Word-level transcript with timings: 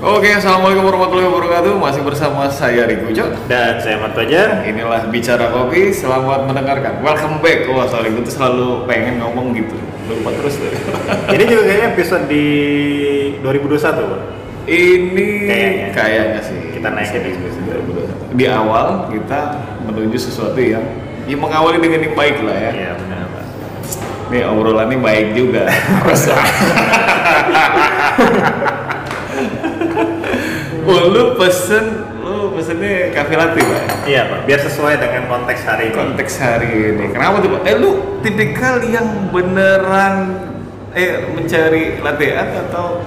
Oke, 0.00 0.32
assalamualaikum 0.32 0.88
warahmatullahi 0.88 1.28
wabarakatuh. 1.28 1.76
Masih 1.76 2.00
bersama 2.00 2.48
saya 2.48 2.88
Riko 2.88 3.12
Jo. 3.12 3.36
Dan 3.52 3.84
saya 3.84 4.00
Mat 4.00 4.16
Fajar. 4.16 4.64
Inilah 4.64 5.04
bicara 5.12 5.52
kopi. 5.52 5.92
Selamat 5.92 6.48
mendengarkan. 6.48 7.04
Welcome 7.04 7.44
back. 7.44 7.68
Wah, 7.68 7.84
gue 7.84 8.24
tuh 8.24 8.32
selalu 8.32 8.88
pengen 8.88 9.20
ngomong 9.20 9.52
gitu. 9.52 9.76
Lupa 10.08 10.32
terus 10.40 10.56
deh. 10.56 10.72
Ini 11.36 11.44
juga 11.44 11.62
kayaknya 11.68 11.88
episode 11.92 12.24
di 12.32 12.44
2021, 13.44 14.00
Pak. 14.08 14.22
Ini 14.64 15.28
Kayaknya. 15.44 15.86
kayaknya 15.92 16.40
sih 16.48 16.58
Kita 16.80 16.88
naikin 16.96 17.20
di 17.20 17.30
episode 17.36 17.64
2021. 18.32 18.40
Di 18.40 18.44
awal 18.48 18.86
kita 19.12 19.40
menuju 19.84 20.16
sesuatu 20.16 20.56
yang 20.64 20.80
ya 21.28 21.36
mengawali 21.36 21.76
dengan 21.76 22.08
yang 22.08 22.16
baik 22.16 22.40
lah 22.40 22.56
ya. 22.56 22.72
Iya, 22.72 22.90
benar, 22.96 23.28
Pak. 23.36 23.44
Nih 24.32 24.48
obrolannya 24.48 24.96
baik 24.96 25.36
juga. 25.36 25.68
Oh, 30.90 31.06
lu 31.06 31.38
pesen, 31.38 32.02
lu 32.18 32.50
pesennya 32.58 33.14
kafe 33.14 33.38
latte 33.38 33.62
pak? 33.62 33.82
Iya, 34.10 34.26
Pak. 34.26 34.40
Biar 34.42 34.58
sesuai 34.58 34.98
dengan 34.98 35.30
konteks 35.30 35.62
hari 35.62 35.94
ini. 35.94 35.94
Konteks 35.94 36.34
hari 36.42 36.70
ini. 36.90 37.04
Kenapa 37.14 37.38
tuh 37.38 37.50
pak? 37.54 37.62
Eh 37.62 37.76
lu 37.78 37.90
tipikal 38.26 38.82
yang 38.82 39.30
beneran 39.30 40.34
eh 40.90 41.30
mencari 41.30 42.02
latte 42.02 42.26
art 42.34 42.52
atau? 42.66 43.06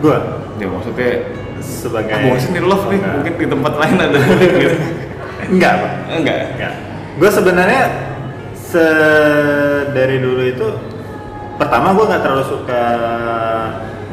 Gua 0.00 0.40
Ya 0.56 0.70
maksudnya 0.70 1.28
sebagai 1.60 2.16
ah, 2.16 2.20
gua 2.24 2.38
sini 2.40 2.60
love 2.64 2.86
nih, 2.88 3.00
mungkin 3.02 3.32
di 3.36 3.46
tempat 3.50 3.74
lain 3.76 3.96
ada 4.00 4.18
gitu. 4.24 4.76
Enggak, 5.52 5.72
Pak. 5.76 5.92
Enggak. 6.16 6.36
Enggak. 6.56 6.74
Gue 7.20 7.30
sebenarnya 7.30 7.82
se 8.56 8.86
dari 9.92 10.16
dulu 10.18 10.42
itu 10.48 10.68
pertama 11.60 11.94
gue 11.94 12.04
nggak 12.10 12.22
terlalu 12.24 12.44
suka 12.48 12.84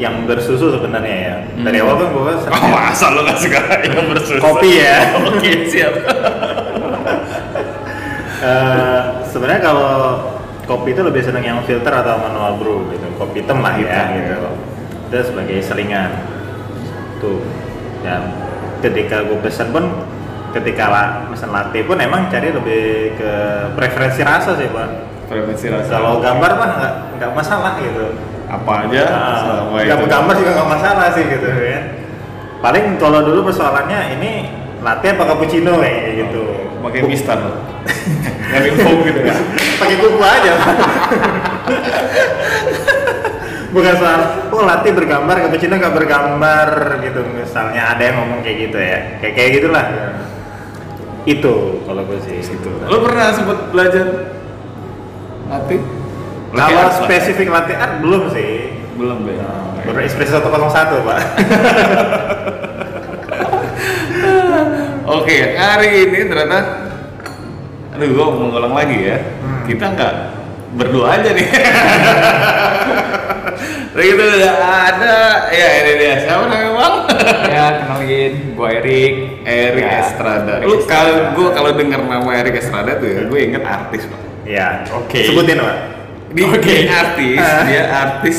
yang 0.02 0.26
bersusu 0.26 0.74
sebenarnya 0.74 1.16
ya. 1.22 1.36
Dari 1.62 1.78
Hmm. 1.78 1.86
awal 1.86 1.96
kan 1.96 2.08
gue 2.10 2.34
Oh, 2.50 2.68
masa 2.68 3.06
lu 3.14 3.22
gak 3.22 3.38
suka 3.38 3.62
yang 3.86 4.10
bersusu? 4.10 4.42
Kopi 4.42 4.82
ya. 4.82 4.98
Oke, 5.30 5.52
siap. 5.68 5.94
Eh, 8.42 9.00
sebenarnya 9.24 9.62
kalau 9.62 10.18
kopi 10.66 10.98
itu 10.98 11.06
lebih 11.06 11.22
seneng 11.22 11.46
yang 11.46 11.60
filter 11.62 11.94
atau 11.94 12.18
manual 12.18 12.58
brew 12.58 12.90
gitu 12.90 13.06
kopi 13.14 13.46
hitam 13.46 13.62
lah 13.62 13.78
ya 13.78 14.10
gitu 14.10 14.34
ya. 14.34 14.50
itu 15.06 15.30
sebagai 15.30 15.58
selingan 15.62 16.10
tuh 17.20 17.38
ya 18.02 18.18
ketika 18.82 19.22
gue 19.22 19.38
pesen 19.38 19.70
pun 19.70 19.94
ketika 20.52 20.90
lah 20.90 21.08
pesen 21.30 21.54
latte 21.54 21.86
pun 21.86 22.02
emang 22.02 22.34
cari 22.34 22.50
lebih 22.50 23.14
ke 23.14 23.32
preferensi 23.78 24.26
rasa 24.26 24.58
sih 24.58 24.66
pak 24.68 24.90
Preferensi 25.30 25.70
rasa. 25.70 25.92
kalau 25.92 26.18
gambar 26.18 26.52
mah 26.56 26.70
nggak 26.74 26.94
nggak 27.22 27.32
masalah 27.38 27.78
gitu 27.78 28.06
apa 28.52 28.72
aja 28.84 29.04
selama 29.40 29.80
itu. 29.80 30.06
gambar 30.12 30.36
juga 30.36 30.52
nggak 30.60 30.70
masalah 30.76 31.08
sih 31.16 31.24
gitu 31.24 31.48
kan 31.48 31.84
paling 32.62 32.86
kalau 33.02 33.26
dulu 33.26 33.50
persoalannya 33.50 34.00
ini 34.20 34.32
latte 34.82 35.14
apa 35.14 35.24
cappuccino 35.30 35.78
kayak 35.82 36.26
gitu. 36.26 36.44
Pakai 36.82 37.06
mistar 37.06 37.38
yang 38.54 38.64
info 38.74 38.90
gitu 39.06 39.20
ya. 39.22 39.36
Pakai 39.78 39.96
kuku 40.02 40.22
aja 40.22 40.54
bukan 43.72 43.94
soal 43.96 44.52
oh 44.52 44.68
latte 44.68 44.92
bergambar 44.92 45.36
cappuccino 45.46 45.78
nggak 45.78 45.96
bergambar 45.96 46.70
gitu. 47.06 47.22
Misalnya 47.34 47.94
ada 47.98 48.02
yang 48.02 48.16
ngomong 48.22 48.42
kayak 48.42 48.58
gitu 48.70 48.78
ya. 48.78 49.00
Kayak 49.22 49.34
kayak 49.38 49.50
gitulah. 49.62 49.86
Itu 51.30 51.86
kalau 51.86 52.02
gue 52.06 52.18
sih. 52.26 52.42
Itu 52.42 52.70
lo 52.90 52.98
pernah 53.06 53.30
sempet 53.34 53.58
belajar? 53.70 54.06
Latih 55.50 55.82
kalau 56.52 56.92
spesifik 57.04 57.48
latte 57.52 57.74
art 57.76 58.02
belum 58.04 58.30
sih. 58.32 58.72
Belum 59.00 59.24
ya 59.26 59.50
baru 59.82 60.06
espresso 60.06 60.38
101 60.38 61.08
pak. 61.08 61.20
Oke 65.18 65.58
hari 65.58 65.90
ini 66.08 66.20
ternyata 66.30 66.60
aduh 67.92 68.08
gua 68.16 68.26
mau 68.32 68.48
ngulang 68.54 68.74
lagi 68.78 68.98
ya. 69.12 69.18
Hmm. 69.20 69.68
kita 69.68 69.86
nggak 69.92 70.14
berdua 70.80 71.20
aja 71.20 71.30
nih. 71.36 71.48
Terus 73.92 74.08
itu 74.08 74.24
udah 74.24 74.56
ada 74.88 75.52
ya 75.52 75.68
ini 75.84 76.00
dia. 76.00 76.16
Siapa 76.24 76.48
namanya 76.48 76.72
bang? 76.80 76.96
Ya 77.52 77.66
kenalin 77.84 78.56
gua 78.56 78.72
Erik. 78.80 79.44
Erik 79.44 79.84
Ya, 79.84 80.00
Estrada. 80.08 80.64
Lu 80.64 80.80
kalau 80.88 81.36
gua 81.36 81.52
kalau 81.52 81.76
dengar 81.76 82.00
nama 82.00 82.32
Erik 82.40 82.56
Estrada 82.56 82.96
tuh 82.96 83.12
ya 83.12 83.28
gue 83.28 83.40
inget 83.42 83.64
artis 83.68 84.08
pak. 84.08 84.22
Ya 84.48 84.88
Oke. 84.96 85.28
sebutin 85.28 85.60
pak 85.60 86.01
dia 86.32 86.48
dia 86.58 86.80
artis 86.90 87.38
Ah. 87.38 87.64
dia 87.64 87.84
artis 87.88 88.38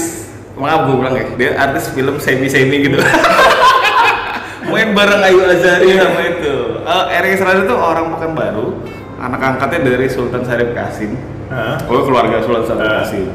maaf 0.53 0.81
gue 0.85 0.97
bilang 0.97 1.15
ya 1.15 1.27
dia 1.35 1.51
artis 1.57 1.89
film 1.91 2.17
semi 2.17 2.47
semi 2.47 2.77
gitu. 2.83 2.97
Main 4.73 4.95
bareng 4.95 5.21
Ayu 5.21 5.43
Azari 5.43 5.91
sama 5.93 6.21
itu. 6.23 6.55
Eh, 6.81 7.05
Erik 7.13 7.31
Estrada 7.37 7.61
tuh 7.63 7.77
orang 7.77 8.09
Pekanbaru 8.11 8.81
anak 9.19 9.39
angkatnya 9.39 9.85
dari 9.87 10.09
Sultan 10.09 10.43
Syarif 10.43 10.73
Kasim 10.73 11.15
Hah? 11.47 11.77
gue 11.79 12.01
keluarga 12.03 12.41
Sultan 12.41 12.65
Syarif 12.67 12.83
Ah. 12.83 12.97
Kasim 13.03 13.27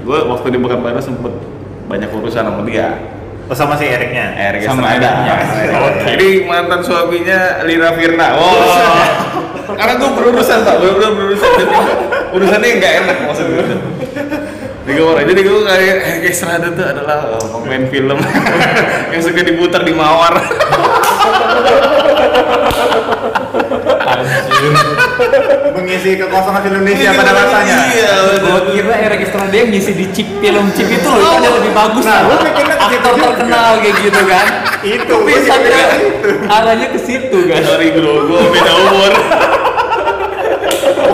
gue 0.00 0.18
waktu 0.24 0.46
di 0.48 0.58
Pekanbaru 0.58 1.00
sempet 1.00 1.34
banyak 1.84 2.08
urusan 2.08 2.42
sama 2.42 2.62
dia. 2.62 2.96
Oh 3.44 3.52
sama 3.52 3.76
si 3.76 3.84
Eriknya 3.84 4.32
Erik 4.32 4.64
Sama 4.64 4.88
Eriknya. 4.90 5.36
Oke. 5.76 6.00
jadi 6.06 6.28
mantan 6.44 6.80
suaminya 6.80 7.40
Lina 7.62 7.92
Firna. 7.92 8.28
Wow. 8.32 8.56
Karena 9.78 9.94
gue 9.94 10.10
berurusan 10.12 10.58
pak. 10.62 10.74
Bener-bener 10.78 11.10
berurusan. 11.12 11.50
Jadi 11.58 11.76
urusannya 12.32 12.68
nggak 12.78 12.92
enak 13.02 13.16
maksud 13.26 13.46
gue 13.46 13.64
gue 14.84 15.00
marah. 15.00 15.24
jadi 15.24 15.40
gue 15.40 15.60
kayak 15.64 15.96
Erik 16.04 16.24
Estrada 16.28 16.68
tuh 16.76 16.84
adalah 16.84 17.18
oh, 17.40 17.64
pemain 17.64 17.84
film 17.88 18.18
yang 19.12 19.20
suka 19.24 19.40
diputar 19.40 19.80
di 19.80 19.96
Mawar. 19.96 20.34
Mengisi 25.74 26.10
kekosongan 26.16 26.62
Indonesia 26.70 27.10
pada 27.16 27.32
masanya. 27.32 27.76
iya 27.92 28.12
gua 28.40 28.60
kira 28.72 28.94
Erik 29.08 29.20
Estrada 29.26 29.54
yang 29.54 29.68
ngisi 29.72 29.92
di 29.92 30.06
chip 30.14 30.28
film 30.40 30.66
chip 30.72 30.88
itu 30.88 31.08
loh 31.08 31.20
kan 31.20 31.40
yang 31.42 31.54
lebih 31.60 31.72
bagus 31.74 32.04
Nah, 32.04 32.20
gua 32.28 32.36
mikirnya 32.40 32.76
aktor 32.78 33.14
terkenal 33.16 33.70
kayak 33.80 33.96
gitu 34.00 34.20
kan. 34.28 34.46
Itu. 34.84 35.14
Mikirnya 35.24 35.56
ke 35.60 35.96
situ. 35.96 36.28
arahnya 36.48 36.86
ke 36.92 36.98
situ 37.00 37.38
kan. 37.48 37.60
Sorry 37.64 37.88
bro 37.96 38.14
gue 38.28 38.40
beda 38.52 38.72
umur 38.88 39.12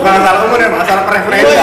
bukan 0.01 0.13
masalah 0.17 0.39
umur 0.49 0.57
ya 0.57 0.69
masalah 0.73 1.03
preferensi. 1.05 1.55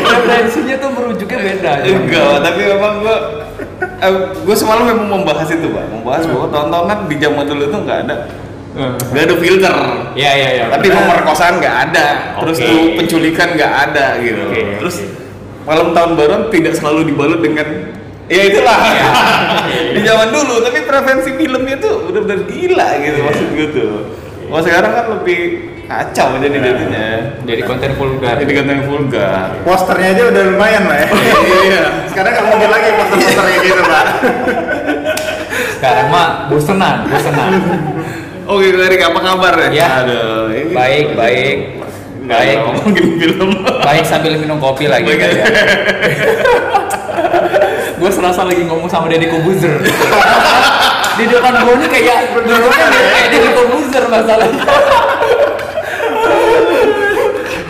Referensinya 0.00 0.74
tuh 0.80 0.90
merujuknya 0.96 1.38
beda 1.44 1.72
enggak 1.84 2.34
tapi 2.40 2.60
memang 2.72 2.92
gue 3.04 3.16
gue 4.48 4.56
semalam 4.56 4.84
memang 4.88 5.08
membahas 5.20 5.48
itu 5.52 5.68
pak. 5.68 5.84
Membahas 5.92 6.24
bahwa 6.24 6.46
tontonan 6.48 6.98
di 7.06 7.16
zaman 7.20 7.44
dulu 7.44 7.64
tuh 7.68 7.80
nggak 7.84 7.98
ada 8.08 8.16
nggak 9.12 9.24
ada 9.28 9.36
filter. 9.36 9.76
Ya 10.16 10.32
ya 10.32 10.48
ya 10.56 10.64
tapi 10.72 10.88
pemerkosaan 10.88 11.60
nggak 11.60 11.76
ada 11.92 12.06
terus 12.40 12.56
tuh 12.56 12.96
penculikan 12.96 13.48
nggak 13.52 13.72
ada 13.92 14.06
gitu. 14.24 14.42
Oke, 14.48 14.62
terus 14.80 14.96
malam 15.68 15.92
tahun 15.92 16.10
baru 16.16 16.48
tidak 16.48 16.74
selalu 16.80 17.12
dibalut 17.12 17.44
dengan 17.44 17.68
ya 18.32 18.42
itulah. 18.48 18.78
Di 19.94 20.00
zaman 20.00 20.32
dulu 20.32 20.64
tapi 20.64 20.80
preferensi 20.88 21.30
filmnya 21.36 21.76
tuh 21.76 22.08
udah 22.08 22.20
benar 22.24 22.40
gila 22.48 22.88
gitu 23.04 23.18
maksud 23.20 23.48
gue 23.52 23.68
tuh. 23.76 23.92
Kalau 24.48 24.62
sekarang 24.64 24.92
kan 24.92 25.04
lebih 25.20 25.40
kacau 25.92 26.40
jadi 26.40 26.56
jadinya. 26.56 27.06
Jadi 27.44 27.62
konten 27.62 27.90
vulgar. 27.94 28.34
Jadi 28.40 28.52
konten 28.56 28.78
vulgar. 28.88 29.48
Posternya 29.60 30.08
aja 30.16 30.22
udah 30.32 30.42
lumayan 30.48 30.82
lah 30.88 30.96
ya? 30.96 31.06
Iya. 31.62 31.82
Sekarang 32.08 32.32
nggak 32.32 32.46
mungkin 32.48 32.68
lagi 32.72 32.88
poster-poster 32.96 33.44
kayak 33.44 33.60
gitu 33.62 33.82
pak. 33.84 34.06
Sekarang 35.76 36.06
mah 36.08 36.28
bosenan 36.48 36.96
bosenan. 37.06 37.50
Oke 38.42 38.74
Erik 38.74 39.02
apa 39.04 39.20
kabar 39.22 39.54
ya 39.54 39.70
Ya. 39.70 39.88
aduh 40.02 40.50
ini 40.50 40.72
baik 40.72 41.06
baik. 41.14 41.56
Nggak 42.22 42.40
baik. 42.40 42.58
ngomongin 42.58 43.06
film. 43.18 43.50
Baik 43.82 44.02
sambil 44.02 44.34
minum 44.34 44.58
kopi 44.58 44.88
lagi 44.88 45.06
Baik. 45.06 45.20
kayak 45.20 45.42
gue 48.02 48.10
serasa 48.10 48.42
lagi 48.42 48.66
ngomong 48.66 48.90
sama 48.90 49.06
Deddy 49.06 49.30
Kobuzer. 49.30 49.78
Di 51.12 51.28
depan 51.28 51.52
gue 51.62 51.76
nih 51.76 51.88
kayak 51.92 52.34
duduknya 52.34 52.86
kayak 52.90 53.28
Deddy 53.30 53.50
Kobuzer 53.52 54.04
masalahnya 54.10 54.64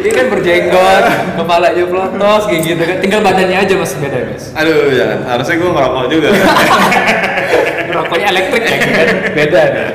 dia 0.03 0.13
kan 0.13 0.27
berjenggot 0.29 1.05
kepalanya 1.39 1.85
pelotos 1.87 2.43
kayak 2.51 2.63
gitu 2.67 2.83
kan. 2.83 2.97
Tinggal 3.01 3.21
badannya 3.23 3.59
aja 3.63 3.75
masih 3.79 3.97
beda 4.03 4.19
guys 4.29 4.45
aduh 4.53 4.91
jangan 4.93 5.19
harusnya 5.31 5.55
gue 5.57 5.71
ngerokok 5.71 6.05
juga. 6.11 6.29
Rokoknya 7.97 8.27
elektrik 8.33 8.65
ya 8.67 8.77
kan? 8.79 9.09
Beda 9.37 9.63
nih 9.71 9.87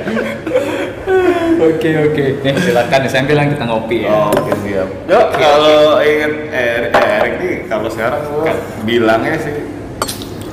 oke 1.57 1.89
oke. 2.09 2.25
Nih 2.44 2.54
silakan 2.62 3.00
nih 3.06 3.12
sambil 3.12 3.36
yang 3.38 3.50
kita 3.51 3.65
ngopi 3.65 3.98
ya. 4.06 4.12
Oh, 4.12 4.30
Oke 4.33 4.54
siap. 4.63 4.88
Yuk 5.09 5.25
kalau 5.36 6.00
inget 6.01 6.33
Erik, 6.53 6.92
Erik 6.94 7.33
nih 7.42 7.56
kalau 7.68 7.89
sekarang 7.92 8.21
gua 8.30 8.53
bilangnya 8.86 9.36
sih 9.42 9.56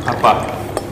apa? 0.05 0.33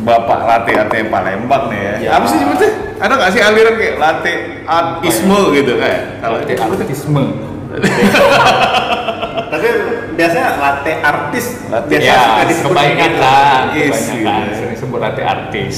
Bapak 0.03 0.41
latte 0.51 0.75
arte 0.75 0.99
Palembang 1.07 1.71
nih 1.71 1.79
ya. 1.79 1.95
Ya. 2.03 2.11
Apa 2.19 2.27
sih 2.27 2.39
sebetulnya? 2.43 2.75
Ada 2.99 3.13
nggak 3.19 3.31
sih 3.35 3.43
aliran 3.43 3.75
kayak 3.79 3.97
latte 4.03 4.35
artisme 4.67 5.39
gitu 5.55 5.73
kayak? 5.79 6.03
Kalau 6.19 6.37
Latte 6.43 6.55
artisme 6.59 7.25
Tapi 9.53 9.69
biasanya 10.17 10.49
latte 10.59 10.93
artis 10.99 11.45
Latte- 11.69 11.89
biasa 11.93 12.05
ya 12.05 12.17
suka 12.19 12.43
disebut 12.49 12.71
kebanyakan 12.73 13.11
gitu. 13.11 13.21
lah 13.21 13.57
kebanyakan 13.71 14.45
sering 14.57 14.77
sebut 14.77 14.99
latte 15.01 15.23
artis 15.23 15.77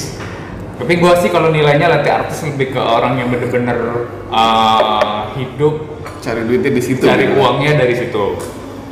Tapi 0.74 0.92
gua 0.98 1.14
sih 1.14 1.30
kalau 1.30 1.54
nilainya 1.54 1.86
latih 1.86 2.10
artis 2.10 2.42
lebih 2.42 2.74
ke 2.74 2.82
orang 2.82 3.14
yang 3.14 3.30
bener-bener 3.30 3.78
uh, 4.26 5.30
hidup 5.38 5.86
Cari 6.18 6.42
duitnya 6.42 6.72
di 6.72 6.82
situ. 6.82 7.04
cari 7.04 7.30
gitu. 7.30 7.36
uangnya 7.36 7.78
dari 7.78 7.94
situ. 7.94 8.24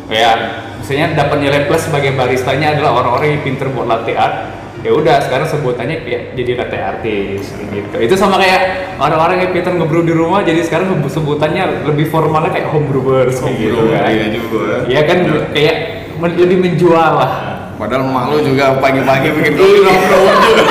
Ya, 0.07 0.31
misalnya 0.79 1.17
dapat 1.17 1.41
nilai 1.41 1.65
plus 1.65 1.89
sebagai 1.89 2.13
baristanya 2.13 2.77
adalah 2.77 3.01
orang-orang 3.01 3.35
yang 3.35 3.43
pinter 3.43 3.67
buat 3.73 3.89
latte 3.89 4.13
art. 4.13 4.37
Ya 4.83 4.91
udah, 4.91 5.23
sekarang 5.23 5.47
sebutannya 5.47 6.03
kayak 6.03 6.23
jadi 6.35 6.53
latte 6.59 6.75
artis 6.75 7.55
gitu. 7.71 7.95
Itu 8.03 8.15
sama 8.19 8.35
kayak 8.35 8.61
orang-orang 8.99 9.47
yang 9.47 9.51
pinter 9.55 9.71
ngebrew 9.71 10.03
di 10.03 10.11
rumah, 10.11 10.43
jadi 10.43 10.59
sekarang 10.59 10.91
sebu- 10.91 11.07
sebutannya 11.07 11.87
lebih 11.87 12.11
formalnya 12.11 12.51
kayak 12.51 12.67
home 12.67 12.91
brewers 12.91 13.39
kayak 13.39 13.63
gitu 13.63 13.79
Bro, 13.79 13.95
kan. 13.95 14.11
Iya 14.11 14.27
juga. 14.35 14.75
Iya 14.91 15.01
kan 15.07 15.19
kayak 15.55 15.77
men- 16.19 16.35
lebih 16.35 16.59
menjual 16.59 17.11
lah. 17.15 17.33
Padahal 17.79 18.11
emak 18.11 18.25
lu 18.27 18.39
juga 18.43 18.65
pagi-pagi 18.79 19.29
bikin 19.33 19.53
kopi 19.55 19.79
nongkrong 19.81 20.27
juga. 20.51 20.65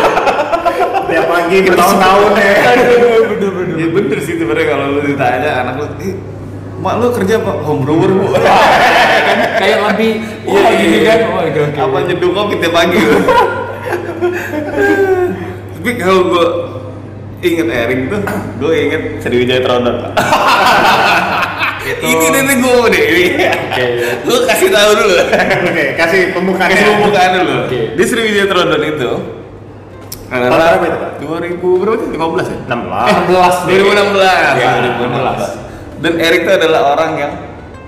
Tiap 1.07 1.25
pagi 1.27 1.57
bertahun-tahun 1.63 2.31
ya. 2.35 2.53
bener-bener. 3.31 3.75
Iya 3.79 3.87
bener 3.91 4.17
sih 4.19 4.35
sebenarnya 4.35 4.67
kalau 4.67 4.85
lu 4.91 5.01
ditanya 5.07 5.51
anak 5.63 5.73
lu, 5.79 5.85
eh, 6.03 6.13
mak 6.79 6.93
lu 6.99 7.07
kerja 7.15 7.39
apa? 7.39 7.51
Home 7.63 7.83
brewer 7.83 8.11
bu. 8.11 8.27
kayak 9.55 9.77
lebih 9.87 10.11
wah 10.43 10.67
gini 10.75 10.99
kan. 11.07 11.19
Oh. 11.31 11.87
Apa 11.87 11.97
nyeduh 12.03 12.29
kopi 12.31 12.53
tiap 12.59 12.75
pagi? 12.75 12.99
Tapi 15.77 15.91
kalau 15.97 16.21
gua 16.29 16.45
inget 17.41 17.67
Erik 17.67 17.99
tuh, 18.13 18.21
gua 18.61 18.71
inget 18.77 19.01
Sriwijaya 19.25 19.61
Trodon. 19.65 19.97
ini 21.81 22.39
nih 22.45 22.55
gue 22.61 22.87
deh, 22.93 23.03
ini. 23.09 23.25
Oke. 23.41 23.85
Gue 24.21 24.39
kasih 24.45 24.69
tahu 24.69 24.91
dulu. 25.01 25.17
Oke, 25.65 25.85
kasih 25.97 26.21
pembukaan. 26.29 26.69
Kasih 26.69 26.85
pembukaan 26.93 27.29
dulu. 27.41 27.53
Oke. 27.65 27.79
Di 27.97 28.03
Sriwijaya 28.05 28.47
Trodon 28.47 28.83
itu 28.85 29.11
Tahun 30.31 30.47
berapa 30.47 30.85
itu, 30.87 30.95
Pak? 30.95 31.11
2000 31.19 31.81
berapa 31.83 31.95
sih? 31.99 32.07
15 32.15 32.47
ya? 32.47 32.57
16. 32.71 33.27
16 33.27 33.67
2016. 33.67 34.63
Ya, 34.63 34.69
2016. 34.95 35.99
Dan 35.99 36.13
Erik 36.23 36.41
itu 36.47 36.51
adalah 36.55 36.81
orang 36.95 37.11
yang 37.19 37.31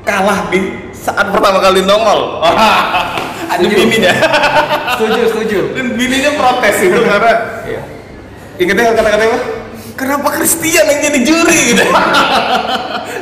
kalah 0.04 0.52
di 0.52 0.60
saat 0.94 1.28
pertama 1.30 1.60
kali 1.60 1.82
nongol. 1.82 2.44
Ada 3.54 3.66
bininya. 3.66 4.14
Setuju, 4.96 5.22
setuju. 5.30 5.60
Dan 5.76 5.94
bininya 5.94 6.32
protes 6.34 6.76
itu 6.80 7.00
karena 7.08 7.34
Iya. 7.64 7.82
ingetnya 8.58 8.94
kata-kata 8.94 9.24
apa? 9.24 9.40
Kenapa 9.94 10.28
Christian 10.34 10.90
yang 10.90 11.00
jadi 11.04 11.20
juri 11.22 11.60
gitu? 11.70 11.86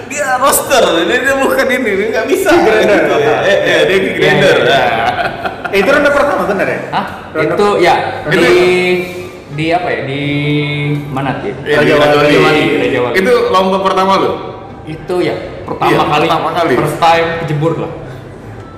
dia 0.07 0.39
roster, 0.39 0.83
dia, 1.03 1.17
dia 1.19 1.35
bukan 1.35 1.67
ini, 1.67 1.89
dia 1.99 2.07
nggak 2.15 2.25
bisa. 2.31 2.47
Grinder. 2.49 2.99
Gitu. 3.01 3.15
Eh, 3.19 3.57
eh, 3.59 3.81
dia 3.83 3.97
di 3.97 4.09
grinder. 4.15 4.55
Iya, 4.55 4.71
iya. 4.71 4.81
Eh, 5.67 5.77
itu 5.77 5.89
ronde 5.89 6.09
pertama 6.09 6.43
bener 6.47 6.67
ya? 6.67 6.79
Hah? 6.91 7.05
Ronde- 7.31 7.55
Itu 7.55 7.67
ya 7.77 7.95
Itu- 8.23 8.39
di 8.39 8.55
di 9.51 9.65
apa 9.67 9.87
ya? 9.89 9.99
Di 10.07 10.21
mana 11.11 11.43
sih? 11.43 11.51
Iya, 11.59 11.79
di 11.81 11.91
Raja 11.91 12.07
Wali. 12.39 12.65
Raja. 12.79 12.99
Itu 13.19 13.31
lomba 13.51 13.77
pertama 13.83 14.11
lu? 14.15 14.31
Itu 14.87 15.15
ya 15.19 15.35
pertama 15.71 15.89
Iya, 15.89 15.99
kali. 16.03 16.25
pertama 16.25 16.49
kali. 16.51 16.73
First 16.75 16.99
time 16.99 17.27
kejebur 17.39 17.73
lah. 17.77 17.91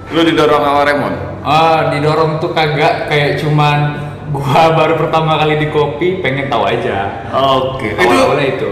Lu 0.10 0.22
didorong 0.22 0.62
sama 0.62 0.82
Raymond? 0.84 1.16
Ah, 1.42 1.80
didorong 1.90 2.32
tuh 2.38 2.52
kagak 2.52 3.08
kayak 3.08 3.38
cuman 3.38 3.78
gua 4.36 4.74
baru 4.74 4.94
pertama 4.98 5.38
kali 5.38 5.58
di 5.58 5.68
kopi 5.68 6.20
pengen 6.20 6.48
tahu 6.48 6.64
aja. 6.64 7.26
Oke. 7.30 7.92
Itu 7.92 8.02
Awal-awalnya 8.02 8.48
itu. 8.52 8.72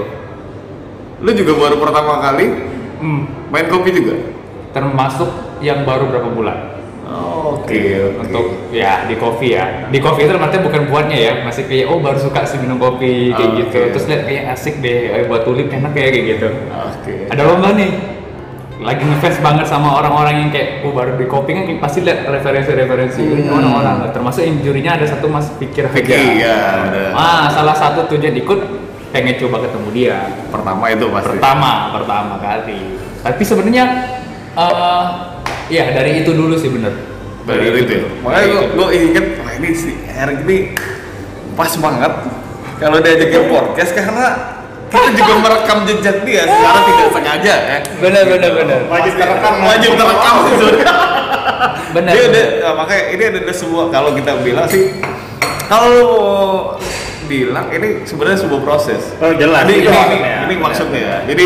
lu 1.21 1.31
juga 1.31 1.53
baru 1.56 1.75
pertama 1.77 2.18
kali 2.19 2.45
Hmm, 2.97 3.21
main 3.50 3.65
kopi 3.65 3.89
juga? 3.91 4.13
termasuk 4.71 5.29
yang 5.59 5.83
baru 5.83 6.07
berapa 6.07 6.29
bulan. 6.29 6.57
Oke, 7.44 7.77
untuk 8.15 8.71
ya 8.71 9.03
di 9.03 9.13
kopi 9.13 9.51
ya 9.51 9.85
di 9.85 10.00
kopi 10.00 10.24
itu 10.24 10.31
artinya 10.31 10.63
bukan 10.63 10.81
buatnya 10.88 11.17
ya 11.19 11.33
masih 11.41 11.67
kayak 11.67 11.85
oh 11.85 12.00
baru 12.00 12.15
suka 12.15 12.41
sih 12.41 12.56
minum 12.56 12.77
kopi 12.77 13.29
kayak 13.29 13.51
Oke. 13.51 13.59
gitu 13.59 13.79
terus 13.91 14.06
lihat 14.07 14.21
kayak 14.24 14.44
asik 14.50 14.79
deh 14.79 15.12
eh, 15.12 15.24
buat 15.25 15.44
tulip 15.44 15.67
enak 15.67 15.91
kayak 15.91 16.09
kayak 16.09 16.25
gitu 16.31 16.50
Oke. 16.71 17.13
ada 17.27 17.41
lomba 17.44 17.75
nih 17.75 17.89
lagi 18.81 19.03
ngefans 19.03 19.37
banget 19.39 19.65
sama 19.65 19.93
orang-orang 19.93 20.35
yang 20.39 20.49
kayak 20.49 20.81
oh 20.81 20.89
baru 20.89 21.13
di 21.13 21.25
kopi 21.25 21.53
kan 21.53 21.69
pasti 21.77 22.01
lihat 22.01 22.25
referensi-referensi 22.25 23.21
Hmm. 23.21 23.53
orang-orang 23.53 24.09
termasuk 24.09 24.41
yang 24.41 24.57
jurinya 24.59 24.97
ada 24.97 25.05
satu 25.05 25.25
mas 25.25 25.53
pikir 25.55 25.85
Fikri, 25.87 26.11
aja 26.11 26.17
ya, 26.35 26.57
ada. 26.83 27.03
ah 27.13 27.45
salah 27.47 27.73
satu 27.73 28.09
tujuan 28.09 28.33
ikut 28.35 28.59
pengen 29.09 29.37
coba 29.37 29.61
ketemu 29.61 29.87
dia 29.91 30.17
Pertama 30.47 30.83
itu 30.87 31.05
pasti. 31.07 31.29
pertama 31.31 31.71
pertama 31.93 32.33
kali 32.37 32.97
tapi 33.21 33.41
sebenarnya 33.41 33.83
eh 34.51 35.05
ya 35.69 35.93
dari 35.93 36.19
itu 36.19 36.33
dulu 36.33 36.57
sih 36.57 36.67
bener 36.67 36.91
Dari 37.41 37.73
itu 37.75 37.89
ya? 37.91 38.05
Makanya 38.21 38.37
Dari 38.37 38.47
gue, 38.47 38.61
itu. 38.61 38.73
gue 38.77 38.87
inget, 38.93 39.25
wah 39.37 39.51
ini 39.51 39.69
si 39.73 39.91
Erik 40.05 40.45
ini 40.45 40.57
pas 41.51 41.73
banget 41.75 42.13
kalau 42.77 42.97
diajakin 42.97 43.43
podcast 43.47 43.91
karena 43.91 44.25
kita 44.91 45.09
juga 45.15 45.33
merekam 45.39 45.77
jejak 45.83 46.17
dia 46.21 46.43
secara 46.43 46.79
tidak 46.83 47.07
sengaja 47.09 47.53
ya. 47.55 47.77
bener 47.97 48.23
bener 48.27 48.51
bener 48.53 48.79
Wajib 48.85 49.13
terekam. 49.15 49.53
Wajib 49.61 49.91
terekam 49.95 50.33
sih 50.38 50.53
sebenarnya. 50.53 50.93
bener 51.91 52.11
Dia 52.11 52.23
bener. 52.23 52.43
ada, 52.43 52.59
nah, 52.61 52.73
makanya 52.75 53.03
ini 53.09 53.23
ada, 53.25 53.39
ada 53.39 53.53
sebuah 53.53 53.85
kalau 53.88 54.09
kita 54.11 54.31
bilang 54.39 54.67
sih 54.67 54.83
kalau 55.65 56.03
bilang 57.25 57.67
ini 57.69 58.03
sebenarnya 58.03 58.39
sebuah 58.41 58.61
proses. 58.61 59.15
Oh, 59.17 59.31
jelas. 59.31 59.63
Ini, 59.63 59.75
Itu 59.77 59.88
ini, 59.88 59.95
maksudnya. 59.95 60.35
ini 60.43 60.55
maksudnya 60.57 60.99
ya. 60.99 61.17
Jadi 61.25 61.45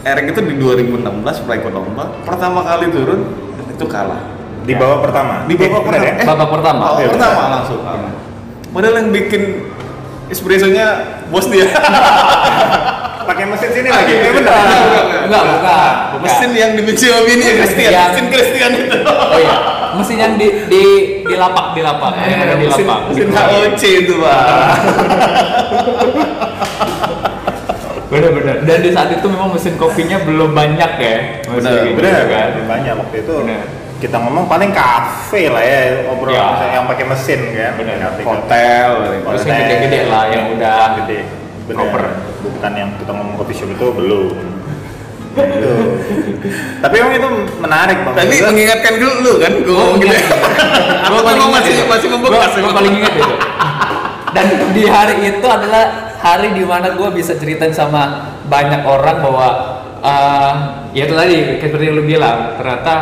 Erik 0.00 0.26
itu 0.30 0.40
di 0.40 0.54
2016 0.56 1.04
pernah 1.44 1.56
ikut 1.58 1.72
lomba, 1.74 2.04
pertama 2.24 2.64
kali 2.64 2.88
turun 2.88 3.20
itu 3.68 3.84
kalah. 3.84 4.22
Di 4.64 4.72
bawah 4.72 5.00
pertama. 5.00 5.44
Di 5.44 5.52
babak 5.52 5.80
Bener 5.82 6.00
pertama. 6.00 6.06
ya? 6.06 6.12
Eh, 6.14 6.24
Babak 6.24 6.48
pertama. 6.50 6.80
babak 6.86 6.98
Iya, 6.98 7.08
pertama 7.10 7.32
benar. 7.34 7.50
langsung. 7.52 7.80
Padahal 8.68 8.94
yang 8.96 9.08
bikin 9.10 9.42
espressonya 10.28 10.86
bos 11.26 11.46
dia. 11.46 11.66
Pakai 13.28 13.44
mesin 13.44 13.70
sini 13.70 13.86
lagi. 13.86 14.10
iya, 14.10 14.24
Eh, 14.24 14.32
bener. 14.32 14.48
bener. 14.48 15.20
enggak 15.28 15.42
bukan. 15.44 15.92
Mesin 16.24 16.50
yang 16.52 16.70
sama 16.96 17.18
bini 17.22 17.42
ya 17.42 17.52
Christian, 17.54 17.90
Yang- 17.90 18.08
mesin 18.08 18.24
Christian 18.28 18.70
itu. 18.74 18.96
oh 19.04 19.36
iya 19.36 19.54
mesin 19.90 20.16
yang 20.16 20.32
di 20.34 20.46
di 20.64 20.82
di 21.22 21.34
lapak 21.34 21.72
di 21.72 21.80
lapak 21.80 22.12
yang 22.20 22.40
ada 22.40 22.54
di 22.54 22.64
mesin, 22.64 22.84
lapak 22.84 22.98
mesin 23.08 23.26
Di- 23.26 23.34
HOC 23.34 23.82
itu 23.98 24.14
pak. 24.16 24.38
bener 28.08 28.30
bener 28.32 28.54
dan 28.64 28.78
di 28.80 28.88
saat 28.88 29.08
itu 29.10 29.26
memang 29.26 29.52
mesin 29.52 29.74
kopinya 29.76 30.16
belum 30.24 30.50
banyak 30.50 30.90
ya 30.96 31.16
Bener, 31.44 31.72
gitu 31.84 31.96
Bener 32.00 32.12
kan 32.24 32.26
kan? 32.26 32.48
Banyak 32.64 32.92
waktu 32.96 33.16
itu. 33.20 33.34
Bener. 33.44 33.62
Kita 33.98 34.16
ngomong 34.16 34.46
paling 34.46 34.70
kafe 34.70 35.50
lah 35.50 35.58
ya 35.58 36.06
obrol 36.06 36.30
Ya. 36.30 36.54
misalnya 36.54 36.74
yang 36.76 36.86
pakai 36.86 37.04
mesin 37.04 37.40
kan. 37.50 37.72
Bener. 37.74 37.94
Kafe- 38.00 38.24
Hotel. 38.24 38.88
Terus 39.20 39.42
yang 39.44 39.58
gede-gede 39.60 40.00
lah, 40.06 40.24
yang 40.28 40.44
udah 40.54 40.78
gede. 41.02 41.20
Bener. 41.66 41.76
proper. 41.76 42.02
Bukan 42.40 42.72
yang 42.72 42.90
kita 42.96 43.10
ngomong 43.10 43.34
coffee 43.36 43.52
shop 43.54 43.68
itu 43.68 43.86
belum. 43.90 44.32
Tapi 46.78 46.94
emang 46.96 47.12
itu 47.12 47.28
menarik 47.58 47.96
bang. 48.00 48.14
Tadi 48.14 48.26
Maksudnya- 48.28 48.48
mengingatkan 48.48 48.94
dulu 48.96 49.14
lu 49.20 49.32
kan, 49.36 49.52
gue 49.54 49.68
Oh, 49.68 49.78
ngomong 49.84 49.98
gitu. 50.00 50.08
iya. 50.08 50.22
Gue 51.04 51.10
Gua 51.10 51.20
paling 51.24 51.50
masih 51.50 51.72
masih 51.84 52.08
membekas. 52.10 52.50
Gua- 52.52 52.62
gua 52.64 52.72
paling 52.74 52.92
ingat 52.96 53.14
itu 53.14 53.34
dan 54.28 54.44
di 54.70 54.84
hari 54.84 55.14
itu 55.26 55.46
adalah 55.48 55.84
hari 56.20 56.52
di 56.52 56.60
mana 56.60 56.92
gue 56.92 57.08
bisa 57.10 57.32
ceritain 57.32 57.72
sama 57.72 58.02
banyak 58.44 58.84
orang 58.84 59.18
bahwa 59.18 59.46
eh, 59.98 60.52
ya 60.92 61.02
itu 61.02 61.14
tadi 61.16 61.36
kayak 61.56 61.64
seperti 61.64 61.84
yang 61.86 61.96
lu 61.96 62.04
bilang 62.04 62.36
ternyata 62.54 62.94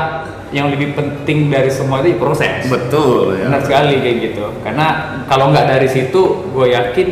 yang 0.56 0.72
lebih 0.72 0.96
penting 0.96 1.52
dari 1.52 1.68
semua 1.68 2.00
itu 2.00 2.16
proses 2.16 2.64
Betul 2.64 3.36
ya. 3.36 3.52
benar 3.52 3.60
sekali 3.60 4.00
kayak 4.00 4.16
gitu 4.32 4.44
karena 4.64 4.86
kalau 5.28 5.52
nggak 5.52 5.68
dari 5.68 5.84
situ 5.84 6.48
gue 6.48 6.66
yakin 6.72 7.08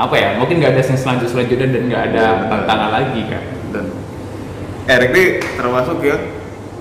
apa 0.00 0.14
ya 0.16 0.28
mungkin 0.40 0.64
nggak 0.64 0.72
ada 0.72 0.80
yang 0.80 0.96
selanjut 0.96 1.28
selanjutnya 1.28 1.68
dan 1.68 1.82
nggak 1.92 2.02
ada 2.08 2.24
tantangan 2.48 2.88
lagi 2.88 3.20
kan 3.28 3.44
Dan 3.68 3.84
Erik 4.88 5.10
ini 5.12 5.24
termasuk 5.60 6.00
ya 6.00 6.16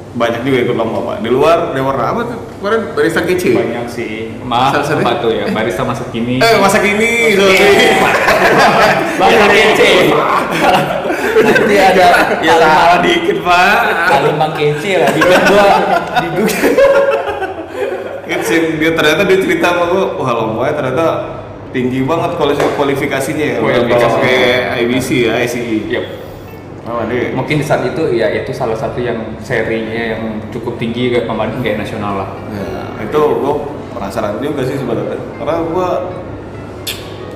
banyak 0.10 0.42
juga 0.42 0.58
ikut 0.66 0.74
lomba 0.74 1.00
pak. 1.06 1.16
Di 1.22 1.30
luar 1.30 1.70
dia 1.70 1.86
warna 1.86 2.10
apa 2.10 2.22
tuh? 2.26 2.40
Kemarin 2.58 2.82
barista 2.98 3.22
kece. 3.22 3.54
banyak 3.54 3.86
sih 3.86 4.34
maaf 4.42 4.74
apa 4.74 5.22
tuh 5.22 5.32
ya 5.32 5.46
barista 5.54 5.86
masa 5.86 6.10
kini 6.10 6.42
Eh 6.42 6.58
masa 6.58 6.82
kini, 6.82 7.38
sorry. 7.38 7.56
banyak 9.16 9.50
kece 9.54 9.92
nanti 11.40 11.76
ada 11.78 12.08
ya 12.42 12.54
salah 12.58 13.00
dikit 13.00 13.38
pak. 13.42 13.76
kalimat 14.08 14.52
kece 14.56 14.92
lah 15.00 15.10
di 15.12 15.22
gua 15.22 15.66
di 16.18 16.28
gua 16.34 16.48
yang 18.30 18.42
dia 18.78 18.92
ternyata 18.94 19.22
dia 19.26 19.38
cerita 19.42 19.74
sama 19.74 19.84
gua, 19.90 20.04
wah 20.22 20.32
lombanya 20.38 20.74
ternyata 20.78 21.06
tinggi 21.70 22.06
banget 22.06 22.34
kuali- 22.38 22.58
kualifikasinya 22.78 23.46
ya. 23.46 23.58
Kualifikasi. 23.58 24.18
kayak 24.22 24.62
IBC 24.86 25.10
ya, 25.30 25.34
ICE. 25.42 25.78
Yap. 25.90 26.06
Oh, 26.90 27.06
dia 27.06 27.30
mungkin 27.38 27.62
di 27.62 27.66
saat 27.66 27.86
itu 27.86 28.02
ya 28.18 28.34
itu 28.34 28.50
salah 28.50 28.74
satu 28.74 28.98
yang 28.98 29.38
serinya 29.46 30.18
yang 30.18 30.42
cukup 30.50 30.82
tinggi 30.82 31.14
kayak 31.14 31.30
kemarin 31.30 31.62
kayak 31.62 31.86
nasional 31.86 32.26
lah 32.26 32.30
Ya, 32.50 33.06
itu 33.06 33.22
gua 33.38 33.54
penasaran 33.94 34.42
juga 34.42 34.66
sih 34.66 34.78
sebenarnya. 34.78 35.18
Karena 35.38 35.56
gua 35.70 35.88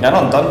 nggak 0.02 0.12
nonton. 0.14 0.46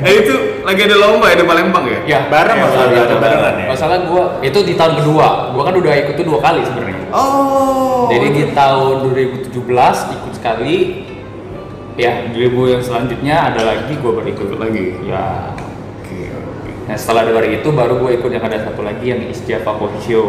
Eh 0.00 0.14
itu 0.18 0.34
lagi 0.64 0.80
ada 0.82 0.96
lomba 0.96 1.28
ya 1.28 1.36
di 1.36 1.44
Palembang 1.44 1.84
ya? 1.84 1.98
ya 2.06 2.18
Bareng 2.26 2.56
ya, 2.56 2.64
masalah 2.64 2.84
ada 2.86 2.96
bareng. 2.96 3.20
barengan 3.20 3.54
ya? 3.54 3.66
masalah 3.68 3.96
gua 4.04 4.24
itu 4.40 4.58
di 4.60 4.74
tahun 4.74 4.94
kedua 4.98 5.28
gua 5.52 5.62
kan 5.62 5.74
udah 5.76 5.92
ikut 5.94 6.14
tuh 6.14 6.24
dua 6.24 6.38
kali 6.40 6.60
sebenarnya 6.62 7.02
Oh. 7.14 8.10
jadi 8.10 8.26
di 8.28 8.42
tahun 8.50 9.06
2017 9.06 9.54
ikut 10.10 10.32
sekali 10.34 10.76
ya 11.94 12.26
2000 12.28 12.42
yang 12.68 12.82
selanjutnya 12.82 13.54
ada 13.54 13.62
lagi 13.62 13.94
gue 13.94 14.10
baru 14.10 14.26
ikut 14.26 14.58
lagi. 14.58 14.98
ya 15.06 15.54
Oke, 15.94 16.26
oke. 16.26 16.70
nah 16.84 16.96
setelah 16.98 17.22
dari 17.24 17.62
itu 17.62 17.70
baru 17.70 18.02
gue 18.02 18.18
ikut 18.18 18.30
yang 18.30 18.42
ada 18.42 18.66
satu 18.66 18.82
lagi 18.82 19.14
yang 19.14 19.22
East 19.22 19.46
Java 19.46 19.74
Coffee 19.74 20.02
Show 20.04 20.26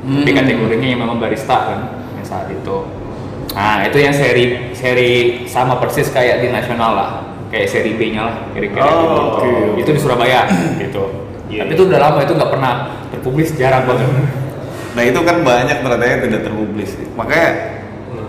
Hmm. 0.00 0.24
tapi 0.24 0.32
kategorinya 0.32 0.88
yang 0.88 1.00
memang 1.00 1.20
barista 1.20 1.56
kan 1.68 1.80
yang 2.16 2.24
saat 2.24 2.48
itu 2.48 2.76
nah 3.52 3.84
itu 3.84 3.96
yang 3.96 4.12
seri 4.12 4.72
seri 4.72 5.10
sama 5.44 5.76
persis 5.76 6.08
kayak 6.08 6.40
di 6.40 6.48
nasional 6.48 6.92
lah 6.92 7.10
kayak 7.50 7.66
seri 7.66 7.92
B 7.94 8.14
nya 8.14 8.22
lah 8.24 8.36
kira-kira 8.50 8.82
Oh, 8.82 8.94
gitu 8.96 9.20
oke. 9.20 9.50
itu 9.76 9.90
di 9.90 10.00
Surabaya 10.00 10.40
gitu 10.78 11.04
Iya, 11.50 11.66
tapi 11.66 11.70
iya. 11.70 11.76
itu 11.76 11.82
udah 11.84 11.98
lama 11.98 12.18
itu 12.22 12.32
nggak 12.32 12.50
pernah 12.50 12.72
terpublis 13.10 13.50
jarang 13.58 13.84
banget 13.84 14.06
Nah 14.90 15.02
itu 15.06 15.20
kan 15.22 15.46
banyak 15.46 15.86
ternyata 15.86 16.02
yang 16.02 16.20
tidak 16.26 16.40
terpublis. 16.42 16.90
Makanya 17.14 17.48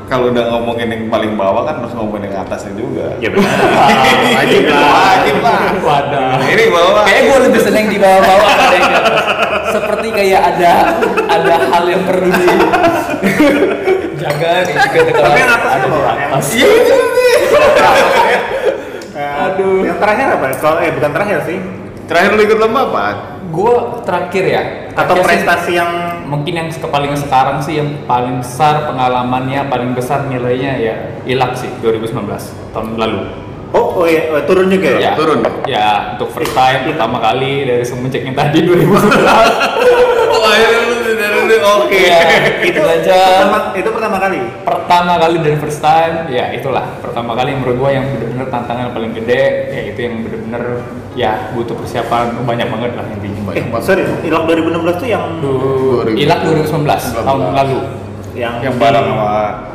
kalau 0.06 0.30
udah 0.30 0.46
ngomongin 0.46 0.94
yang 0.94 1.04
paling 1.10 1.34
bawah 1.34 1.66
kan 1.66 1.82
harus 1.82 1.90
ngomongin 1.98 2.30
yang 2.30 2.46
atasnya 2.46 2.78
juga. 2.78 3.18
Ya 3.18 3.34
benar. 3.34 3.50
Wajib 4.38 4.63
lah. 4.70 4.86
Wajib 4.94 5.38
lah. 5.42 5.60
Wadah. 5.82 6.38
Ini 6.46 6.63
bawah. 6.70 7.01
Kayak 7.01 7.22
gue 7.25 7.38
lebih 7.50 7.62
seneng 7.66 7.86
di 7.90 7.98
bawah-bawah 7.98 8.46
ada 8.46 8.75
yang 8.78 8.86
di 8.86 8.94
atas. 8.94 9.25
Seperti 9.74 10.08
kayak 10.13 10.42
ada 10.54 10.74
ada 11.34 11.54
hal 11.66 11.84
yang 11.90 12.04
perlu 12.06 12.30
di 12.30 12.46
jaga 14.22 14.51
nih 14.62 14.75
gitu 14.86 15.12
Tapi 15.18 15.38
yang 15.42 15.51
atasnya 15.58 15.74
ada 15.74 15.82
di 15.82 15.90
bawah, 15.90 16.13
atas. 16.13 16.46
Iya 16.54 16.68
itu 16.78 16.94
nih. 16.94 17.36
Aduh. 19.62 19.86
Yang 19.86 19.98
terakhir 20.01 20.27
apa? 20.34 20.46
Kalau 20.58 20.77
eh 20.82 20.91
bukan 20.91 21.12
terakhir 21.13 21.38
sih. 21.46 21.58
Terakhir 22.10 22.30
lu 22.36 22.41
ikut 22.44 22.60
lomba 22.60 22.80
apa? 22.91 23.06
Gue 23.53 23.74
terakhir 24.03 24.44
ya. 24.44 24.63
Atau 24.98 25.15
terakhir 25.15 25.22
sih, 25.22 25.27
prestasi 25.27 25.72
yang 25.77 25.91
mungkin 26.27 26.53
yang 26.58 26.68
ke- 26.68 26.91
paling 26.91 27.13
sekarang 27.15 27.63
sih 27.63 27.80
yang 27.80 28.03
paling 28.03 28.44
besar 28.44 28.89
pengalamannya 28.89 29.68
paling 29.72 29.96
besar 29.96 30.27
nilainya 30.27 30.75
ya 30.75 30.96
ilak 31.24 31.56
sih 31.56 31.70
2019 31.80 32.12
tahun 32.75 33.00
lalu. 33.00 33.22
Oh, 33.72 34.03
oh 34.03 34.06
iya, 34.10 34.27
oh, 34.36 34.44
turun 34.44 34.68
juga 34.68 35.00
ya? 35.00 35.00
Ya, 35.00 35.12
turun. 35.15 35.39
Ya, 35.63 35.88
untuk 36.20 36.27
first 36.36 36.51
time 36.51 36.91
pertama 36.91 37.24
kali 37.24 37.63
dari 37.63 37.88
semenjak 37.88 38.27
yang 38.27 38.36
tadi 38.36 38.68
2011. 38.68 38.91
Oh 40.32 40.50
akhirnya 40.50 40.80
lu 40.89 40.96
dari 41.48 41.57
lu 41.62 41.67
oke. 41.67 41.95
Iya, 41.95 42.19
itu 42.69 42.81
aja. 42.81 43.17
Pertama, 43.17 43.57
itu 43.74 43.89
pertama 43.89 44.17
kali. 44.21 44.39
pertama 44.62 45.13
kali 45.17 45.38
dari 45.39 45.57
first 45.57 45.79
time 45.79 46.27
ya 46.27 46.51
itulah 46.51 46.83
pertama 47.00 47.31
kali 47.31 47.55
menurut 47.55 47.75
gua 47.79 47.89
yang 47.95 48.05
bener-bener 48.12 48.48
tantangan 48.51 48.91
paling 48.91 49.15
gede 49.15 49.43
ya 49.71 49.81
itu 49.88 50.00
yang 50.03 50.15
bener-bener 50.19 50.63
ya 51.15 51.31
butuh 51.55 51.75
persiapan 51.79 52.43
banyak 52.43 52.67
banget 52.67 52.91
lah 53.00 53.05
intinya 53.07 53.51
Eh, 53.55 53.65
sorry, 53.83 54.03
ilok 54.27 54.43
2016 54.48 55.01
tuh 55.01 55.07
yang 55.07 55.24
ilak 56.15 56.39
2019 56.43 57.24
tahun 57.24 57.39
lalu 57.55 57.79
yang 58.36 58.63
Yang 58.63 58.75
sama 58.79 59.71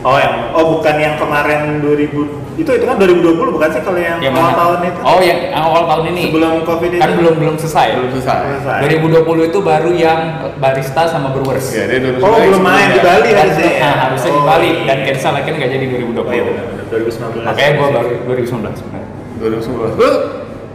Oh, 0.00 0.16
yang 0.16 0.56
oh 0.56 0.64
bukan 0.74 0.96
yang 0.96 1.14
kemarin 1.14 1.84
2000 1.84 2.08
itu 2.56 2.70
itu 2.70 2.84
kan 2.84 2.96
2020 2.96 3.36
bukan 3.36 3.68
sih 3.68 3.80
kalau 3.80 3.96
yang, 3.96 4.16
yang 4.18 4.32
awal 4.32 4.44
mana? 4.46 4.56
tahun 4.58 4.78
itu? 4.86 5.00
oh 5.02 5.20
yang 5.20 5.38
awal 5.54 5.82
tahun 5.86 6.04
ini 6.08 6.22
Sebelum 6.28 6.54
Covid 6.62 6.90
itu. 6.90 7.00
kan 7.00 7.10
belum 7.14 7.34
belum 7.36 7.54
selesai 7.56 7.86
belum 7.94 8.10
selesai. 8.10 8.38
Selesai. 8.58 8.78
2020 8.96 9.50
itu 9.50 9.58
baru 9.60 9.90
yang 9.92 10.20
barista 10.56 11.02
sama 11.04 11.30
brewers 11.30 11.68
Iya 11.70 11.84
dia 11.86 11.98
dulu. 12.02 12.16
Oh, 12.22 12.32
belum 12.34 12.62
main 12.62 12.88
di 12.90 13.00
Bali 13.00 13.28
Dan- 13.28 13.38
harusnya. 13.38 13.70
ya? 13.70 13.80
nah, 13.82 13.94
harusnya 14.02 14.30
di 14.30 14.40
Oh, 14.40 14.46
Bali 14.46 14.68
iya. 14.70 14.84
dan 14.84 14.98
cancel 15.04 15.32
akhirnya 15.34 15.58
nggak 15.58 15.70
jadi 15.70 15.84
2020 15.86 16.16
Oh 16.18 16.32
iya 16.32 16.42
benar, 16.42 16.64
benar. 16.66 16.84
2019. 16.90 17.44
makanya 17.44 17.70
gua 17.74 17.88
baru 17.92 18.08
2019 18.26 18.76
benar 18.82 19.02
2011. 19.38 19.92
Lu 19.96 20.08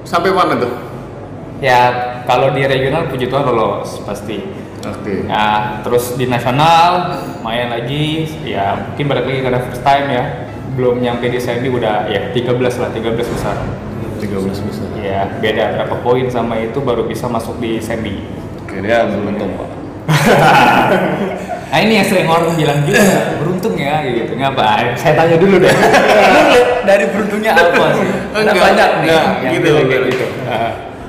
sampai 0.04 0.30
mana 0.32 0.54
tuh? 0.56 0.72
ya 1.58 1.82
kalau 2.24 2.52
di 2.52 2.62
regional 2.62 3.08
puji 3.08 3.26
Tuhan 3.26 3.42
lolos 3.44 4.04
pasti 4.04 4.38
Oke. 4.86 5.26
Nah, 5.26 5.82
terus 5.82 6.14
di 6.14 6.30
nasional 6.30 7.18
main 7.42 7.74
lagi, 7.74 8.30
ya 8.46 8.78
mungkin 8.94 9.06
balik 9.10 9.26
lagi 9.26 9.40
karena 9.42 9.60
first 9.66 9.82
time 9.82 10.08
ya, 10.14 10.24
belum 10.78 11.02
nyampe 11.02 11.26
di 11.32 11.40
semi 11.42 11.72
udah 11.72 12.06
ya 12.12 12.30
13 12.30 12.82
lah, 12.82 12.90
13 12.94 13.26
besar. 13.26 13.56
13 14.22 14.68
besar. 14.68 14.88
Ya 15.02 15.26
beda 15.42 15.78
berapa 15.80 15.96
poin 16.02 16.28
sama 16.30 16.58
itu 16.62 16.82
baru 16.82 17.06
bisa 17.06 17.26
masuk 17.26 17.58
di 17.58 17.82
semi. 17.82 18.26
Oke 18.62 18.82
dia 18.82 19.10
beruntung 19.10 19.58
pak. 19.58 19.70
Nah 21.66 21.84
ini 21.84 22.00
yang 22.00 22.08
sering 22.08 22.30
orang 22.32 22.56
bilang 22.56 22.88
juga 22.88 23.36
beruntung 23.36 23.76
ya 23.76 24.00
gitu. 24.08 24.32
Ngapa? 24.40 24.96
Saya 24.96 25.18
tanya 25.20 25.36
dulu 25.36 25.60
deh. 25.60 25.68
Dari 26.88 27.04
beruntungnya 27.12 27.52
apa 27.52 28.00
sih? 28.00 28.08
Enggak, 28.32 28.56
banyak 28.56 28.90
nih 29.04 29.10
enggak, 29.12 29.26
yang 29.44 29.54
gitu, 29.60 29.70
enggak. 29.84 30.02
gitu. 30.08 30.26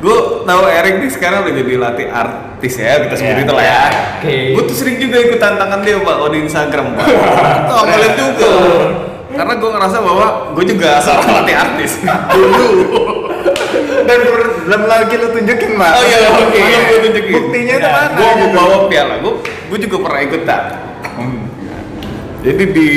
Gue 0.06 0.18
tahu 0.46 0.62
Erik 0.70 1.02
nih 1.02 1.10
sekarang 1.10 1.42
udah 1.42 1.54
jadi 1.56 1.72
latih 1.76 2.06
artis 2.06 2.74
ya 2.78 3.02
kita 3.02 3.14
sebut 3.16 3.26
Iya, 3.32 3.42
itu 3.42 3.52
lah 3.52 3.64
ya. 3.64 3.74
iya, 3.74 3.82
oke. 4.14 4.36
Gue 4.54 4.62
tuh 4.64 4.76
sering 4.78 4.96
juga 4.96 5.16
ikut 5.18 5.34
tantangan 5.36 5.82
dia 5.82 5.98
pak 5.98 6.14
kalau 6.14 6.30
di 6.30 6.38
Instagram 6.40 6.86
pak. 6.94 7.06
Tuh 7.68 7.82
juga. 8.14 8.50
Karena 9.26 9.52
gue 9.52 9.68
ngerasa 9.68 9.96
bahwa 9.98 10.26
gue 10.54 10.64
juga 10.64 10.90
seorang 11.02 11.28
latih 11.34 11.56
artis 11.58 11.92
dulu. 12.32 12.66
Dan 14.06 14.18
belum 14.22 14.82
lagi 14.86 15.14
lu 15.18 15.28
tunjukin, 15.28 15.72
Mas. 15.74 15.92
Oh 15.92 16.04
iya 16.04 16.18
oke. 16.30 16.54
Gue 16.86 16.98
tunjukin. 17.02 17.32
Buktinya 17.34 17.74
itu 17.74 17.82
Ya, 17.82 17.90
mana? 17.90 18.14
Gue 18.14 18.22
mau 18.22 18.38
gitu? 18.38 18.54
bawa 18.54 18.76
piala. 18.86 19.14
Gue 19.18 19.32
gue 19.42 19.78
juga 19.82 19.96
pernah 20.06 20.20
ikutan. 20.22 20.62
hmm. 21.18 21.40
Jadi 22.40 22.64
di 22.70 22.90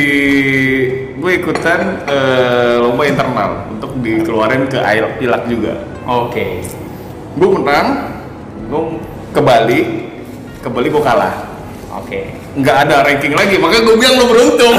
gue 1.17 1.31
ikutan 1.35 1.79
eh, 2.05 2.75
lomba 2.77 3.03
internal 3.03 3.65
untuk 3.67 3.97
dikeluarin 3.97 4.69
ke 4.69 4.77
Ilak 4.77 5.13
Ilak 5.19 5.43
juga. 5.49 5.73
Oke. 6.05 6.61
Gue 7.39 7.50
menang, 7.55 7.88
gue 8.67 8.81
ke 9.31 9.39
Bali, 9.39 9.81
ke 10.60 10.67
Bali 10.67 10.88
gue 10.91 11.03
kalah. 11.03 11.48
Oke. 11.96 12.36
Nggak 12.60 12.77
ada 12.84 13.08
ranking 13.08 13.31
lagi, 13.31 13.55
makanya 13.55 13.84
gue 13.88 13.96
bilang 13.96 14.15
lo 14.19 14.25
beruntung 14.27 14.75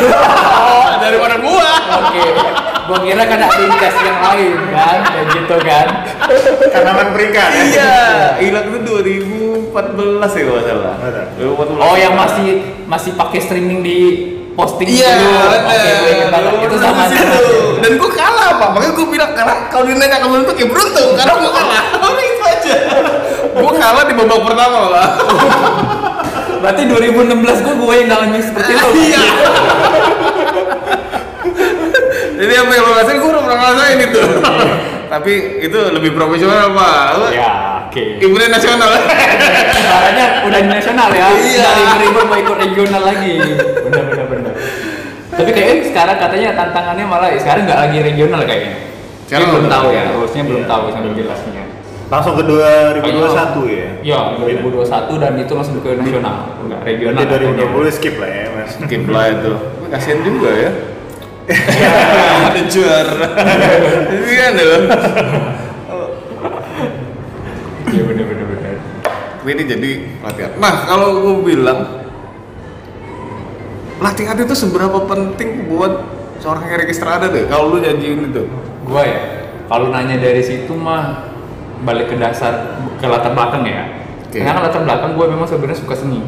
daripada 1.02 1.34
gua. 1.40 1.70
Oke. 2.04 2.24
Gua 2.90 2.98
kira 3.06 3.22
kan 3.22 3.38
ada 3.38 3.54
indikasi 3.54 4.00
yang 4.02 4.18
lain 4.18 4.56
kan, 4.74 4.98
kayak 5.06 5.26
gitu 5.30 5.56
kan. 5.62 5.86
Tanaman 6.74 7.08
peringkat 7.14 7.48
ya. 7.54 7.62
Iya, 7.70 7.94
Ilak 8.50 8.64
itu 8.66 8.78
2014 9.70 10.36
ya 10.36 10.42
kalau 10.50 10.62
salah. 10.66 10.94
Betul. 10.98 11.70
2014. 11.78 11.86
Oh 11.86 11.94
yang 11.94 12.14
masih 12.18 12.48
masih 12.90 13.12
pakai 13.14 13.38
streaming 13.38 13.80
di 13.86 13.98
posting 14.54 14.88
Iya, 14.90 15.10
dulu. 15.16 15.38
Oke, 15.50 15.78
gue 15.90 16.10
ingat 16.14 16.28
banget. 16.30 16.52
Itu 16.66 16.76
sama 16.78 17.02
situ. 17.08 17.40
Dan 17.80 17.92
gue 17.96 18.10
kalah 18.12 18.50
pak, 18.58 18.68
makanya 18.76 18.92
gue 18.92 19.06
bilang 19.08 19.32
kalah. 19.32 19.56
Kalau 19.68 19.84
ditanya 19.88 20.18
kamu 20.20 20.32
beruntung 20.36 20.56
ya 20.58 20.66
beruntung, 20.68 21.10
karena 21.16 21.32
gue 21.38 21.52
kalah. 21.52 21.82
Udah 22.10 22.24
itu 22.24 22.42
aja. 22.44 22.74
gue 23.50 23.72
kalah 23.76 24.04
di 24.04 24.14
babak 24.14 24.40
pertama 24.44 24.78
pak. 24.92 25.08
Berarti 26.60 26.82
2016 26.84 27.64
gue 27.64 27.74
gue 27.74 27.94
yang 27.96 28.08
ngalamin 28.12 28.42
seperti 28.44 28.70
itu. 28.76 28.88
Iya. 29.10 29.22
Jadi 32.40 32.52
apa 32.56 32.72
yang 32.72 32.84
lo 32.84 32.92
rasain, 32.96 33.16
gue 33.20 33.30
udah 33.30 33.42
pernah 33.44 33.58
ngerasain 33.60 33.98
itu. 34.00 34.22
Tapi 35.10 35.32
itu 35.60 35.78
lebih 35.92 36.10
profesional 36.16 36.72
pak. 36.72 37.04
Lu 37.18 37.26
Ya, 37.34 37.48
oke. 37.90 38.04
Ibunya 38.22 38.48
nasional. 38.48 38.90
Caranya 39.74 40.26
udah 40.46 40.58
di 40.62 40.68
nasional 40.70 41.08
ya. 41.10 41.26
Iya. 41.34 41.66
Dari 41.66 41.82
ribut 42.06 42.24
mau 42.30 42.38
ikut 42.38 42.56
regional 42.56 43.02
lagi. 43.02 43.34
Bener 43.90 44.04
bener 44.06 44.26
bener. 44.30 44.52
Tapi 45.30 45.50
kayaknya 45.50 45.74
sekarang 45.90 46.16
katanya 46.22 46.48
tantangannya 46.54 47.04
malah 47.06 47.28
sekarang 47.34 47.66
nggak 47.66 47.80
lagi 47.82 47.98
regional 48.02 48.40
kayaknya. 48.46 48.74
Sekarang 49.26 49.46
belum 49.54 49.66
tahu 49.70 49.86
ya, 49.94 50.02
harusnya 50.10 50.42
belum 50.42 50.62
Iya. 50.66 50.70
tahu 50.70 50.84
sampai 50.90 51.10
jelasnya. 51.14 51.62
Langsung 52.10 52.34
ke 52.34 52.42
2021 52.42 53.70
ya. 53.70 53.88
Ya, 54.02 54.20
2021 54.42 55.14
dan 55.22 55.32
itu 55.38 55.52
langsung 55.54 55.78
ke 55.78 55.94
nasional, 55.94 56.58
enggak 56.58 56.80
regional. 56.82 57.22
Jadi 57.22 57.46
2020 57.54 57.90
skip 57.94 58.14
lah 58.18 58.26
ya, 58.26 58.46
Mas. 58.50 58.70
Skip 58.74 59.04
lah 59.06 59.24
itu. 59.30 59.52
Kasian 59.86 60.18
juga 60.26 60.50
ya. 60.50 60.70
Ada 62.50 62.62
juara. 62.66 63.26
Ini 64.10 64.34
kan 64.34 64.52
loh. 64.58 64.82
Iya 67.90 68.02
bener 68.06 68.24
bener 68.26 68.46
bener. 68.46 68.74
Ini 69.40 69.62
jadi 69.66 69.90
latihan. 70.20 70.50
Nah, 70.60 70.74
kalau 70.86 71.08
gue 71.24 71.34
bilang 71.54 72.06
latihan 74.00 74.36
itu 74.36 74.54
seberapa 74.56 75.04
penting 75.04 75.68
buat 75.68 76.06
seorang 76.40 76.64
Erik 76.72 76.88
Estrada 76.88 77.28
deh 77.28 77.50
kalau 77.50 77.76
lu 77.76 77.84
nyanyiin 77.84 78.32
itu. 78.32 78.48
Gua 78.88 79.04
ya, 79.04 79.20
kalau 79.68 79.92
nanya 79.92 80.16
dari 80.16 80.40
situ 80.40 80.72
mah 80.72 81.28
balik 81.84 82.12
ke 82.12 82.16
dasar 82.16 82.80
ke 82.96 83.06
latar 83.08 83.36
belakang 83.36 83.64
ya. 83.68 83.84
Oke. 84.24 84.40
Karena 84.40 84.56
kan 84.56 84.62
latar 84.68 84.82
belakang 84.88 85.10
gue 85.16 85.26
memang 85.28 85.48
sebenarnya 85.48 85.78
suka 85.80 85.94
seni. 85.96 86.20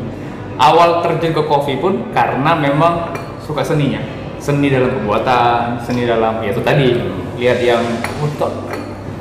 Awal 0.60 1.00
terjun 1.00 1.32
ke 1.32 1.42
kopi 1.48 1.80
pun 1.80 2.12
karena 2.12 2.52
memang 2.56 3.16
suka 3.40 3.64
seninya. 3.64 4.00
Seni 4.42 4.68
dalam 4.68 4.92
pembuatan, 4.98 5.78
seni 5.80 6.04
dalam 6.04 6.42
ya 6.42 6.50
itu 6.50 6.62
tadi 6.66 6.98
lihat 7.38 7.58
yang 7.62 7.82
untuk 8.20 8.50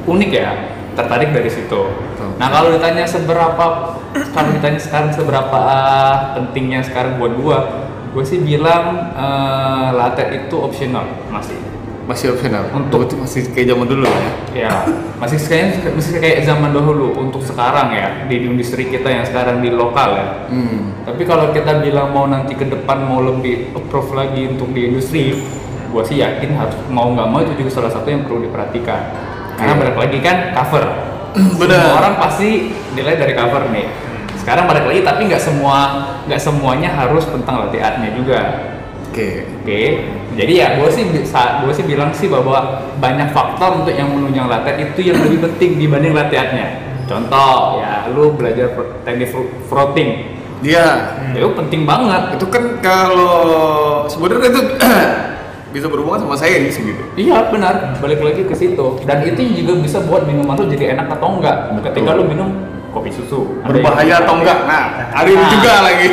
unik 0.09 0.31
ya, 0.33 0.51
tertarik 0.95 1.31
dari 1.31 1.47
situ. 1.47 1.81
Nah 2.37 2.47
kalau 2.49 2.73
ditanya 2.75 3.05
seberapa, 3.07 3.65
kalau 4.33 4.49
ditanya 4.55 4.81
sekarang 4.81 5.11
seberapa 5.13 5.57
ah, 5.57 6.35
pentingnya 6.35 6.83
sekarang 6.83 7.21
buat 7.21 7.33
gua, 7.37 7.57
gue 8.11 8.23
sih 8.25 8.41
bilang 8.43 9.13
eh, 9.15 9.87
latte 9.95 10.23
itu 10.35 10.55
optional 10.59 11.05
masih. 11.31 11.55
Masih 12.09 12.33
opsional. 12.33 12.65
Untuk- 12.75 13.07
Berarti 13.07 13.15
masih 13.15 13.41
kayak 13.53 13.67
zaman 13.71 13.85
dulu 13.87 14.03
ya. 14.09 14.31
Ya, 14.51 14.73
masih 15.21 15.37
kayak 15.37 15.95
masih 15.95 16.19
kayak 16.19 16.43
zaman 16.43 16.73
dahulu 16.73 17.13
untuk 17.15 17.39
sekarang 17.45 17.93
ya 17.93 18.25
di 18.25 18.41
industri 18.41 18.89
kita 18.89 19.07
yang 19.07 19.23
sekarang 19.23 19.61
di 19.63 19.69
lokal 19.71 20.17
ya. 20.17 20.27
Hmm. 20.49 20.91
Tapi 21.07 21.23
kalau 21.23 21.53
kita 21.53 21.79
bilang 21.79 22.11
mau 22.11 22.25
nanti 22.27 22.57
ke 22.57 22.67
depan 22.67 23.05
mau 23.05 23.21
lebih 23.21 23.71
approve 23.77 24.17
lagi 24.17 24.49
untuk 24.49 24.73
di 24.75 24.91
industri, 24.91 25.39
gue 25.93 26.03
sih 26.03 26.19
yakin 26.19 26.57
harus 26.57 26.75
mau 26.89 27.13
nggak 27.15 27.27
mau 27.31 27.39
itu 27.45 27.53
juga 27.63 27.79
salah 27.79 27.91
satu 27.93 28.07
yang 28.11 28.25
perlu 28.27 28.49
diperhatikan 28.49 29.30
karena 29.61 29.73
balik 29.77 29.97
lagi 29.97 30.17
kan 30.19 30.37
cover 30.51 30.83
Benar. 31.61 31.79
Semua 31.79 31.95
orang 32.01 32.13
pasti 32.17 32.49
nilai 32.91 33.15
dari 33.15 33.31
cover 33.31 33.69
nih 33.69 33.85
sekarang 34.35 34.65
balik 34.65 34.83
lagi 34.83 35.01
tapi 35.01 35.21
nggak 35.29 35.37
semua 35.39 35.77
nggak 36.25 36.41
semuanya 36.41 36.89
harus 36.91 37.29
tentang 37.29 37.61
latte 37.61 37.77
art-nya 37.77 38.09
juga 38.11 38.39
Oke. 39.11 39.43
Oke, 39.59 39.83
jadi 40.39 40.53
ya 40.55 40.67
gue 40.79 40.87
sih 40.87 41.03
gue 41.11 41.73
sih 41.75 41.83
bilang 41.83 42.15
sih 42.15 42.31
bahwa 42.31 42.79
banyak 42.95 43.35
faktor 43.35 43.83
untuk 43.83 43.91
yang 43.91 44.07
menunjang 44.07 44.47
latte 44.47 44.71
itu 44.79 45.11
yang 45.11 45.19
lebih 45.19 45.51
penting 45.51 45.75
dibanding 45.75 46.15
latte 46.15 46.39
art-nya. 46.39 46.79
Contoh 47.11 47.83
ya, 47.83 48.07
lu 48.07 48.31
belajar 48.31 48.71
teknik 49.03 49.35
fro- 49.35 49.51
frotting, 49.67 50.31
Dia 50.63 51.11
ya 51.35 51.43
itu 51.43 51.51
penting 51.51 51.83
banget. 51.83 52.39
itu 52.39 52.47
kan 52.47 52.63
kalau 52.79 54.07
sebenarnya 54.07 54.47
itu 54.47 54.61
bisa 55.71 55.87
berhubungan 55.87 56.19
sama 56.21 56.35
sains 56.35 56.75
gitu. 56.75 57.03
Iya 57.15 57.47
benar, 57.47 57.97
balik 57.97 58.19
lagi 58.19 58.43
ke 58.43 58.53
situ. 58.53 58.99
Dan 59.03 59.23
itu 59.23 59.39
juga 59.57 59.79
bisa 59.79 60.03
buat 60.03 60.27
minuman 60.27 60.55
lu 60.55 60.67
jadi 60.67 60.95
enak 60.95 61.07
atau 61.09 61.39
enggak. 61.39 61.71
Ketika 61.81 62.11
lu 62.13 62.27
minum 62.27 62.51
kopi 62.91 63.07
susu, 63.07 63.47
Berbahaya 63.63 64.19
atau 64.19 64.35
enggak? 64.35 64.67
Nah, 64.67 64.83
ada 65.15 65.23
ini 65.23 65.39
Nah. 65.39 65.47
juga 65.47 65.71
lagi. 65.79 66.07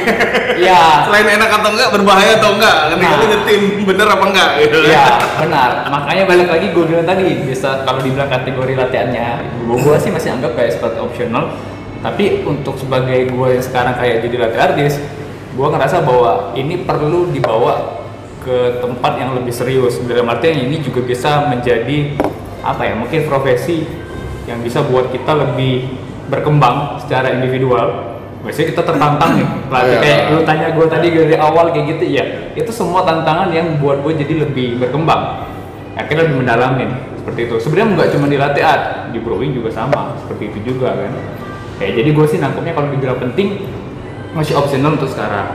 Iya. 0.62 0.83
Selain 1.11 1.27
enak 1.27 1.50
atau 1.50 1.71
enggak, 1.75 1.88
berbahaya 1.91 2.33
atau 2.38 2.50
enggak? 2.55 2.77
Ketika 2.95 3.11
Nah. 3.11 3.19
lu 3.19 3.27
nyetim 3.27 3.62
bener 3.83 4.07
apa 4.07 4.25
enggak 4.31 4.50
gitu. 4.62 4.79
Iya, 4.87 5.07
benar. 5.43 5.71
Makanya 5.91 6.23
balik 6.31 6.49
lagi 6.49 6.67
gue 6.71 6.85
bilang 6.87 7.03
tadi, 7.03 7.27
bisa 7.43 7.83
kalau 7.83 7.99
dibilang 7.99 8.31
kategori 8.31 8.73
latihannya, 8.79 9.29
gue 9.67 9.77
gue 9.77 9.97
sih 9.99 10.11
masih 10.15 10.38
anggap 10.38 10.55
kayak 10.55 10.79
seperti 10.79 10.99
optional. 11.03 11.50
Tapi 11.99 12.47
untuk 12.47 12.79
sebagai 12.79 13.27
gue 13.27 13.47
yang 13.59 13.65
sekarang 13.67 13.99
kayak 13.99 14.23
jadi 14.23 14.37
latih 14.38 14.61
artis, 14.62 15.03
gue 15.50 15.67
ngerasa 15.67 16.07
bahwa 16.07 16.55
ini 16.55 16.87
perlu 16.87 17.27
dibawa 17.35 18.07
ke 18.49 18.81
tempat 18.81 19.21
yang 19.21 19.37
lebih 19.37 19.52
serius. 19.52 20.00
Dalam 20.09 20.25
artian 20.25 20.57
ini 20.57 20.81
juga 20.81 21.05
bisa 21.05 21.52
menjadi 21.52 22.17
apa 22.64 22.88
ya? 22.88 22.97
Mungkin 22.97 23.28
profesi 23.28 23.85
yang 24.49 24.64
bisa 24.64 24.81
buat 24.88 25.12
kita 25.12 25.37
lebih 25.37 25.93
berkembang 26.33 26.97
secara 27.05 27.37
individual. 27.37 28.17
Biasanya 28.40 28.69
kita 28.73 28.83
tertantang 28.87 29.31
nih, 29.37 29.47
pelatih 29.69 29.93
Iya. 29.93 30.00
kayak 30.00 30.23
lu 30.33 30.40
tanya 30.47 30.67
gue 30.73 30.87
tadi 30.88 31.07
dari 31.11 31.37
awal 31.37 31.75
kayak 31.75 31.87
gitu 31.99 32.05
ya 32.07 32.25
itu 32.55 32.71
semua 32.71 33.02
tantangan 33.02 33.50
yang 33.50 33.83
buat 33.83 33.99
gue 34.00 34.14
jadi 34.14 34.47
lebih 34.47 34.78
berkembang 34.78 35.43
akhirnya 35.99 36.31
lebih 36.31 36.47
mendalamin 36.47 36.90
seperti 37.19 37.50
itu 37.50 37.55
sebenarnya 37.59 37.99
nggak 37.99 38.09
cuma 38.14 38.26
di 38.31 38.38
latte 38.38 38.62
art 38.62 39.11
di 39.11 39.19
brewing 39.19 39.59
juga 39.59 39.75
sama 39.75 40.14
seperti 40.23 40.55
itu 40.55 40.59
juga 40.71 40.95
kan 40.95 41.12
kayak 41.83 41.93
jadi 41.99 42.09
gue 42.14 42.26
sih 42.31 42.38
nangkepnya 42.38 42.73
kalau 42.78 42.88
dibilang 42.95 43.19
penting 43.19 43.49
masih 44.33 44.55
optional 44.55 44.95
untuk 44.95 45.11
sekarang 45.11 45.50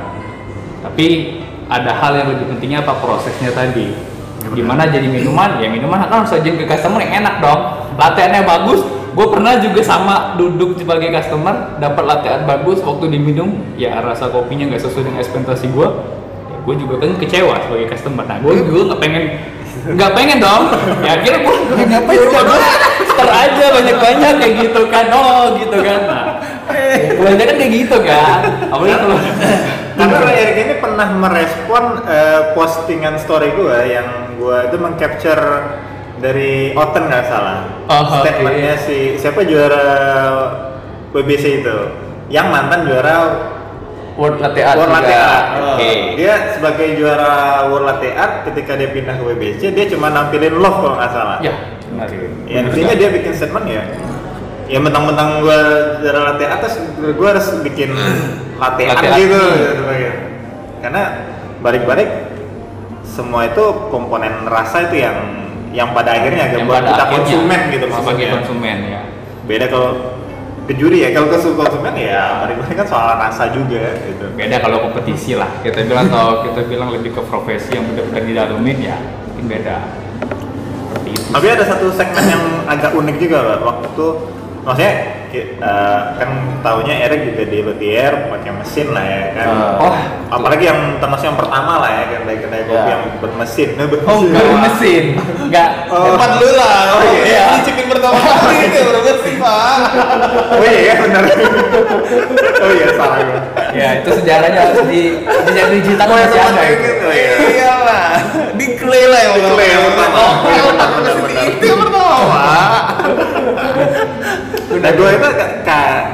tapi 0.84 1.40
ada 1.74 1.92
hal 1.98 2.14
yang 2.14 2.28
lebih 2.30 2.46
pentingnya 2.54 2.86
apa? 2.86 2.94
Prosesnya 3.02 3.50
tadi. 3.50 3.90
Gimana 4.54 4.86
jadi 4.86 5.10
minuman? 5.10 5.58
Ya 5.58 5.68
minuman. 5.72 6.06
Kan 6.06 6.24
harus 6.24 6.30
sajiin 6.30 6.62
ke 6.62 6.70
customer 6.70 7.02
yang 7.02 7.26
enak 7.26 7.42
dong. 7.42 7.60
Latte 7.98 8.20
artnya 8.22 8.46
bagus. 8.46 8.86
Gue 9.14 9.30
pernah 9.30 9.62
juga 9.62 9.82
sama 9.86 10.34
duduk 10.42 10.74
sebagai 10.74 11.14
customer 11.14 11.78
dapat 11.78 12.04
latte 12.06 12.28
art 12.34 12.44
bagus 12.50 12.82
waktu 12.82 13.14
diminum. 13.14 13.62
Ya 13.78 14.02
rasa 14.02 14.30
kopinya 14.30 14.74
nggak 14.74 14.82
sesuai 14.82 15.06
dengan 15.06 15.22
ekspektasi 15.22 15.70
gue 15.70 15.88
ya 16.50 16.58
gue 16.64 16.76
juga 16.82 16.96
kan 17.06 17.10
kecewa 17.22 17.56
sebagai 17.62 17.88
customer. 17.94 18.26
Nah 18.26 18.38
gue 18.42 18.54
juga 18.66 18.94
nggak 18.94 19.02
pengen 19.06 19.24
nggak 19.94 20.12
pengen 20.18 20.38
dong. 20.42 20.64
Ya 21.06 21.12
akhirnya 21.22 21.40
gue 21.46 21.56
ngapain 21.94 22.22
udah 22.26 22.42
gue 22.42 22.60
start 23.06 23.34
aja 23.38 23.66
banyak 23.70 23.98
banyak 24.02 24.34
kayak 24.42 24.54
gitu 24.66 24.82
kan. 24.90 25.06
Oh 25.14 25.46
gitu 25.62 25.78
kan. 25.78 26.00
Nah 26.10 26.24
kebanyakan 27.14 27.46
kan 27.46 27.56
kayak 27.62 27.74
gitu 27.86 27.98
kan. 28.02 28.40
Apalagi 28.74 28.98
kalau 28.98 29.18
Karena 29.94 30.32
Erik 30.34 30.58
ini 30.58 30.74
pernah 30.82 31.08
merespon 31.14 31.84
eh, 32.10 32.42
postingan 32.58 33.16
story 33.22 33.54
gue 33.54 33.78
yang 33.94 34.38
gue 34.38 34.58
itu 34.70 34.78
mengcapture 34.82 35.44
dari 36.18 36.72
Oten 36.74 37.04
nggak 37.10 37.26
salah. 37.28 37.60
Oh. 37.90 38.24
Statementnya 38.24 38.76
si 38.80 39.20
siapa 39.20 39.44
juara 39.44 39.88
WBC 41.14 41.62
itu, 41.62 41.78
yang 42.32 42.50
mantan 42.50 42.90
juara 42.90 43.16
World 44.14 44.40
Latte 44.42 44.62
Art 44.62 44.78
World. 44.78 44.94
Latte 44.94 45.16
Art. 45.16 45.46
Oke. 45.74 45.92
Dia 46.18 46.34
sebagai 46.54 46.88
juara 46.98 47.66
World 47.70 47.86
Latte 47.90 48.10
Art 48.14 48.46
ketika 48.50 48.78
dia 48.78 48.90
pindah 48.94 49.18
ke 49.18 49.24
WBC 49.26 49.62
dia 49.74 49.86
cuma 49.90 50.14
nampilin 50.14 50.54
love 50.62 50.78
kalau 50.80 50.96
nggak 50.98 51.12
salah. 51.12 51.38
Ya, 51.42 51.54
benar. 51.90 52.08
Ya, 52.46 52.60
intinya 52.62 52.94
dia 52.94 53.10
bikin 53.10 53.34
statement 53.34 53.66
ya. 53.70 53.84
Ya 54.66 54.80
mentang-mentang 54.80 55.44
gua 55.44 55.60
juara 56.00 56.34
latte 56.34 56.46
atas, 56.48 56.80
gua 57.16 57.28
harus 57.36 57.48
bikin 57.62 57.92
Latte 58.62 58.84
art. 58.88 59.04
gitu, 59.20 59.36
gitu 59.36 59.72
sebagai. 59.84 60.12
Karena 60.80 61.04
balik-balik 61.60 62.10
semua 63.04 63.46
itu 63.46 63.64
komponen 63.92 64.48
rasa 64.48 64.88
itu 64.88 65.04
yang 65.04 65.18
yang 65.74 65.90
pada 65.92 66.16
akhirnya 66.16 66.54
Yang 66.54 66.70
buat 66.70 66.86
kita 66.86 66.94
akhirnya, 66.96 67.14
konsumen 67.18 67.60
gitu 67.72 67.86
sebagai 67.90 68.04
maksudnya. 68.08 68.32
konsumen 68.40 68.78
ya. 68.88 69.02
Beda 69.44 69.66
kalau 69.68 69.90
ke 70.64 70.74
juri 70.80 71.04
ya, 71.04 71.10
kalau 71.12 71.28
ke 71.28 71.38
konsumen 71.44 71.94
ya 72.00 72.22
balik-balik 72.46 72.76
kan 72.80 72.88
soal 72.88 73.20
rasa 73.20 73.52
juga 73.52 74.00
gitu. 74.00 74.26
Beda 74.38 74.64
kalau 74.64 74.78
kompetisi 74.88 75.36
lah. 75.36 75.50
Kita 75.60 75.84
bilang 75.84 76.08
atau 76.08 76.48
kita 76.48 76.62
bilang 76.72 76.90
lebih 76.94 77.12
ke 77.12 77.22
profesi 77.28 77.76
yang 77.76 77.84
benar-benar 77.92 78.24
didalamin 78.24 78.78
ya, 78.80 78.96
mungkin 79.28 79.46
beda. 79.50 79.78
Tapi 81.34 81.48
ada 81.50 81.64
satu 81.66 81.90
segmen 81.92 82.26
yang 82.30 82.44
agak 82.70 82.94
unik 82.94 83.16
juga 83.18 83.38
Pak. 83.44 83.58
waktu 83.66 83.86
itu 83.92 84.08
maksudnya 84.64 84.92
eh, 85.34 86.00
kan 86.16 86.30
tahunya 86.62 86.96
Eric 87.04 87.22
juga 87.28 87.44
di 87.44 87.60
Luthier 87.60 88.14
pakai 88.30 88.52
mesin 88.54 88.88
lah 88.90 89.04
ya 89.04 89.24
kan. 89.34 89.48
Oh, 89.78 89.94
apalagi 90.32 90.64
yang 90.64 90.80
termasuk 90.98 91.26
yang 91.26 91.36
pertama 91.36 91.82
lah 91.82 91.92
ya 91.92 92.04
kedai-kedai 92.16 92.64
kopi 92.64 92.80
Ya. 92.80 92.94
yang 92.94 93.04
bermesin. 93.18 93.70
Nah, 93.76 93.86
bermesin. 93.86 94.08
Oh, 94.08 94.20
enggak. 94.30 94.46
mesin, 94.64 95.04
enggak. 95.42 95.70
Oh. 95.90 96.06
Tempat 96.08 96.32
lu 96.38 96.50
lah. 96.54 96.76
Oh, 96.96 97.02
iya. 97.20 97.44
Dicipin 97.58 97.88
pertama 97.88 98.16
kali 98.16 98.56
itu 98.64 98.80
berarti 98.84 99.12
sih, 99.22 99.36
Pak. 99.36 99.78
Oh 100.54 100.62
iya 100.62 100.80
ya 100.86 100.96
benar. 100.96 101.24
oh 102.64 102.72
iya 102.72 102.88
salah 102.94 103.18
gua. 103.20 103.40
Ya 103.74 103.88
itu 104.00 104.10
sejarahnya 104.14 104.60
harus 104.64 104.86
di 104.86 105.02
jejak 105.26 105.68
digital 105.74 106.06
Oh, 106.06 106.14
yang 106.14 106.30
masih 106.30 106.40
ada 106.40 106.62
itu. 106.64 106.78
gitu 106.80 107.08
ya. 107.10 107.32
Iyalah. 107.42 108.06
Di 108.54 108.66
clay 108.78 109.04
lah 109.10 109.20
yang 109.20 109.34
Di 109.34 109.42
clay 109.50 109.68
yang 109.68 109.84
pertama. 109.90 110.20
Oh, 110.22 110.32
mesin 110.46 110.66
benar. 110.70 111.16
itu 111.44 111.64
yang 111.66 111.80
pertama, 111.82 112.16
Pak. 112.30 112.72
Nah 114.76 114.92
gue 114.92 115.10
itu 115.12 115.26
agak 115.28 115.50
ka- 115.62 116.06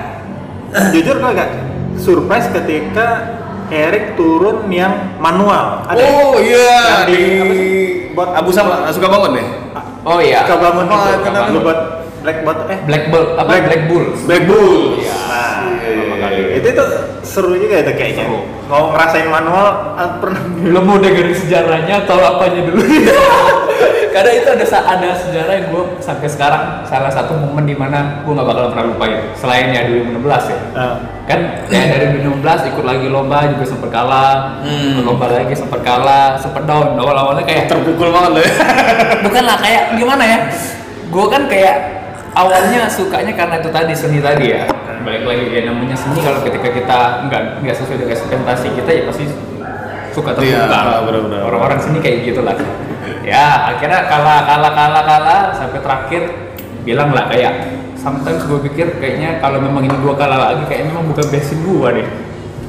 jujur 0.89 1.15
gue 1.15 1.29
agak 1.29 1.49
surprise 1.95 2.47
ketika 2.51 3.07
Eric 3.69 4.15
turun 4.15 4.65
yang 4.67 5.15
manual. 5.17 5.85
Ada? 5.85 6.01
Oh 6.01 6.33
iya 6.35 6.73
Yang 6.81 7.01
di 7.05 7.15
di- 7.15 7.97
buat 8.11 8.33
Abu 8.33 8.49
Sama 8.49 8.89
suka 8.89 9.07
bangun 9.07 9.37
deh. 9.37 9.47
Oh 10.01 10.17
iya. 10.17 10.41
Suka 10.43 10.57
bangun 10.59 10.85
Oh, 10.85 10.97
itu. 10.97 11.11
kenapa? 11.21 11.47
Lu 11.49 11.59
buat 11.61 11.79
Black 12.19 12.39
Bot 12.41 12.59
eh 12.67 12.79
Black 12.83 13.03
Bull 13.07 13.25
apa 13.33 13.47
Black- 13.47 13.65
Black 13.65 13.83
Bull. 13.85 14.05
Black 14.25 14.43
Bull. 14.43 14.73
Iya. 14.97 15.15
Nah, 15.21 15.55
Pertama 15.79 16.15
kali. 16.19 16.39
itu 16.55 16.67
itu 16.67 16.83
seru 17.21 17.53
juga 17.53 17.75
itu 17.77 17.91
kayaknya. 17.93 18.25
Seru. 18.25 18.39
Mau 18.65 18.83
ngerasain 18.89 19.27
manual 19.27 19.67
ah, 19.93 20.17
pernah 20.17 20.41
Lo 20.61 20.81
mau 20.81 20.97
dengerin 20.97 21.33
sejarahnya 21.33 22.03
atau 22.03 22.17
apanya 22.19 22.61
dulu? 22.65 22.81
Karena 24.09 24.31
itu 24.33 24.47
ada 24.49 24.65
ada 24.65 25.09
sejarah 25.15 25.53
yang 25.53 25.67
gue 25.69 25.83
sampai 26.01 26.25
sekarang 26.25 26.81
salah 26.83 27.13
satu 27.13 27.37
momen 27.37 27.63
di 27.63 27.77
mana 27.77 28.25
gue 28.25 28.31
nggak 28.33 28.47
bakal 28.47 28.73
pernah 28.73 28.85
lupain. 28.89 29.19
Selain 29.37 29.69
ya 29.69 29.85
2016 29.85 30.49
ya. 30.49 30.57
Ah. 30.73 30.95
Kan 31.29 31.39
ya 31.69 31.85
dari 31.87 32.17
2016 32.17 32.73
ikut 32.73 32.85
lagi 32.85 33.05
lomba 33.05 33.45
juga 33.45 33.65
sempat 33.69 33.89
kalah, 33.93 34.65
Hmm. 34.65 34.97
ikut 34.97 35.05
lomba 35.05 35.29
lagi 35.29 35.53
sempat 35.53 35.81
kalah, 35.85 36.35
sempat 36.41 36.65
down. 36.65 36.97
Awal-awalnya 36.97 37.45
kayak 37.45 37.69
Terpukul 37.69 38.09
banget 38.09 38.31
loh. 38.33 38.41
ya. 38.41 38.51
bukan 39.29 39.43
lah 39.45 39.57
kayak 39.61 39.83
gimana 39.95 40.23
ya? 40.25 40.39
Gue 41.13 41.25
kan 41.29 41.45
kayak 41.45 41.75
awalnya 42.33 42.89
sukanya 42.89 43.33
karena 43.37 43.61
itu 43.61 43.69
tadi 43.69 43.93
seni 43.93 44.19
tadi 44.19 44.57
ya. 44.57 44.65
Balik 44.99 45.23
lagi 45.23 45.45
ya 45.53 45.61
namanya 45.69 45.95
seni 45.95 46.19
kalau 46.19 46.43
ketika 46.43 46.69
kita 46.69 46.99
nggak 47.29 47.41
nggak 47.63 47.75
sesuai 47.77 47.97
dengan 48.03 48.13
ekspektasi 48.19 48.67
kita 48.75 48.89
ya 48.89 49.01
pasti 49.07 49.25
suka 50.19 50.31
Iya, 50.37 50.67
terbuka. 50.67 50.99
benar-benar. 51.07 51.41
Orang-orang 51.45 51.79
sini 51.79 51.97
kayak 51.99 52.17
gitu 52.25 52.41
lah. 52.43 52.55
Ya 53.23 53.45
akhirnya 53.69 54.05
kalah 54.05 54.43
kalah 54.43 54.71
kalah 54.73 55.03
kalah 55.03 55.41
sampai 55.53 55.79
terakhir 55.79 56.21
bilang 56.81 57.11
lah 57.11 57.27
kayak 57.27 57.53
sometimes 57.93 58.43
gue 58.43 58.59
pikir 58.65 58.97
kayaknya 58.97 59.37
kalau 59.37 59.59
memang 59.59 59.83
ini 59.83 59.93
gue 59.93 60.13
kalah 60.13 60.39
lagi 60.49 60.63
kayak 60.65 60.87
memang 60.87 61.07
bukan 61.07 61.25
basic 61.29 61.59
gue 61.59 61.89
deh. 61.95 62.07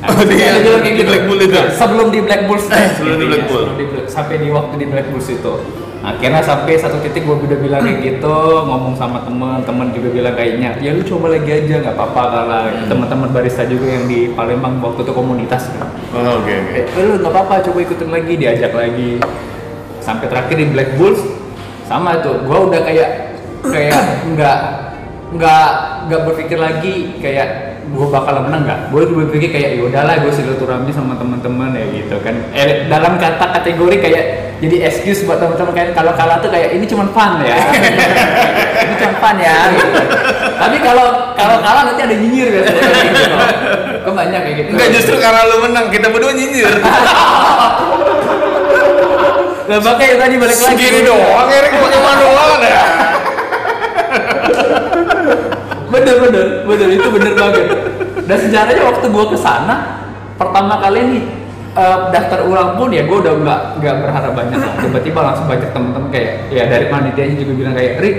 Oh, 0.00 0.16
dia 0.24 0.58
bilang 0.58 0.80
kayak 0.80 0.84
di 0.84 0.90
gitu. 0.96 1.08
Black 1.08 1.24
Bull 1.28 1.40
itu? 1.40 1.52
Nah, 1.54 1.68
sebelum 1.70 2.08
di 2.08 2.20
Black 2.20 2.42
Bulls 2.48 2.64
Eh, 2.66 2.88
sebelum 2.94 3.16
di 3.16 3.26
Black 3.26 3.44
Bull. 3.46 3.64
Black- 3.70 4.08
sampai 4.08 4.36
di 4.40 4.48
waktu 4.48 4.74
di 4.76 4.86
Black 4.88 5.06
Bulls 5.08 5.28
itu 5.28 5.52
akhirnya 6.00 6.40
sampai 6.40 6.74
satu 6.74 6.96
titik 6.98 7.22
gue 7.22 7.36
udah 7.36 7.58
bilang 7.58 7.80
kayak 7.80 8.00
gitu 8.00 8.36
ngomong 8.62 8.96
sama 8.96 9.20
temen 9.20 9.60
temen 9.60 9.92
juga 9.92 10.08
bilang 10.10 10.32
kayaknya 10.32 10.72
ya 10.78 10.90
lu 10.90 11.04
coba 11.04 11.30
lagi 11.30 11.50
aja 11.50 11.74
nggak 11.78 11.92
apa-apa 11.92 12.22
kalau 12.26 12.60
Hmm. 12.62 12.88
teman-teman 12.88 13.28
barista 13.30 13.62
juga 13.64 13.86
yang 13.86 14.04
di 14.06 14.32
Palembang 14.32 14.80
waktu 14.80 15.00
itu 15.02 15.12
komunitas 15.12 15.68
kan 15.70 15.92
Oh, 16.10 16.40
oke 16.40 16.48
oke. 16.50 16.80
eh 16.90 17.02
lu 17.02 17.14
nggak 17.16 17.28
apa-apa 17.30 17.54
coba 17.62 17.78
ikutin 17.80 18.08
lagi 18.08 18.32
diajak 18.34 18.72
lagi 18.72 19.20
sampai 20.00 20.26
terakhir 20.26 20.56
di 20.56 20.66
Black 20.66 20.96
Bulls 20.96 21.20
sama 21.84 22.18
tuh 22.18 22.40
gue 22.40 22.58
udah 22.62 22.80
kayak 22.80 23.10
kayak 23.62 24.00
nggak 24.26 24.58
nggak 25.30 25.68
nggak 26.08 26.20
berpikir 26.24 26.56
lagi 26.56 26.94
kayak 27.20 27.69
gue 27.88 28.06
bakal 28.12 28.44
menang 28.44 28.62
nggak? 28.68 28.80
Gue 28.92 29.02
berpikir 29.08 29.48
kayak 29.48 29.70
ya 29.76 29.82
udahlah 29.88 30.14
gue 30.20 30.32
silaturahmi 30.32 30.92
sama 30.92 31.16
teman-teman 31.16 31.72
ya 31.72 31.84
gitu 31.90 32.16
kan. 32.20 32.36
Eh, 32.52 32.86
dalam 32.92 33.16
kata 33.16 33.56
kategori 33.60 33.96
kayak 33.98 34.24
jadi 34.60 34.76
excuse 34.92 35.24
buat 35.24 35.40
teman-teman 35.40 35.72
kayak 35.72 35.96
kalau 35.96 36.12
kalah 36.12 36.36
tuh 36.44 36.52
kayak 36.52 36.76
ini 36.76 36.84
cuma 36.84 37.08
fun 37.10 37.40
ya. 37.40 37.56
Ini 38.80 38.94
cuma 38.96 39.14
fun 39.20 39.36
ya. 39.40 39.56
Gitu. 39.76 40.00
tapi 40.60 40.76
kalau 40.84 41.32
kalau 41.36 41.56
kalah 41.64 41.82
nanti 41.88 42.00
ada 42.04 42.16
nyinyir 42.16 42.48
biasanya 42.52 42.80
gitu. 42.80 43.34
Kok 44.04 44.14
banyak 44.16 44.40
kayak 44.44 44.56
gitu? 44.60 44.68
Enggak 44.76 44.88
justru 44.92 45.16
karena 45.20 45.40
lu 45.48 45.56
menang, 45.64 45.86
kita 45.88 46.06
berdua 46.12 46.32
nyinyir. 46.36 46.68
Nah, 49.70 49.78
makanya 49.78 50.26
tadi 50.26 50.34
balik 50.34 50.58
lagi. 50.58 50.82
Segini 50.82 51.06
doang, 51.06 51.46
Erik 51.46 51.78
pakai 51.78 52.00
manual 52.02 52.58
ya. 52.58 52.99
Bener 56.00 56.16
bener 56.24 56.46
bener. 56.64 56.88
Itu 56.96 57.08
bener 57.12 57.32
banget. 57.36 57.64
Dan 58.24 58.38
sejarahnya 58.40 58.82
waktu 58.88 59.06
gua 59.12 59.24
ke 59.28 59.38
sana 59.38 59.74
pertama 60.40 60.80
kali 60.80 61.00
nih 61.04 61.22
eh, 61.76 61.98
daftar 62.10 62.48
ulang 62.48 62.80
pun 62.80 62.88
ya 62.88 63.04
gua 63.04 63.20
udah 63.20 63.34
nggak 63.36 63.60
nggak 63.84 63.94
berharap 64.00 64.32
banyak. 64.32 64.58
Tiba-tiba 64.80 65.20
langsung 65.20 65.46
banyak 65.46 65.68
temen-temen 65.70 66.08
kayak 66.08 66.32
ya 66.48 66.64
dari 66.66 66.86
panitianya 66.88 67.36
juga 67.36 67.52
bilang 67.54 67.74
kayak 67.76 67.92
Rik 68.00 68.16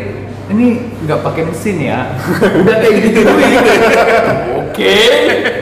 ini 0.52 0.68
nggak 1.08 1.20
pakai 1.24 1.44
mesin 1.48 1.78
ya? 1.80 2.00
Udah 2.62 2.76
kayak 2.80 2.96
gitu 3.08 3.20
oke. 4.72 4.94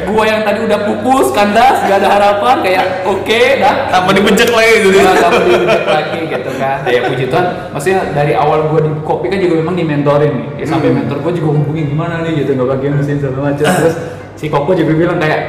Gua 0.09 0.23
yang 0.25 0.41
tadi 0.41 0.65
udah 0.65 0.79
pupus 0.89 1.29
kandas 1.37 1.85
gak 1.85 2.01
ada 2.01 2.09
harapan 2.09 2.55
kayak 2.65 3.05
oke 3.05 3.41
dah. 3.61 3.93
Tanpa 3.93 4.09
dibejek 4.13 4.49
lagi 4.49 4.73
gitu. 4.81 4.97
Perlu 4.97 5.53
dibejek 5.65 5.85
lagi 5.85 6.19
gitu 6.25 6.49
kan. 6.57 6.77
Ya 6.89 6.99
puji 7.05 7.25
Tuhan. 7.29 7.45
Maksudnya 7.73 7.99
dari 8.17 8.33
awal 8.33 8.69
gua 8.73 8.81
di 8.81 8.91
kopi 9.05 9.29
kan 9.29 9.37
juga 9.37 9.61
memang 9.61 9.77
dimentorin 9.77 10.33
nih. 10.33 10.49
Ya, 10.61 10.65
sampai 10.65 10.89
mentor 10.93 11.21
gua 11.21 11.31
juga 11.33 11.49
hubungin 11.57 11.85
gimana 11.93 12.25
nih? 12.25 12.41
gitu 12.41 12.57
nggak 12.57 12.69
pakai 12.73 12.89
mesin 12.93 13.17
segala 13.21 13.53
macam. 13.53 13.65
Terus 13.69 13.95
si 14.33 14.45
Koko 14.49 14.71
juga 14.73 14.93
bilang 14.97 15.17
kayak 15.21 15.41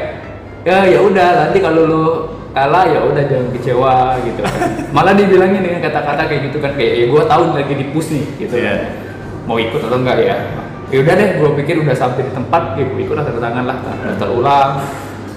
ya 0.69 0.85
ya 0.85 1.01
udah 1.01 1.29
nanti 1.49 1.59
kalau 1.65 1.83
lu 1.89 2.05
kalah 2.53 2.85
ya 2.85 3.01
udah 3.07 3.23
jangan 3.25 3.49
kecewa 3.57 3.95
gitu 4.29 4.41
kan. 4.45 4.61
Malah 4.97 5.15
dibilangin 5.17 5.65
dengan 5.65 5.81
kata-kata 5.81 6.29
kayak 6.29 6.53
gitu 6.53 6.59
kan 6.61 6.77
kayak 6.77 6.93
ya 7.01 7.05
gua 7.09 7.25
tahu 7.25 7.57
lagi 7.57 7.75
di 7.77 7.87
push 7.97 8.13
nih 8.13 8.25
gitu 8.45 8.57
Iya. 8.61 9.09
Mau 9.51 9.59
ikut 9.59 9.81
atau 9.81 9.99
enggak 9.99 10.19
ya 10.21 10.37
ya 10.87 10.99
udah 11.01 11.15
deh 11.17 11.29
gua 11.37 11.51
pikir 11.55 11.75
udah 11.81 11.91
sampai 11.93 12.23
di 12.23 12.33
tempat 12.33 12.63
ya 12.75 12.85
gua 12.85 13.01
ikut 13.01 13.15
lah 13.17 13.25
tanda 13.25 13.41
tangan 13.41 13.65
lah 13.65 13.77
daftar 14.07 14.29
ulang 14.31 14.71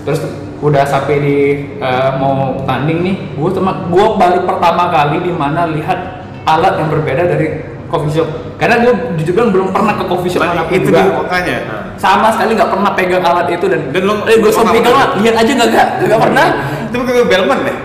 terus 0.04 0.22
udah 0.60 0.84
sampai 0.84 1.16
di 1.18 1.38
eh, 1.76 2.12
mau 2.16 2.34
tanding 2.64 3.02
nih 3.02 3.16
gue 3.34 3.50
cuma 3.52 3.84
gue 3.86 4.06
baru 4.14 4.40
pertama 4.44 4.88
kali 4.88 5.20
di 5.20 5.32
mana 5.32 5.66
lihat 5.68 6.00
alat 6.44 6.78
yang 6.78 6.88
berbeda 6.88 7.26
dari 7.26 7.48
coffee 7.86 8.14
shop 8.14 8.28
karena 8.56 8.80
gue 8.80 8.94
jujur 9.18 9.34
bilang 9.34 9.50
belum 9.50 9.68
pernah 9.70 9.94
ke 9.94 10.06
coffee 10.06 10.30
shop 10.30 10.42
Nah, 10.42 10.64
itu 10.70 10.88
juga 10.88 11.02
dia 11.02 11.16
makanya. 11.18 11.58
sama 11.96 12.32
sekali 12.32 12.54
nggak 12.54 12.70
pernah 12.70 12.92
pegang 12.94 13.24
alat 13.24 13.48
itu 13.50 13.66
dan 13.66 13.82
Dan 13.90 14.04
lo- 14.04 14.24
eh 14.24 14.38
gue 14.38 14.52
sampai 14.52 14.72
pernah 14.72 14.78
pegang 14.78 14.94
lah 14.94 15.08
pegang? 15.10 15.20
lihat 15.20 15.36
aja 15.38 15.52
nggak 15.52 15.70
nggak 15.70 15.88
nggak 16.06 16.22
pernah 16.22 16.46
Itu 16.84 16.96
pakai 16.98 17.26
Belman 17.26 17.60
deh. 17.62 17.78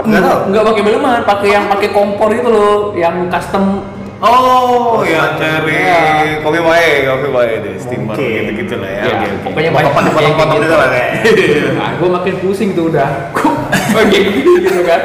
nggak 0.00 0.36
nggak 0.48 0.64
pakai 0.64 0.82
beleman 0.82 1.20
pakai 1.24 1.48
yang 1.50 1.64
pakai 1.66 1.88
kompor 1.90 2.30
itu 2.30 2.46
loh 2.46 2.74
yang 2.94 3.26
custom 3.26 3.89
Oh, 4.20 5.00
ya 5.00 5.32
cari 5.40 5.80
Iya. 5.80 6.44
kopi 6.44 6.60
wae, 6.60 7.08
kopi 7.08 7.28
wae 7.32 7.54
deh, 7.64 7.74
steamer 7.80 8.12
gitu-gitu 8.12 8.76
lah 8.76 8.90
ya. 8.92 9.00
Ya, 9.00 9.08
Oke, 9.08 9.24
oke. 9.24 9.36
pokoknya 9.48 9.70
banyak 9.72 9.92
Potong-potong 9.96 10.58
gitu 10.60 10.76
lah 10.76 10.88
kayak. 10.92 11.12
Gue 11.96 12.08
makin 12.12 12.34
pusing 12.44 12.70
tuh 12.76 12.92
udah. 12.92 13.32
Gini 14.12 14.44
gitu 14.60 14.80
kan. 14.84 15.00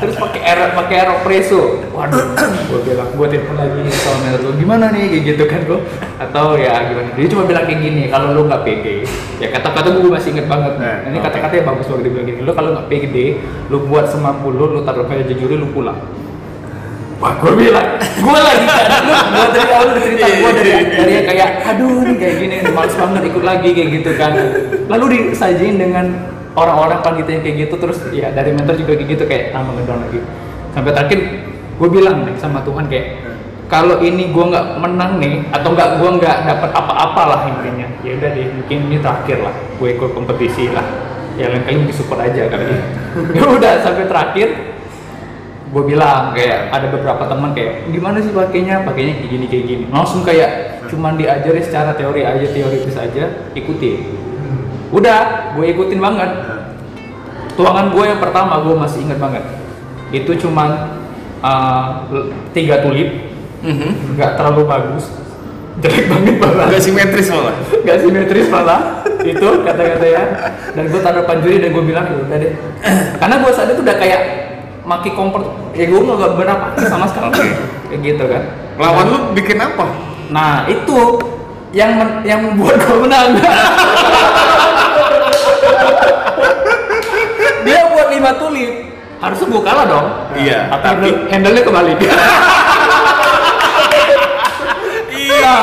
Terus 0.00 0.14
pakai 0.16 0.40
air 0.40 0.58
pakai 0.70 0.94
aeropresso. 1.02 1.82
Waduh, 1.90 2.24
gue 2.70 2.78
bilang 2.86 3.10
gue 3.10 3.26
telepon 3.26 3.56
lagi 3.58 3.80
sama 3.90 4.38
gue 4.38 4.52
gimana 4.54 4.84
nih 4.90 5.02
kayak 5.10 5.22
gitu 5.34 5.44
kan 5.50 5.60
gue. 5.66 5.78
Atau 6.16 6.54
ya 6.54 6.78
gimana? 6.86 7.10
Dia 7.10 7.26
cuma 7.26 7.42
bilang 7.44 7.64
kayak 7.66 7.80
gini, 7.82 8.02
kalau 8.06 8.32
lu 8.32 8.46
nggak 8.46 8.62
pede, 8.62 9.02
ya 9.38 9.50
kata-kata 9.50 9.92
gue 9.92 10.08
masih 10.08 10.30
inget 10.30 10.46
banget. 10.46 10.78
Nah, 10.78 11.10
Ini 11.10 11.18
oke. 11.18 11.26
kata-katanya 11.26 11.62
bagus 11.68 11.86
banget 11.90 12.02
dia 12.06 12.12
bilang 12.14 12.26
gini. 12.30 12.38
Lu 12.40 12.52
kalau 12.54 12.70
nggak 12.70 12.86
pede, 12.86 13.26
lu 13.66 13.76
buat 13.84 14.06
semampu 14.06 14.54
lu, 14.54 14.64
lu 14.70 14.80
taruh 14.82 15.04
kayak 15.04 15.26
jujur 15.26 15.50
lu 15.50 15.66
pulang. 15.74 15.98
Wah, 17.22 17.32
gue 17.38 17.52
bilang, 17.54 17.88
gue 18.00 18.40
lagi 18.42 18.66
kan, 18.66 18.84
gue 19.06 19.46
dari 19.54 19.70
awal 19.70 19.86
udah 19.94 20.02
cerita 20.02 20.26
gue 20.28 20.50
dari 20.60 20.70
dari 20.92 21.12
yang 21.14 21.26
kayak, 21.30 21.50
aduh 21.62 22.02
nih 22.02 22.16
kayak 22.18 22.34
gini, 22.42 22.56
males 22.74 22.94
banget 22.98 23.22
ikut 23.30 23.44
lagi 23.46 23.68
kayak 23.70 23.88
gitu 24.02 24.10
kan. 24.18 24.32
Lalu 24.90 25.04
disajin 25.30 25.78
dengan 25.78 26.06
orang-orang 26.58 27.00
panitia 27.00 27.38
yang 27.38 27.44
kayak 27.46 27.56
gitu, 27.70 27.74
terus 27.78 27.98
ya 28.10 28.34
dari 28.34 28.50
mentor 28.50 28.74
juga 28.76 28.98
kayak 28.98 29.08
gitu 29.14 29.24
kayak 29.30 29.54
tambah 29.54 29.72
ngedown 29.78 30.00
lagi. 30.04 30.20
Sampai 30.74 30.90
terakhir 30.90 31.18
gue 31.78 31.88
bilang 31.88 32.16
nih 32.26 32.34
sama 32.36 32.60
Tuhan 32.66 32.84
kayak, 32.90 33.06
kalau 33.70 34.02
ini 34.02 34.34
gue 34.34 34.44
nggak 34.50 34.66
menang 34.82 35.12
nih, 35.22 35.34
atau 35.54 35.70
nggak 35.70 35.88
gue 36.02 36.10
nggak 36.18 36.36
dapat 36.50 36.70
apa-apa 36.74 37.22
lah 37.30 37.40
intinya, 37.46 37.88
ya 38.02 38.18
udah 38.18 38.30
deh, 38.34 38.46
mungkin 38.58 38.78
ini 38.90 38.96
terakhir 38.98 39.38
lah, 39.38 39.54
gue 39.78 39.88
ikut 39.94 40.10
kompetisi 40.12 40.68
lah. 40.74 40.84
Ya 41.34 41.50
lain 41.50 41.66
kali 41.66 41.82
mungkin 41.82 41.96
support 41.98 42.22
aja 42.22 42.46
kali. 42.46 42.62
ya 43.38 43.42
udah 43.42 43.72
sampai 43.82 44.06
terakhir 44.06 44.48
gue 45.74 45.82
bilang 45.90 46.30
kayak 46.38 46.70
ada 46.70 46.86
beberapa 46.94 47.26
teman 47.26 47.50
kayak 47.50 47.90
gimana 47.90 48.22
sih 48.22 48.30
pakainya? 48.30 48.86
Pakainya 48.86 49.18
kayak 49.18 49.30
gini 49.34 49.46
kayak 49.50 49.64
gini. 49.66 49.84
Langsung 49.90 50.22
kayak 50.22 50.80
cuman 50.86 51.18
diajarin 51.18 51.64
secara 51.66 51.90
teori 51.98 52.22
aja 52.22 52.46
teoritis 52.46 52.94
aja 52.94 53.24
ikuti 53.58 54.22
udah 54.94 55.20
gue 55.58 55.66
ikutin 55.74 55.98
banget. 55.98 56.30
Tuangan 57.58 57.90
gue 57.90 58.04
yang 58.06 58.20
pertama 58.22 58.62
gue 58.62 58.74
masih 58.78 59.02
ingat 59.06 59.18
banget. 59.18 59.44
Itu 60.14 60.38
cuman 60.38 60.98
uh, 61.42 62.06
tiga 62.54 62.82
tulip. 62.86 63.34
Mhm. 63.64 64.14
nggak 64.14 64.38
terlalu 64.38 64.68
bagus. 64.70 65.10
Jelek 65.82 66.06
banget 66.06 66.36
malah. 66.38 66.70
Agak 66.70 66.82
simetris 66.86 67.28
malah. 67.34 67.54
nggak 67.82 67.98
simetris 67.98 68.46
malah. 68.46 68.80
Itu 69.24 69.48
kata-kata 69.66 70.06
ya. 70.06 70.22
Dan 70.76 70.84
gue 70.92 71.00
taruh 71.02 71.26
panjuri 71.26 71.58
dan 71.58 71.74
gue 71.74 71.84
bilang 71.84 72.06
ya 72.06 72.16
udah 72.22 72.38
deh. 72.38 72.52
Karena 73.20 73.34
gue 73.42 73.50
saat 73.50 73.68
itu 73.74 73.82
udah 73.82 73.96
kayak 73.98 74.20
maki 74.84 75.16
kompor 75.16 75.40
ya 75.72 75.88
gue 75.88 75.96
nggak 75.96 76.36
benar 76.36 76.56
pakai 76.76 76.86
sama 76.92 77.08
sekali. 77.08 77.40
Kayak 77.88 78.00
gitu 78.04 78.24
kan. 78.28 78.42
Lawan 78.76 79.06
lu 79.08 79.18
bikin 79.32 79.58
apa? 79.60 79.86
nah 80.32 80.64
itu 80.66 81.20
yang 81.76 82.00
men- 82.00 82.24
yang 82.24 82.40
membuat 82.40 82.80
gue 82.80 82.96
menang. 83.04 83.36
Dia 87.64 87.80
buat 87.92 88.08
lima 88.12 88.30
tulip. 88.36 88.72
Harusnya 89.20 89.46
gue 89.48 89.62
kalah 89.64 89.84
dong. 89.88 90.06
Iya, 90.36 90.68
tapi 90.68 90.84
tapi 90.84 91.08
handle 91.32 91.56
nya 91.56 91.62
kebalik 91.64 91.96
iya. 95.16 95.56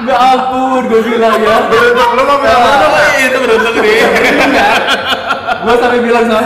Gak 0.00 0.16
ampun, 0.16 0.82
gue 0.90 1.00
bilang 1.06 1.38
ya. 1.38 1.70
Beruntung 1.70 2.10
lu 2.18 2.22
mau 2.26 2.38
bilang 2.42 2.62
beruntung 2.66 2.94
eh, 2.98 3.30
itu 3.30 3.38
beruntung 3.38 3.74
nih. 3.78 4.00
gue 5.64 5.74
sampai 5.76 6.00
bilang 6.00 6.24
sama 6.24 6.40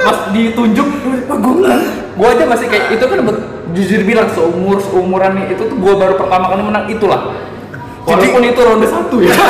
mas 0.00 0.18
ditunjuk 0.32 0.88
wah 1.28 1.38
gue 1.38 1.54
gue 2.20 2.28
aja 2.28 2.44
masih 2.48 2.66
kayak 2.68 2.86
itu 2.96 3.04
kan 3.04 3.18
jujur 3.70 4.00
bilang 4.02 4.28
seumur 4.34 4.82
seumuran 4.82 5.38
nih 5.40 5.54
itu 5.54 5.62
tuh 5.64 5.76
gue 5.78 5.94
baru 5.94 6.14
pertama 6.18 6.52
kali 6.52 6.62
menang 6.66 6.86
itulah. 6.90 7.20
Walaupun 8.04 8.42
itu 8.42 8.60
ronde 8.60 8.86
satu 8.88 9.16
ya. 9.22 9.34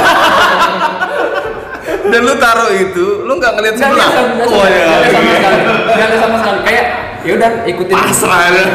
Dan 2.10 2.26
lu 2.26 2.34
taruh 2.42 2.74
itu, 2.74 3.22
lu 3.22 3.38
nggak 3.38 3.52
ngeliat 3.54 3.76
sebelah. 3.78 4.08
nggak 4.10 4.50
Oh 4.50 4.66
iya. 4.66 4.84
nggak 4.90 4.98
ada 4.98 5.08
sama 5.14 5.30
sekali. 5.30 5.58
Nggak 5.86 6.06
ada 6.06 6.16
sama 6.18 6.36
sekali. 6.42 6.58
Kayak 6.66 6.84
ya 7.22 7.32
udah 7.38 7.50
ikutin. 7.70 7.94
Pasrah 7.94 8.40
ya. 8.42 8.50
Udah 8.50 8.66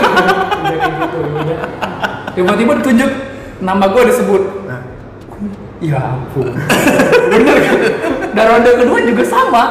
kayak 0.64 0.80
gitu, 0.88 1.18
udah. 1.20 1.58
tiba-tiba 2.36 2.72
ditunjuk 2.80 3.12
nama 3.60 3.86
gue 3.92 4.04
disebut. 4.10 4.42
Ya 5.84 6.00
ampun. 6.00 6.48
Bener 7.32 7.58
kan? 7.60 7.76
Dan 8.32 8.46
ronde 8.48 8.72
kedua 8.80 9.00
juga 9.04 9.24
sama. 9.28 9.64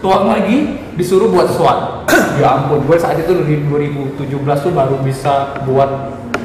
Tuang 0.00 0.32
lagi 0.32 0.58
disuruh 0.98 1.30
buat 1.30 1.50
SWOT 1.54 2.08
ya 2.42 2.48
ampun 2.58 2.82
gue 2.86 2.96
saat 2.98 3.18
itu 3.18 3.30
di 3.46 3.62
2017 3.68 4.26
tuh 4.42 4.72
baru 4.74 4.96
bisa 5.02 5.58
buat 5.66 5.90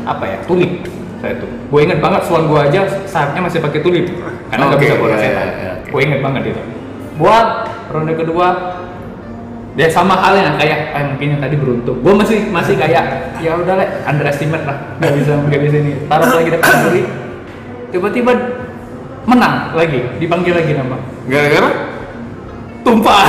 apa 0.06 0.24
ya 0.26 0.38
tulip. 0.46 0.86
Saya 1.24 1.42
tuh 1.42 1.50
gue 1.50 1.80
inget 1.82 2.00
banget 2.04 2.22
SWOT 2.30 2.44
gue 2.50 2.60
aja 2.60 2.82
saatnya 3.10 3.42
masih 3.42 3.60
pakai 3.62 3.80
tulip. 3.82 4.06
Karena 4.52 4.64
nggak 4.70 4.80
Oke, 4.80 4.86
bisa 4.86 4.96
buat 5.02 5.12
setan 5.18 5.26
iya, 5.26 5.44
iya, 5.58 5.72
oke. 5.82 5.90
gue 5.90 6.02
inget 6.06 6.20
banget 6.22 6.44
itu. 6.54 6.62
Buat 7.18 7.48
ronde 7.90 8.14
kedua 8.14 8.48
ya 9.76 9.88
sama 9.92 10.16
halnya 10.16 10.56
kayak 10.56 10.80
ah, 10.96 11.04
mungkin 11.16 11.28
yang 11.38 11.42
tadi 11.42 11.56
beruntung. 11.58 11.98
Gue 12.06 12.14
masih 12.14 12.48
masih 12.54 12.76
kayak 12.78 13.36
ya 13.42 13.58
udah 13.58 13.76
lah 13.80 13.88
underestimate 14.06 14.66
lah. 14.68 14.78
Nggak 15.02 15.14
bisa 15.18 15.32
nggak 15.38 15.62
bisa 15.64 15.76
ini. 15.82 15.92
Taruh 16.06 16.30
lagi 16.30 16.50
depan 16.54 16.76
diri 16.90 17.04
tiba-tiba 17.96 18.32
menang 19.26 19.72
lagi 19.72 20.04
dipanggil 20.20 20.54
lagi 20.54 20.72
nama. 20.76 21.00
Gara-gara? 21.26 21.95
Tumpah. 22.86 23.26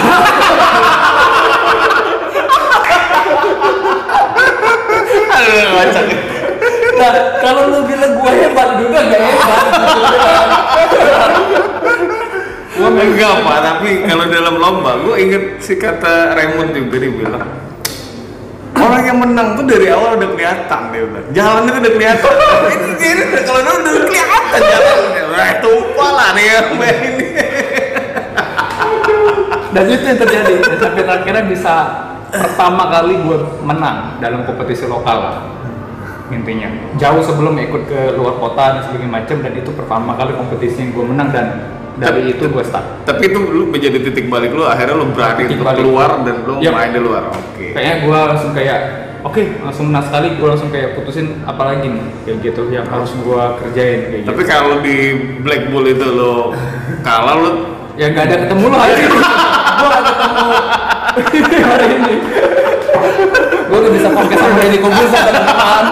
Aduh, 5.37 5.65
nah 6.97 7.13
kalau 7.41 7.63
lu 7.73 7.79
bilang 7.89 8.13
gue 8.21 8.33
hebat 8.37 8.69
juga 8.77 8.99
gak 9.09 9.21
hebat. 9.21 9.67
Gua 12.77 12.93
enggak 12.93 13.35
pak, 13.41 13.59
tapi 13.65 14.05
kalau 14.05 14.25
dalam 14.29 14.55
lomba, 14.61 15.01
gua 15.01 15.17
inget 15.17 15.65
si 15.65 15.81
kata 15.81 16.37
Raymond 16.37 16.77
juga 16.77 17.01
dia 17.01 17.09
bilang, 17.09 17.49
orang 18.77 19.03
yang 19.09 19.17
menang 19.17 19.57
tuh 19.57 19.65
dari 19.65 19.89
awal 19.89 20.21
udah 20.21 20.29
kelihatan 20.37 20.81
dia 20.93 21.03
udah 21.09 21.23
jalannya 21.33 21.71
tuh 21.73 21.81
udah 21.81 21.93
kelihatan. 21.97 22.33
Ini 23.07 23.25
kalau 23.49 23.61
udah 23.65 23.75
udah 23.81 24.05
kelihatan 24.05 24.61
jalannya. 24.61 25.23
Wah 25.33 25.53
tumpah 25.65 26.11
lah 26.13 26.29
nih 26.37 26.45
yang 26.53 26.69
main 26.77 26.97
ini 27.01 27.27
dan 29.71 29.85
itu 29.87 30.05
yang 30.05 30.19
terjadi. 30.19 30.55
Dan 30.61 30.79
sampai 30.79 31.03
akhirnya 31.05 31.45
bisa 31.47 31.75
pertama 32.29 32.91
kali 32.91 33.15
gue 33.17 33.39
menang 33.63 34.19
dalam 34.19 34.43
kompetisi 34.43 34.85
lokal. 34.85 35.47
Intinya. 36.27 36.67
Jauh 36.99 37.23
sebelum 37.23 37.55
ikut 37.55 37.87
ke 37.87 38.01
luar 38.19 38.35
kota 38.37 38.65
dan 38.75 38.81
sebagainya 38.83 39.11
macam 39.15 39.37
dan 39.41 39.53
itu 39.55 39.71
pertama 39.71 40.11
kali 40.15 40.35
kompetisi 40.35 40.83
yang 40.83 40.91
gue 40.91 41.05
menang 41.07 41.31
dan 41.31 41.47
dari 41.97 42.29
itu 42.29 42.45
gue 42.45 42.61
start. 42.61 43.09
tapi 43.09 43.33
itu 43.33 43.41
lu 43.41 43.73
menjadi 43.73 43.97
titik 44.05 44.29
balik 44.29 44.53
lu 44.53 44.69
akhirnya 44.69 45.01
lu 45.01 45.09
berani 45.17 45.49
Titik 45.49 45.57
untuk 45.57 45.65
balik. 45.73 45.79
keluar 45.81 46.11
dan 46.29 46.37
lu 46.45 46.55
Yap. 46.61 46.75
main 46.75 46.91
di 46.93 47.01
luar. 47.01 47.23
Oke. 47.31 47.73
Kayaknya 47.73 47.95
gue 48.05 48.19
langsung 48.27 48.53
kayak 48.53 48.79
oke 49.23 49.43
langsung 49.65 49.85
menang 49.89 50.05
sekali. 50.05 50.29
Gue 50.37 50.49
langsung 50.51 50.69
kayak 50.69 50.89
putusin 50.93 51.27
apa 51.47 51.63
lagi 51.63 51.87
nih? 51.89 52.05
Kayak 52.27 52.37
gitu 52.43 52.63
yang 52.69 52.85
harus 52.85 53.11
gue 53.15 53.43
kerjain 53.63 54.01
kayak 54.13 54.23
tapi 54.27 54.43
gitu. 54.45 54.51
kalau 54.51 54.75
di 54.83 54.97
Black 55.41 55.63
Bull 55.71 55.87
itu 55.89 56.07
lo 56.11 56.53
kalah 57.01 57.37
lu 57.39 57.51
ya 57.97 58.07
nggak 58.09 58.25
ada 58.27 58.37
ketemu 58.45 58.65
lo 58.67 58.77
hari 58.77 58.93
ini 58.99 59.09
gue 59.09 59.89
gak 59.89 60.03
ketemu 60.05 61.65
hari 61.65 61.87
ini 61.91 62.15
gue 63.67 63.79
gak 63.79 63.93
bisa 63.93 64.09
podcast 64.11 64.41
sama 64.43 64.57
Deddy 64.59 64.79
Kobuser 64.79 65.25
teman 65.27 65.85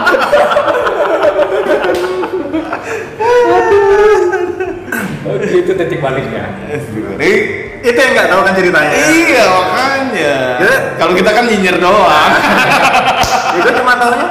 Oke, 5.25 5.49
itu 5.57 5.73
titik 5.75 5.99
baliknya. 5.99 6.45
Ini 7.17 7.33
Itu 7.81 7.99
yang 7.99 8.13
nggak 8.15 8.29
tahu 8.29 8.41
kan 8.43 8.53
ceritanya. 8.55 8.93
iya 9.07 9.45
makanya 9.45 10.37
Ya. 10.57 10.73
kalau 10.97 11.13
kita 11.13 11.31
kan 11.31 11.45
nyinyir 11.45 11.77
doang 11.77 12.33
itu 13.59 13.69
cuma 13.75 13.93
tahunya, 13.95 14.29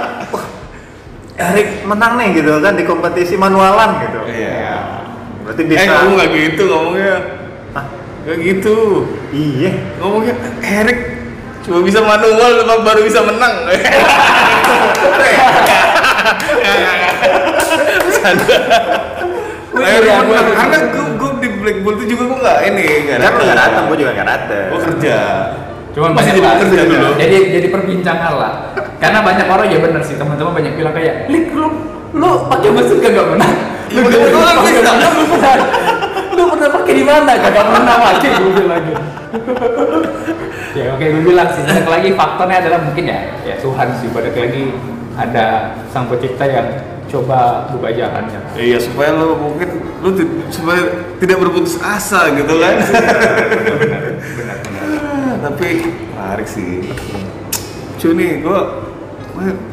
Erik 1.36 1.83
menang 1.83 2.15
nih 2.15 2.29
gitu 2.33 2.57
kan 2.57 2.73
di 2.73 2.81
kompetisi 2.81 3.36
manualan 3.36 3.99
gitu. 3.99 4.19
iya 4.25 5.03
Berarti 5.43 5.62
eh 5.62 5.67
bisa. 5.67 5.86
kamu 5.91 6.09
nggak 6.15 6.29
gitu 6.31 6.63
ngomongnya 6.65 7.15
Nggak 8.23 8.38
gitu 8.39 8.77
Iya. 9.29 9.71
ngomongnya 9.97 10.33
Erik 10.62 10.99
cuma 11.62 11.79
bisa 11.79 11.99
manual 11.99 12.59
cuma 12.59 12.75
baru 12.81 13.01
bisa 13.01 13.19
menang 13.21 13.53
Wih, 19.73 19.81
Akhirnya 19.83 20.05
iya, 20.05 20.21
menang. 20.21 20.45
gua- 20.45 20.55
karena 20.55 20.77
gue 20.86 21.05
gue 21.17 21.31
di 21.39 21.49
Black 21.55 21.77
Bull 21.81 21.95
itu 21.97 22.05
juga 22.07 22.23
gue 22.25 22.38
nggak 22.39 22.59
ini 22.63 22.83
nggak 23.03 23.17
Kan 23.17 23.31
lu 23.31 23.41
nggak 23.41 23.57
datang, 23.59 23.83
gue 23.83 23.97
juga 23.97 24.12
nggak 24.13 24.27
datang. 24.29 24.65
gue 24.69 24.79
kerja 24.83 25.17
Cuman 25.91 26.09
Masih 26.09 26.17
banyak 26.17 26.33
jadi 26.33 26.41
lah. 26.41 26.53
pekerja 26.57 26.83
dulu. 26.88 27.09
Jadi 27.15 27.38
jadi 27.51 27.67
perbincangan 27.69 28.33
lah. 28.33 28.53
Karena 28.97 29.19
banyak 29.21 29.45
orang 29.45 29.67
ya 29.67 29.77
bener 29.79 30.01
sih 30.01 30.15
teman-teman 30.15 30.49
banyak 30.51 30.73
bilang 30.73 30.89
kayak, 30.91 31.15
"Lik 31.27 31.53
lu 31.53 31.69
lu 32.12 32.29
pakai 32.47 32.69
mesin 32.71 32.97
kagak 32.97 33.29
menang." 33.29 33.53
Lu 33.91 34.01
Iya, 34.01 34.25
banget, 34.25 34.33
menang, 34.33 35.13
lu 35.13 35.23
lu 36.34 36.43
pernah 36.50 36.69
pakai 36.74 36.93
di 36.98 37.06
mana 37.06 37.32
kagak 37.38 37.67
menang 37.69 38.02
aja 38.02 38.28
gue 38.38 38.54
bilang 38.58 38.82
gitu. 38.86 39.04
ya 40.78 40.84
oke 40.98 41.06
gue 41.06 41.24
bilang 41.24 41.50
sih 41.54 41.62
balik 41.65 41.88
lagi 41.89 42.10
faktornya 42.17 42.58
adalah 42.65 42.80
mungkin 42.82 43.06
ya 43.06 43.19
ya 43.46 43.56
Tuhan 43.62 43.88
sih 44.02 44.10
balik 44.10 44.34
lagi 44.34 44.74
ada 45.13 45.78
sang 45.93 46.10
pencipta 46.10 46.46
yang 46.50 46.67
coba 47.13 47.69
buka 47.69 47.93
jalannya 47.93 48.41
Iya 48.58 48.82
supaya 48.82 49.13
lo 49.13 49.38
mungkin 49.38 49.69
lo 50.02 50.10
supaya 50.50 50.82
tidak 51.22 51.38
berputus 51.46 51.78
asa 51.82 52.34
gitu 52.34 52.58
kan. 52.58 52.76
Ah, 54.84 55.36
Tapi 55.50 55.84
menarik 56.15 56.48
sih. 56.48 56.88
Cu 58.00 58.15
nih 58.15 58.39
gua 58.43 58.92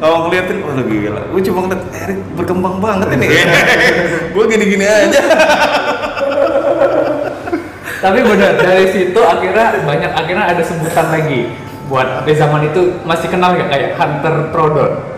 kalau 0.01 0.17
ngeliatin 0.27 0.57
wah 0.65 0.73
lagi 0.73 0.95
gila. 1.05 1.21
Gua 1.29 1.41
cuma 1.45 1.59
ngeliat 1.69 1.83
Erik 1.93 2.19
berkembang 2.33 2.75
banget 2.81 3.07
ini. 3.13 3.27
gua 4.33 4.43
gini-gini 4.49 4.85
aja. 4.85 5.21
tapi 8.01 8.17
benar 8.25 8.57
dari 8.57 8.89
situ 8.89 9.21
akhirnya 9.21 9.77
banyak 9.85 10.09
akhirnya 10.09 10.45
ada 10.49 10.63
sebutan 10.65 11.13
lagi 11.13 11.53
buat 11.85 12.25
di 12.25 12.33
zaman 12.33 12.73
itu 12.73 12.97
masih 13.05 13.29
kenal 13.29 13.53
nggak 13.53 13.69
kayak 13.69 13.89
Hunter 13.93 14.49
Trodon 14.49 15.10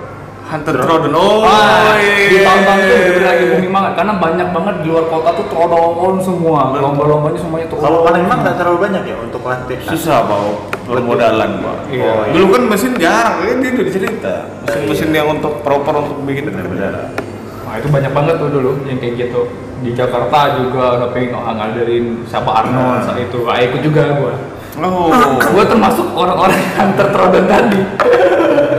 Hunter 0.53 0.73
Trodon. 0.85 1.13
Oh, 1.17 1.41
Wah, 1.41 1.97
iya. 1.97 2.29
di 2.29 2.37
tahun-tahun 2.45 2.77
itu 2.77 2.93
bener-bener 2.93 3.25
lagi 3.25 3.43
booming 3.49 3.73
banget. 3.73 3.91
Karena 3.97 4.13
banyak 4.21 4.47
banget 4.53 4.75
di 4.85 4.87
luar 4.93 5.05
kota 5.09 5.29
tuh 5.33 5.45
trodon 5.49 6.15
semua. 6.21 6.61
Lomba-lombanya 6.77 7.39
semuanya 7.41 7.65
tuh 7.73 7.81
Kalau 7.81 8.05
Palembang 8.05 8.39
nggak 8.45 8.55
terlalu 8.61 8.77
banyak 8.85 9.03
ya 9.09 9.15
untuk 9.17 9.41
latih. 9.41 9.77
susah 9.81 10.21
bau. 10.29 10.69
Permodalan 10.85 11.51
pak. 11.57 11.77
Iya. 11.89 12.05
Oh, 12.05 12.23
Dulu 12.29 12.45
kan 12.53 12.63
mesin 12.69 12.91
jarang, 13.01 13.35
kan 13.41 13.57
dia 13.57 13.71
udah 13.73 13.93
cerita. 13.97 14.33
Mesin-mesin 14.69 15.09
yang 15.09 15.27
untuk 15.33 15.53
proper 15.65 15.93
untuk 16.05 16.21
bikin. 16.21 16.53
Benar-benar. 16.53 17.17
nah 17.63 17.81
itu 17.81 17.89
banyak 17.89 18.13
banget 18.13 18.35
tuh 18.37 18.49
dulu 18.53 18.71
yang 18.85 19.01
kayak 19.01 19.13
gitu. 19.17 19.49
Di 19.81 19.91
Jakarta 19.97 20.61
juga 20.61 21.01
tapi 21.01 21.33
ngadarin 21.33 22.21
siapa 22.29 22.51
Arnold 22.61 23.01
saat 23.01 23.17
itu. 23.17 23.41
Ah, 23.49 23.57
ikut 23.57 23.81
juga 23.81 24.13
gua. 24.13 24.37
Oh, 24.77 25.09
gua 25.53 25.63
termasuk 25.65 26.05
orang-orang 26.13 26.57
yang 26.77 26.93
tertrodon 26.93 27.45
tadi 27.45 27.81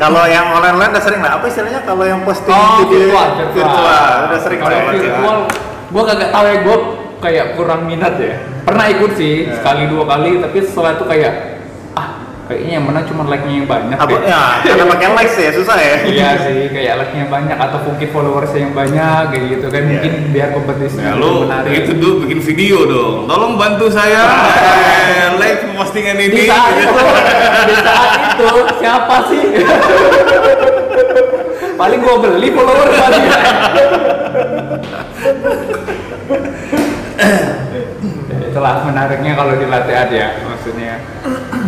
Kalau 0.00 0.24
yang 0.24 0.56
online-online 0.56 0.96
udah 0.96 1.04
sering 1.04 1.20
lah. 1.20 1.36
Apa 1.36 1.44
istilahnya 1.44 1.84
kalau 1.84 2.04
yang 2.08 2.24
posting 2.24 2.56
oh 2.56 2.80
video 2.80 3.12
virtual 3.12 3.28
virtual 3.52 4.16
udah 4.26 4.40
sering 4.40 4.58
kalau 4.58 4.72
ya. 4.72 4.82
virtual 4.88 5.36
gua 5.90 6.02
kagak 6.08 6.30
tahu 6.32 6.44
ya 6.46 6.56
gua 6.64 6.76
kayak 7.20 7.46
kurang 7.52 7.80
minat 7.84 8.14
ya 8.16 8.34
pernah 8.64 8.86
ikut 8.88 9.12
sih 9.12 9.44
Ya. 9.44 9.60
sekali 9.60 9.90
dua 9.90 10.08
kali 10.08 10.40
tapi 10.40 10.58
setelah 10.64 10.96
itu 10.96 11.04
kayak 11.04 11.32
kayaknya 12.50 12.72
yang 12.74 12.84
menang 12.84 13.04
cuma 13.06 13.22
like-nya 13.24 13.54
yang 13.54 13.64
banyak 13.64 13.94
Apa 13.94 14.10
deh. 14.10 14.26
ya? 14.26 14.42
Karena 14.60 14.84
pakai 14.88 15.06
likes 15.14 15.36
ya 15.36 15.50
susah 15.54 15.76
ya. 15.78 15.94
iya 16.04 16.28
sih 16.36 16.68
kayak 16.68 16.92
like-nya 16.98 17.24
banyak 17.24 17.54
atau 17.54 17.78
mungkin 17.86 18.08
followers 18.10 18.50
yang 18.52 18.72
banyak 18.72 19.20
kayak 19.30 19.42
gitu 19.48 19.66
kan 19.66 19.80
Iya. 19.80 19.88
mungkin 19.88 20.12
biar 20.30 20.48
kompetisi 20.50 20.98
Ya 20.98 21.14
lu 21.14 21.46
itu 21.64 21.90
dulu 21.94 22.12
bikin 22.24 22.38
video 22.42 22.76
dong. 22.84 23.14
Tolong 23.24 23.54
bantu 23.54 23.86
saya 23.86 24.26
like 25.40 25.62
postingan 25.70 26.16
di 26.16 26.24
ini. 26.28 26.44
saat 26.44 26.74
itu 26.74 27.00
di 27.62 27.74
saat 27.78 28.10
itu 28.34 28.46
siapa 28.76 29.16
sih 29.26 29.42
paling 31.80 31.98
gua 32.02 32.18
beli 32.18 32.50
follower 32.50 32.88
paling 32.90 33.22
Ya, 36.30 36.99
itulah 38.50 38.82
menariknya 38.82 39.32
kalau 39.38 39.54
di 39.54 39.66
lateat 39.70 40.08
ya 40.10 40.28
maksudnya. 40.42 40.98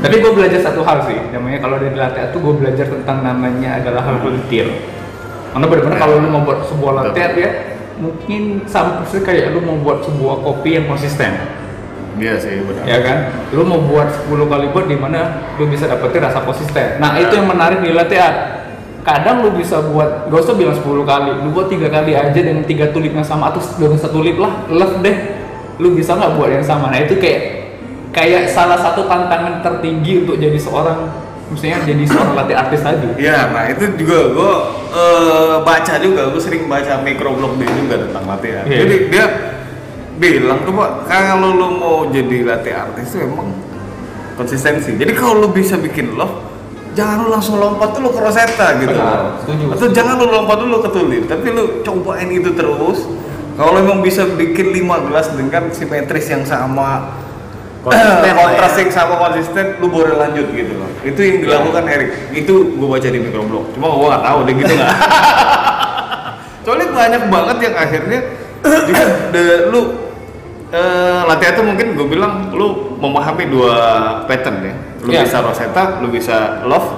Tapi 0.02 0.18
gue 0.18 0.32
belajar 0.34 0.60
satu 0.60 0.82
hal 0.82 1.06
sih 1.06 1.18
namanya 1.30 1.62
kalau 1.62 1.76
di 1.78 1.94
lateat 1.94 2.34
tuh 2.34 2.40
gue 2.42 2.54
belajar 2.58 2.86
tentang 2.90 3.22
namanya 3.22 3.78
adalah 3.78 4.02
hal 4.02 4.18
detail. 4.18 4.68
Karena 5.52 5.66
benar-benar 5.68 5.98
kalau 6.00 6.14
lu 6.18 6.28
mau 6.32 6.42
buat 6.42 6.64
sebuah 6.66 6.92
lateat 7.04 7.32
ya 7.38 7.50
mungkin 8.02 8.66
sama 8.66 9.04
persis 9.04 9.22
kayak 9.22 9.54
lu 9.54 9.62
mau 9.62 9.78
buat 9.78 10.02
sebuah 10.02 10.42
kopi 10.42 10.80
yang 10.80 10.86
konsisten. 10.90 11.62
Iya 12.12 12.36
sih 12.36 12.60
benar. 12.60 12.84
ya 12.84 12.98
kan? 13.00 13.18
Lu 13.56 13.64
mau 13.64 13.80
buat 13.80 14.04
10 14.28 14.44
kali 14.44 14.68
buat 14.68 14.84
di 14.84 15.00
mana 15.00 15.48
lu 15.56 15.64
bisa 15.64 15.88
dapetin 15.88 16.20
rasa 16.20 16.44
konsisten. 16.44 17.00
Nah 17.00 17.16
itu 17.16 17.32
yang 17.32 17.48
menarik 17.48 17.80
di 17.80 17.88
latte 17.88 18.20
art. 18.20 18.38
Kadang 19.02 19.42
lu 19.42 19.50
bisa 19.56 19.80
buat 19.82 20.28
gak 20.28 20.40
usah 20.44 20.54
bilang 20.54 20.76
10 20.76 21.08
kali 21.08 21.30
lu 21.42 21.48
buat 21.50 21.72
tiga 21.72 21.88
kali 21.88 22.12
aja 22.14 22.36
dengan 22.36 22.62
tiga 22.68 22.92
tulip 22.92 23.16
yang 23.16 23.24
sama 23.24 23.50
atau 23.50 23.64
dengan 23.80 23.98
satu 23.98 24.20
tulip 24.20 24.38
lah 24.38 24.68
love 24.70 25.02
deh 25.02 25.41
lu 25.82 25.98
bisa 25.98 26.14
nggak 26.14 26.38
buat 26.38 26.50
yang 26.54 26.62
sama 26.62 26.94
nah 26.94 27.02
itu 27.02 27.18
kayak 27.18 27.66
kayak 28.14 28.46
salah 28.46 28.78
satu 28.78 29.10
tantangan 29.10 29.58
tertinggi 29.64 30.22
untuk 30.22 30.38
jadi 30.38 30.54
seorang 30.54 31.10
maksudnya 31.50 31.82
jadi 31.82 32.04
seorang 32.06 32.32
latte 32.38 32.54
artist 32.54 32.84
tadi 32.86 33.08
Iya, 33.18 33.50
nah 33.50 33.64
itu 33.66 33.84
juga 33.98 34.18
gue 34.30 34.52
eh, 34.92 35.56
baca 35.60 35.94
juga, 36.00 36.22
gue 36.32 36.42
sering 36.42 36.64
baca 36.70 37.00
microblog 37.04 37.60
dia 37.60 37.68
juga 37.76 37.94
tentang 38.00 38.24
latihan. 38.24 38.64
Iya. 38.64 38.78
Jadi 38.84 38.94
dia 39.12 39.24
bilang 40.16 40.60
tuh 40.64 40.72
pak, 40.76 40.90
kalau 41.08 41.50
lu 41.56 41.68
mau 41.76 41.96
jadi 42.12 42.44
latih 42.44 42.72
artis 42.76 43.16
tuh 43.16 43.24
emang 43.24 43.52
konsistensi. 44.36 44.96
Jadi 44.96 45.12
kalau 45.16 45.44
lu 45.44 45.48
bisa 45.52 45.76
bikin 45.80 46.16
love, 46.16 46.36
jangan 46.92 47.24
lu 47.24 47.28
langsung 47.32 47.56
lompat 47.60 47.96
dulu 47.96 48.12
ke 48.12 48.20
Rosetta 48.20 48.76
gitu. 48.80 48.92
Benar, 48.92 49.40
setuju. 49.44 49.64
Atau 49.76 49.88
jangan 49.92 50.14
lu 50.20 50.26
lompat 50.28 50.56
dulu 50.60 50.76
ke 50.84 50.88
tulip, 50.92 51.24
tapi 51.28 51.46
lu 51.52 51.80
cobain 51.84 52.28
itu 52.28 52.52
terus. 52.52 53.08
Kalau 53.52 53.76
emang 53.76 54.00
bisa 54.00 54.24
bikin 54.26 54.72
5 54.72 54.80
gelas 55.06 55.26
dengan 55.30 55.68
simetris 55.68 56.26
yang 56.26 56.42
sama, 56.42 57.20
Konsisten 57.82 58.22
lah 58.30 58.46
kontras 58.46 58.72
ya. 58.72 58.80
yang 58.80 58.92
sama 58.92 59.14
konsisten, 59.18 59.66
lu 59.76 59.90
boleh 59.90 60.14
lanjut 60.14 60.46
gitu 60.48 60.72
loh. 60.72 60.86
Itu 61.02 61.18
yang 61.18 61.36
dilakukan 61.40 61.82
Erik. 61.84 62.10
Itu 62.32 62.54
gue 62.72 62.88
baca 62.88 63.04
di 63.04 63.18
microblog. 63.18 63.74
Cuma 63.74 63.90
gue 63.90 64.06
nggak 64.06 64.22
tahu 64.22 64.38
deh 64.42 64.54
gitu 64.56 64.72
nggak. 64.72 64.90
Soalnya 66.64 66.88
banyak 66.88 67.22
banget 67.26 67.56
yang 67.60 67.74
akhirnya 67.76 68.20
juga 68.86 69.04
de- 69.34 69.62
lu 69.68 69.80
eh, 70.70 71.20
latihan 71.26 71.52
tuh 71.52 71.64
mungkin 71.66 71.86
gue 71.92 72.06
bilang 72.06 72.54
lu 72.54 72.68
memahami 72.96 73.50
dua 73.50 73.74
pattern 74.24 74.62
ya. 74.62 74.74
Lu 75.02 75.10
Iya. 75.10 75.26
bisa 75.26 75.42
Rosetta, 75.42 75.98
lu 75.98 76.08
bisa 76.08 76.62
Love. 76.62 76.88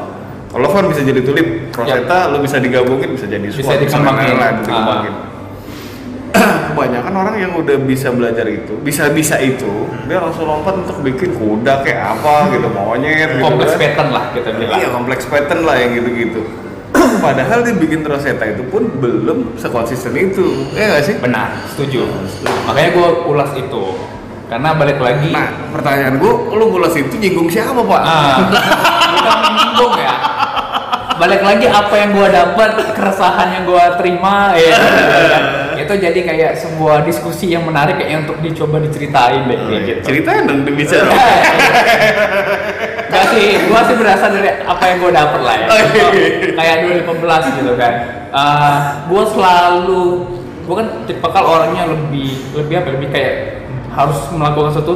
Kalau 0.52 0.62
Love 0.62 0.74
kan 0.76 0.86
bisa 0.86 1.00
jadi 1.00 1.24
tulip, 1.24 1.72
Rosetta 1.72 2.28
lu 2.28 2.38
bisa 2.38 2.60
digabungin 2.60 3.16
bisa 3.16 3.24
jadi 3.24 3.40
Bisa 3.42 3.64
sword, 3.64 3.80
dikembangin. 3.80 4.36
lain-lain, 4.36 4.54
Ah. 4.54 4.60
dikembangin. 4.60 5.14
kebanyakan 6.74 7.14
orang 7.14 7.36
yang 7.38 7.52
udah 7.54 7.76
bisa 7.80 8.10
belajar 8.10 8.46
itu, 8.46 8.74
bisa-bisa 8.82 9.38
itu, 9.38 9.86
dia 10.04 10.18
langsung 10.18 10.44
lompat 10.44 10.74
untuk 10.82 10.98
bikin 11.00 11.32
kuda 11.32 11.86
kayak 11.86 12.18
apa 12.18 12.50
gitu, 12.50 12.66
monyet 12.68 13.38
gitu 13.38 13.44
kompleks 13.46 13.74
kan. 13.74 13.80
pattern 13.80 14.08
lah 14.10 14.24
kita 14.34 14.48
bilang 14.54 14.78
Iya, 14.82 14.88
kompleks 14.90 15.24
pattern 15.30 15.62
lah 15.62 15.76
yang 15.78 15.90
gitu-gitu. 15.94 16.40
Padahal 17.24 17.62
dia 17.62 17.74
bikin 17.74 18.02
Rosetta 18.02 18.44
itu 18.46 18.62
pun 18.66 18.86
belum 18.98 19.54
sekonsisten 19.56 20.14
itu, 20.14 20.70
ya 20.74 20.94
nggak 20.94 21.02
sih? 21.02 21.14
benar 21.18 21.54
setuju 21.70 22.06
makanya 22.66 22.90
gue 22.94 23.08
ulas 23.26 23.50
itu 23.54 23.82
karena 24.44 24.76
balik 24.76 25.00
lagi 25.00 25.32
Nah, 25.32 25.72
pertanyaan 25.72 26.20
gua, 26.20 26.52
lu 26.52 26.68
ngulas 26.68 26.94
itu 26.94 27.16
nyinggung 27.16 27.48
siapa 27.48 27.80
pak? 27.80 28.00
Ah, 28.04 28.38
bukan 29.16 29.36
menyinggung 29.40 29.94
ya. 29.96 30.14
Balik 31.16 31.40
lagi 31.40 31.66
apa 31.66 31.94
yang 31.96 32.10
gua 32.12 32.28
dapat, 32.28 32.70
keresahan 32.92 33.48
yang 33.56 33.64
gua 33.64 33.96
terima, 33.96 34.52
ya. 34.52 34.76
itu 35.84 35.94
jadi 36.00 36.20
kayak 36.24 36.52
sebuah 36.56 37.04
diskusi 37.04 37.52
yang 37.52 37.68
menarik 37.68 38.00
kayak 38.00 38.24
untuk 38.24 38.40
dicoba 38.40 38.80
diceritain 38.80 39.44
deh, 39.44 39.58
kayak 39.58 39.82
gitu. 39.84 40.00
Ceritain 40.08 40.48
dong 40.48 40.64
bicara. 40.64 41.12
Gak 43.14 43.24
sih, 43.30 43.46
gua 43.70 43.80
sih 43.86 43.94
berasal 43.94 44.30
dari 44.34 44.50
apa 44.64 44.82
yang 44.90 44.96
gua 44.98 45.12
dapet 45.14 45.40
lah 45.44 45.54
ya. 45.54 45.66
Oh, 45.70 45.78
iya. 45.78 46.50
Kayak 46.56 46.76
2015 47.04 47.58
gitu 47.62 47.72
kan. 47.78 47.92
Uh, 48.34 48.78
gua 49.06 49.22
selalu, 49.28 50.04
gua 50.66 50.74
kan 50.82 50.88
tipikal 51.06 51.44
orangnya 51.46 51.84
lebih, 51.92 52.30
lebih 52.56 52.74
apa? 52.80 52.88
Lebih 52.98 53.08
kayak 53.12 53.34
harus 53.94 54.18
melakukan 54.34 54.74
sesuatu 54.74 54.94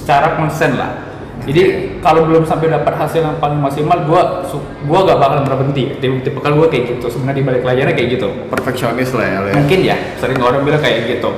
secara 0.00 0.40
konsen 0.40 0.80
lah. 0.80 1.07
Jadi 1.48 1.62
kalau 1.98 2.22
belum 2.22 2.44
sampai 2.44 2.68
dapat 2.68 2.92
hasil 2.92 3.20
yang 3.20 3.36
paling 3.38 3.56
maksimal, 3.56 3.98
gua 4.04 4.22
su- 4.44 4.60
gua 4.84 5.02
gak 5.02 5.16
bakalan 5.16 5.42
berhenti. 5.42 5.96
Tipe 5.96 6.20
tipikal 6.22 6.52
gua 6.54 6.68
kayak 6.68 6.94
gitu. 6.94 7.08
Sebenarnya 7.08 7.34
di 7.34 7.44
balik 7.44 7.62
layarnya 7.62 7.94
kayak 7.94 8.08
gitu 8.12 8.28
Perfeksionis 8.48 9.10
lah 9.10 9.24
ya. 9.24 9.38
ya. 9.42 9.54
mungkin 9.54 9.78
ya 9.82 9.96
sering 10.14 10.38
orang 10.38 10.60
bilang 10.60 10.78
kayak 10.78 11.08
gitu 11.08 11.30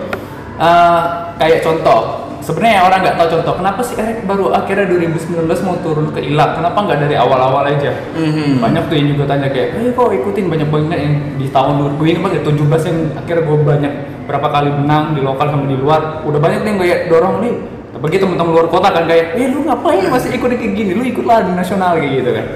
Eh, 0.56 1.00
kayak 1.36 1.62
contoh 1.62 2.00
sebenarnya 2.40 2.82
orang 2.82 3.00
nggak 3.00 3.16
tahu 3.16 3.28
contoh 3.32 3.54
kenapa 3.54 3.80
sih 3.80 3.96
Eric 3.96 4.24
baru 4.24 4.48
akhirnya 4.50 4.88
2019 4.88 5.24
mau 5.60 5.76
turun 5.78 6.08
ke 6.10 6.20
ilak 6.22 6.52
kenapa 6.54 6.78
nggak 6.78 6.98
dari 7.00 7.16
awal-awal 7.16 7.64
aja 7.64 7.92
Mhm. 8.12 8.60
banyak 8.60 8.82
tuh 8.84 8.94
yang 8.94 9.08
juga 9.10 9.24
tanya 9.26 9.48
kayak 9.48 9.72
eh 9.74 9.88
kok 9.90 10.08
ikutin 10.10 10.48
banyak 10.48 10.68
banget 10.68 10.98
yang 10.98 11.14
di 11.36 11.48
tahun 11.48 11.74
2000 11.78 12.04
ini 12.06 12.18
banget 12.18 12.40
17 12.42 12.60
yang 12.82 12.98
akhirnya 13.14 13.42
gue 13.42 13.56
banyak 13.58 13.92
berapa 14.24 14.48
kali 14.48 14.68
menang 14.74 15.04
di 15.12 15.20
lokal 15.20 15.46
sama 15.48 15.64
di 15.64 15.76
luar 15.76 16.00
udah 16.22 16.38
banyak 16.38 16.60
nih 16.60 16.68
yang 16.68 16.78
kayak 16.78 17.00
dorong 17.08 17.36
nih 17.40 17.54
apalagi 18.00 18.16
temen-temen 18.16 18.52
luar 18.56 18.68
kota 18.72 18.88
kan 18.88 19.04
kayak 19.04 19.36
eh 19.36 19.52
lu 19.52 19.60
ngapain 19.68 20.08
masih 20.08 20.32
ikut 20.32 20.48
kayak 20.56 20.72
gini? 20.72 20.96
Lu 20.96 21.04
ikutlah 21.04 21.44
di 21.44 21.52
nasional 21.52 22.00
kayak 22.00 22.24
gitu 22.24 22.30
kan. 22.32 22.46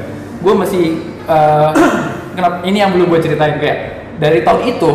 Gue 0.41 0.55
masih 0.57 0.85
eh, 1.29 1.71
kenapa 2.37 2.65
ini 2.65 2.81
yang 2.81 2.97
belum 2.97 3.13
gue 3.13 3.21
ceritain 3.21 3.61
kayak 3.61 3.79
dari 4.17 4.41
tahun 4.41 4.73
itu 4.73 4.93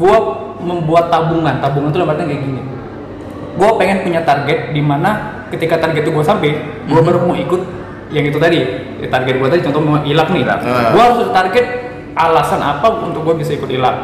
gue 0.00 0.16
membuat 0.64 1.12
tabungan. 1.12 1.60
Tabungan 1.60 1.92
itu 1.92 2.00
artinya 2.00 2.26
kayak 2.32 2.42
gini. 2.48 2.62
Gue 3.60 3.70
pengen 3.76 3.98
punya 4.08 4.24
target 4.24 4.72
di 4.72 4.80
mana 4.80 5.44
ketika 5.52 5.76
target 5.76 6.00
itu 6.00 6.16
gue 6.16 6.24
sampai 6.24 6.50
gue 6.88 7.00
baru 7.04 7.28
mau 7.28 7.36
ikut 7.36 7.60
yang 8.08 8.24
itu 8.24 8.40
tadi. 8.40 8.64
Ya, 9.04 9.08
target 9.12 9.36
gue 9.36 9.48
tadi 9.52 9.60
contoh 9.68 9.84
mau 9.84 10.00
ilak 10.00 10.32
nih. 10.32 10.48
Ah. 10.48 10.96
gue 10.96 11.02
harus 11.12 11.28
target 11.28 11.66
alasan 12.16 12.64
apa 12.64 12.88
untuk 13.04 13.20
gue 13.20 13.44
bisa 13.44 13.52
ikut 13.52 13.68
ilak? 13.68 13.96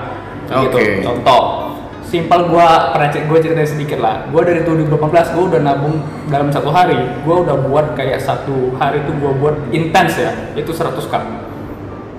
Gitu. 0.45 0.77
Oke. 0.77 1.01
contoh 1.01 1.73
simpel 2.05 2.47
gue 2.47 2.67
pernah 2.93 3.09
gue 3.11 3.39
ceritain 3.41 3.67
sedikit 3.67 3.99
lah. 3.99 4.29
Gue 4.29 4.45
dari 4.45 4.61
2018 4.63 4.91
gue 5.35 5.45
udah 5.51 5.61
nabung 5.61 5.99
dalam 6.27 6.49
satu 6.49 6.69
hari. 6.69 6.97
Gue 7.23 7.37
udah 7.43 7.57
buat 7.65 7.93
kayak 7.93 8.21
satu 8.21 8.77
hari 8.77 9.03
itu 9.03 9.13
gue 9.13 9.33
buat 9.37 9.57
intens 9.71 10.17
ya 10.17 10.31
itu 10.55 10.71
100 10.71 10.95
cup 11.07 11.25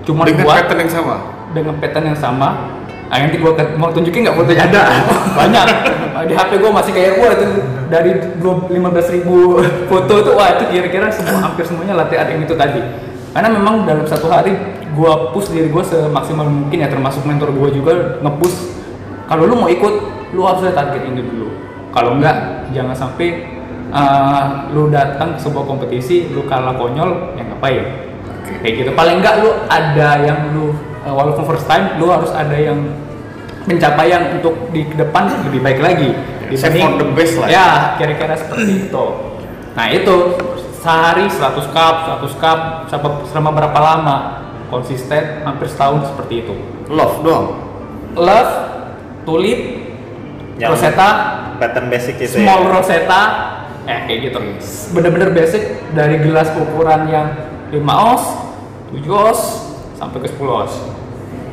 cuma 0.06 0.22
Dengan 0.22 0.46
buat 0.46 0.54
pattern 0.62 0.86
yang 0.86 0.92
sama. 0.92 1.16
dengan 1.50 1.74
pattern 1.82 2.06
yang 2.06 2.18
sama. 2.18 2.48
Ah 3.06 3.22
nanti 3.22 3.38
gua 3.38 3.54
ke- 3.54 3.74
mau 3.74 3.90
tunjukin 3.90 4.22
nggak 4.22 4.34
fotonya? 4.34 4.66
Ada. 4.66 4.82
Banyak. 5.34 5.66
Di 6.26 6.34
HP 6.34 6.50
gua 6.58 6.70
masih 6.74 6.90
kayak 6.90 7.18
wah 7.18 7.30
itu 7.34 7.46
dari 7.86 8.10
15.000 8.70 9.14
ribu 9.14 9.58
foto 9.86 10.14
itu 10.22 10.30
wah 10.34 10.48
itu 10.54 10.64
kira-kira 10.70 11.06
semua 11.10 11.38
hampir 11.42 11.62
semuanya 11.62 11.94
latihan 11.96 12.26
yang 12.26 12.42
itu 12.42 12.54
tadi. 12.54 12.82
Karena 13.30 13.50
memang 13.50 13.82
dalam 13.82 14.06
satu 14.06 14.26
hari 14.26 14.54
gua 14.94 15.30
push 15.30 15.50
diri 15.50 15.70
gua 15.70 15.82
semaksimal 15.82 16.46
mungkin 16.46 16.82
ya 16.82 16.86
termasuk 16.86 17.22
mentor 17.22 17.50
gua 17.50 17.70
juga 17.70 18.22
nge-push 18.22 18.75
kalau 19.26 19.42
lu 19.50 19.54
mau 19.58 19.70
ikut 19.70 19.94
lu 20.34 20.42
harus 20.46 20.62
ada 20.66 20.74
target 20.86 21.02
ini 21.10 21.22
dulu. 21.22 21.50
Kalau 21.90 22.18
enggak 22.18 22.68
jangan 22.70 22.94
sampai 22.94 23.46
uh, 23.90 24.70
lu 24.70 24.86
datang 24.90 25.34
ke 25.34 25.40
sebuah 25.42 25.64
kompetisi 25.66 26.30
lu 26.30 26.46
kalah 26.46 26.78
konyol 26.78 27.34
ya 27.34 27.42
ngapain? 27.46 27.84
Kayak 28.62 28.72
gitu. 28.82 28.90
Paling 28.94 29.18
enggak 29.18 29.42
lu 29.42 29.50
ada 29.66 30.08
yang 30.22 30.54
lu 30.54 30.74
uh, 31.02 31.14
walaupun 31.14 31.42
first 31.42 31.66
time 31.66 31.98
lu 31.98 32.06
harus 32.10 32.30
ada 32.30 32.54
yang 32.54 32.78
pencapaian 33.66 34.38
untuk 34.38 34.70
di 34.70 34.86
depan 34.94 35.42
lebih 35.50 35.60
baik 35.62 35.80
lagi. 35.82 36.10
Save 36.54 36.78
for 36.78 36.94
the 37.02 37.06
best 37.10 37.34
lah. 37.42 37.48
ya. 37.50 37.68
Kira-kira 37.98 38.38
seperti 38.38 38.90
itu. 38.90 39.04
Nah 39.74 39.86
itu. 39.90 40.16
Sehari 40.86 41.26
100 41.26 41.74
cup 41.74 42.22
100 42.22 42.38
cup 42.38 42.58
selama 43.26 43.50
berapa 43.58 43.74
lama? 43.74 44.16
Konsisten 44.70 45.42
hampir 45.42 45.66
setahun 45.66 46.14
seperti 46.14 46.46
itu. 46.46 46.54
Love 46.86 47.26
doang. 47.26 47.46
love 48.14 48.75
tulip 49.26 49.60
Yang 50.56 50.70
rosetta 50.72 51.08
pattern 51.60 51.92
basic 51.92 52.16
itu 52.16 52.40
small 52.40 52.64
ya 52.64 52.72
rosetta. 52.72 53.22
Eh 53.84 53.98
kayak 54.08 54.18
gitu. 54.32 54.38
Bener-bener 54.96 55.30
basic 55.30 55.62
dari 55.92 56.16
gelas 56.24 56.48
ukuran 56.56 57.06
yang 57.12 57.28
5 57.68 57.76
oz 57.84 58.22
7 58.94 59.04
oz 59.10 59.40
sampai 59.98 60.18
ke 60.24 60.28
10 60.32 60.46
oz 60.48 60.72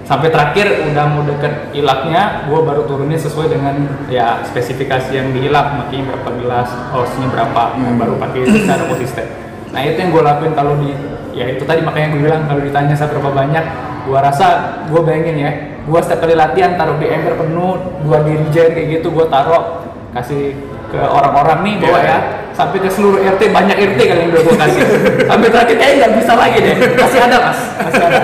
sampai 0.03 0.27
terakhir 0.27 0.83
udah 0.91 1.05
mau 1.15 1.23
deket 1.23 1.71
ilaknya 1.71 2.43
gua 2.51 2.59
baru 2.67 2.83
turunin 2.83 3.15
sesuai 3.15 3.47
dengan 3.47 3.75
ya 4.07 4.43
spesifikasi 4.43 5.15
yang 5.15 5.31
diilak. 5.31 5.79
Makanya 5.79 6.15
berapa 6.15 6.29
gelas 6.39 6.69
oznya 6.91 7.27
berapa 7.31 7.75
Hmm. 7.75 7.99
baru 7.99 8.15
pakai 8.19 8.43
secara 8.63 8.83
konsisten. 8.87 9.25
Nah 9.73 9.81
itu 9.81 9.97
yang 9.97 10.13
gue 10.13 10.21
lakuin 10.21 10.53
kalau 10.53 10.77
di 10.77 10.93
ya 11.33 11.49
itu 11.49 11.65
tadi 11.65 11.81
makanya 11.81 12.13
gue 12.13 12.21
bilang 12.29 12.45
kalau 12.45 12.61
ditanya 12.61 12.93
seberapa 12.93 13.33
banyak 13.33 13.65
gua 14.05 14.19
rasa 14.21 14.47
gue 14.85 15.01
bayangin 15.01 15.37
ya 15.39 15.51
gua 15.83 15.99
setiap 15.99 16.23
kali 16.23 16.33
latihan 16.33 16.75
taruh 16.75 16.95
di 16.95 17.07
ember 17.07 17.35
penuh 17.35 17.75
dua 18.01 18.23
dirijen 18.23 18.71
kayak 18.71 18.87
gitu 18.99 19.07
gua 19.09 19.27
taruh 19.27 19.83
kasih 20.11 20.53
ke 20.87 20.99
orang-orang 21.01 21.59
nih 21.65 21.75
bawa 21.81 21.99
Iya. 21.99 22.05
ya. 22.05 22.17
Sampai 22.53 22.77
ke 22.77 22.85
seluruh 22.85 23.17
RT 23.17 23.49
banyak 23.49 23.73
RT 23.73 23.97
kali 23.97 24.19
yang 24.19 24.29
udah 24.29 24.43
gue 24.45 24.55
kasih. 24.61 24.81
Sampai 25.25 25.49
terakhir 25.49 25.73
kayaknya 25.73 25.97
nggak 26.05 26.13
bisa 26.21 26.33
lagi 26.37 26.57
deh. 26.61 26.75
Masih 26.93 27.19
ada 27.25 27.37
mas. 27.41 27.59
Masih 27.81 28.03
ada. 28.05 28.19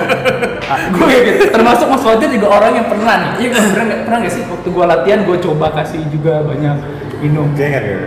Ah, 0.70 0.78
gue 0.86 1.02
kayak 1.02 1.22
gitu. 1.26 1.42
Termasuk 1.50 1.86
mas 1.90 2.02
Fajar 2.06 2.30
juga 2.30 2.46
orang 2.46 2.72
yang 2.78 2.86
pernah 2.86 3.14
nih. 3.18 3.32
Iya 3.42 3.48
pernah 3.58 3.84
nggak? 3.90 4.00
Pernah 4.06 4.18
nggak 4.22 4.34
sih 4.38 4.42
waktu 4.46 4.68
gue 4.70 4.84
latihan 4.86 5.20
gue 5.26 5.36
coba 5.42 5.66
kasih 5.74 6.00
juga 6.14 6.46
banyak 6.46 6.76
minum? 7.18 7.50
Dia 7.58 7.68
kan 7.74 7.82
ya. 7.82 7.98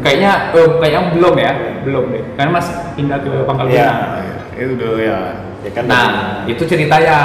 kayaknya 0.00 0.30
eh, 0.56 0.68
kayaknya 0.80 1.00
belum 1.12 1.34
ya. 1.36 1.52
Belum 1.84 2.04
deh. 2.08 2.22
Karena 2.40 2.50
mas 2.56 2.66
pindah 2.96 3.18
ke 3.20 3.28
Pangkal 3.44 3.66
Iya. 3.68 3.84
Pinang 3.84 4.56
Itu 4.56 4.70
udah 4.80 4.90
ya. 4.96 5.18
Ya 5.60 5.70
kan 5.76 5.82
Nah, 5.84 6.06
itu 6.48 6.62
ceritanya. 6.64 7.18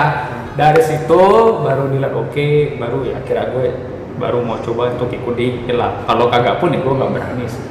Dari 0.51 0.81
situ 0.83 1.21
baru 1.63 1.87
dilihat 1.87 2.11
oke, 2.11 2.75
baru 2.75 3.07
ya 3.07 3.17
kira 3.23 3.47
gue 3.55 3.71
baru 4.19 4.43
mau 4.43 4.59
coba 4.59 4.91
untuk 4.91 5.09
ikut 5.15 5.35
di 5.39 5.63
Hilal. 5.65 6.03
Kalau 6.03 6.27
kagak 6.27 6.59
pun 6.59 6.75
ya 6.75 6.79
gue 6.83 6.93
nggak 6.93 7.11
berani 7.11 7.45
sih. 7.47 7.63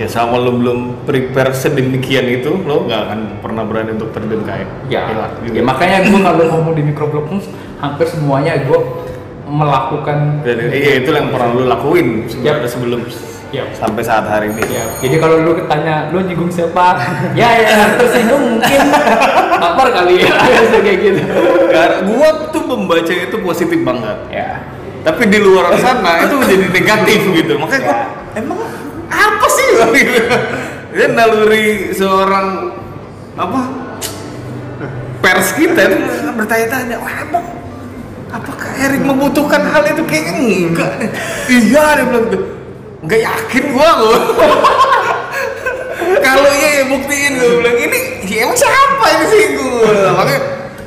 Ya 0.00 0.08
sama 0.08 0.40
lu 0.40 0.56
belum 0.56 1.04
prepare 1.04 1.52
sedemikian 1.52 2.24
itu, 2.24 2.48
lo 2.64 2.88
nggak 2.88 3.00
akan 3.06 3.20
pernah 3.44 3.62
berani 3.68 3.92
untuk 3.92 4.08
terjun 4.16 4.40
kayak 4.40 4.64
Ya, 4.88 5.04
ya 5.44 5.60
makanya 5.60 6.08
gue 6.08 6.16
kalau 6.16 6.44
ngomong 6.48 6.74
di 6.78 6.82
microblog 6.86 7.28
pun 7.28 7.38
hampir 7.82 8.06
semuanya 8.08 8.56
gue 8.64 8.78
melakukan 9.52 10.40
Dan 10.46 10.72
iya 10.72 11.02
itu 11.04 11.12
yang 11.12 11.28
pernah 11.28 11.50
lu 11.52 11.68
lakuin 11.68 12.24
sebelum 12.24 12.64
Yap. 12.64 12.70
sebelum 12.70 13.00
ya 13.52 13.68
sampai 13.76 14.00
saat 14.00 14.24
hari 14.24 14.48
ini. 14.48 14.64
Ya, 14.72 14.84
jadi 15.04 15.16
kalau 15.20 15.36
lu 15.44 15.52
tanya 15.68 16.08
lu 16.08 16.24
nyinggung 16.24 16.48
siapa? 16.48 16.96
ya 17.38 17.52
ya 17.60 17.94
tersinggung 18.00 18.56
mungkin 18.56 18.80
lapar 19.60 19.92
kali 19.92 20.20
ya 20.24 20.32
kayak 20.72 20.98
gitu. 20.98 21.20
Karena 21.68 21.96
gua 22.08 22.28
tuh 22.48 22.64
membaca 22.64 23.12
itu 23.12 23.36
positif 23.44 23.78
banget. 23.84 24.18
Ya. 24.32 24.64
Tapi 25.04 25.28
di 25.28 25.38
luar 25.38 25.76
sana 25.76 26.16
itu 26.24 26.34
jadi 26.48 26.66
negatif 26.72 27.20
gitu. 27.36 27.60
Makanya 27.60 27.82
gua 27.84 27.96
Ya. 28.32 28.40
emang 28.40 28.60
apa 29.12 29.46
sih 29.52 29.66
gitu. 29.92 30.24
Dia 30.96 31.08
naluri 31.12 31.92
seorang 31.92 32.72
apa 33.36 33.60
pers 35.20 35.54
kita 35.54 35.80
itu 35.88 35.96
bertanya-tanya, 36.34 36.96
wah 37.00 37.14
emang 37.22 37.46
apakah 38.32 38.68
Erik 38.80 39.04
membutuhkan 39.04 39.62
hal 39.68 39.84
itu 39.86 40.02
kayaknya 40.08 40.68
enggak. 40.68 40.90
iya 41.48 41.84
dia 42.00 42.04
bilang 42.08 42.26
gitu. 42.32 42.61
Enggak 43.02 43.20
yakin 43.26 43.64
gua 43.74 43.88
gua. 43.98 44.18
Kalau 46.22 46.50
iya 46.54 46.70
ya 46.82 46.84
buktiin 46.86 47.32
gue 47.34 47.50
bilang 47.58 47.78
ini 47.78 47.98
ya 48.30 48.46
emang 48.46 48.58
siapa 48.58 49.06
ini 49.10 49.24
sih? 49.26 49.42
Gue 49.58 49.90
makanya 50.14 50.40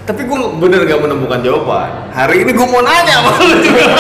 tapi 0.06 0.22
gue 0.22 0.38
bener 0.62 0.80
gak 0.88 1.02
menemukan 1.02 1.40
jawaban. 1.44 1.92
Hari 2.14 2.46
ini 2.46 2.52
gue 2.56 2.68
mau 2.68 2.80
nanya 2.80 3.20
sama 3.20 3.32
lu 3.42 3.56
juga. 3.60 3.86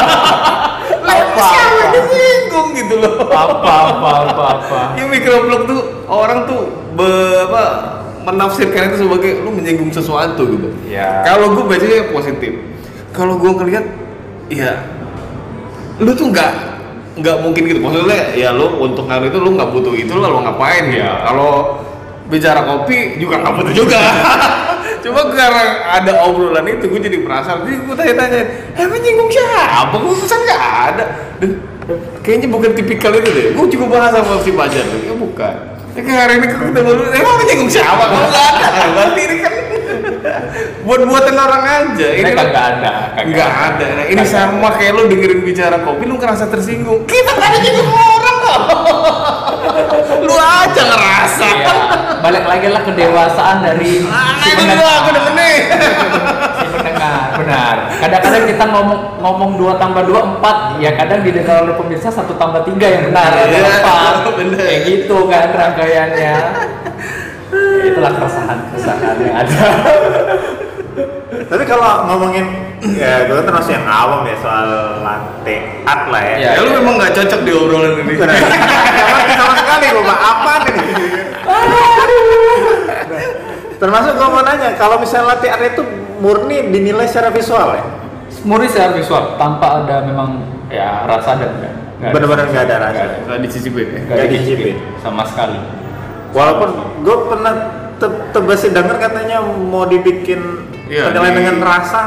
Apa, 1.05 1.47
siapa 1.51 1.83
nyinggung 1.91 2.69
gitu 2.79 2.95
loh? 3.03 3.27
Apa 3.27 3.73
apa 3.91 4.09
apa 4.23 4.43
apa. 4.55 4.79
yang 4.99 5.11
microblog 5.11 5.67
tuh 5.67 5.81
orang 6.07 6.47
tuh 6.47 6.71
be, 6.95 7.07
apa, 7.45 7.63
menafsirkan 8.23 8.91
itu 8.91 9.03
sebagai 9.03 9.43
lu 9.43 9.51
menyinggung 9.51 9.91
sesuatu 9.91 10.47
gitu. 10.47 10.71
Ya. 10.87 11.23
kalau 11.27 11.51
gue 11.55 11.63
bacanya 11.67 12.07
positif. 12.15 12.55
Kalau 13.11 13.35
gue 13.35 13.51
ngeliat 13.51 13.85
ya 14.47 14.79
lu 15.99 16.11
tuh 16.15 16.31
nggak 16.31 16.74
nggak 17.15 17.37
mungkin 17.41 17.63
gitu. 17.67 17.79
Maksudnya 17.79 18.35
ya 18.35 18.49
lu 18.51 18.79
untuk 18.79 19.07
ngaruh 19.07 19.27
itu 19.31 19.39
lu 19.39 19.55
nggak 19.55 19.69
butuh 19.71 19.93
itu 19.95 20.11
lu 20.11 20.39
ngapain 20.43 20.91
ya? 20.91 21.23
Kalau 21.27 21.81
bicara 22.27 22.61
kopi 22.65 23.19
juga 23.21 23.41
nggak 23.41 23.53
butuh 23.55 23.73
juga. 23.73 23.99
Cuma 25.05 25.21
karena 25.29 25.85
ada 26.01 26.11
obrolan 26.25 26.65
itu 26.65 26.89
gue 26.89 26.97
jadi 26.97 27.21
penasaran. 27.21 27.61
Jadi 27.63 27.77
gue 27.85 27.95
tanya-tanya 27.95 28.41
emang 28.73 28.99
nyinggung 28.99 29.29
siapa? 29.29 29.95
Gue 30.01 30.15
pesan 30.17 30.39
nggak 30.41 30.63
ada? 30.89 31.05
Kayaknya 32.25 32.47
bukan 32.49 32.71
tipikal 32.73 33.13
itu 33.13 33.29
deh. 33.29 33.45
Gue 33.53 33.65
juga 33.69 33.85
bahas 33.93 34.17
sama 34.17 34.41
si 34.41 34.49
Bajar 34.49 34.81
ya 34.81 35.13
bukan. 35.13 35.55
Ya 35.95 36.27
hari 36.27 36.43
ini 36.43 36.47
kita 36.51 36.81
baru 36.83 37.07
emang 37.07 37.45
nyinggung 37.47 37.71
siapa? 37.71 38.03
Kalau 38.09 38.27
nggak 38.27 38.47
ada? 38.51 38.67
Berarti 38.91 39.21
ini 39.23 39.35
kan 39.39 39.53
buat 40.85 41.01
buatan 41.01 41.33
orang 41.35 41.63
aja 41.65 42.07
Ini 42.13 42.29
kan- 42.29 42.45
kagak 42.45 42.65
ada, 42.77 42.91
nggak 43.17 43.51
ada 43.67 43.85
nah, 43.91 44.05
ini 44.05 44.23
sama 44.23 44.69
kayak 44.71 44.93
lu 44.93 45.03
dengerin 45.07 45.41
bicara 45.41 45.81
kopi 45.81 46.05
lu 46.05 46.15
ngerasa 46.15 46.45
tersinggung 46.47 47.03
kita 47.03 47.31
kan 47.31 47.49
ada 47.49 47.57
nyinggung 47.59 47.89
orang 47.91 48.37
kok 48.39 48.61
lu 50.21 50.35
aja 50.35 50.81
ngerasa 50.85 51.47
Iya, 51.47 51.73
balik 52.21 52.43
lagi 52.43 52.67
lah 52.67 52.81
kedewasaan 52.81 53.57
dari 53.61 54.05
ah 54.05 54.37
si 54.37 54.47
itu 54.47 54.61
pendengar. 54.61 54.77
juga 54.77 54.87
aku 54.93 55.09
Si 56.55 56.65
pendengar, 56.71 57.27
benar. 57.35 57.75
Kadang-kadang 57.95 58.43
kita 58.45 58.63
ngomong 58.65 58.99
ngomong 59.19 59.51
dua 59.55 59.73
tambah 59.75 60.01
dua 60.01 60.21
empat, 60.23 60.57
ya 60.79 60.93
kadang 60.93 61.21
didengar 61.21 61.61
oleh 61.61 61.75
pemirsa 61.75 62.07
satu 62.07 62.33
tambah 62.33 62.63
tiga 62.63 62.87
yang 62.87 63.03
benar 63.07 63.29
Iya, 63.35 63.61
empat. 63.75 64.13
benar. 64.39 64.57
Kayak 64.59 64.81
gitu 64.83 65.17
kan 65.27 65.47
rangkaiannya. 65.51 66.33
Ya, 67.45 67.83
itulah 67.83 68.11
keresahan 68.11 68.57
keresahan 68.69 69.15
yang 69.19 69.35
ada. 69.35 69.65
Tapi 71.45 71.63
kalau 71.63 71.83
ngomongin 72.05 72.45
ya 72.91 73.25
gue 73.25 73.35
termasuk 73.37 73.71
yang 73.71 73.83
awam 73.83 74.23
ya 74.23 74.35
soal 74.37 74.67
latte 75.01 75.55
art 75.83 76.03
lah 76.07 76.21
ya. 76.23 76.35
Iya. 76.37 76.49
ya 76.53 76.59
lu 76.61 76.69
memang 76.75 76.93
nggak 76.95 77.13
cocok 77.13 77.39
di 77.41 77.51
obrolan 77.51 77.93
ini 77.97 78.13
Bener. 78.13 78.31
sama, 78.31 79.19
sama 79.27 79.53
sekali 79.57 79.85
gue 79.89 80.03
Pak. 80.03 80.19
apa 80.21 80.51
nih? 80.61 80.73
Termasuk 83.75 84.13
gue 84.15 84.27
mau 84.29 84.41
nanya, 84.41 84.69
kalau 84.75 84.95
misalnya 84.97 85.25
latte 85.29 85.47
art 85.47 85.63
itu 85.67 85.83
murni 86.17 86.71
dinilai 86.71 87.05
secara 87.05 87.29
visual 87.29 87.75
ya? 87.75 87.83
Murni 88.41 88.65
secara 88.65 88.93
visual 88.93 89.35
tanpa 89.35 89.83
ada 89.83 89.99
memang 90.01 90.39
ya 90.67 91.03
rasa 91.03 91.35
dan 91.35 91.51
nggak- 91.53 91.75
nggak 91.95 92.01
ada 92.01 92.13
Bener-bener 92.13 92.45
nggak 92.47 92.65
ada 92.65 92.75
rasa. 92.81 93.03
nggak 93.21 93.39
dicicipin 93.41 93.87
ya 93.89 94.01
Nggak 94.07 94.27
dicicipin 94.29 94.75
sama 94.99 95.23
sekali. 95.25 95.59
Walaupun 96.31 96.69
gue 97.01 97.17
pernah 97.25 97.53
te- 97.95 98.21
tebasi 98.31 98.67
denger 98.69 98.95
katanya 98.97 99.37
mau 99.43 99.83
dibikin 99.85 100.41
Iya, 100.85 101.03
penilaian 101.09 101.33
di- 101.33 101.39
dengan 101.39 101.57
rasa. 101.61 102.01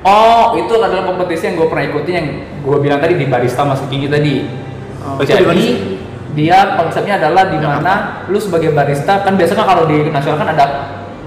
Oh, 0.00 0.56
itu 0.56 0.72
adalah 0.72 1.04
kompetisi 1.04 1.44
yang 1.44 1.60
gue 1.60 1.68
pernah 1.68 1.84
ikutin 1.84 2.14
yang 2.14 2.28
gue 2.64 2.76
bilang 2.80 2.98
tadi 2.98 3.20
di 3.20 3.28
barista 3.28 3.62
masuk 3.62 3.92
tinggi 3.92 4.08
tadi. 4.08 4.48
Oh, 5.00 5.20
itu 5.20 5.28
di 5.28 5.44
mana 5.44 5.52
Jadi 5.52 5.68
dia 6.30 6.78
konsepnya 6.78 7.18
adalah 7.18 7.50
di 7.50 7.58
mana 7.58 7.92
lu 8.26 8.38
sebagai 8.38 8.70
barista 8.70 9.20
kan 9.20 9.34
biasanya 9.34 9.66
kalau 9.66 9.84
di 9.84 10.08
nasional 10.08 10.38
kan 10.38 10.48
ada 10.50 10.66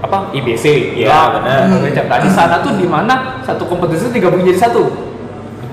apa 0.00 0.32
IBC, 0.32 0.96
Iya, 0.96 1.06
ya, 1.06 1.20
benar. 1.32 1.80
macam. 1.80 2.04
Nah, 2.04 2.18
di 2.20 2.30
sana 2.30 2.54
tuh 2.60 2.76
di 2.76 2.84
mana 2.84 3.14
satu 3.40 3.64
kompetisi 3.64 4.08
itu 4.08 4.20
digabung 4.20 4.42
jadi 4.42 4.58
satu. 4.58 5.13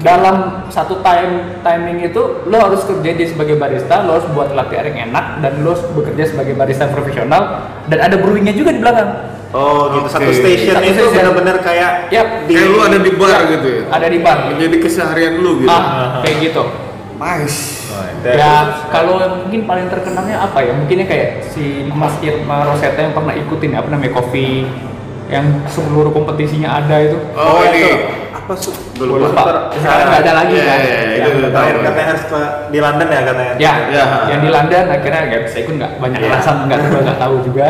Dalam 0.02 0.36
satu 0.68 1.00
time 1.00 1.62
timing 1.62 2.02
itu 2.04 2.22
lo 2.44 2.58
harus 2.58 2.82
kerja 2.84 3.14
di 3.14 3.24
sebagai 3.24 3.56
barista, 3.56 4.02
lo 4.02 4.18
harus 4.18 4.26
buat 4.32 4.50
latte 4.52 4.74
art 4.74 4.90
yang 4.90 5.10
enak 5.10 5.40
dan 5.40 5.62
lo 5.62 5.72
harus 5.72 5.86
bekerja 5.94 6.26
sebagai 6.28 6.54
barista 6.54 6.90
profesional 6.90 7.42
dan 7.86 8.02
ada 8.02 8.18
brewingnya 8.18 8.52
juga 8.52 8.74
di 8.74 8.82
belakang. 8.82 9.10
Oh 9.52 9.92
gitu, 9.92 10.08
satu 10.08 10.32
station 10.32 10.74
Satu 10.74 10.88
itu 10.88 11.04
benar-benar 11.12 11.60
kayak 11.60 12.08
Yap. 12.08 12.48
di 12.48 12.56
kayak 12.56 12.72
lu 12.72 12.80
ada 12.80 12.98
di 12.98 13.12
bar 13.12 13.40
gitu 13.52 13.68
ya 13.68 13.82
Ada 13.92 14.08
di 14.08 14.20
bar. 14.24 14.38
jadi 14.56 14.76
keseharian 14.80 15.34
lu 15.38 15.60
gitu 15.60 15.68
Ah, 15.68 16.24
kayak 16.24 16.38
gitu. 16.40 16.64
nice 17.20 17.84
Oh, 17.92 18.00
itu- 18.00 18.32
Ya 18.32 18.54
kalau 18.88 19.20
mungkin 19.20 19.68
paling 19.68 19.92
terkenalnya 19.92 20.40
apa 20.40 20.64
ya? 20.64 20.72
Mungkinnya 20.72 21.04
kayak 21.04 21.44
si 21.46 21.84
Mas 21.86 22.16
Irma 22.24 22.64
Rosetta 22.64 23.04
yang 23.04 23.12
pernah 23.12 23.36
ikutin 23.36 23.76
apa 23.76 23.92
namanya 23.92 24.16
Coffee 24.16 24.64
yang 25.28 25.68
seluruh 25.68 26.10
kompetisinya 26.10 26.80
ada 26.80 27.04
itu. 27.04 27.20
oh, 27.36 27.60
itu 27.62 27.76
ini 27.76 27.92
apa 28.42 28.54
sih? 28.56 28.74
Gue 28.94 29.08
lupa. 29.08 29.70
Sekarang 29.72 30.06
nggak 30.08 30.22
ada 30.22 30.34
lagi 30.36 30.54
Iya, 30.54 30.64
kan? 30.64 30.80
iya, 30.80 30.98
iya, 30.98 31.18
Yang 31.22 31.34
Terakhir 31.46 31.54
tahu. 31.72 31.86
katanya 31.86 32.08
harus 32.08 32.24
ke- 32.26 32.54
di 32.68 32.80
London 32.80 33.08
ya 33.08 33.22
katanya. 33.22 33.54
Ya, 33.56 33.74
Ya. 33.88 34.06
yang 34.28 34.40
di 34.40 34.50
London 34.50 34.84
akhirnya 34.88 35.22
nggak 35.28 35.42
bisa 35.44 35.58
ikut 35.60 35.74
nggak 35.76 35.92
banyak 35.98 36.20
Iya. 36.20 36.30
alasan 36.32 36.56
nggak 36.64 36.80
tahu 36.82 36.98
nggak 37.02 37.20
tahu 37.20 37.36
juga. 37.44 37.68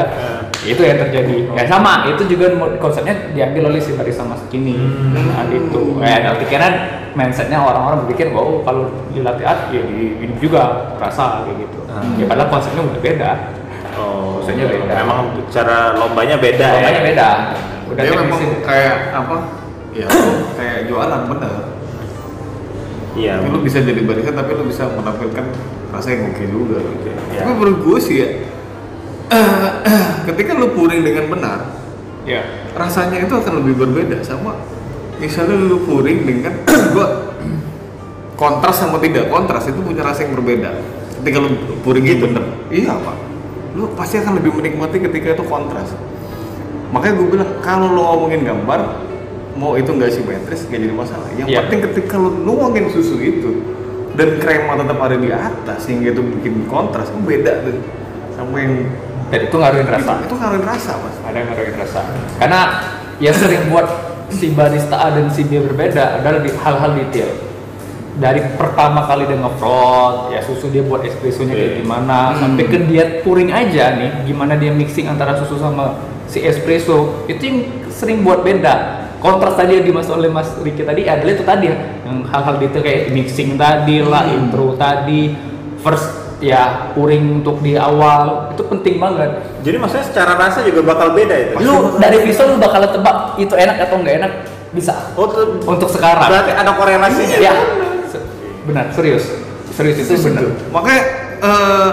itu 0.61 0.77
yang 0.79 0.93
terjadi. 0.95 1.49
Ya 1.51 1.65
sama, 1.65 2.05
itu 2.05 2.21
juga 2.27 2.45
konsepnya 2.77 3.17
diambil 3.33 3.73
oleh 3.73 3.81
si 3.81 3.97
barista 3.97 4.21
mas 4.21 4.45
kini. 4.45 4.77
Nah, 5.09 5.49
itu. 5.49 5.97
Ya, 5.97 6.21
dan 6.21 6.37
pikiran 6.37 6.73
mindsetnya 7.11 7.57
orang-orang 7.57 8.05
berpikir 8.05 8.29
bahwa 8.29 8.61
kalau 8.61 8.83
di 9.09 9.25
latte 9.25 9.41
art 9.41 9.73
ya 9.73 9.81
di 9.81 10.21
ini 10.21 10.37
juga 10.37 10.93
rasa 10.95 11.41
kayak 11.41 11.65
gitu. 11.65 11.81
Hmm. 11.83 12.13
Ya 12.13 12.29
padahal 12.29 12.53
konsepnya 12.53 12.85
udah 12.85 13.01
beda. 13.01 13.31
Oh, 13.97 14.37
Maksudnya 14.37 14.65
beda. 14.69 14.93
Memang 14.95 15.19
cara 15.49 15.77
lombanya 15.97 16.35
beda 16.37 16.67
Namanya 16.69 16.93
ya. 16.93 17.01
beda. 17.03 17.29
Udah 17.89 18.01
dia 18.05 18.13
memang 18.15 18.39
kayak 18.61 18.95
apa 19.11 19.35
ya 19.91 20.07
kayak 20.55 20.87
jualan 20.87 21.23
bener 21.27 21.55
Iya. 23.11 23.43
Tapi 23.43 23.51
lu 23.51 23.59
bisa 23.59 23.83
jadi 23.83 24.07
barista 24.07 24.31
tapi 24.31 24.55
lu 24.55 24.71
bisa 24.71 24.87
menampilkan 24.87 25.43
rasa 25.91 26.15
yang 26.15 26.31
oke 26.31 26.43
juga 26.47 26.79
gitu. 26.79 27.11
Ya. 27.11 27.43
Tapi 27.43 27.51
menurut 27.59 27.79
gue 27.83 27.97
sih 27.99 28.15
ya 28.23 28.27
ketika 30.31 30.55
lu 30.55 30.71
pouring 30.75 31.03
dengan 31.03 31.27
benar, 31.27 31.59
Ya. 32.23 32.39
rasanya 32.71 33.19
itu 33.19 33.33
akan 33.35 33.63
lebih 33.63 33.83
berbeda 33.83 34.23
sama 34.23 34.55
misalnya 35.19 35.57
lu 35.57 35.83
pouring 35.83 36.23
dengan 36.23 36.53
gua 36.95 37.35
kontras 38.39 38.79
sama 38.79 38.97
tidak 39.03 39.27
kontras 39.27 39.67
itu 39.69 39.77
punya 39.83 40.01
rasa 40.07 40.23
yang 40.25 40.33
berbeda. 40.39 40.71
Ketika 41.21 41.37
lu 41.37 41.49
pouring 41.85 42.05
itu 42.07 42.25
bener, 42.25 42.45
iya 42.73 42.95
pak. 42.97 43.17
Lu 43.77 43.91
pasti 43.93 44.17
akan 44.23 44.39
lebih 44.41 44.55
menikmati 44.55 44.97
ketika 45.03 45.37
itu 45.37 45.43
kontras. 45.45 45.93
Makanya 46.95 47.13
gue 47.21 47.27
bilang 47.37 47.49
kalau 47.61 47.91
lu 47.93 48.01
ngomongin 48.01 48.41
gambar, 48.41 48.79
mau 49.53 49.75
itu 49.75 49.87
nggak 49.87 50.11
simetris 50.11 50.65
nggak 50.65 50.81
jadi 50.81 50.95
masalah. 50.95 51.27
Yang 51.35 51.47
Iya. 51.47 51.59
penting 51.61 51.79
ketika 51.89 52.15
lu 52.15 52.29
nuangin 52.41 52.87
susu 52.87 53.15
itu 53.17 53.51
dan 54.13 54.37
krema 54.37 54.75
tetap 54.75 54.97
ada 54.97 55.15
di 55.15 55.29
atas 55.29 55.79
sehingga 55.81 56.11
itu 56.11 56.21
bikin 56.21 56.67
kontras, 56.67 57.07
itu 57.07 57.19
beda 57.19 57.51
tuh 57.63 57.75
sama 58.33 58.57
yang 58.57 58.75
Dan 59.31 59.47
itu 59.47 59.55
ngaruhin 59.55 59.87
rasa. 59.87 60.11
itu, 60.19 60.27
itu 60.27 60.35
ngaruhin 60.35 60.65
rasa 60.67 60.91
mas. 60.99 61.15
Ada 61.23 61.35
yang 61.39 61.47
ngaruhin 61.47 61.75
rasa. 61.79 61.99
Karena 62.35 62.61
yang 63.17 63.31
sering 63.31 63.63
buat 63.67 63.87
si 64.27 64.51
barista 64.51 64.95
A 64.97 65.07
dan 65.09 65.31
si 65.31 65.43
B 65.43 65.59
berbeda 65.61 66.19
adalah 66.19 66.43
di 66.43 66.51
hal-hal 66.51 66.91
detail. 66.95 67.31
Dari 68.11 68.43
pertama 68.59 69.07
kali 69.07 69.23
dia 69.23 69.39
nge-front, 69.39 70.35
ya 70.35 70.43
susu 70.43 70.67
dia 70.67 70.83
buat 70.83 70.99
espressonya 71.01 71.55
kayak 71.55 71.71
Iya. 71.71 71.79
gimana, 71.79 72.17
sampai 72.35 72.65
ke 72.67 72.77
dia 72.85 73.03
pouring 73.23 73.47
aja 73.49 73.95
nih, 73.95 74.27
gimana 74.27 74.59
dia 74.59 74.67
mixing 74.69 75.07
antara 75.07 75.31
susu 75.33 75.55
sama 75.55 75.95
si 76.27 76.43
espresso, 76.43 77.23
itu 77.25 77.39
yang 77.39 77.57
sering 77.87 78.19
buat 78.21 78.43
beda. 78.43 79.00
Kontras 79.21 79.53
tadi 79.53 79.77
yang 79.77 79.85
dimaksud 79.85 80.17
oleh 80.17 80.33
Mas 80.33 80.49
Riki 80.65 80.81
tadi 80.81 81.05
adalah 81.05 81.29
itu 81.37 81.45
tadi 81.45 81.69
ya, 81.69 81.77
yang 82.09 82.25
hal-hal 82.25 82.57
detail 82.57 82.81
kayak 82.81 83.13
mixing 83.13 83.53
tadi 83.53 84.01
lah, 84.01 84.25
intro 84.33 84.73
tadi, 84.73 85.37
first 85.77 86.09
ya 86.41 86.89
pouring 86.97 87.45
untuk 87.45 87.61
di 87.61 87.77
awal 87.77 88.49
itu 88.49 88.65
penting 88.65 88.97
banget. 88.97 89.45
Jadi 89.61 89.77
maksudnya 89.77 90.05
secara 90.09 90.33
rasa 90.41 90.65
juga 90.65 90.81
bakal 90.81 91.13
beda 91.13 91.37
itu. 91.37 91.53
lu 91.61 92.01
dari 92.01 92.17
visual 92.25 92.57
lu 92.57 92.57
bakal 92.57 92.81
tebak 92.81 93.37
itu 93.37 93.53
enak 93.53 93.77
atau 93.85 94.01
nggak 94.01 94.15
enak? 94.25 94.31
Bisa. 94.73 95.13
Oh, 95.13 95.29
tuh, 95.29 95.61
untuk 95.69 95.93
sekarang. 95.93 96.25
Berarti 96.25 96.51
ada 96.57 96.71
korelasinya. 96.73 97.37
ya 97.37 97.53
benar 98.65 98.89
serius. 98.89 99.29
Serius 99.77 100.01
itu 100.01 100.17
benar. 100.17 100.49
Makanya 100.73 101.01
eh, 101.45 101.89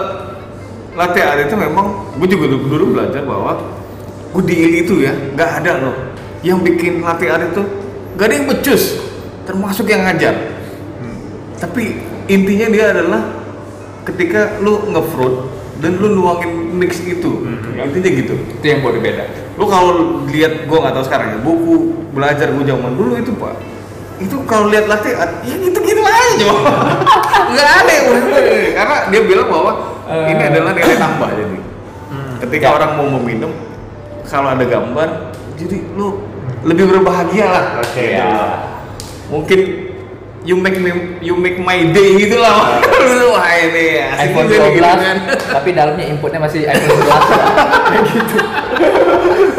latte 0.97 1.19
art 1.21 1.45
itu 1.45 1.55
memang 1.55 2.09
gue 2.17 2.27
juga 2.27 2.45
dulu, 2.49 2.65
dulu 2.73 2.85
belajar 2.97 3.21
bahwa 3.21 3.53
gue 4.33 4.43
di 4.49 4.81
itu 4.81 5.05
ya 5.05 5.13
nggak 5.37 5.49
ada 5.61 5.71
loh 5.77 6.08
yang 6.41 6.59
bikin 6.59 7.01
latte 7.01 7.27
art 7.27 7.51
itu 7.51 7.63
nggak 8.15 8.25
ada 8.25 8.35
yang 8.35 8.47
becus 8.47 8.83
termasuk 9.43 9.85
yang 9.85 10.03
ngajar. 10.03 10.35
Tapi 11.57 11.99
intinya 12.25 12.67
dia 12.69 12.85
adalah 12.91 13.21
ketika 14.07 14.57
lu 14.59 14.89
ngefruit 14.89 15.35
dan 15.79 15.95
lu 15.95 16.11
nuangin 16.11 16.75
mix 16.75 16.99
itu 16.99 17.43
intinya 17.75 18.09
gitu. 18.11 18.35
itu 18.35 18.65
yang 18.65 18.79
buat 18.79 18.95
beda 18.95 19.23
Lu 19.55 19.63
kalau 19.63 20.23
lihat 20.27 20.67
gue 20.67 20.77
nggak 20.77 20.93
tahu 20.93 21.03
sekarang 21.03 21.27
ya 21.35 21.39
buku 21.39 21.75
belajar 22.11 22.47
gue 22.51 22.63
zaman 22.63 22.95
dulu 22.95 23.15
itu 23.15 23.31
pak 23.35 23.55
itu 24.19 24.35
kalau 24.43 24.67
lihat 24.67 24.87
latte 24.87 25.15
art 25.15 25.39
ya 25.43 25.55
gitu 25.55 25.79
gitu 25.79 26.01
aja 26.03 26.47
nggak 27.55 27.69
ada 27.79 27.93
karena 28.75 28.95
dia 29.07 29.21
bilang 29.23 29.47
bahwa 29.47 29.71
Eh. 30.09 30.33
ini 30.33 30.41
adalah 30.41 30.73
nilai 30.73 30.97
tambah 30.97 31.29
jadi 31.31 31.57
ketika 32.41 32.65
Ya. 32.65 32.73
orang 32.75 32.91
mau 32.97 33.07
meminum 33.21 33.51
kalau 34.25 34.49
ada 34.51 34.65
gambar 34.65 35.07
jadi 35.53 35.85
lu 35.93 36.23
lebih 36.65 36.85
berbahagia 36.91 37.45
lah 37.47 37.65
Oke. 37.79 38.05
ya 38.19 38.27
mungkin 39.31 39.59
you 40.43 40.55
make 40.55 40.79
me 40.79 40.91
you 41.19 41.35
make 41.35 41.59
my 41.59 41.79
day 41.91 42.15
gitu 42.19 42.39
lah 42.39 42.79
wah 43.35 43.47
ini 43.53 44.03
asik 44.03 44.31
iPhone 44.31 44.47
juga 44.47 44.67
nih, 44.67 44.71
12 44.71 44.75
gitu 44.75 44.87
kan. 44.87 45.17
tapi 45.53 45.69
dalamnya 45.75 46.05
inputnya 46.07 46.39
masih 46.41 46.61
iPhone 46.71 46.99
11 46.99 47.11
kayak 47.91 48.03
gitu 48.07 48.37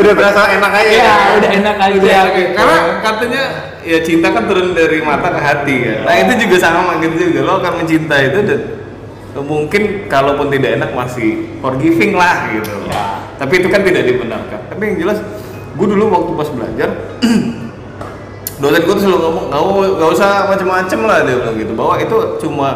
udah 0.01 0.15
berasa 0.17 0.41
enak 0.57 0.73
aja. 0.81 0.91
ya 0.97 1.15
udah 1.37 1.51
enak 1.61 1.77
aja 1.77 1.97
Udah, 2.01 2.25
gitu. 2.33 2.53
karena 2.57 2.79
katanya 3.05 3.43
ya 3.85 3.99
cinta 4.05 4.29
kan 4.33 4.45
turun 4.45 4.77
dari 4.77 5.01
mata 5.01 5.29
ke 5.33 5.41
hati 5.41 5.77
kan. 5.85 5.99
Nah 6.05 6.17
itu 6.21 6.33
juga 6.47 6.57
sama 6.61 7.01
gitu 7.01 7.17
juga 7.33 7.41
lo 7.45 7.53
akan 7.61 7.73
mencinta 7.85 8.17
itu 8.21 8.39
dan 8.45 8.61
mungkin 9.41 9.83
kalaupun 10.11 10.53
tidak 10.53 10.81
enak 10.81 10.91
masih 10.93 11.49
forgiving 11.65 12.13
lah 12.17 12.51
gitu. 12.53 12.75
Ya. 12.89 13.25
Tapi 13.41 13.55
itu 13.65 13.69
kan 13.73 13.81
tidak 13.81 14.05
dibenarkan. 14.05 14.61
Tapi 14.69 14.83
yang 14.85 14.97
jelas 15.07 15.19
gue 15.81 15.87
dulu 15.97 16.05
waktu 16.12 16.31
pas 16.37 16.49
belajar 16.53 16.89
dosen 18.61 18.81
gue 18.85 18.95
tuh 19.01 19.05
selalu 19.09 19.20
ngomong 19.24 19.45
nggak 19.49 19.91
nggak 19.97 20.11
usah 20.12 20.31
macem-macem 20.53 21.01
lah 21.09 21.24
dia 21.24 21.41
bilang 21.41 21.57
gitu 21.57 21.72
bahwa 21.72 21.97
itu 21.97 22.16
cuma 22.45 22.68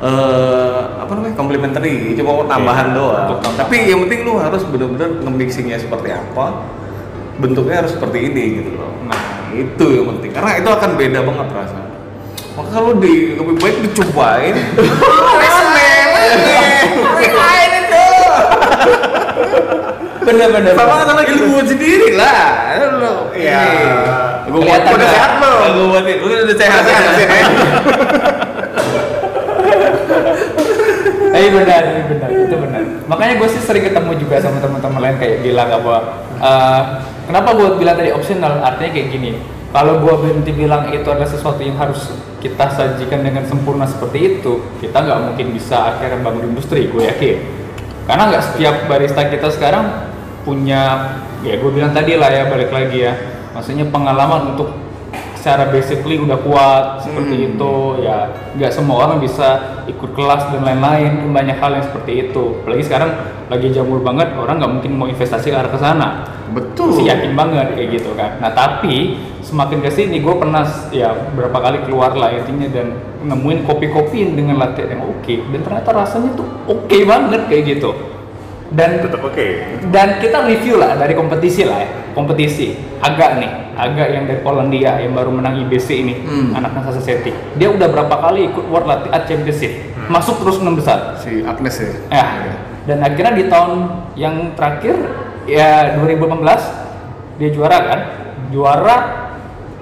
eh 0.00 0.80
apa 1.04 1.10
namanya 1.12 1.36
complementary 1.36 2.16
cuma 2.16 2.48
tambahan 2.48 2.96
doang 2.96 3.28
untuk 3.28 3.44
tambahan. 3.44 3.60
tapi 3.60 3.92
yang 3.92 4.00
penting 4.08 4.24
lu 4.24 4.40
harus 4.40 4.64
benar-benar 4.64 5.20
nge-mixingnya 5.20 5.76
seperti 5.76 6.08
apa 6.16 6.64
bentuknya 7.36 7.84
harus 7.84 7.92
seperti 7.92 8.32
ini 8.32 8.44
gitu 8.64 8.72
loh 8.80 8.88
Nah. 9.08 9.52
itu 9.56 9.86
yang 9.88 10.06
penting 10.16 10.30
karena 10.36 10.60
itu 10.60 10.68
akan 10.68 10.90
beda 11.00 11.20
banget 11.24 11.46
rasanya 11.52 11.92
maka 12.56 12.68
kalau 12.72 12.92
di 12.96 13.36
lebih 13.36 13.54
baik 13.60 13.76
dicobain 13.88 14.56
Main 17.28 17.70
itu 17.84 18.04
bener-bener 20.28 20.72
sama 20.76 21.08
sama 21.08 21.22
ilmu 21.24 21.58
sendiri 21.64 22.12
lah 22.12 22.76
lo 23.00 23.32
Iya. 23.32 23.64
gue 24.44 24.60
buat 24.60 24.82
udah 24.84 25.08
sehat 25.08 25.32
lo 25.40 25.52
gue 25.72 25.86
buatin 25.88 26.16
lu 26.20 26.32
udah 26.44 26.56
sehat 26.56 26.82
Sehat. 26.84 27.48
Tapi 31.28 31.54
benar, 31.54 31.82
ini 31.94 32.02
benar, 32.10 32.28
itu 32.34 32.56
benar. 32.56 32.82
Makanya 33.06 33.34
gue 33.38 33.48
sih 33.52 33.62
sering 33.62 33.84
ketemu 33.86 34.10
juga 34.18 34.42
sama 34.42 34.58
teman-teman 34.58 34.98
lain 34.98 35.16
kayak 35.22 35.38
bilang 35.46 35.70
apa, 35.70 35.96
eh, 36.40 36.82
kenapa 37.30 37.54
gue 37.54 37.68
bilang 37.78 37.94
tadi 37.94 38.10
optional? 38.10 38.58
Artinya 38.58 38.90
kayak 38.90 39.08
gini, 39.12 39.30
kalau 39.70 40.02
gue 40.02 40.14
berhenti 40.18 40.50
bilang 40.50 40.90
itu 40.90 41.06
adalah 41.06 41.30
sesuatu 41.30 41.62
yang 41.62 41.78
harus 41.78 42.10
kita 42.42 42.74
sajikan 42.74 43.22
dengan 43.22 43.46
sempurna 43.46 43.86
seperti 43.86 44.40
itu, 44.40 44.66
kita 44.82 44.98
nggak 44.98 45.20
mungkin 45.30 45.46
bisa 45.54 45.94
akhirnya 45.94 46.26
bangun 46.26 46.50
industri, 46.50 46.90
gue 46.90 47.06
yakin. 47.06 47.36
Karena 48.08 48.22
nggak 48.34 48.42
setiap 48.42 48.74
barista 48.90 49.22
kita 49.30 49.48
sekarang 49.54 49.84
punya, 50.42 51.14
ya 51.42 51.54
gue 51.58 51.70
bilang 51.70 51.94
tadi 51.94 52.18
lah 52.18 52.30
ya 52.30 52.46
balik 52.50 52.70
lagi 52.70 52.98
ya, 53.06 53.14
maksudnya 53.54 53.86
pengalaman 53.88 54.54
untuk 54.54 54.88
secara 55.38 55.70
basically 55.70 56.18
udah 56.18 56.34
kuat 56.42 56.84
seperti 57.06 57.34
Hmm. 57.38 57.48
itu 57.54 57.74
ya. 58.02 58.28
Nggak 58.58 58.72
semua 58.74 59.06
orang 59.06 59.22
bisa 59.22 59.80
ikut 59.86 60.10
kelas 60.12 60.50
dan 60.50 60.66
lain-lain 60.66 61.30
banyak 61.30 61.56
hal 61.62 61.78
yang 61.78 61.86
seperti 61.86 62.28
itu. 62.28 62.58
Apalagi 62.60 62.82
sekarang 62.84 63.10
lagi 63.46 63.70
jamur 63.70 64.02
banget 64.02 64.34
orang 64.34 64.58
nggak 64.58 64.72
mungkin 64.76 64.92
mau 64.98 65.06
investasi 65.06 65.54
ke 65.54 65.56
arah 65.56 65.70
ke 65.70 65.78
sana. 65.78 66.26
Betul. 66.50 67.00
Sih 67.00 67.06
yakin 67.06 67.38
banget 67.38 67.70
kayak 67.70 67.88
gitu 67.96 68.18
kan. 68.18 68.42
Nah 68.42 68.50
tapi 68.50 69.14
semakin 69.46 69.78
ke 69.78 69.90
sini 69.94 70.18
gue 70.20 70.34
pernah 70.36 70.66
ya 70.90 71.14
berapa 71.14 71.54
kali 71.54 71.86
keluar 71.86 72.18
lah 72.18 72.34
intinya 72.34 72.66
dan 72.74 72.98
nemuin 73.22 73.62
kopi-kopi 73.62 74.34
dengan 74.34 74.58
latte 74.58 74.90
yang 74.90 75.06
oke. 75.06 75.34
Dan 75.54 75.60
ternyata 75.62 75.94
rasanya 75.94 76.34
tuh 76.34 76.50
oke 76.66 76.98
banget 77.06 77.46
kayak 77.46 77.78
gitu 77.78 77.94
dan 78.68 79.00
Tetap 79.00 79.22
oke. 79.22 79.46
dan 79.88 80.20
kita 80.20 80.44
review 80.44 80.76
lah 80.76 80.92
dari 80.94 81.12
kompetisi 81.12 81.64
lah 81.64 81.78
ya. 81.78 81.88
Kompetisi. 82.12 82.76
Agak 82.98 83.38
nih 83.38 83.50
agak 83.72 84.08
yang 84.10 84.24
dari 84.24 84.40
Polandia 84.40 84.98
yang 84.98 85.14
baru 85.14 85.30
menang 85.30 85.62
IBC 85.62 85.88
ini 85.96 86.14
Hmm. 86.18 86.50
anaknya 86.52 86.82
Sasa 86.84 87.00
Seti 87.00 87.30
dia 87.54 87.68
udah 87.68 87.86
berapa 87.86 88.10
kali 88.12 88.50
ikut 88.50 88.64
World 88.66 88.84
Latte 88.84 89.08
Art 89.08 89.24
Championship? 89.24 89.72
Masuk 90.06 90.40
terus 90.40 90.58
enam 90.58 90.74
besar. 90.74 91.16
Si 91.16 91.40
Agnes 91.40 91.78
ya? 91.78 91.88
Ya. 92.10 92.26
Dan 92.84 93.00
akhirnya 93.00 93.32
di 93.32 93.44
tahun 93.46 93.70
yang 94.14 94.52
terakhir 94.52 94.96
ya 95.44 95.94
2018 95.96 96.42
dia 97.36 97.48
juara 97.48 97.78
kan? 97.78 98.00
Juara 98.48 98.96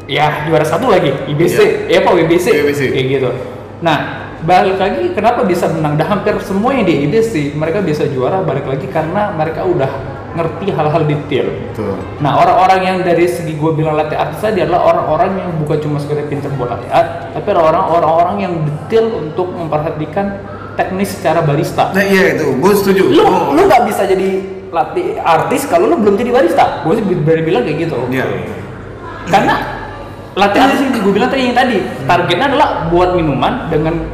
ya 0.05 0.45
juara 0.45 0.63
satu 0.63 0.87
lagi 0.87 1.11
IBC 1.27 1.89
ya 1.89 1.99
apa 1.99 2.11
WBC 2.13 2.47
WBC. 2.53 2.81
kayak 2.91 3.07
gitu. 3.09 3.31
Nah 3.81 4.26
balik 4.45 4.77
lagi 4.77 5.15
kenapa 5.15 5.43
bisa 5.43 5.71
menang 5.71 5.97
dah 5.97 6.07
hampir 6.07 6.37
semua 6.43 6.75
yang 6.75 6.85
di 6.85 7.09
IBC 7.09 7.55
mereka 7.55 7.81
bisa 7.81 8.05
juara 8.05 8.43
balik 8.43 8.67
lagi 8.67 8.85
karena 8.87 9.33
mereka 9.33 9.65
udah 9.65 9.89
ngerti 10.37 10.69
hal-hal 10.69 11.03
detail 11.09 11.49
betul 11.49 11.97
Nah 12.21 12.37
orang-orang 12.37 12.81
yang 12.85 12.97
dari 13.01 13.25
segi 13.25 13.57
gue 13.57 13.73
bilang 13.73 13.97
latte 13.97 14.13
art 14.13 14.37
tadi 14.37 14.61
adalah 14.61 14.85
orang-orang 14.85 15.41
yang 15.41 15.51
bukan 15.57 15.81
cuma 15.81 15.97
sekedar 15.97 16.29
pinter 16.29 16.53
buat 16.53 16.69
latte 16.69 16.89
art, 16.93 17.33
tapi 17.33 17.49
orang- 17.51 17.89
orang-orang 17.89 18.37
yang 18.45 18.53
detail 18.61 19.09
untuk 19.17 19.49
memperhatikan 19.49 20.37
teknis 20.77 21.17
secara 21.17 21.41
barista. 21.41 21.89
nah 21.97 22.05
iya 22.05 22.37
itu 22.37 22.53
gue 22.53 22.73
setuju 22.77 23.03
Lu 23.09 23.25
Oh. 23.25 23.57
lu 23.57 23.65
nggak 23.65 23.89
bisa 23.89 24.05
jadi 24.05 24.29
latte 24.69 25.17
artis 25.17 25.65
kalau 25.65 25.89
lu 25.89 25.97
belum 25.97 26.21
jadi 26.21 26.29
barista. 26.29 26.85
Gue 26.85 27.01
sih 27.01 27.05
berani 27.17 27.41
bilang 27.41 27.65
kayak 27.65 27.89
gitu. 27.89 27.97
Iya. 28.13 28.29
Karena 29.27 29.55
latte 30.37 30.59
art 30.61 30.73
sih 30.77 30.87
gue 30.93 31.13
bilang 31.17 31.33
tadi 31.33 31.49
yang 31.49 31.57
tadi 31.57 31.81
targetnya 32.05 32.47
adalah 32.53 32.69
buat 32.93 33.17
minuman 33.17 33.73
dengan 33.73 34.05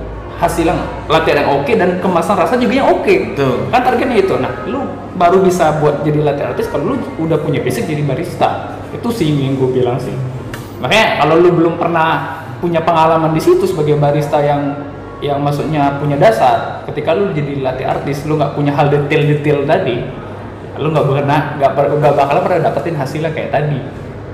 hasil 0.43 0.67
yang 0.67 0.81
latte 1.07 1.31
yang 1.31 1.47
oke 1.55 1.73
dan 1.79 2.03
kemasan 2.03 2.35
rasa 2.35 2.59
juga 2.59 2.83
yang 2.83 2.91
oke. 2.91 3.39
Betul. 3.39 3.71
Kan 3.71 3.81
targetnya 3.87 4.19
itu. 4.19 4.35
Nah, 4.43 4.51
lu 4.67 4.83
baru 5.15 5.39
bisa 5.39 5.79
buat 5.79 6.03
jadi 6.03 6.19
latte 6.19 6.43
artist 6.43 6.75
kalau 6.75 6.93
lu 6.93 6.97
udah 7.23 7.39
punya 7.39 7.63
basic 7.63 7.87
jadi 7.87 8.03
barista. 8.03 8.75
Itu 8.91 9.15
sih 9.15 9.31
yang 9.31 9.55
gue 9.55 9.71
bilang 9.71 10.03
sih. 10.03 10.13
Makanya 10.83 11.23
kalau 11.23 11.39
lu 11.39 11.55
belum 11.55 11.79
pernah 11.79 12.43
punya 12.59 12.83
pengalaman 12.83 13.31
di 13.31 13.39
situ 13.39 13.71
sebagai 13.71 13.95
barista 14.03 14.43
yang 14.43 14.91
yang 15.23 15.39
maksudnya 15.39 16.03
punya 16.03 16.19
dasar, 16.19 16.83
ketika 16.91 17.15
lu 17.15 17.31
jadi 17.31 17.63
latte 17.63 17.87
artist, 17.87 18.27
lu 18.27 18.35
nggak 18.35 18.59
punya 18.59 18.75
hal 18.75 18.91
detail-detail 18.91 19.63
tadi, 19.71 20.03
lu 20.83 20.91
nggak 20.91 21.07
pernah 21.07 21.41
nggak 21.63 21.71
nggak 22.03 22.15
bakal 22.19 22.37
pernah 22.43 22.61
dapetin 22.67 22.99
hasilnya 22.99 23.31
kayak 23.31 23.55
tadi. 23.55 23.79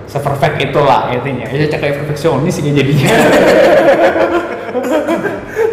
Seperfect 0.08 0.56
itulah 0.72 1.12
intinya. 1.12 1.44
Ya 1.52 1.68
kayak 1.68 2.00
perfeksionis 2.00 2.56
sih 2.56 2.72
jadinya. 2.72 3.12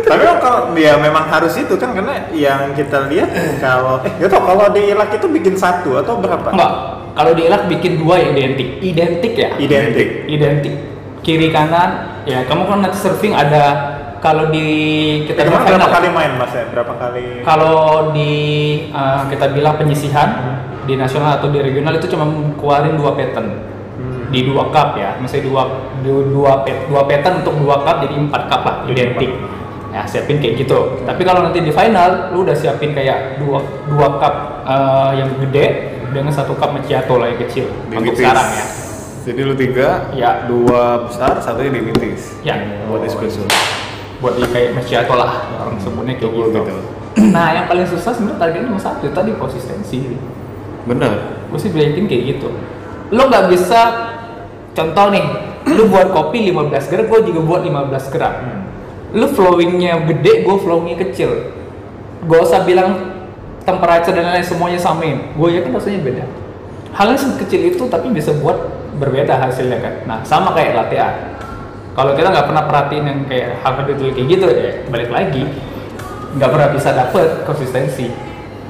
Tapi 0.06 0.22
kan 0.22 0.38
kalau 0.38 0.60
dia 0.72 0.94
memang 0.96 1.26
harus 1.26 1.54
itu 1.56 1.74
kan 1.74 1.92
karena 1.92 2.14
yang 2.32 2.72
kita 2.72 3.10
lihat 3.10 3.30
kalau 3.58 4.00
eh 4.02 4.12
gak 4.16 4.30
tau 4.30 4.42
kalau 4.44 4.70
di 4.70 4.82
Irak 4.88 5.10
itu 5.12 5.28
bikin 5.28 5.56
satu 5.56 5.98
atau 5.98 6.18
berapa? 6.18 6.46
Enggak. 6.48 6.72
Kalau 7.12 7.32
di 7.32 7.44
Irak 7.44 7.62
bikin 7.66 7.98
dua 7.98 8.20
yang 8.20 8.34
identik. 8.34 8.70
Identik 8.80 9.34
ya? 9.34 9.50
Identik. 9.56 10.28
Identik. 10.28 10.74
Kiri 11.20 11.50
kanan, 11.50 12.22
ya 12.24 12.44
kamu 12.44 12.64
kan 12.64 12.78
nanti 12.80 12.98
surfing 12.98 13.34
ada 13.34 13.66
kalau 14.20 14.50
di 14.50 14.66
kita 15.26 15.42
Kita 15.42 15.50
bilang 15.50 15.64
berapa 15.64 15.80
final. 15.82 15.90
kali 15.92 16.08
main 16.12 16.32
mas 16.36 16.52
ya? 16.52 16.66
Berapa 16.70 16.94
kali? 16.94 17.26
Kalau 17.42 17.82
di 18.12 18.34
eh, 18.88 19.22
kita 19.28 19.46
bilang 19.50 19.74
penyisihan 19.76 20.30
di 20.84 20.94
nasional 20.94 21.40
atau 21.40 21.50
di 21.50 21.58
regional 21.58 21.94
itu 21.94 22.06
cuma 22.08 22.30
keluarin 22.56 22.94
dua 22.94 23.14
pattern 23.14 23.74
Hmm. 23.96 24.28
di 24.28 24.44
dua 24.44 24.68
cup 24.70 25.00
ya, 25.00 25.16
misalnya 25.18 25.48
dua 25.48 25.64
dua 26.04 26.22
dua, 26.28 26.52
pet- 26.62 26.84
dua 26.86 27.08
pattern 27.08 27.40
untuk 27.40 27.56
dua 27.56 27.80
cup 27.80 28.04
jadi 28.04 28.20
empat 28.20 28.42
cup 28.46 28.62
lah 28.62 28.76
Jadi 28.84 28.92
identik. 28.92 29.32
Ya 29.96 30.04
siapin 30.04 30.44
kayak 30.44 30.60
gitu. 30.60 31.00
Tapi 31.08 31.24
kalau 31.24 31.40
nanti 31.40 31.64
di 31.64 31.72
final, 31.72 32.36
lu 32.36 32.44
udah 32.44 32.52
siapin 32.52 32.92
kayak 32.92 33.40
dua 33.40 33.64
dua 33.88 34.20
cup 34.20 34.36
eh, 34.68 35.12
yang 35.24 35.32
gede 35.40 35.66
dengan 36.12 36.36
satu 36.36 36.52
cup 36.54 36.76
macchiato 36.76 37.16
lah 37.16 37.32
yang 37.32 37.40
kecil 37.40 37.72
untuk 37.88 38.12
Dimitis. 38.12 38.20
sekarang 38.20 38.48
ya. 38.52 38.66
jadi 39.24 39.40
lu 39.42 39.56
tiga 39.56 39.88
Ya. 40.12 40.44
dua 40.46 41.08
besar 41.08 41.40
satunya 41.40 41.74
dimitis 41.74 42.36
Ya. 42.40 42.56
buat 42.86 43.04
espresso 43.04 43.44
buat 44.20 44.36
di 44.36 44.48
kayak 44.48 44.76
macchiato 44.76 45.12
lah 45.12 45.48
orang 45.56 45.76
sebutnya 45.80 46.16
kayak 46.16 46.32
gitu. 46.32 46.52
betul. 46.56 46.80
Nah 47.36 47.48
yang 47.52 47.66
paling 47.66 47.88
susah 47.88 48.12
sebenarnya 48.12 48.38
targetnya 48.38 48.68
cuma 48.68 48.80
satu 48.80 49.08
tadi 49.10 49.32
konsistensi. 49.34 50.16
bener 50.84 51.12
Gue 51.48 51.56
sih 51.58 51.72
yakin 51.72 52.04
kayak 52.04 52.24
gitu. 52.36 52.52
Lo 53.12 53.28
nggak 53.28 53.48
bisa 53.48 53.80
contoh 54.72 55.08
nih, 55.08 55.24
lu 55.72 55.88
buat 55.88 56.12
kopi 56.12 56.52
15 56.52 56.92
gram, 56.92 57.06
gue 57.06 57.20
juga 57.26 57.40
buat 57.42 57.62
15 57.64 58.12
gram. 58.12 58.34
Lu 59.16 59.32
flowingnya 59.32 60.04
gede, 60.12 60.44
gue 60.44 60.56
flowingnya 60.60 60.98
kecil. 61.08 61.56
Gak 62.28 62.42
usah 62.44 62.68
bilang 62.68 63.16
temperature 63.64 64.12
dan 64.12 64.28
lain-lain 64.28 64.46
semuanya 64.46 64.80
samain. 64.80 65.32
Gue 65.40 65.56
yakin 65.56 65.72
rasanya 65.72 66.00
beda. 66.04 66.24
Hal 66.96 67.16
yang 67.16 67.20
sekecil 67.20 67.76
itu 67.76 67.84
tapi 67.88 68.12
bisa 68.12 68.36
buat 68.36 68.56
berbeda 69.00 69.36
hasilnya 69.36 69.80
kan. 69.80 69.94
Nah 70.08 70.18
sama 70.24 70.52
kayak 70.56 70.76
latte 70.76 70.96
art. 71.00 71.18
Kalau 71.96 72.12
kita 72.12 72.28
nggak 72.28 72.48
pernah 72.52 72.64
perhatiin 72.68 73.04
yang 73.08 73.20
kayak 73.24 73.64
hal-hal 73.64 73.84
detail 73.88 74.12
kayak 74.12 74.28
gitu 74.28 74.46
ya 74.52 74.72
balik 74.92 75.10
lagi 75.12 75.44
nggak 76.36 76.50
pernah 76.52 76.68
bisa 76.76 76.90
dapet 76.92 77.28
konsistensi. 77.48 78.08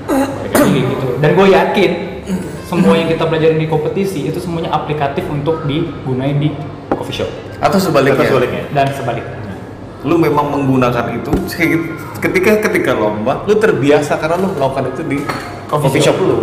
Balik 0.06 0.54
lagi 0.54 0.70
kayak 0.74 0.90
gitu. 0.94 1.08
Dan 1.22 1.30
gue 1.34 1.48
yakin 1.54 1.92
semua 2.66 2.94
yang 2.98 3.10
kita 3.10 3.30
pelajarin 3.30 3.62
di 3.62 3.70
kompetisi 3.70 4.26
itu 4.26 4.42
semuanya 4.42 4.74
aplikatif 4.74 5.26
untuk 5.30 5.66
digunain 5.70 6.38
di 6.38 6.50
coffee 6.90 7.22
shop 7.22 7.30
atau 7.62 7.78
sebaliknya, 7.78 8.26
Atau 8.26 8.42
sebaliknya. 8.42 8.64
dan 8.74 8.88
sebaliknya. 8.94 9.38
Lu 10.06 10.16
memang 10.16 10.54
menggunakan 10.54 11.18
itu 11.18 11.34
ketika 12.22 12.62
ketika 12.70 12.92
lomba 12.94 13.42
lu 13.44 13.58
terbiasa 13.58 14.22
karena 14.22 14.38
lu 14.38 14.54
melakukan 14.54 14.94
itu 14.94 15.02
di 15.04 15.18
Coffee 15.66 15.90
coffee, 15.90 16.04
shop. 16.06 16.14
shop. 16.14 16.30
lu. 16.30 16.38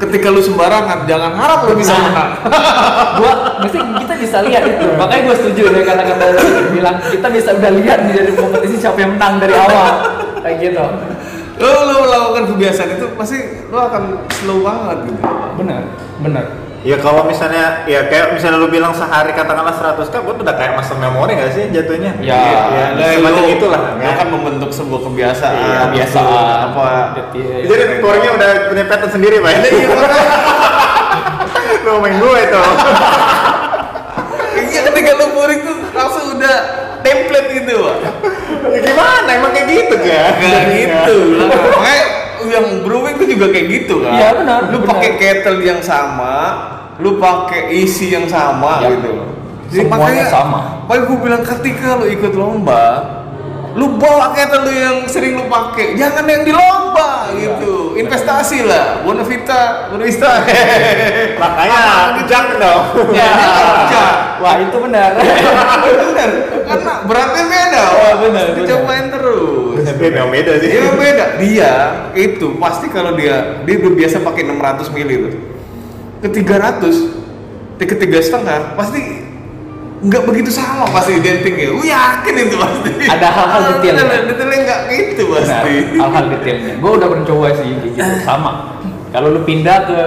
Ketika 0.00 0.32
lu 0.32 0.40
sembarangan 0.40 1.04
jangan 1.04 1.36
harap 1.36 1.68
lu 1.68 1.76
bisa 1.76 1.92
Nah. 1.92 2.02
menang. 2.08 2.30
Gua 3.20 3.32
mesti 3.60 3.78
kita 3.78 4.14
bisa 4.18 4.36
lihat 4.42 4.64
itu. 4.66 4.86
Makanya 4.96 5.22
gue 5.28 5.36
setuju 5.36 5.62
dengan 5.68 5.86
kata-kata 5.94 6.24
lu 6.32 6.40
bilang 6.72 6.96
kita 6.98 7.28
bisa 7.28 7.50
udah 7.54 7.70
lihat 7.76 7.98
dari 8.08 8.32
kompetisi 8.34 8.76
siapa 8.80 8.98
yang 8.98 9.14
menang 9.14 9.36
dari 9.38 9.54
awal. 9.54 9.92
Kayak 10.42 10.56
gitu. 10.58 10.82
Lo 11.60 11.70
lo 11.86 11.94
melakukan 12.08 12.44
kebiasaan 12.50 12.98
itu 12.98 13.06
pasti 13.14 13.38
lo 13.68 13.78
akan 13.78 14.02
slow 14.32 14.58
banget 14.64 15.12
gitu. 15.12 15.20
Benar 15.60 15.82
benar 16.18 16.44
Ya 16.82 16.98
kalau 16.98 17.22
misalnya, 17.22 17.86
ya 17.86 18.04
kayak 18.04 18.34
misalnya 18.34 18.58
lu 18.58 18.66
bilang 18.66 18.90
sehari 18.90 19.30
katakanlah 19.30 19.70
100 19.70 20.02
k, 20.02 20.14
itu 20.18 20.34
udah 20.36 20.50
kayak 20.52 20.74
muscle 20.74 20.98
memory 20.98 21.34
gak 21.36 21.52
sih 21.52 21.70
jatuhnya? 21.70 22.10
Ya, 22.18 22.34
ya 22.34 22.84
Nah, 22.92 23.06
semacam 23.12 23.38
lo- 23.40 23.50
itulah. 23.50 23.80
lo 23.94 24.10
kan 24.12 24.28
membentuk 24.28 24.70
sebuah 24.72 25.00
kebiasaan 25.04 25.54
Iya, 25.54 25.78
kebiasaan 25.86 26.34
apa 26.68 26.86
Iya, 27.32 27.56
Jadi 27.64 27.82
keluarnya 27.96 28.30
udah 28.32 28.50
punya 28.66 28.84
pattern 28.84 29.12
sendiri, 29.12 29.36
Pak. 29.38 29.50
Iya, 29.54 29.86
makanya. 29.88 30.26
Lu 31.84 31.98
main 31.98 32.14
gue 32.16 32.38
itu. 32.40 32.60
Iya 34.64 34.80
ketika 34.84 35.10
lo 35.14 35.26
boring 35.32 35.60
tuh 35.60 35.76
langsung 35.92 36.24
udah 36.32 36.56
template 37.00 37.48
gitu 37.52 37.72
Pak. 37.78 37.96
ya 38.64 38.78
gimana? 38.80 39.30
Emang 39.32 39.50
kayak 39.50 39.66
gitu 39.68 39.94
kan? 39.98 40.32
Gak 40.36 40.64
gitu 40.68 41.16
lah. 41.36 41.48
Makanya 41.48 42.04
yang 42.52 42.66
brewing 42.84 43.16
tuh 43.16 43.28
juga 43.28 43.46
kayak 43.48 43.66
gitu 43.68 44.04
kan. 44.04 44.12
Iya, 44.12 44.28
benar, 44.36 44.60
Lu 44.68 44.78
pakai 44.84 45.10
kettle 45.16 45.60
yang 45.60 45.80
sama, 45.80 46.36
lu 47.00 47.16
pakai 47.16 47.72
isi 47.72 48.12
yang 48.12 48.28
sama 48.28 48.84
Iya. 48.84 48.88
gitu. 48.96 49.10
Semuanya 49.72 50.28
sama. 50.28 50.84
Makanya 50.84 51.02
gue 51.08 51.18
bilang 51.24 51.42
ketika 51.42 51.88
lu 51.96 52.06
ikut 52.06 52.32
lomba, 52.36 52.84
lu 53.72 53.96
bawa 53.96 54.36
kettle 54.36 54.68
lu 54.68 54.72
yang 54.72 54.96
sering 55.08 55.32
lu 55.32 55.48
pakai, 55.48 55.96
jangan 55.96 56.28
yang 56.28 56.44
di 56.44 56.52
lomba 56.52 57.32
Iya. 57.32 57.56
gitu. 57.56 57.96
Investasi 57.96 58.68
lah, 58.68 59.00
Bonavita, 59.00 59.88
Bonavista. 59.88 60.44
Makanya 61.40 61.80
junk 62.28 62.48
dong. 62.60 62.82
Ya, 63.16 63.28
kerja. 63.88 64.04
wah 64.42 64.54
itu 64.58 64.76
benar 64.76 65.10
Bener, 66.02 66.30
karena 66.68 66.92
beratnya 67.08 67.42
beda. 67.48 67.82
Oh, 67.82 68.12
benar, 68.20 68.44
benar. 68.52 68.58
Dicobain 68.60 69.06
terus. 69.08 69.80
Memang 69.96 70.28
beda 70.30 70.52
sih. 70.60 70.68
Iya 70.70 70.90
beda. 70.92 71.24
Dia 71.40 71.72
itu 72.14 72.46
pasti 72.60 72.86
kalau 72.92 73.16
dia 73.16 73.64
dia 73.64 73.74
udah 73.80 73.92
biasa 73.96 74.16
pakai 74.20 74.42
600 74.46 74.94
mili 74.94 75.14
itu. 75.16 75.30
Ke 76.22 76.28
300, 76.30 77.80
ke 77.82 77.96
tiga 77.98 78.18
setengah 78.22 78.78
pasti 78.78 79.21
nggak 80.02 80.22
begitu 80.26 80.50
sama 80.50 80.84
pasti 80.90 81.14
identiknya. 81.22 81.70
Gue 81.70 81.86
yakin 81.86 82.34
itu 82.34 82.56
pasti. 82.58 82.90
Ada 83.06 83.28
hal-hal 83.30 83.60
detail, 83.78 83.94
ya? 84.02 84.20
Detailnya 84.26 84.58
nggak 84.66 84.80
gitu 84.90 85.22
Benar, 85.30 85.62
pasti. 85.62 85.74
hal-hal 85.96 86.24
detailnya 86.28 86.72
gue 86.82 86.90
udah 86.90 87.08
mencoba 87.08 87.48
sih 87.54 87.70
gitu 87.86 87.98
sama 88.26 88.50
kalau 89.12 89.28
lu 89.28 89.40
pindah 89.44 89.78
ke 89.86 90.00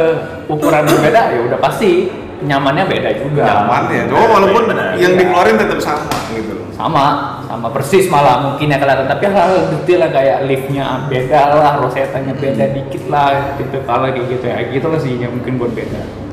ukuran 0.50 0.84
berbeda 0.84 1.22
ya 1.32 1.40
udah 1.46 1.60
pasti 1.62 2.10
nyamannya 2.46 2.84
beda 2.86 3.10
juga 3.16 3.44
Nyaman 3.48 3.84
ya. 3.90 4.04
Cuma 4.12 4.26
walaupun 4.28 4.64
Benar, 4.70 5.00
yang 5.00 5.14
iya. 5.16 5.20
dikeluarin 5.24 5.56
tetap 5.56 5.80
sama 5.80 6.18
gitu. 6.36 6.54
sama 6.76 7.06
sama 7.48 7.68
persis 7.72 8.12
malah 8.12 8.44
mungkin 8.44 8.68
ya 8.68 8.78
kelihatan 8.82 9.08
tapi 9.08 9.24
hal-hal 9.32 9.72
detail 9.72 10.00
lah 10.04 10.10
kayak 10.12 10.38
liftnya 10.50 10.86
beda 11.08 11.42
lah 11.56 11.74
rosetanya 11.80 12.34
beda 12.36 12.66
dikit 12.76 13.08
lah 13.08 13.56
gitu 13.56 13.80
kalau 13.88 14.12
kayak 14.12 14.28
gitu 14.28 14.46
ya 14.46 14.58
gitu 14.68 14.86
lah 14.92 15.00
sih 15.00 15.14
yang 15.16 15.32
mungkin 15.32 15.56
buat 15.56 15.72
beda 15.72 16.25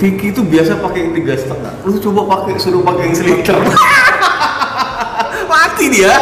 Vicky 0.00 0.32
itu 0.32 0.40
biasa 0.40 0.80
pakai 0.80 1.04
yang 1.04 1.12
tiga 1.12 1.36
setengah. 1.36 1.72
Lu 1.84 1.92
coba 2.00 2.20
pakai 2.24 2.56
suruh 2.56 2.80
pakai 2.80 3.12
yang 3.12 3.16
seliter. 3.20 3.52
Mati 5.52 5.86
dia. 5.92 6.14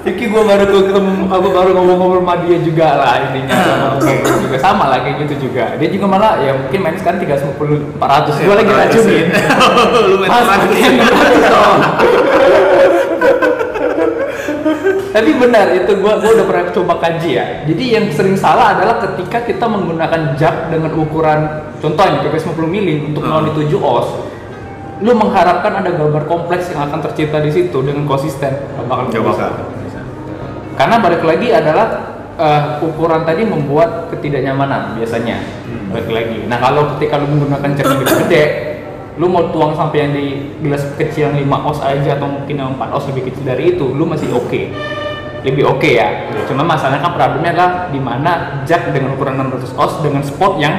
Vicky 0.00 0.32
gue 0.32 0.42
baru 0.42 0.64
tuh 0.64 0.80
ketemu 0.88 1.28
aku 1.28 1.48
baru 1.52 1.70
ngomong-ngomong 1.76 2.24
sama 2.24 2.34
dia 2.40 2.56
juga 2.60 2.88
lah 2.96 3.14
intinya 3.20 3.52
sama 3.56 3.96
kayak 4.00 4.20
gitu 4.20 4.36
juga 4.44 4.56
sama 4.60 4.84
lah 4.88 4.98
kayak 5.00 5.16
gitu 5.24 5.48
juga 5.48 5.64
dia 5.80 5.88
juga 5.88 6.06
malah 6.08 6.32
ya 6.44 6.52
mungkin 6.52 6.80
main 6.84 6.96
sekarang 7.00 7.24
350 7.24 7.96
400 7.96 8.44
gue 8.44 8.52
lagi 8.52 8.72
racunin 8.72 9.26
Lu 10.12 10.16
main. 10.20 10.28
pakai 10.28 10.76
yang 10.76 10.94
400 11.00 11.52
dong. 11.52 11.80
Tapi 15.14 15.30
benar 15.38 15.70
itu 15.70 15.94
gua 16.02 16.18
gua 16.18 16.30
udah 16.34 16.42
pernah 16.42 16.64
coba 16.74 16.94
kaji 16.98 17.30
ya. 17.30 17.44
Jadi 17.62 17.84
yang 17.86 18.10
sering 18.10 18.34
salah 18.34 18.74
adalah 18.74 18.98
ketika 18.98 19.46
kita 19.46 19.62
menggunakan 19.62 20.34
jak 20.34 20.74
dengan 20.74 20.90
ukuran 20.90 21.40
contohnya 21.78 22.18
PPS 22.18 22.50
50 22.50 22.66
mili 22.66 22.98
untuk 23.04 23.22
Hmm. 23.22 23.30
melawan 23.30 23.54
7 23.54 23.78
os. 23.78 24.08
Lu 24.98 25.14
mengharapkan 25.14 25.70
ada 25.76 25.90
gambar 25.90 26.26
kompleks 26.26 26.70
yang 26.70 26.82
akan 26.82 26.98
tercipta 27.00 27.38
di 27.38 27.50
situ 27.50 27.78
dengan 27.78 28.02
konsisten. 28.04 28.50
Nggak 28.74 28.84
bakal 28.84 29.04
Nggak 29.06 29.22
bisa. 29.22 29.46
bakal. 29.46 29.50
Karena 30.74 30.96
balik 30.98 31.22
lagi 31.22 31.48
adalah 31.48 31.86
eh, 32.34 32.62
ukuran 32.82 33.22
tadi 33.22 33.46
membuat 33.46 34.10
ketidaknyamanan 34.10 34.98
biasanya. 34.98 35.38
Hmm. 35.62 35.94
Balik 35.94 36.10
lagi. 36.10 36.38
Nah, 36.44 36.58
kalau 36.58 36.90
ketika 36.98 37.22
lu 37.22 37.30
menggunakan 37.30 37.70
cat 37.72 37.86
yang 37.86 38.02
gede, 38.02 38.44
lu 39.14 39.30
mau 39.30 39.54
tuang 39.54 39.78
sampai 39.78 39.98
yang 40.00 40.10
di 40.10 40.26
gelas 40.58 40.82
kecil 40.98 41.30
yang 41.30 41.38
5 41.38 41.62
oz 41.62 41.78
aja 41.78 42.18
atau 42.18 42.26
mungkin 42.26 42.58
yang 42.58 42.74
4 42.74 42.90
oz 42.90 43.06
lebih 43.06 43.30
kecil 43.30 43.46
dari 43.46 43.78
itu, 43.78 43.86
lu 43.86 44.02
masih 44.02 44.34
oke. 44.34 44.74
Lebih 45.44 45.64
oke 45.68 45.90
ya. 45.92 46.32
Cuma 46.48 46.64
masalahnya 46.64 47.04
kan 47.04 47.12
problemnya 47.12 47.52
adalah 47.52 47.70
di 47.92 48.00
mana 48.00 48.64
jack 48.64 48.90
dengan 48.96 49.12
ukuran 49.14 49.36
600 49.36 49.76
oz 49.76 49.92
dengan 50.00 50.24
spot 50.24 50.56
yang 50.56 50.74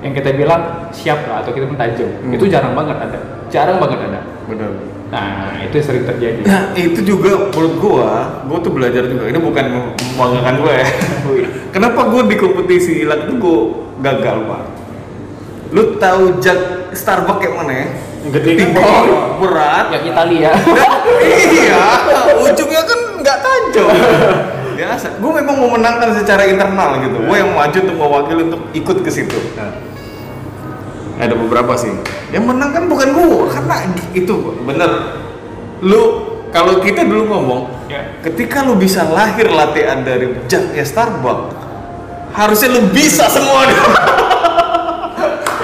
yang 0.00 0.12
kita 0.16 0.32
bilang 0.32 0.88
siap 0.92 1.24
lah 1.28 1.44
atau 1.44 1.52
kita 1.52 1.68
tajam. 1.76 2.08
Hmm. 2.24 2.32
Itu 2.32 2.48
jarang 2.48 2.72
banget 2.72 2.96
ada. 2.96 3.18
Jarang 3.52 3.76
banget 3.76 4.00
ada. 4.00 4.20
Benar. 4.48 4.70
Nah, 5.06 5.54
itu 5.62 5.74
yang 5.78 5.86
sering 5.86 6.04
terjadi. 6.08 6.40
Nah, 6.42 6.74
itu 6.74 7.00
juga 7.06 7.46
menurut 7.54 7.74
gua, 7.78 8.42
gua 8.48 8.58
tuh 8.58 8.72
belajar 8.74 9.06
juga. 9.06 9.30
Ini 9.30 9.38
bukan 9.38 9.64
membanggakan 10.18 10.54
gua 10.58 10.72
ya. 10.82 10.86
Kenapa 11.74 12.00
gua 12.10 12.26
di 12.26 12.34
kompetisi 12.34 13.06
ilat 13.06 13.30
itu 13.30 13.38
gua 13.38 13.86
gagal, 14.02 14.36
Pak? 14.50 14.62
Lu 15.70 15.98
tahu 15.98 16.42
jak 16.42 16.90
Starbucks 16.94 17.38
kayak 17.42 17.54
mana 17.54 17.72
ya? 17.74 17.86
Gede 18.34 18.50
kan? 18.58 18.68
Tinggi, 18.74 19.14
berat. 19.38 19.86
Yang 19.94 20.04
Italia. 20.10 20.50
iya, 21.54 21.82
ujungnya 22.42 22.82
kan 22.82 23.00
nggak 23.26 23.38
tajam. 23.42 23.88
Biasa. 24.78 25.06
Gue 25.22 25.32
memang 25.42 25.54
mau 25.58 25.70
menangkan 25.74 26.14
secara 26.14 26.46
internal 26.46 27.02
gitu. 27.02 27.18
Gue 27.26 27.42
yang 27.42 27.50
maju 27.50 27.74
untuk 27.74 27.96
mewakili 27.98 28.42
untuk 28.46 28.62
ikut 28.70 28.98
ke 29.02 29.10
situ. 29.10 29.38
Ada 31.18 31.34
beberapa 31.34 31.74
sih. 31.74 31.90
Yang 32.30 32.44
menang 32.44 32.70
kan 32.70 32.84
bukan 32.86 33.08
gue, 33.16 33.48
karena 33.50 33.74
itu 34.14 34.34
bener. 34.62 34.90
Lu 35.80 36.02
kalau 36.54 36.78
kita 36.80 37.02
dulu 37.02 37.24
ngomong, 37.28 37.62
Ya. 37.86 38.02
ketika 38.18 38.66
lu 38.66 38.74
bisa 38.74 39.06
lahir 39.06 39.46
latihan 39.46 40.02
dari 40.02 40.34
jaknya 40.50 40.82
Starbucks, 40.82 41.54
harusnya 42.34 42.68
lu 42.74 42.90
bisa 42.90 43.30
semua. 43.30 43.62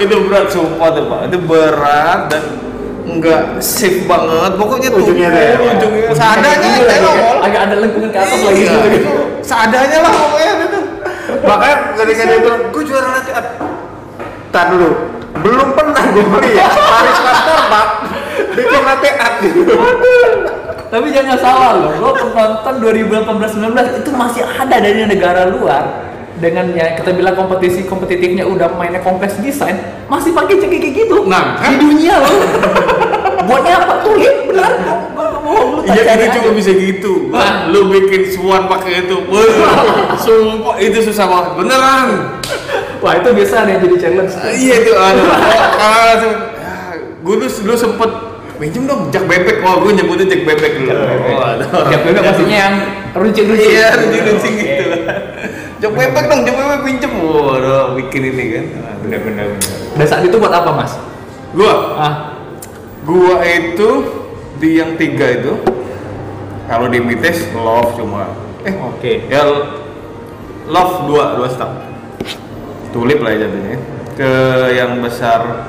itu 0.03 0.15
berat 0.27 0.47
sumpah 0.49 0.89
tuh 0.95 1.03
pak. 1.11 1.19
Itu 1.27 1.37
berat 1.43 2.21
dan 2.31 2.43
nggak 3.03 3.41
safe 3.59 4.07
banget. 4.07 4.51
Pokoknya 4.55 4.89
tuh 4.89 5.01
Ujungnya 5.03 5.27
ada 5.29 5.41
ya? 5.43 5.55
ujungnya 5.59 6.07
seadanya 6.11 6.67
nongol. 7.03 7.37
Agak 7.43 7.61
ada 7.67 7.75
lengkungan 7.79 8.09
ke 8.09 8.19
atas 8.19 8.39
lagi 8.39 8.61
Iya, 8.63 8.71
gitu. 8.71 8.87
itu 8.97 9.11
seadanya 9.43 9.97
lah 10.01 10.11
pokoknya 10.13 10.51
itu. 10.63 10.79
Makanya 11.43 11.75
ketika 11.97 12.21
dia 12.23 12.37
bilang, 12.39 12.61
gue 12.71 12.83
juara 12.83 13.09
latihan. 13.19 13.45
Tar 14.53 14.65
dulu, 14.69 14.89
belum 15.41 15.69
pernah 15.73 16.03
gue 16.13 16.23
beli 16.23 16.51
ya. 16.53 16.67
Paris 16.69 17.19
Master 17.19 17.57
Pak, 17.67 17.87
bikin 18.53 18.81
latihan 18.85 19.31
gitu. 19.41 19.73
Tapi 20.93 21.07
jangan 21.09 21.37
salah 21.41 21.71
loh, 21.73 21.91
lo 21.97 22.09
penonton 22.13 22.75
2018-19 22.77 23.65
itu 23.97 24.09
masih 24.13 24.45
ada 24.45 24.77
dari 24.77 25.01
negara 25.09 25.49
luar 25.49 26.12
dengan 26.33 26.65
ya 26.71 26.95
kita 26.95 27.11
bilang 27.11 27.33
kompetisi 27.33 27.83
kompetitifnya 27.83 28.43
udah 28.43 28.73
mainnya 28.73 28.99
kompleks 28.99 29.37
desain 29.37 29.77
masih 30.05 30.31
pakai 30.31 30.57
kayak 30.57 30.93
gitu 30.95 31.25
Nah, 31.25 31.61
di 31.61 31.63
kan? 31.63 31.73
dunia 31.79 32.13
loh 32.17 32.33
buatnya 33.47 33.73
apa 33.79 33.93
tuh 34.01 34.13
lihat 34.15 34.37
benar 34.45 34.71
Iya 35.83 35.99
itu 36.15 36.25
aja. 36.25 36.31
juga 36.33 36.49
bisa 36.55 36.71
gitu. 36.71 37.27
Wah. 37.27 37.67
lu 37.67 37.91
bikin 37.91 38.23
suan 38.25 38.65
pakai 38.65 39.03
itu, 39.03 39.19
wah, 39.27 39.43
sumpah 40.15 40.79
itu 40.79 40.95
susah 41.03 41.27
banget. 41.27 41.51
Beneran. 41.59 42.07
wah 42.97 43.13
itu 43.13 43.29
biasa 43.29 43.67
nih 43.67 43.75
jadi 43.77 43.95
challenge 43.99 44.33
Ah, 44.33 44.47
Iya 44.47 44.75
itu 44.79 44.91
aduh. 44.95 45.27
Kalau 45.75 46.01
langsung, 46.07 46.33
gue 47.19 47.35
dulu 47.35 47.49
dulu 47.61 47.75
sempet 47.75 48.09
minjem 48.55 48.87
dong 48.87 49.11
jak 49.11 49.27
bebek. 49.27 49.59
Wah 49.59 49.75
gue 49.77 49.91
nyebutnya 49.93 50.25
jak 50.25 50.41
bebek 50.45 50.71
dulu. 50.79 50.91
Oh, 50.95 51.43
aduh. 51.43 51.67
Tiap 51.67 52.01
bebek 52.01 52.21
pastinya 52.23 52.57
yang 52.57 52.75
runcing-runcing 53.13 53.69
Iya, 53.69 53.87
runcing-runcing 53.93 54.53
gitu. 54.55 54.72
Jak 55.83 55.91
bebek 55.91 56.31
dong, 56.31 56.47
jak 56.47 56.55
bebek 56.55 56.79
pinjem. 56.87 57.11
Waduh, 57.19 57.99
bikin 57.99 58.21
ini 58.31 58.43
kan. 58.55 58.65
Bener-bener. 59.03 59.59
dan 59.99 60.05
saat 60.07 60.23
itu 60.23 60.39
buat 60.39 60.55
apa 60.55 60.71
mas? 60.71 60.95
Gua, 61.51 61.99
ah 61.99 62.39
gua 63.03 63.43
itu 63.43 63.89
di 64.63 64.79
yang 64.79 64.95
tiga 64.95 65.27
itu, 65.27 65.59
kalau 66.71 66.87
di 66.87 67.03
Mites 67.03 67.51
love 67.51 67.99
cuma, 67.99 68.31
eh 68.63 68.71
oke 68.79 69.27
ya 69.27 69.43
love 70.71 71.03
dua 71.11 71.35
dua 71.35 71.51
step 71.51 71.67
tulip 72.95 73.19
lah 73.19 73.35
ya 73.35 73.43
jatuhnya 73.43 73.75
ke 74.15 74.31
yang 74.71 75.03
besar 75.03 75.67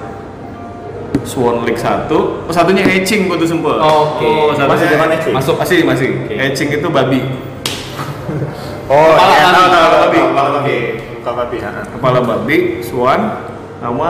Swan 1.27 1.67
Lake 1.67 1.81
satu 1.83 2.47
oh 2.47 2.55
satunya 2.55 2.87
etching 2.87 3.27
gua 3.27 3.35
tuh 3.35 3.51
sempet 3.51 3.77
Oke. 3.83 4.23
oh, 4.23 4.55
satunya 4.55 4.71
Masih 4.79 4.87
zaman 4.95 5.09
etching? 5.11 5.35
masuk 5.35 5.57
masih 5.59 5.79
masih 5.83 6.09
Oke. 6.23 6.35
etching 6.39 6.69
itu 6.71 6.87
babi 6.87 7.21
Oh, 8.85 9.16
Kepala 9.16 9.32
iya, 9.32 9.43
babi. 9.43 9.55
tahu, 9.55 9.66
tahu, 9.66 9.87
tahu, 9.87 9.97
Babi. 9.97 10.18
kepala 10.20 10.49
babi. 10.51 10.76
Kepala 11.14 11.35
babi. 11.39 11.57
ha, 11.59 11.70
ha. 11.70 11.82
kepala 11.89 12.18
babi 12.20 12.57
Swan 12.80 13.20
sama 13.80 14.09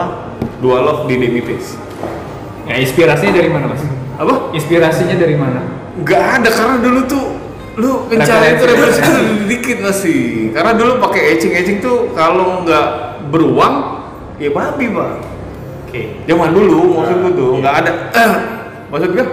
dua 0.57 0.77
love 0.81 1.01
di 1.05 1.15
Demitis 1.15 1.75
ya 2.63 2.75
inspirasinya 2.75 3.33
dari 3.33 3.47
mana 3.47 3.65
mas? 3.67 3.83
apa 4.15 4.51
inspirasinya 4.51 5.15
dari 5.15 5.35
mana? 5.35 5.61
nggak 5.95 6.23
ada 6.33 6.49
karena 6.49 6.75
dulu 6.81 6.99
tuh 7.05 7.25
lu 7.75 7.91
mencari 8.05 8.55
itu 8.55 8.63
Referensi. 8.65 8.99
itu 8.99 9.13
dikit 9.47 9.77
masih 9.79 10.19
karena 10.51 10.71
dulu 10.73 10.91
pakai 11.01 11.35
etching 11.35 11.53
etching 11.53 11.79
tuh 11.79 12.11
kalau 12.11 12.63
nggak 12.63 12.87
beruang 13.29 14.03
ya 14.35 14.49
babi 14.49 14.87
pak 14.89 15.11
Oke. 15.85 16.01
zaman 16.25 16.51
dulu 16.51 16.79
maksud 16.95 17.15
gue 17.17 17.31
tuh 17.33 17.49
Iya. 17.49 17.59
nggak 17.61 17.75
ada 17.77 17.91
maksud 18.91 19.09
gue 19.11 19.25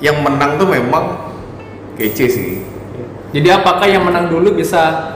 yang 0.00 0.20
menang 0.20 0.56
tuh 0.56 0.68
memang 0.68 1.32
kece 1.94 2.26
sih 2.26 2.50
Jadi 3.34 3.48
apakah 3.50 3.82
yang 3.84 4.06
menang 4.06 4.30
dulu 4.30 4.54
bisa 4.54 5.10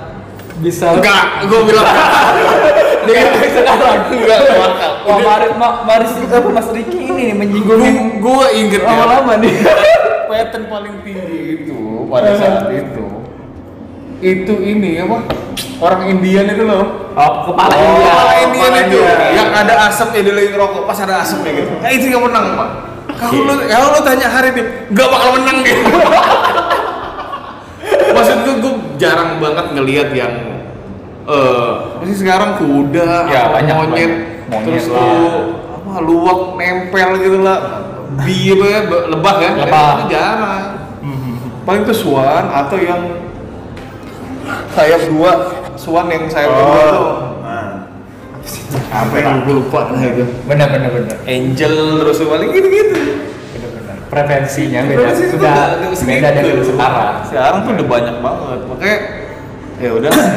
bisa 0.59 0.91
enggak 0.91 1.47
gue 1.47 1.61
bilang. 1.65 1.87
Dengan 3.07 3.31
sekarang? 3.41 3.99
enggak 4.11 4.39
bakal 4.53 4.91
Wah, 5.07 5.19
Maris, 5.23 5.53
Ma- 5.55 5.79
Maris 5.87 6.11
apa 6.19 6.49
Mas 6.51 6.69
Riki 6.69 6.99
ini 7.01 7.31
nih 7.31 7.37
menjinggungin 7.39 8.19
gue 8.19 8.47
inget 8.53 8.83
ya. 8.83 8.91
Lama-lama 8.91 9.39
nih. 9.39 9.55
pattern 10.29 10.69
paling 10.69 10.95
tinggi 11.01 11.39
itu 11.57 11.79
pada 12.05 12.37
saat 12.37 12.69
itu 12.69 13.07
itu 14.19 14.55
ini 14.61 14.99
apa? 14.99 15.25
Orang 15.79 16.11
Indian 16.11 16.51
itu 16.51 16.67
loh. 16.67 17.15
Oh, 17.15 17.33
kepala 17.49 17.71
Oh, 17.71 17.79
India. 17.79 18.03
Kepala 18.05 18.33
Indian 18.37 18.67
kepala 18.67 18.79
itu. 18.83 18.99
Indian. 18.99 19.31
yang 19.33 19.51
ada 19.55 19.75
asapnya 19.87 20.21
dia 20.21 20.35
lagi 20.35 20.49
ngerokok 20.51 20.83
pas 20.85 20.99
ada 20.99 21.23
asapnya 21.23 21.51
gitu. 21.55 21.71
Nah 21.79 21.91
itu 21.95 22.07
yang 22.11 22.23
menang 22.27 22.47
pak. 22.53 22.71
Kalau 23.15 23.41
lu 23.41 23.55
kalau 23.63 23.89
lu 23.95 24.01
tanya 24.03 24.27
hari 24.27 24.49
ini 24.53 24.63
nggak 24.91 25.09
bakal 25.09 25.29
menang. 25.33 25.57
dia 25.63 25.77
maksud 28.19 28.37
gue 28.41 28.55
gue 28.59 28.73
jarang 28.97 29.39
banget 29.39 29.67
ngelihat 29.73 30.09
yang 30.13 30.33
eh 31.25 31.73
sih 32.05 32.19
sekarang 32.19 32.57
kuda 32.57 33.29
Ya, 33.29 33.43
banyak, 33.49 33.75
monyet, 33.75 33.93
banyak. 33.93 34.11
Monyet 34.49 34.65
terus 34.65 34.87
lah. 34.89 34.99
tuh 34.99 35.33
apa 35.71 35.93
luwak 36.01 36.41
nempel 36.55 37.11
gitu 37.17 37.39
lah 37.41 37.59
bi 38.19 38.51
apa 38.51 38.65
ya, 38.67 38.81
lebah 39.07 39.35
ya 39.39 39.51
Lebah. 39.59 39.89
itu 39.95 40.05
jarang 40.11 40.65
paling 41.63 41.83
tuh 41.85 41.93
swan 41.95 42.45
atau 42.49 42.77
yang 42.77 43.03
sayap 44.71 45.03
dua 45.07 45.33
swan 45.75 46.09
yang 46.09 46.25
sayap 46.27 46.49
dua 46.51 46.65
tuh 46.89 47.09
Oh. 47.39 47.45
Nah. 47.45 47.85
apa 48.91 49.15
yang 49.15 49.45
gue 49.45 49.55
lupa 49.55 49.89
lah 49.89 50.01
itu 50.01 50.25
Benar 50.45 50.69
benar 50.69 50.89
benar. 50.91 51.17
angel 51.25 51.75
terus 52.01 52.19
paling 52.19 52.49
gitu 52.51 52.67
gitu 52.67 52.97
Preferensinya 54.09 54.81
beda 54.83 54.97
Preferensi 54.99 55.23
itu 55.23 55.33
sudah 55.35 55.53
nggak- 55.53 55.71
nggak 55.79 56.03
beda 56.03 56.29
dari 56.33 56.51
sekarang. 56.63 57.15
sekarang 57.25 57.57
tuh 57.61 57.71
udah 57.75 57.87
banyak 57.87 58.17
banget 58.19 58.59
makanya 58.65 58.99
ya 59.79 59.91
udah 59.93 60.11
lah 60.11 60.31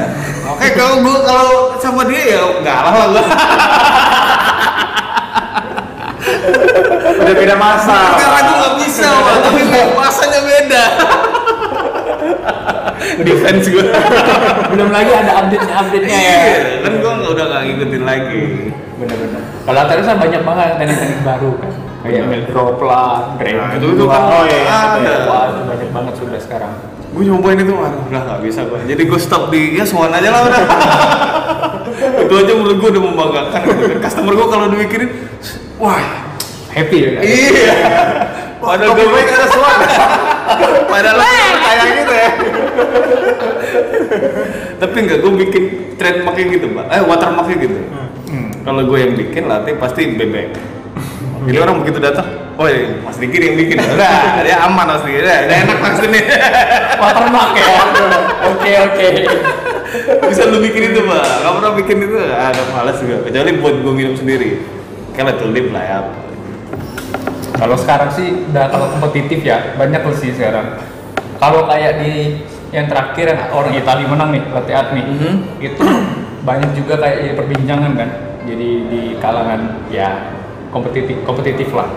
oke 0.51 0.67
kalau 0.71 0.95
gue 0.99 1.17
kalau 1.23 1.49
sama 1.75 2.01
dia 2.05 2.23
ya 2.29 2.41
galah 2.61 2.93
lah 2.93 3.07
gue 3.09 3.23
Udah 7.13 7.35
beda 7.35 7.55
masa. 7.55 7.97
karena 8.17 8.39
gue 8.41 8.55
nggak 8.55 8.75
bisa 8.79 9.07
Pak. 9.07 9.35
tapi 9.43 9.61
masanya 9.93 10.39
beda 10.41 10.83
defense 13.21 13.65
gue 13.67 13.85
Belum 14.71 14.89
lagi 14.89 15.11
ada 15.11 15.31
update 15.37 15.65
update-nya 15.65 16.15
ya. 16.15 16.37
Iya, 16.37 16.45
kan 16.81 16.91
gue 16.95 17.11
udah 17.27 17.45
nggak 17.45 17.61
ngikutin 17.65 18.03
lagi 18.03 18.43
Benar-benar. 18.93 19.41
Kalau 19.61 19.81
terus 19.87 20.05
kan 20.05 20.17
banyak 20.17 20.41
banget 20.43 20.67
teknik-teknik 20.75 21.21
baru 21.23 21.51
kan. 21.57 21.71
Kayak 22.01 22.49
drop 22.49 22.81
lah, 22.81 23.37
grab 23.37 23.53
Nah, 23.53 23.77
itu- 23.77 23.93
itu 23.93 24.05
kan 24.05 24.21
Oh, 24.25 24.43
iya, 24.43 24.59
iya, 24.59 24.77
ada. 24.97 25.13
Banyak 25.63 25.89
banget 25.91 26.13
sudah 26.17 26.39
sekarang. 26.39 26.73
gue 27.11 27.27
nyobain 27.27 27.59
itu 27.59 27.75
aduh 27.75 28.07
udah 28.07 28.21
nggak 28.23 28.39
bisa 28.39 28.63
gue 28.63 28.87
jadi 28.87 29.03
gue 29.03 29.19
stop 29.19 29.51
di 29.51 29.75
ya 29.75 29.83
swan 29.83 30.15
aja 30.15 30.31
lah 30.31 30.47
udah. 30.47 30.63
Itu 32.23 32.33
aja 32.33 32.51
menurut 32.55 32.79
gue 32.79 32.89
udah 32.89 33.03
membanggakan. 33.03 33.61
Customer 33.99 34.31
gue 34.31 34.47
kalau 34.47 34.65
dipikirin 34.71 35.09
wah. 35.75 35.99
Happy 36.71 36.97
ya 37.03 37.09
kan? 37.11 37.21
iya. 37.21 37.73
Padahal 38.57 38.95
gue 38.95 39.07
baik 39.11 39.27
ada 39.27 39.47
swan 39.49 39.79
padahal 40.87 41.17
gue 41.19 41.35
kayak 41.59 41.87
gitu 41.91 42.13
ya. 42.15 42.29
Tapi 44.79 44.95
enggak 44.97 45.19
gue 45.19 45.31
bikin 45.37 45.63
trademarknya 45.95 46.45
gitu 46.49 46.65
pak. 46.71 46.85
Eh 46.89 47.01
watermarknya 47.03 47.57
gitu. 47.59 47.77
Hmm. 48.31 48.47
kalau 48.63 48.87
gue 48.87 48.97
yang 48.97 49.13
bikin 49.19 49.51
latte 49.51 49.75
pasti 49.75 50.15
bebek 50.15 50.55
jadi 51.41 51.57
orang 51.61 51.75
begitu 51.81 51.97
datang. 51.97 52.27
Oh 52.59 52.69
iya, 52.69 53.01
mas 53.01 53.17
Diki 53.17 53.41
yang 53.41 53.57
bikin 53.57 53.81
udah 53.97 54.45
dia 54.45 54.57
aman 54.61 54.85
mas. 54.85 55.01
Diki 55.01 55.19
udah, 55.25 55.37
udah 55.49 55.57
enak 55.65 55.77
mas 55.81 55.99
ini. 56.05 56.21
Watermark 57.01 57.51
ya. 57.57 57.67
Oke 58.53 58.71
oke. 58.77 59.07
bisa 60.29 60.47
lu 60.47 60.61
bikin 60.61 60.93
itu 60.93 61.01
pak. 61.03 61.25
Nggak 61.41 61.53
pernah 61.57 61.71
bikin 61.73 61.97
itu. 62.05 62.17
Ada 62.21 62.61
malas 62.69 62.97
juga. 63.01 63.17
Kecuali 63.25 63.51
buat 63.57 63.75
gue 63.81 63.93
minum 63.93 64.13
sendiri. 64.13 64.61
Kayak 65.17 65.41
tulip 65.41 65.73
lah 65.73 65.83
ya. 65.83 65.99
Kalau 67.57 67.77
sekarang 67.77 68.09
sih 68.13 68.49
udah 68.49 68.65
kalau 68.69 68.89
kompetitif 68.93 69.41
ya 69.41 69.73
banyak 69.77 70.01
loh 70.01 70.15
sih 70.17 70.33
sekarang. 70.33 70.77
Kalau 71.37 71.65
kayak 71.65 72.01
di 72.01 72.41
yang 72.71 72.87
terakhir 72.87 73.33
yang 73.33 73.41
orang 73.51 73.73
Italia 73.75 74.07
menang 74.07 74.29
nih 74.31 74.43
latte 74.49 74.71
art 74.71 74.89
nih, 74.95 75.03
Mhm. 75.03 75.33
itu 75.59 75.83
banyak 76.41 76.71
juga 76.73 76.97
kayak 77.01 77.17
jadi 77.21 77.33
perbincangan 77.35 77.91
kan. 77.97 78.09
Jadi 78.47 78.69
di 78.89 79.01
kalangan 79.21 79.85
ya 79.93 80.40
kompetitif 80.71 81.15
kompetitif 81.27 81.69
lah. 81.75 81.87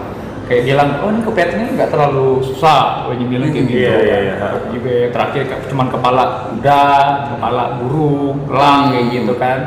Kayak 0.44 0.62
bilang, 0.68 0.88
oh 1.00 1.08
ini 1.08 1.24
kepetannya 1.24 1.72
nggak 1.72 1.88
terlalu 1.88 2.44
susah, 2.44 3.08
banyak 3.08 3.28
bilang 3.32 3.48
kayak 3.48 3.64
gitu. 3.64 3.80
Iya, 3.80 3.96
iya, 4.04 4.16
iya. 4.28 4.34
Terus 4.36 4.64
Juga 4.76 4.90
yang 4.92 5.12
terakhir 5.16 5.42
cuman 5.72 5.86
kepala 5.88 6.24
kuda, 6.52 6.84
kepala 7.32 7.62
burung, 7.80 8.36
elang 8.52 8.92
kayak 8.92 9.06
gitu 9.08 9.34
kan. 9.40 9.58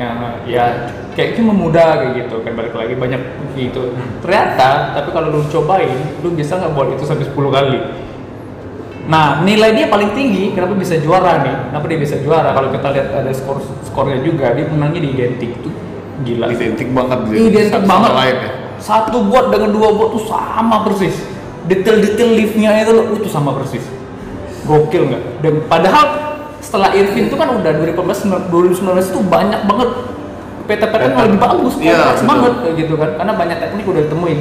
Yang 0.00 0.16
ya 0.48 0.64
kayak 1.12 1.36
cuma 1.36 1.52
mudah 1.52 2.00
kayak 2.00 2.12
gitu 2.24 2.40
kan 2.40 2.52
balik 2.56 2.72
lagi 2.72 2.96
banyak 2.96 3.20
gitu. 3.52 3.92
Ternyata 4.24 4.96
tapi 4.96 5.12
kalau 5.12 5.28
lu 5.28 5.44
cobain, 5.52 6.00
lu 6.24 6.32
bisa 6.32 6.56
nggak 6.56 6.72
buat 6.72 6.88
itu 6.96 7.04
sampai 7.04 7.28
10 7.28 7.52
kali. 7.52 7.78
Nah, 9.04 9.44
nilai 9.44 9.76
dia 9.76 9.92
paling 9.92 10.16
tinggi, 10.16 10.56
kenapa 10.56 10.72
bisa 10.72 10.96
juara 10.96 11.44
nih? 11.44 11.68
Kenapa 11.68 11.84
dia 11.84 12.00
bisa 12.00 12.16
juara? 12.24 12.56
Kalau 12.56 12.72
kita 12.72 12.88
lihat 12.96 13.08
ada 13.12 13.28
skor 13.36 13.60
skornya 13.84 14.24
juga, 14.24 14.56
dia 14.56 14.64
menangnya 14.64 15.04
di 15.04 15.12
identik 15.12 15.52
tuh 15.60 15.83
gila. 16.22 16.46
identik 16.48 16.88
banget 16.88 17.18
gitu 17.26 17.42
Identik 17.48 17.74
Satu 17.74 17.88
banget. 17.88 18.10
lain 18.12 18.36
ya 18.36 18.50
Satu 18.76 19.18
bot 19.24 19.46
dengan 19.48 19.70
dua 19.70 19.88
bot 19.90 20.08
tuh 20.12 20.24
sama 20.24 20.84
persis. 20.84 21.16
Detail-detail 21.64 22.30
liftnya 22.34 22.76
itu 22.78 22.92
loh, 22.92 23.04
itu 23.10 23.26
sama 23.26 23.56
persis. 23.56 23.80
Gokil 24.62 25.08
nggak? 25.08 25.22
Dan 25.40 25.54
padahal 25.64 26.04
setelah 26.60 26.92
Irvin 26.92 27.26
itu 27.26 27.34
kan 27.34 27.48
udah 27.50 27.72
2018 27.74 28.52
2019 28.52 28.84
itu 29.06 29.20
banyak 29.22 29.60
banget 29.64 29.88
PT-PT 30.64 31.02
yang 31.02 31.16
lebih 31.22 31.40
bagus, 31.42 31.74
Iya, 31.76 31.96
betul. 32.14 32.24
banget 32.26 32.52
kayak 32.58 32.74
gitu 32.78 32.94
kan. 32.94 33.10
Karena 33.14 33.32
banyak 33.34 33.56
teknik 33.58 33.84
udah 33.84 34.02
ditemuin. 34.02 34.40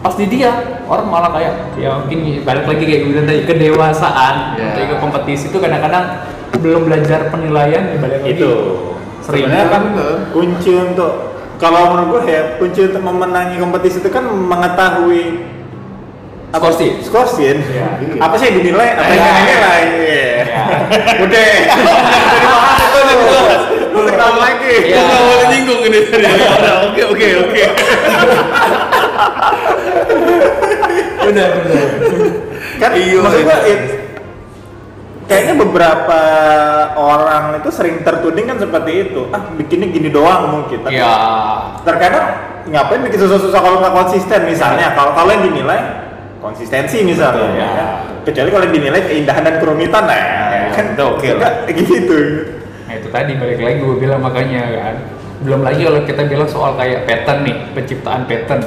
Pas 0.00 0.14
di 0.14 0.26
dia, 0.26 0.50
orang 0.84 1.06
malah 1.06 1.30
kayak 1.30 1.54
ya 1.76 1.90
mungkin 1.94 2.18
balik 2.40 2.64
lagi 2.64 2.82
kayak 2.82 3.00
gitu 3.02 3.20
tadi 3.20 3.40
kedewasaan 3.44 4.34
Iya. 4.56 4.64
untuk 4.66 4.80
ikut 4.82 4.98
kompetisi 4.98 5.44
itu 5.48 5.58
kadang-kadang 5.58 6.04
belum 6.56 6.82
belajar 6.86 7.28
penilaian 7.28 7.82
ya 7.86 7.96
balik 7.98 8.18
lagi. 8.18 8.32
itu 8.34 8.50
sebenarnya 9.20 9.66
kan 9.68 9.82
kunci 10.30 10.72
untuk 10.72 11.12
kalau 11.56 11.92
menurut 11.92 12.24
gue 12.24 12.32
ya 12.32 12.42
kunci 12.56 12.80
untuk 12.86 13.02
memenangi 13.02 13.56
kompetisi 13.56 14.00
itu 14.00 14.08
kan 14.08 14.24
mengetahui 14.24 15.52
Skorsi. 16.50 16.98
skorsin 17.00 17.62
Iya. 17.62 17.86
apa 18.18 18.34
sih 18.34 18.50
yang 18.50 18.56
dinilai 18.58 18.88
apa 18.92 19.06
yang 19.06 19.22
Iya. 19.22 19.32
dinilai 19.38 19.82
Iya. 19.86 20.26
Ya. 20.50 20.76
udah 21.22 21.46
jadi 21.46 22.46
mahal 22.50 22.76
itu 22.90 22.98
boleh 23.94 24.14
tahu 24.16 24.34
lagi 24.34 24.74
Iya. 24.82 24.90
Gue 24.90 25.04
nggak 25.04 25.22
boleh 25.22 25.46
nyinggung 25.46 25.80
ini 25.84 25.98
tadi. 26.04 26.26
Udah, 26.26 26.74
Oke 26.90 27.02
oke 27.06 27.26
oke. 27.38 27.62
Benar 31.20 31.48
benar. 31.54 31.86
kan 32.80 32.90
Iya, 32.96 33.16
maksud 33.20 33.38
iya. 33.38 33.46
gue 33.46 33.58
it- 33.68 34.09
kayaknya 35.30 35.54
beberapa 35.56 36.20
orang 36.98 37.62
itu 37.62 37.70
sering 37.70 38.02
tertuding 38.02 38.50
kan 38.50 38.58
seperti 38.58 39.06
itu 39.06 39.30
ah 39.30 39.46
bikinnya 39.54 39.86
gini 39.88 40.10
doang 40.10 40.58
mungkin 40.58 40.82
Tapi 40.82 40.98
Ya. 40.98 41.14
terkadang 41.86 42.26
ngapain 42.66 42.98
bikin 43.00 43.18
susah-susah 43.22 43.60
kalau 43.62 43.78
nggak 43.78 43.94
konsisten 43.94 44.42
misalnya 44.42 44.90
kalau 44.92 45.14
kalau 45.14 45.30
yang 45.30 45.46
dinilai 45.46 45.78
konsistensi 46.42 47.06
misalnya 47.06 47.46
Betul, 47.46 47.50
ya. 47.54 47.62
ya. 47.62 47.70
kan? 47.70 47.88
kecuali 48.26 48.48
kalau 48.50 48.64
yang 48.66 48.74
dinilai 48.74 49.00
keindahan 49.06 49.42
dan 49.46 49.54
kerumitan 49.62 50.02
nah, 50.04 50.18
Ya, 50.50 50.74
kan 50.74 50.84
itu 50.92 51.04
oke 51.06 51.28
lah. 51.38 51.52
gitu 51.70 52.18
Nah 52.90 52.94
itu 52.98 53.08
tadi 53.08 53.32
balik 53.38 53.58
lagi 53.62 53.76
gue 53.78 53.96
bilang 53.96 54.18
makanya 54.18 54.62
kan 54.74 54.96
belum 55.40 55.62
lagi 55.62 55.86
kalau 55.86 56.00
kita 56.04 56.22
bilang 56.26 56.48
soal 56.50 56.74
kayak 56.74 57.06
pattern 57.06 57.46
nih 57.46 57.56
penciptaan 57.72 58.26
pattern 58.26 58.60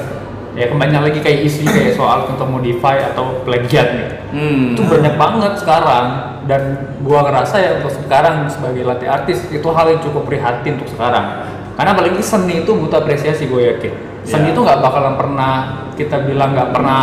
ya 0.54 0.70
banyak 0.70 1.00
lagi 1.02 1.18
kayak 1.18 1.44
isu 1.44 1.66
kayak 1.66 1.94
soal 1.94 2.26
tentang 2.26 2.48
modify 2.48 2.98
atau 3.04 3.42
plagiat 3.42 3.88
nih 3.92 4.08
Hmm. 4.34 4.74
itu 4.74 4.82
banyak 4.82 5.14
banget 5.14 5.62
sekarang 5.62 6.06
dan 6.50 6.62
gua 7.00 7.22
ngerasa 7.22 7.54
ya 7.54 7.70
untuk 7.78 7.94
sekarang 7.94 8.50
sebagai 8.50 8.82
latih 8.82 9.06
artis 9.06 9.46
itu 9.46 9.62
hal 9.64 9.86
yang 9.86 10.02
cukup 10.02 10.26
prihatin 10.26 10.74
untuk 10.74 10.90
sekarang 10.90 11.46
karena 11.74 11.90
apalagi 11.90 12.18
seni 12.18 12.62
itu 12.62 12.70
butuh 12.70 12.98
apresiasi 12.98 13.46
gue 13.46 13.62
yakin 13.64 13.92
seni 14.22 14.50
Ya. 14.50 14.50
itu 14.50 14.58
nggak 14.58 14.82
bakalan 14.82 15.14
pernah 15.14 15.52
kita 15.94 16.26
bilang 16.26 16.50
nggak 16.50 16.74
pernah 16.74 17.02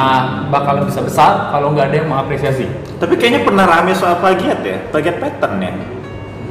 bakalan 0.52 0.84
bisa 0.84 1.00
besar 1.00 1.56
kalau 1.56 1.72
nggak 1.72 1.88
ada 1.88 1.96
yang 1.98 2.10
mengapresiasi 2.12 2.68
tapi 3.00 3.16
kayaknya 3.16 3.48
pernah 3.48 3.64
rame 3.64 3.96
soal 3.96 4.20
plagiat 4.20 4.60
ya 4.60 4.78
plagiat 4.92 5.16
pattern 5.18 5.56
ya 5.58 5.72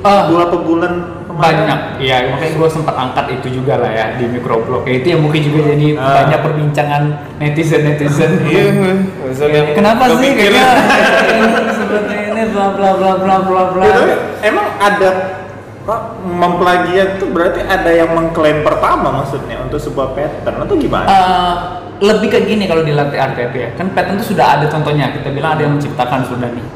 Ah. 0.01 0.33
beberapa 0.33 0.65
bulan 0.65 1.20
kemarin? 1.31 1.55
banyak. 1.63 1.79
Ya 2.03 2.17
makanya 2.29 2.53
gue 2.59 2.69
sempat 2.69 2.95
angkat 2.95 3.27
itu 3.39 3.63
juga 3.63 3.79
lah 3.79 3.91
ya 3.91 4.07
di 4.19 4.27
microblog 4.27 4.83
ya, 4.85 4.93
itu 4.99 5.07
yang 5.15 5.21
mungkin 5.23 5.41
juga 5.41 5.61
jadi 5.71 5.87
Ah. 5.95 6.27
banyak 6.27 6.41
perbincangan 6.43 7.03
netizen 7.39 7.83
netizen. 7.87 8.31
Iya, 8.51 8.63
yang 9.47 9.67
kenapa 9.73 10.11
sih? 10.19 10.31
kayaknya 10.35 10.65
seperti 11.79 12.15
ini 12.29 12.43
bla 12.51 12.67
bla 12.75 12.91
bla 12.99 13.13
bla 13.17 13.37
bla 13.41 13.63
bla. 13.71 13.85
Ya, 13.87 14.17
emang 14.43 14.67
ada 14.77 15.11
Pak, 15.81 16.01
memplagiat 16.29 17.17
itu 17.17 17.25
berarti 17.33 17.65
ada 17.65 17.89
yang 17.89 18.13
mengklaim 18.13 18.61
pertama 18.61 19.09
maksudnya 19.17 19.65
untuk 19.65 19.81
sebuah 19.81 20.13
pattern 20.13 20.61
atau 20.61 20.77
gimana? 20.77 21.09
Eh, 21.09 21.55
lebih 22.05 22.29
ke 22.29 22.45
gini 22.45 22.69
kalau 22.69 22.85
di 22.85 22.93
latte 22.93 23.17
art 23.17 23.33
ya. 23.35 23.73
Kan 23.75 23.97
pattern 23.97 24.21
itu 24.21 24.37
sudah 24.37 24.61
ada 24.61 24.69
contohnya. 24.69 25.09
Kita 25.09 25.33
bilang 25.33 25.57
ada 25.57 25.65
yang 25.65 25.81
menciptakan 25.81 26.29
sudah 26.29 26.53
nih. 26.53 26.67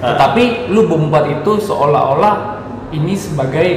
Ah. 0.00 0.20
tetapi 0.20 0.68
lu 0.68 0.84
membuat 0.84 1.24
itu 1.32 1.56
seolah-olah 1.64 2.60
ini 2.92 3.16
sebagai 3.16 3.68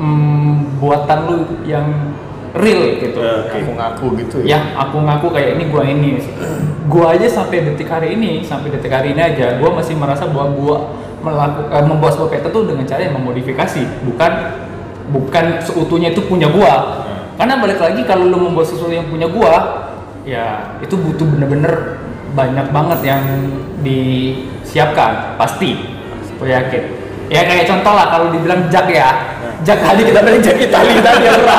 mm, 0.00 0.80
buatan 0.80 1.18
lu 1.28 1.38
yang 1.68 2.16
real 2.56 2.98
gitu. 2.98 3.20
Oke. 3.20 3.60
Aku 3.62 3.70
ngaku 3.76 4.06
gitu 4.24 4.36
ya? 4.42 4.74
Aku 4.74 5.04
ngaku 5.04 5.26
kayak 5.30 5.60
ini 5.60 5.64
gua 5.70 5.82
ini. 5.86 6.18
Gua 6.90 7.14
aja 7.14 7.28
sampai 7.30 7.62
detik 7.70 7.86
hari 7.86 8.16
ini 8.18 8.42
sampai 8.42 8.74
detik 8.74 8.90
hari 8.90 9.14
ini 9.14 9.22
aja 9.22 9.60
gua 9.60 9.76
masih 9.78 9.94
merasa 9.94 10.26
bahwa 10.26 10.48
gua 10.56 10.76
melakukan 11.20 11.84
membuat 11.84 12.16
sebuah 12.16 12.30
peta 12.32 12.48
tuh 12.48 12.64
dengan 12.66 12.88
cara 12.88 13.00
yang 13.06 13.14
memodifikasi. 13.20 13.82
Bukan 14.08 14.32
bukan 15.12 15.44
seutuhnya 15.62 16.10
itu 16.16 16.24
punya 16.26 16.50
gua. 16.50 17.06
Karena 17.38 17.56
balik 17.56 17.80
lagi 17.80 18.02
kalau 18.04 18.26
lu 18.28 18.50
membuat 18.50 18.66
sesuatu 18.68 18.92
yang 18.92 19.06
punya 19.06 19.28
gua 19.30 19.86
ya 20.28 20.76
itu 20.84 20.92
butuh 20.98 21.24
bener-bener 21.24 22.02
banyak 22.34 22.66
banget 22.74 23.00
yang 23.06 23.22
disiapkan. 23.82 25.38
Pasti. 25.38 25.76
Gue 26.40 26.50
yakin. 26.50 26.82
Ya 27.30 27.46
kayak 27.46 27.68
contoh 27.68 27.92
lah 27.94 28.10
kalau 28.10 28.32
dibilang 28.32 28.66
jak 28.72 28.90
ya 28.90 29.38
jak 29.62 29.78
tadi 29.78 30.02
kita 30.02 30.20
bilang 30.20 30.40
jak 30.40 30.56
Itali 30.56 30.94
tadi 30.98 31.24
ya 31.28 31.34
bro 31.34 31.58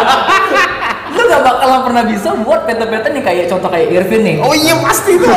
lu 1.12 1.28
gak 1.28 1.44
bakalan 1.44 1.82
pernah 1.84 2.04
bisa 2.04 2.30
buat 2.38 2.64
peta-peta 2.64 3.08
nih 3.08 3.20
kayak 3.20 3.46
contoh 3.48 3.68
kayak 3.68 3.92
Irvin 3.92 4.22
nih 4.22 4.36
Oh 4.40 4.54
iya 4.54 4.80
pasti 4.80 5.16
tuh. 5.16 5.28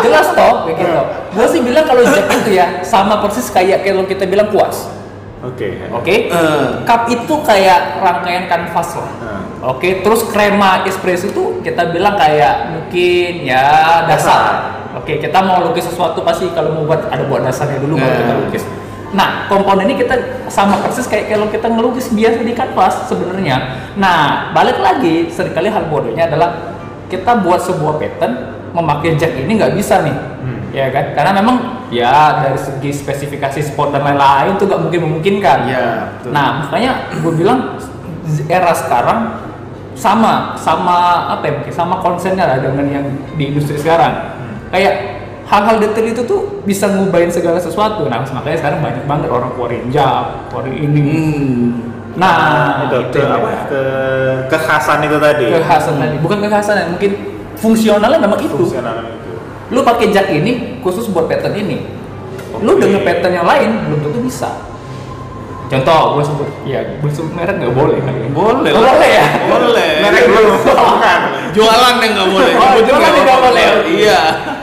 jelas 0.00 0.28
toh 0.30 0.66
kayak 0.66 0.76
gitu 0.78 1.00
gue 1.30 1.46
sih 1.46 1.60
bilang 1.60 1.84
kalau 1.84 2.02
jak 2.02 2.26
itu 2.28 2.50
ya 2.52 2.82
sama 2.82 3.22
persis 3.22 3.46
kayak 3.48 3.80
kalau 3.80 4.02
kita 4.04 4.26
bilang 4.26 4.50
kuas 4.50 4.90
Oke. 5.40 5.72
oke 5.88 6.10
Eh. 6.28 6.64
cup 6.84 7.08
itu 7.08 7.34
kayak 7.40 7.96
rangkaian 7.98 8.44
kanvas 8.44 8.92
lah 8.94 9.10
Nah, 9.20 9.40
Oke, 9.62 10.00
terus 10.00 10.24
krema 10.26 10.84
espresso 10.84 11.28
itu 11.28 11.60
kita 11.60 11.88
bilang 11.88 12.16
kayak 12.16 12.72
mungkin 12.72 13.44
ya 13.44 13.68
dasar. 14.04 14.72
Oke, 14.90 15.16
kita 15.16 15.36
mau 15.38 15.60
lukis 15.60 15.84
sesuatu 15.84 16.24
pasti 16.24 16.48
kalau 16.50 16.72
mau 16.72 16.84
buat 16.84 17.04
ada 17.06 17.20
buat 17.24 17.44
dasarnya 17.44 17.76
dulu 17.76 17.94
baru 17.94 18.08
Nah. 18.08 18.18
kita 18.18 18.34
lukis. 18.40 18.64
Nah, 19.10 19.50
komponen 19.50 19.90
ini 19.90 19.98
kita 19.98 20.46
sama 20.46 20.78
persis 20.78 21.10
kayak 21.10 21.34
kalau 21.34 21.50
kita 21.50 21.66
ngelukis 21.66 22.14
biasa 22.14 22.46
di 22.46 22.54
kanvas 22.54 23.10
sebenarnya. 23.10 23.90
Nah, 23.98 24.50
balik 24.54 24.78
lagi 24.78 25.26
sering 25.26 25.50
kali 25.50 25.66
hal 25.66 25.90
bodohnya 25.90 26.30
adalah 26.30 26.78
kita 27.10 27.42
buat 27.42 27.58
sebuah 27.58 27.98
pattern 27.98 28.32
memakai 28.70 29.18
jack 29.18 29.34
ini 29.34 29.58
nggak 29.58 29.74
bisa 29.74 30.06
nih, 30.06 30.14
ya 30.70 30.94
kan? 30.94 31.10
Karena 31.18 31.42
memang 31.42 31.56
ya 31.90 32.38
dari 32.38 32.54
segi 32.54 32.94
spesifikasi 32.94 33.74
spot 33.74 33.90
dan 33.90 34.06
lain-lain 34.06 34.54
itu 34.54 34.70
nggak 34.70 34.78
mungkin 34.78 35.00
memungkinkan. 35.10 35.58
Iya, 35.66 35.86
betul. 36.14 36.30
Nah, 36.30 36.46
makanya 36.62 37.10
gue 37.18 37.32
bilang 37.34 37.82
era 38.46 38.70
sekarang 38.70 39.42
sama 39.98 40.54
sama 40.54 41.28
apa 41.34 41.50
ya 41.50 41.52
mungkin 41.58 41.74
sama 41.74 41.98
konsennya 41.98 42.46
lah 42.46 42.62
dengan 42.62 42.86
yang 42.86 43.06
di 43.34 43.52
industri 43.52 43.74
sekarang 43.76 44.38
kayak 44.70 45.19
hal-hal 45.50 45.76
detail 45.76 46.06
itu 46.06 46.22
tuh 46.22 46.40
bisa 46.62 46.86
ngubahin 46.88 47.26
segala 47.26 47.58
sesuatu 47.58 48.06
nah 48.06 48.22
makanya 48.22 48.56
sekarang 48.56 48.78
banyak 48.80 49.04
banget 49.04 49.28
orang 49.28 49.50
keluarin 49.52 49.84
jam 49.90 50.46
keluarin 50.48 50.74
ini 50.76 51.02
Hmm. 52.10 52.18
nah 52.18 52.34
itu 52.84 53.06
itu 53.06 53.16
ke 53.16 53.22
apa? 53.22 53.48
ya. 53.48 53.62
Ke 53.66 53.82
kekhasan 54.48 54.98
itu 55.00 55.14
tadi. 55.16 55.46
kekhasan 55.48 55.94
tadi 55.96 56.16
bukan 56.18 56.38
kekhasan 56.40 56.74
ya, 56.76 56.86
mungkin 56.88 57.10
fungsionalnya 57.54 58.18
memang 58.18 58.40
itu 58.40 58.50
Fungsional 58.52 58.98
itu. 59.04 59.30
lu 59.70 59.80
pakai 59.80 60.10
jack 60.10 60.26
ini 60.28 60.78
khusus 60.80 61.06
buat 61.06 61.26
pattern 61.26 61.54
ini 61.56 61.86
lu 62.56 62.74
Oke. 62.74 62.82
dengan 62.82 63.02
pattern 63.02 63.30
yang 63.32 63.46
lain 63.46 63.70
belum 63.86 64.00
tentu 64.02 64.18
bisa 64.20 64.50
contoh 65.66 66.18
gue 66.18 66.24
sebut 66.26 66.48
ya 66.66 66.82
gue 66.98 67.10
sebut 67.14 67.30
merek 67.30 67.56
nggak 67.56 67.72
boleh 67.72 67.94
ya. 67.96 68.10
Boleh 68.28 68.70
Oh, 68.70 68.82
boleh 68.82 69.10
ya 69.12 69.26
Boleh. 69.46 69.90
Merek 70.02 70.24
belum. 70.26 70.54
Bukan. 70.66 71.20
Jualan 71.50 71.94
yang 71.96 72.10
nggak 72.12 72.28
boleh. 72.28 72.52
Oh, 72.54 72.74
jualan 72.80 73.06
yang 73.08 73.22
nggak 73.24 73.40
boleh. 73.40 73.64
Iya. 73.86 74.20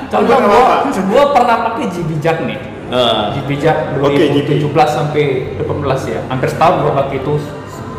Contoh 0.07 0.35
apa-apa. 0.39 0.87
gua 1.11 1.23
pernah 1.35 1.55
pakai 1.71 1.85
Jack 2.23 2.43
nih. 2.47 2.59
Nah. 2.87 3.35
GB 3.35 3.49
Jack 3.59 3.99
Oke, 3.99 4.31
GB. 4.31 4.63
2017 4.63 4.87
sampai 4.87 5.23
18 5.59 6.01
ya. 6.07 6.19
Hampir 6.31 6.47
setahun 6.47 6.75
gua 6.87 6.91
pakai 7.03 7.19
itu. 7.19 7.33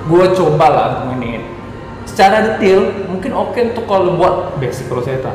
Gua 0.08 0.24
coba 0.32 0.66
lah 0.72 0.88
ini. 1.12 1.44
Secara 2.08 2.40
detail 2.40 3.04
mungkin 3.12 3.36
oke 3.36 3.60
untuk 3.60 3.84
kalau 3.84 4.16
buat 4.16 4.56
basic 4.56 4.88
Rosetta, 4.88 5.28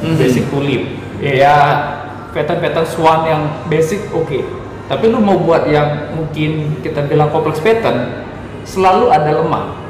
Mhm. 0.00 0.16
basic 0.16 0.44
tulip. 0.48 0.82
Ya, 1.20 1.54
pattern-pattern 2.32 2.88
swan 2.88 3.20
yang 3.28 3.42
basic 3.68 4.08
oke. 4.10 4.40
Tapi 4.88 5.04
lu 5.08 5.20
mau 5.20 5.36
buat 5.36 5.68
yang 5.68 6.16
mungkin 6.16 6.80
kita 6.80 7.04
bilang 7.06 7.28
kompleks 7.28 7.60
pattern, 7.60 8.24
selalu 8.64 9.12
ada 9.12 9.30
lemah. 9.44 9.83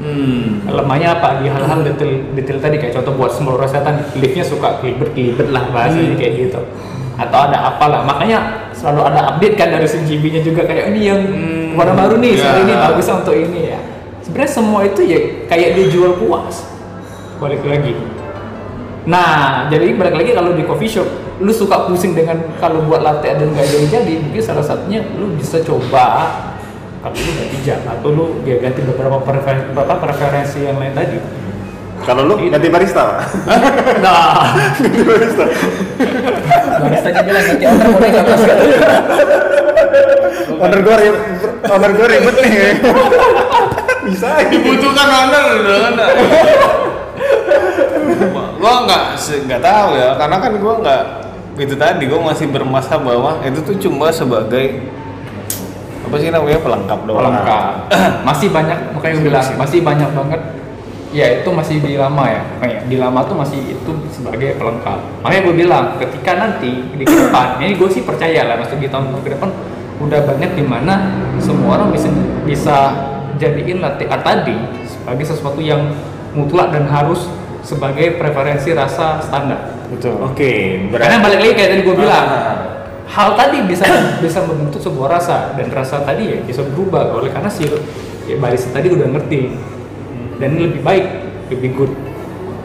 Hmm. 0.00 0.64
lemahnya 0.64 1.12
apa 1.14 1.38
di 1.38 1.46
hal-hal 1.46 1.84
detail 1.84 2.08
detail 2.32 2.56
tadi 2.56 2.76
kayak 2.76 2.96
contoh 2.96 3.12
buat 3.14 3.28
small 3.30 3.54
rosetta 3.54 3.92
liftnya 4.14 4.40
suka 4.40 4.80
kelibet 4.80 5.12
kelibet 5.12 5.48
lah 5.48 5.68
bahasanya 5.68 6.10
Hmm. 6.10 6.18
kayak 6.18 6.32
gitu 6.40 6.60
atau 7.14 7.38
ada 7.44 7.68
apalah 7.68 8.00
makanya 8.00 8.38
selalu 8.72 9.04
ada 9.04 9.20
update 9.30 9.54
kan 9.54 9.68
dari 9.68 9.84
si 9.84 10.00
GB 10.00 10.24
nya 10.30 10.40
juga 10.40 10.64
kayak 10.64 10.88
ini 10.88 11.00
yang 11.04 11.20
Hmm. 11.20 11.76
warna 11.76 11.92
baru 11.94 12.16
nih 12.16 12.32
Ya. 12.32 12.40
sekarang 12.40 12.62
ini 12.62 12.72
bagusnya 12.74 13.14
untuk 13.20 13.36
ini 13.36 13.60
ya 13.66 13.78
sebenarnya 14.20 14.50
semua 14.50 14.80
itu 14.82 15.00
ya 15.02 15.18
kayak 15.46 15.70
dijual 15.76 16.16
puas 16.16 16.64
balik 17.36 17.60
lagi 17.60 17.92
nah 19.00 19.64
jadi 19.68 19.96
balik 19.96 20.12
lagi 20.14 20.30
kalau 20.32 20.52
di 20.52 20.62
coffee 20.62 20.88
shop 20.90 21.08
lu 21.40 21.48
suka 21.50 21.88
pusing 21.88 22.12
dengan 22.12 22.36
kalau 22.56 22.84
buat 22.84 23.00
latte 23.00 23.32
dan 23.32 23.48
gak 23.50 23.64
jadi 23.64 23.86
jadi 23.98 24.12
mungkin 24.20 24.40
salah 24.40 24.60
satunya 24.60 25.00
lu 25.12 25.32
bisa 25.34 25.60
coba 25.60 26.28
kalau 27.00 27.16
lu 27.16 27.32
ganti 27.32 27.58
jam 27.64 27.80
atau 27.88 28.08
lu 28.12 28.24
ya 28.44 28.60
ganti 28.60 28.84
beberapa 28.84 29.24
preferensi, 29.24 29.72
beberapa 29.72 29.94
preferensi 30.04 30.58
yang 30.68 30.76
lain 30.76 30.92
tadi 30.92 31.16
Kalau 32.00 32.24
lu 32.24 32.32
ganti 32.48 32.68
barista, 32.72 33.04
Pak. 33.04 33.20
nah 34.04 34.56
ganti 34.80 35.00
barista. 35.04 35.44
baristanya 36.80 37.20
bilang 37.24 37.44
ganti 37.44 37.64
owner 37.68 37.88
boleh 37.92 38.08
nggak 38.08 38.24
mas 38.24 38.42
Owner 40.60 40.80
gua 40.84 40.96
ribet, 41.00 41.22
owner 41.72 41.90
gua 41.96 42.06
ribet 42.08 42.36
nih. 42.40 42.52
Bisa 44.08 44.28
aja. 44.32 44.48
Dibutuhkan 44.48 45.08
owner 45.08 45.44
udah 45.60 45.76
kan. 45.80 45.92
gua 48.60 48.72
nggak 48.84 49.04
nggak 49.48 49.60
tahu 49.64 49.88
ya 49.96 50.08
karena 50.20 50.36
kan 50.36 50.52
gua 50.60 50.74
nggak 50.84 51.02
itu 51.60 51.74
tadi 51.76 52.02
gua 52.08 52.20
masih 52.32 52.46
bermasa 52.48 52.96
bahwa 52.96 53.40
itu 53.44 53.60
tuh 53.60 53.76
cuma 53.76 54.08
sebagai 54.08 54.84
apa 56.10 56.16
sih 56.18 56.28
namanya? 56.34 56.58
Pelengkap 56.58 57.00
doang. 57.06 57.22
Pelengkap. 57.22 57.74
Masih 58.28 58.48
banyak 58.50 58.78
makanya 58.90 59.14
gue 59.14 59.24
bilang 59.30 59.46
masih 59.54 59.78
banyak 59.86 60.10
banget. 60.10 60.42
Ya 61.10 61.26
itu 61.42 61.50
masih 61.50 61.82
di 61.82 61.94
lama 61.98 62.22
ya. 62.26 62.42
Kayak 62.58 62.78
di 62.90 62.96
lama 62.98 63.22
tuh 63.26 63.34
masih 63.38 63.58
itu 63.62 63.90
sebagai 64.10 64.58
pelengkap. 64.58 64.98
Makanya 65.22 65.42
gue 65.46 65.54
bilang 65.54 65.84
ketika 66.02 66.32
nanti 66.38 66.70
di 66.94 67.02
depan 67.06 67.62
ini 67.62 67.78
gue 67.78 67.88
sih 67.90 68.02
percaya 68.02 68.46
lah 68.46 68.58
maksud 68.58 68.82
di 68.82 68.90
tahun 68.90 69.14
ke 69.22 69.38
depan 69.38 69.50
udah 70.02 70.20
banyak 70.26 70.50
di 70.58 70.64
mana 70.66 71.14
semua 71.38 71.78
orang 71.78 71.94
bisa 71.94 72.08
bisa 72.46 72.76
jadiin 73.38 73.78
latte 73.82 74.06
art 74.10 74.22
tadi 74.26 74.54
sebagai 74.86 75.26
sesuatu 75.26 75.62
yang 75.62 75.94
mutlak 76.34 76.70
dan 76.74 76.86
harus 76.86 77.26
sebagai 77.62 78.18
preferensi 78.18 78.70
rasa 78.74 79.18
standar. 79.22 79.78
Betul. 79.90 80.14
Oke, 80.22 80.78
karena 80.94 81.18
balik 81.18 81.38
lagi 81.42 81.52
kayak 81.58 81.70
tadi 81.74 81.82
gue 81.82 81.96
bilang 81.98 82.26
Ah. 82.26 82.79
Hal 83.10 83.34
tadi 83.34 83.66
bisa 83.66 83.84
bisa 84.22 84.38
membentuk 84.46 84.78
sebuah 84.78 85.18
rasa 85.18 85.58
dan 85.58 85.66
rasa 85.74 86.06
tadi 86.06 86.30
ya 86.30 86.38
bisa 86.46 86.62
berubah. 86.62 87.10
Oleh 87.18 87.34
karena 87.34 87.50
si 87.50 87.66
ya, 87.66 88.36
barista 88.38 88.70
tadi 88.70 88.94
udah 88.94 89.10
ngerti 89.10 89.50
dan 90.38 90.48
ini 90.54 90.62
lebih 90.70 90.82
baik 90.86 91.06
lebih 91.50 91.70
good. 91.74 91.92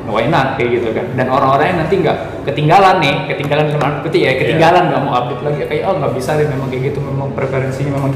Why 0.05 0.29
not? 0.29 0.61
Kayak 0.61 0.69
gitu 0.77 0.87
kan. 0.93 1.05
Dan 1.17 1.27
orang-orang 1.33 1.65
yang 1.73 1.79
nanti 1.81 1.97
nggak 1.97 2.45
ketinggalan 2.45 3.01
nih 3.01 3.15
ketinggalan 3.25 3.73
dalam 3.73 3.83
arti 4.05 4.19
ya 4.21 4.31
ketinggalan 4.37 4.93
nggak 4.93 5.01
mau 5.01 5.13
update 5.17 5.41
lagi. 5.41 5.59
Kayak 5.65 5.83
oh 5.89 5.95
nggak 5.97 6.13
bisa 6.13 6.37
deh 6.37 6.45
memang 6.45 6.67
kayak 6.69 6.93
gitu 6.93 6.99
memang 7.01 7.27
preferensinya 7.33 7.91
memang 7.97 8.13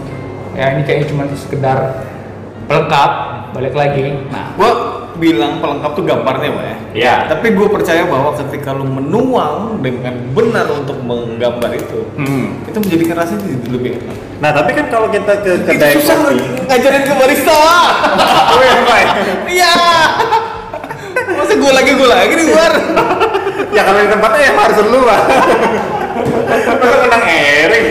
ya 0.53 0.77
ini 0.77 0.86
kayaknya 0.86 1.07
cuma 1.09 1.23
sekedar 1.34 2.05
pelengkap 2.69 3.11
balik 3.57 3.73
lagi. 3.73 4.30
Nah. 4.30 4.53
Gua 4.53 4.71
bilang 5.20 5.59
pelengkap 5.59 5.91
tuh 5.93 6.03
gambarnya 6.07 6.49
pak 6.55 6.63
ya 6.65 6.76
ya 6.95 7.15
tapi 7.28 7.53
gue 7.53 7.67
percaya 7.67 8.07
bahwa 8.07 8.34
ketika 8.34 8.74
lu 8.74 8.88
menuang 8.88 9.84
dengan 9.84 10.15
benar 10.32 10.65
untuk 10.72 10.97
menggambar 11.03 11.76
itu 11.76 12.07
hmm. 12.17 12.65
itu 12.65 12.78
menjadikan 12.80 13.15
rasanya 13.20 13.43
jadi 13.45 13.70
lebih 13.70 13.91
enak 13.99 14.17
Nah, 14.39 14.55
tapi 14.55 14.72
kan 14.72 14.88
kalau 14.88 15.11
kita 15.11 15.43
ke 15.43 15.51
itu 15.51 15.67
kedai 15.67 15.99
susah 15.99 16.15
kopi, 16.15 16.39
ngajarin 16.63 17.03
ke 17.03 17.11
barista 17.11 17.51
Oh, 18.55 18.63
iya, 18.63 18.76
Pak. 18.88 19.03
iya 19.51 19.74
masa 21.36 21.53
gue 21.55 21.72
lagi 21.72 21.91
gue 21.95 22.07
lagi 22.07 22.34
di 22.36 22.45
luar 22.47 22.72
ya 23.76 23.82
kalau 23.84 23.99
di 23.99 24.09
tempatnya 24.09 24.41
ya 24.47 24.51
harus 24.55 24.78
lu, 24.88 24.99
Pak. 25.03 25.22
Masa 26.49 26.97
menang 27.03 27.24
Erik. 27.28 27.84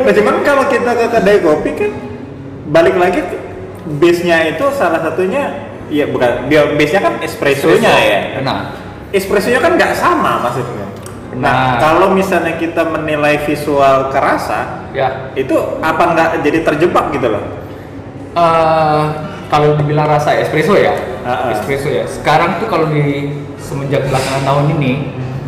udah 0.00 0.12
ke 1.00 1.06
kedai 1.12 1.38
kopi 1.44 1.70
kan 1.76 1.92
balik 2.68 2.96
lagi 3.00 3.24
base-nya 3.96 4.52
itu 4.52 4.64
salah 4.76 5.00
satunya 5.00 5.72
ya 5.88 6.04
bukan 6.10 6.52
dia 6.52 6.68
base-nya 6.76 7.00
kan 7.00 7.14
espressonya 7.24 7.92
ya. 7.96 8.20
Nah, 8.44 8.60
Espressonya 9.10 9.58
kan 9.58 9.74
nggak 9.74 9.92
sama 9.98 10.38
maksudnya. 10.38 10.86
Nah, 11.34 11.42
Nah. 11.42 11.74
kalau 11.82 12.14
misalnya 12.14 12.54
kita 12.58 12.86
menilai 12.86 13.42
visual 13.42 14.10
kerasa, 14.14 14.86
ya 14.94 15.34
itu 15.34 15.54
apa 15.82 16.14
nggak 16.14 16.30
jadi 16.46 16.58
terjebak 16.62 17.10
gitu 17.14 17.26
loh? 17.30 17.44
eh 18.30 19.04
kalau 19.50 19.74
dibilang 19.74 20.06
rasa 20.06 20.38
espresso 20.38 20.78
ya, 20.78 20.94
ah. 21.26 21.50
espresso 21.50 21.90
ya. 21.90 22.06
Sekarang 22.06 22.62
tuh 22.62 22.70
kalau 22.70 22.86
di 22.86 23.34
semenjak 23.58 24.06
belakangan 24.06 24.46
tahun 24.46 24.66
ini 24.78 24.92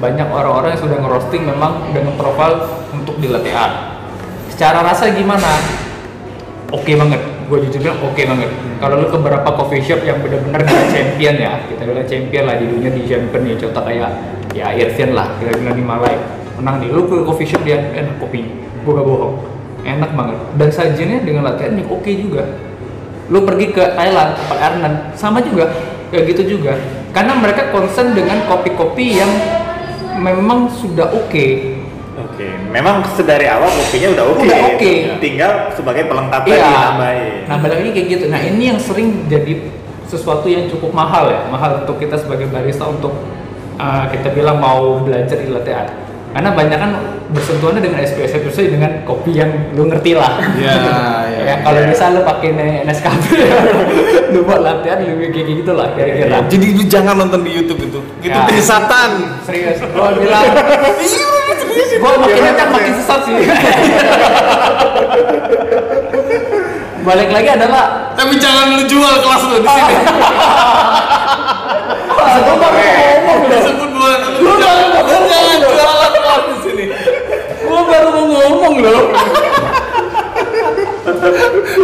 banyak 0.03 0.27
orang-orang 0.27 0.75
yang 0.75 0.83
sudah 0.83 0.99
ngerosting 0.99 1.47
memang 1.47 1.95
dengan 1.95 2.19
profil 2.19 2.67
untuk 2.91 3.15
di 3.23 3.31
latte 3.31 3.55
art. 3.55 4.03
Secara 4.51 4.83
rasa 4.83 5.15
gimana? 5.15 5.47
Oke 6.73 6.97
banget, 6.97 7.21
gue 7.53 7.59
jujur 7.69 7.85
bilang 7.85 8.01
oke 8.01 8.17
banget. 8.17 8.49
Kalau 8.81 8.97
lu 8.97 9.07
ke 9.13 9.21
beberapa 9.21 9.45
coffee 9.61 9.85
shop 9.85 10.01
yang 10.09 10.25
benar-benar 10.25 10.65
dia 10.65 10.89
champion 10.89 11.37
ya, 11.37 11.61
kita 11.69 11.85
bilang 11.85 12.09
champion 12.09 12.49
lah 12.49 12.57
di 12.57 12.65
dunia 12.65 12.91
di 12.97 13.05
champion 13.05 13.45
ya, 13.45 13.55
contoh 13.61 13.83
kayak 13.85 14.11
ya 14.57 14.73
Irvian 14.73 15.13
lah, 15.13 15.37
kita 15.37 15.61
bilang 15.61 15.77
di 15.77 15.85
Malay, 15.85 16.17
menang 16.57 16.81
di 16.81 16.89
lu 16.89 17.05
ke 17.13 17.29
coffee 17.29 17.45
shop 17.45 17.61
dia 17.69 17.77
enak 17.77 18.17
kopi, 18.17 18.49
gue 18.57 18.93
gak 18.97 19.05
bohong, 19.05 19.37
enak 19.85 20.11
banget. 20.17 20.39
Dan 20.57 20.69
sajiannya 20.73 21.19
dengan 21.29 21.53
yang 21.53 21.93
oke 21.93 22.09
juga. 22.09 22.43
Lu 23.29 23.45
pergi 23.45 23.67
ke 23.69 23.93
Thailand, 23.93 24.33
tempat 24.33 24.59
Arnan, 24.59 24.93
sama 25.13 25.45
juga, 25.45 25.69
kayak 26.09 26.25
gitu 26.33 26.57
juga. 26.57 26.81
Karena 27.13 27.37
mereka 27.37 27.69
concern 27.69 28.17
dengan 28.17 28.49
kopi-kopi 28.49 29.21
yang 29.21 29.29
memang 30.17 30.73
sudah 30.73 31.13
oke. 31.13 31.29
Oke, 31.29 31.72
memang 32.73 33.05
sedari 33.13 33.47
awal 33.47 33.69
kopinya 33.69 34.09
udah 34.11 34.25
oke. 34.27 34.43
Udah 34.43 34.61
oke. 34.73 34.93
Tinggal 35.21 35.51
sebagai 35.73 36.09
pelengkap 36.09 36.43
tadi 36.43 36.57
Iya. 36.57 36.73
nambahin. 36.89 37.33
Nah, 37.47 37.57
balik 37.61 37.77
lagi 37.79 37.91
kayak 37.93 38.09
gitu. 38.11 38.25
Nah, 38.27 38.41
ini 38.41 38.63
yang 38.67 38.79
sering 38.81 39.09
jadi 39.29 39.53
sesuatu 40.09 40.45
yang 40.45 40.67
cukup 40.67 40.91
mahal 40.91 41.29
ya, 41.29 41.41
mahal 41.47 41.85
untuk 41.85 41.97
kita 41.97 42.17
sebagai 42.17 42.49
barista 42.49 42.85
untuk 42.85 43.13
uh, 43.77 44.05
kita 44.09 44.29
bilang 44.31 44.57
mau 44.57 44.99
belajar 44.99 45.37
di 45.37 45.49
latte 45.49 45.73
art. 45.73 45.93
Karena 46.33 46.49
banyak 46.49 46.79
kan 46.81 46.91
bersentuhannya 47.29 47.85
dengan 47.85 48.01
espresso 48.01 48.41
espresso 48.41 48.65
dengan 48.65 49.05
kopi 49.05 49.37
yang 49.37 49.53
lu 49.73 49.85
ngerti 49.85 50.17
lah. 50.17 50.41
Ya, 50.57 50.73
ya, 51.29 51.41
ya, 51.45 51.55
kalau 51.61 51.81
ya. 51.81 51.89
bisa 51.89 52.09
lu 52.09 52.21
pakai 52.23 52.51
Ne- 52.53 52.83
Nescafe, 52.85 53.37
lu 54.33 54.41
buat 54.43 54.61
latte 54.61 54.89
art 54.89 55.01
lebih 55.05 55.29
kayak 55.29 55.61
gitu 55.61 55.73
lah 55.73 55.93
kira-kira. 55.93 56.41
Jadi 56.49 56.67
lu 56.73 56.85
jangan 56.89 57.21
nonton 57.21 57.45
di 57.45 57.53
YouTube 57.53 57.85
itu. 57.85 58.01
Itu 58.21 58.33
Ya. 58.33 58.49
penyesatan. 58.49 59.11
Serius, 59.45 59.81
gua 59.93 60.13
bilang, 60.13 60.45
gua 62.01 62.19
makin 62.19 62.43
kencang 62.43 62.71
makin 62.73 62.93
sesat 62.99 63.21
sih. 63.27 63.35
Balik 67.03 67.35
lagi 67.35 67.51
adalah 67.51 68.15
Tapi 68.15 68.39
jangan 68.39 68.79
lu 68.79 68.87
jual 68.87 69.15
kelas 69.27 69.43
lu 69.51 69.59
di 69.59 69.67
sini. 69.67 69.95
Gua 72.07 72.55
baru 72.55 72.63
mau 72.63 72.95
ngomong 73.03 73.43
loh. 73.43 73.51
Disebut 73.51 73.91
bulan 73.91 74.21
lu 74.39 74.51
jangan 74.63 75.03
jangan 75.27 75.59
jualan 75.67 76.13
kelas 76.15 76.43
di 76.47 76.57
sini. 76.63 76.85
Gua 77.67 77.83
baru 77.87 78.09
mau 78.15 78.25
ngomong 78.31 78.75
loh. 78.79 79.03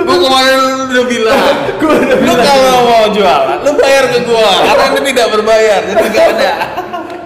Gua 0.07 0.16
kemarin 0.22 0.61
udah 0.86 1.05
bilang. 1.11 1.55
lu 2.22 2.32
kalau 2.39 2.78
mau 2.86 3.07
jualan, 3.11 3.59
lu 3.66 3.70
bayar 3.74 4.05
ke 4.14 4.18
gua. 4.22 4.53
Karena 4.62 4.84
ini 4.95 5.11
tidak 5.11 5.28
berbayar, 5.34 5.80
jadi 5.91 6.05
nggak 6.11 6.26
ada. 6.39 6.53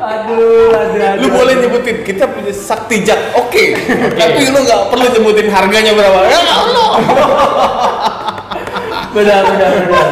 Aduh, 0.02 0.74
aduh, 0.74 1.22
Lu 1.22 1.28
boleh 1.30 1.62
nyebutin 1.62 2.02
kita 2.02 2.26
punya 2.26 2.50
sakti 2.50 3.06
jak, 3.06 3.18
oke. 3.38 3.64
Tapi 4.18 4.42
lu 4.50 4.58
nggak 4.66 4.90
perlu 4.90 5.06
nyebutin 5.14 5.46
harganya 5.46 5.94
berapa. 5.94 6.18
Ya 6.26 6.40
Allah. 6.42 6.90
Benar, 9.12 9.44
benar, 9.44 9.70
benar. 9.76 10.08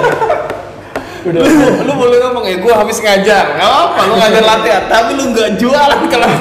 Udah. 1.26 1.40
Lu, 1.40 1.88
lu 1.88 1.92
boleh 1.96 2.16
ngomong 2.20 2.44
ya, 2.44 2.56
gua 2.60 2.84
habis 2.84 3.00
ngajar. 3.00 3.56
Gak 3.56 3.64
apa, 3.64 4.00
lu 4.08 4.14
ngajar 4.20 4.44
latihan, 4.44 4.84
tapi 4.92 5.10
lu 5.16 5.24
nggak 5.32 5.56
jualan 5.56 6.00
kelas. 6.08 6.36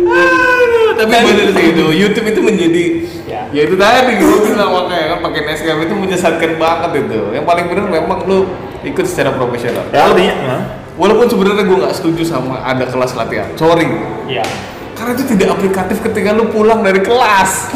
Aduh, 0.00 0.90
tapi 0.96 1.12
bener 1.12 1.48
sih 1.56 1.64
itu 1.72 1.84
YouTube 1.96 2.26
itu 2.28 2.40
menjadi 2.44 2.84
Ya. 3.30 3.46
ya, 3.54 3.62
itu 3.62 3.78
tadi 3.78 4.18
gue 4.18 4.36
bilang 4.42 4.74
makanya 4.74 5.14
kan 5.14 5.18
pakai 5.30 5.40
Nescafe 5.46 5.86
itu 5.86 5.94
menyesatkan 5.94 6.50
banget 6.58 7.06
itu 7.06 7.30
yang 7.30 7.46
paling 7.46 7.70
bener 7.70 7.86
memang 7.86 8.26
lu 8.26 8.42
ikut 8.82 9.04
secara 9.04 9.32
profesional 9.32 9.84
Ya, 9.88 10.06
artinya, 10.06 10.34
hah? 10.42 10.62
walaupun 10.94 11.26
sebenarnya 11.26 11.64
gue 11.64 11.78
nggak 11.78 11.94
setuju 11.94 12.22
sama 12.22 12.60
ada 12.60 12.84
kelas 12.84 13.12
latihan 13.14 13.48
sorry 13.54 13.88
Iya. 14.26 14.44
karena 14.92 15.12
itu 15.14 15.24
tidak 15.28 15.48
aplikatif 15.54 16.00
ketika 16.02 16.30
lu 16.30 16.48
pulang 16.48 16.80
dari 16.80 17.00
kelas 17.00 17.72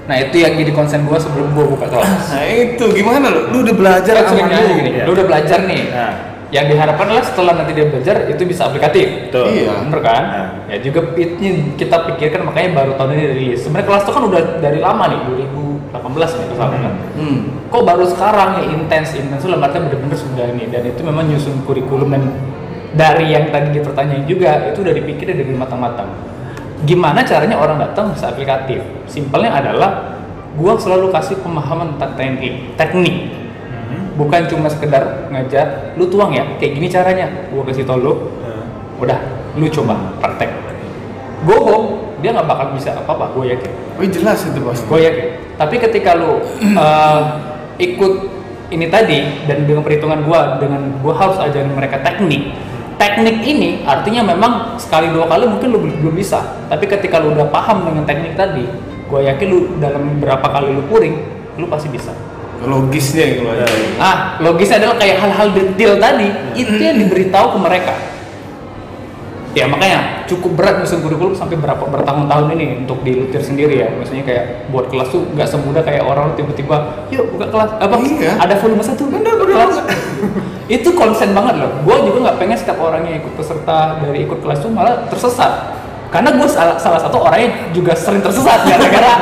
Nah, 0.00 0.18
itu 0.18 0.42
yang 0.42 0.58
jadi 0.58 0.74
konsen 0.74 1.06
gua 1.06 1.22
sebelum 1.22 1.54
gua 1.54 1.70
buka 1.70 1.86
kelas. 1.86 2.34
nah 2.34 2.42
itu 2.42 2.82
gimana 2.90 3.30
lu 3.30 3.46
lu 3.46 3.62
udah 3.62 3.76
belajar 3.78 4.10
Kan 4.18 4.34
sama 4.34 4.42
lu 4.42 4.74
gini, 4.74 4.90
Iya. 4.90 5.04
lu 5.06 5.14
udah 5.14 5.22
belajar 5.22 5.58
nih. 5.62 5.82
Nah, 5.86 6.12
Yang 6.50 6.64
diharapkan 6.74 7.06
adalah 7.06 7.22
setelah 7.22 7.52
nanti 7.54 7.78
dia 7.78 7.86
belajar 7.86 8.26
itu 8.26 8.42
bisa 8.42 8.66
aplikatif. 8.66 9.30
betul. 9.30 9.46
Iya. 9.54 9.70
Bener 9.86 10.00
kan? 10.02 10.22
Nah. 10.26 10.46
Ya 10.66 10.82
juga 10.82 11.14
ini 11.14 11.78
kita 11.78 12.10
pikirkan 12.10 12.42
makanya 12.42 12.70
baru 12.74 12.98
tahun 12.98 13.10
ini 13.14 13.24
rilis. 13.30 13.62
Sebenarnya 13.62 13.86
kelas 13.86 14.02
itu 14.02 14.10
kan 14.10 14.22
udah 14.26 14.42
dari 14.58 14.78
lama 14.82 15.04
nih, 15.06 15.20
2018 15.90 16.38
nih 16.38 16.46
misalnya 16.54 16.78
kan. 16.78 16.94
hmm. 17.18 17.38
Kok 17.70 17.82
baru 17.82 18.04
sekarang 18.06 18.48
ya 18.62 18.64
intens 18.70 19.08
intens. 19.18 19.42
Itu 19.42 19.50
artinya 19.50 19.90
bener-bener 19.90 20.18
sudah 20.18 20.46
ini. 20.54 20.64
Dan 20.70 20.82
itu 20.86 21.00
memang 21.02 21.26
nyusun 21.26 21.66
kurikulum 21.66 22.14
dan 22.14 22.30
dari 22.94 23.30
yang 23.30 23.50
tadi 23.50 23.74
dipertanyain 23.74 24.26
juga 24.26 24.70
itu 24.70 24.82
udah 24.82 24.94
dipikirin 24.94 25.34
dari 25.38 25.54
matang-matang. 25.54 26.10
Gimana 26.86 27.22
caranya 27.26 27.58
orang 27.58 27.78
datang 27.78 28.14
bisa 28.14 28.30
aplikatif? 28.30 28.80
Simpelnya 29.10 29.58
adalah 29.58 30.18
gua 30.58 30.74
selalu 30.78 31.12
kasih 31.14 31.38
pemahaman 31.42 31.98
tentang 31.98 32.14
teknik, 32.18 32.54
teknik. 32.78 33.16
Mhm. 33.70 34.18
bukan 34.18 34.44
cuma 34.50 34.68
sekedar 34.70 35.30
ngajar 35.32 35.94
lu 35.98 36.06
tuang 36.06 36.30
ya 36.34 36.46
kayak 36.58 36.72
gini 36.78 36.86
caranya. 36.90 37.26
Gua 37.50 37.66
kasih 37.66 37.86
tau 37.86 37.98
lu 37.98 38.14
Nah, 38.42 38.66
udah 39.02 39.18
lu 39.58 39.66
coba 39.70 39.94
praktek. 40.22 40.50
Bohong 41.46 42.14
dia 42.20 42.36
nggak 42.36 42.46
bakal 42.46 42.66
bisa 42.76 42.92
apa 42.92 43.16
apa 43.16 43.32
gue 43.32 43.48
yakin. 43.48 43.72
Oh 43.96 44.04
jelas 44.04 44.44
itu 44.44 44.60
pasti 44.60 44.84
gue 44.84 45.00
yakin 45.00 45.49
tapi 45.60 45.76
ketika 45.76 46.16
lu 46.16 46.40
uh, 46.80 47.20
ikut 47.76 48.12
ini 48.72 48.88
tadi 48.88 49.44
dan 49.44 49.68
dengan 49.68 49.84
perhitungan 49.84 50.24
gua 50.24 50.56
dengan 50.56 50.88
gua 51.04 51.12
harus 51.20 51.36
ajarin 51.36 51.76
mereka 51.76 52.00
teknik 52.00 52.56
teknik 52.96 53.44
ini 53.44 53.84
artinya 53.84 54.32
memang 54.32 54.80
sekali 54.80 55.12
dua 55.12 55.28
kali 55.28 55.44
mungkin 55.44 55.68
lu 55.68 55.84
belum 55.84 56.16
bisa 56.16 56.40
tapi 56.72 56.88
ketika 56.88 57.20
lu 57.20 57.36
udah 57.36 57.52
paham 57.52 57.84
dengan 57.84 58.08
teknik 58.08 58.36
tadi 58.36 58.64
gue 59.10 59.20
yakin 59.26 59.46
lu 59.50 59.58
dalam 59.82 60.20
berapa 60.20 60.44
kali 60.44 60.72
lu 60.72 60.84
puring 60.88 61.16
lu 61.60 61.68
pasti 61.68 61.88
bisa 61.88 62.12
logisnya 62.60 63.24
yang 63.24 63.48
lu. 63.48 63.48
Ah, 63.96 64.36
logisnya 64.44 64.84
adalah 64.84 65.00
kayak 65.00 65.16
hal-hal 65.16 65.48
detail 65.56 65.96
tadi 65.96 66.28
itu 66.52 66.76
yang 66.76 67.00
diberitahu 67.00 67.56
ke 67.56 67.58
mereka. 67.60 67.94
Ya 69.50 69.66
makanya 69.66 70.22
cukup 70.30 70.54
berat 70.54 70.78
menyusun 70.78 71.02
kurikulum 71.02 71.34
sampai 71.34 71.58
berapa 71.58 71.82
bertahun-tahun 71.82 72.54
ini 72.54 72.86
untuk 72.86 73.02
dilutir 73.02 73.42
sendiri 73.42 73.82
ya. 73.82 73.88
Maksudnya 73.90 74.22
kayak 74.22 74.44
buat 74.70 74.86
kelas 74.86 75.10
tuh 75.10 75.26
nggak 75.34 75.48
semudah 75.50 75.82
kayak 75.82 76.06
orang 76.06 76.38
tiba-tiba, 76.38 77.06
yuk 77.10 77.34
buka 77.34 77.50
kelas 77.50 77.70
apa? 77.82 77.94
Iya. 77.98 78.38
Ada 78.38 78.54
volume 78.62 78.84
satu, 78.86 79.10
bener, 79.10 79.34
kelas. 79.34 79.76
itu 80.78 80.88
konsen 80.94 81.34
banget 81.34 81.58
loh. 81.58 81.70
Gue 81.82 81.96
juga 82.06 82.30
nggak 82.30 82.36
pengen 82.38 82.56
setiap 82.62 82.78
orang 82.78 83.02
yang 83.02 83.18
ikut 83.18 83.32
peserta 83.34 83.98
dari 83.98 84.22
ikut 84.22 84.38
kelas 84.38 84.58
tuh 84.62 84.70
malah 84.70 85.02
tersesat. 85.10 85.74
Karena 86.14 86.30
gue 86.34 86.46
salah, 86.46 86.78
salah 86.78 87.02
satu 87.02 87.18
orang 87.18 87.38
yang 87.42 87.54
juga 87.74 87.94
sering 87.98 88.22
tersesat 88.22 88.62
gara-gara 88.70 89.14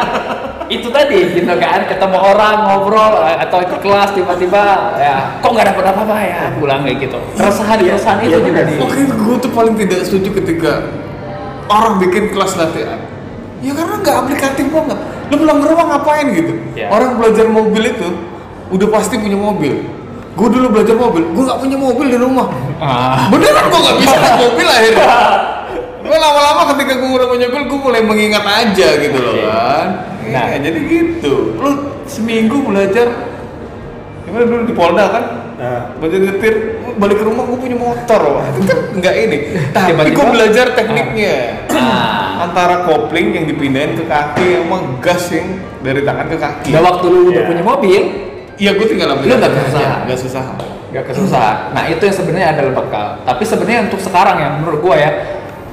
itu 0.68 0.88
tadi 0.88 1.32
gitu 1.32 1.48
kan 1.48 1.80
ketemu 1.84 2.18
orang 2.20 2.56
ngobrol 2.68 3.24
eh, 3.24 3.40
atau 3.40 3.58
ikut 3.64 3.80
kelas 3.80 4.12
tiba-tiba 4.12 4.62
ya 5.00 5.40
kok 5.40 5.48
nggak 5.48 5.72
dapet 5.72 5.84
apa-apa 5.88 6.16
ya 6.20 6.40
pulang 6.54 6.84
kayak 6.84 7.08
gitu 7.08 7.18
keresahan 7.34 7.80
keresahan 7.80 8.18
itu 8.20 8.28
Iya, 8.28 8.38
juga 8.44 8.60
di 8.68 8.72
Oke, 8.76 9.00
gue 9.02 9.36
tuh 9.40 9.50
paling 9.50 9.74
tidak 9.74 10.00
setuju 10.04 10.28
ketika 10.36 10.72
orang 11.68 11.96
bikin 11.98 12.32
kelas 12.32 12.52
latihan. 12.54 13.00
Ya 13.58 13.72
karena 13.74 13.96
nggak 13.98 14.16
aplikatif 14.22 14.66
banget. 14.70 14.98
Lu 15.28 15.34
pulang 15.36 15.58
ke 15.60 15.66
rumah 15.66 15.86
ngapain 15.90 16.26
gitu? 16.30 16.52
Ya. 16.72 16.88
Orang 16.88 17.18
belajar 17.18 17.48
mobil 17.48 17.82
itu 17.84 18.08
udah 18.68 18.88
pasti 18.88 19.18
punya 19.18 19.36
mobil. 19.36 19.82
Gue 20.38 20.48
dulu 20.48 20.70
belajar 20.70 20.94
mobil, 20.94 21.26
gue 21.26 21.42
nggak 21.42 21.58
punya 21.58 21.76
mobil 21.76 22.06
di 22.06 22.18
rumah. 22.20 22.46
ah, 22.78 23.26
Beneran 23.26 23.64
gue 23.66 23.80
nggak 23.82 23.96
bisa 23.98 24.16
naik 24.16 24.36
mobil 24.38 24.66
akhirnya. 24.68 25.06
Gue 25.98 26.16
lama-lama 26.16 26.72
ketika 26.72 26.96
gue 26.96 27.10
udah 27.10 27.28
punya 27.28 27.46
mobil, 27.52 27.68
gue 27.68 27.80
mulai 27.84 28.00
mengingat 28.00 28.40
aja 28.40 28.88
gitu 28.96 29.18
loh 29.20 29.34
Oke. 29.34 29.44
kan. 29.44 29.86
Nah. 30.29 30.45
Nah, 30.49 30.59
jadi 30.61 30.79
gitu. 30.81 31.33
Lu 31.55 31.70
seminggu 32.05 32.62
belajar, 32.62 33.07
gimana 34.22 34.45
dulu 34.45 34.62
di 34.64 34.72
Polda 34.72 35.05
kan? 35.09 35.24
Nah, 35.55 35.81
belajar 35.97 36.18
nyetir 36.22 36.55
balik 36.95 37.18
ke 37.18 37.24
rumah 37.24 37.43
gue 37.45 37.59
punya 37.59 37.74
motor 37.74 38.20
wah 38.33 38.47
itu 38.49 38.62
kan 38.64 38.79
nggak 38.93 39.14
ini 39.18 39.39
tapi 39.74 39.91
Tiba-tiba- 39.91 40.14
gue 40.14 40.26
belajar 40.33 40.66
tekniknya 40.72 41.37
Ah. 41.68 42.39
antara 42.47 42.87
kopling 42.87 43.35
yang 43.35 43.45
dipindahin 43.45 43.95
ke 43.95 44.05
kaki 44.05 44.47
sama 44.57 44.79
gas 44.99 45.26
yang 45.29 45.47
dari 45.81 46.03
tangan 46.03 46.26
ke 46.26 46.37
kaki 46.37 46.70
udah 46.70 46.83
waktu 46.85 47.07
lu 47.07 47.18
udah 47.29 47.43
Ya. 47.43 47.47
punya 47.47 47.64
mobil 47.64 48.03
iya 48.55 48.70
gue 48.72 48.87
tinggal 48.87 49.09
ambil 49.12 49.26
Lu 49.26 49.35
nggak 49.37 49.51
aja, 49.51 49.59
kesusahan. 49.61 49.99
nggak 50.07 50.18
susah 50.20 50.45
nggak 50.89 51.05
kesusahan 51.07 51.57
nah 51.70 51.85
itu 51.85 52.03
yang 52.03 52.16
sebenarnya 52.16 52.49
adalah 52.53 52.72
bekal 52.76 53.07
tapi 53.20 53.43
sebenarnya 53.45 53.81
untuk 53.85 54.01
sekarang 54.01 54.37
ya 54.39 54.49
menurut 54.55 54.79
gua 54.81 54.95
ya 54.97 55.11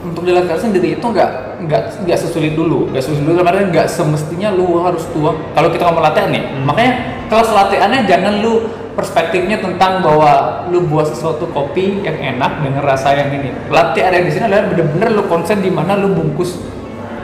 untuk 0.05 0.21
di 0.21 0.31
latihan 0.31 0.59
sendiri 0.61 1.01
itu 1.01 1.05
nggak 1.05 1.61
nggak 1.65 1.81
nggak 2.05 2.19
sesulit 2.21 2.53
dulu. 2.53 2.93
Nggak 2.93 3.03
sesulit 3.09 3.25
dulu 3.25 3.41
karena 3.41 3.61
nggak 3.73 3.87
semestinya 3.89 4.49
lu 4.53 4.79
harus 4.85 5.03
tua. 5.09 5.33
Kalau 5.57 5.69
kita 5.73 5.89
ngomong 5.89 6.05
latihan 6.05 6.29
nih 6.29 6.43
makanya 6.61 6.93
kelas 7.25 7.49
latihannya 7.49 7.99
jangan 8.05 8.33
lu 8.45 8.53
perspektifnya 8.95 9.59
tentang 9.59 9.99
bahwa 9.99 10.63
lu 10.71 10.87
buat 10.87 11.09
sesuatu 11.09 11.49
kopi 11.51 12.05
yang 12.05 12.37
enak 12.37 12.61
dengan 12.63 12.81
rasa 12.85 13.17
yang 13.17 13.33
ini. 13.33 13.51
Latihan 13.67 14.13
yang 14.13 14.25
di 14.29 14.31
sini 14.31 14.45
adalah 14.47 14.69
bener-bener 14.71 15.09
lu 15.11 15.23
konsen 15.27 15.59
di 15.59 15.73
mana 15.73 15.97
lu 15.97 16.13
bungkus. 16.13 16.55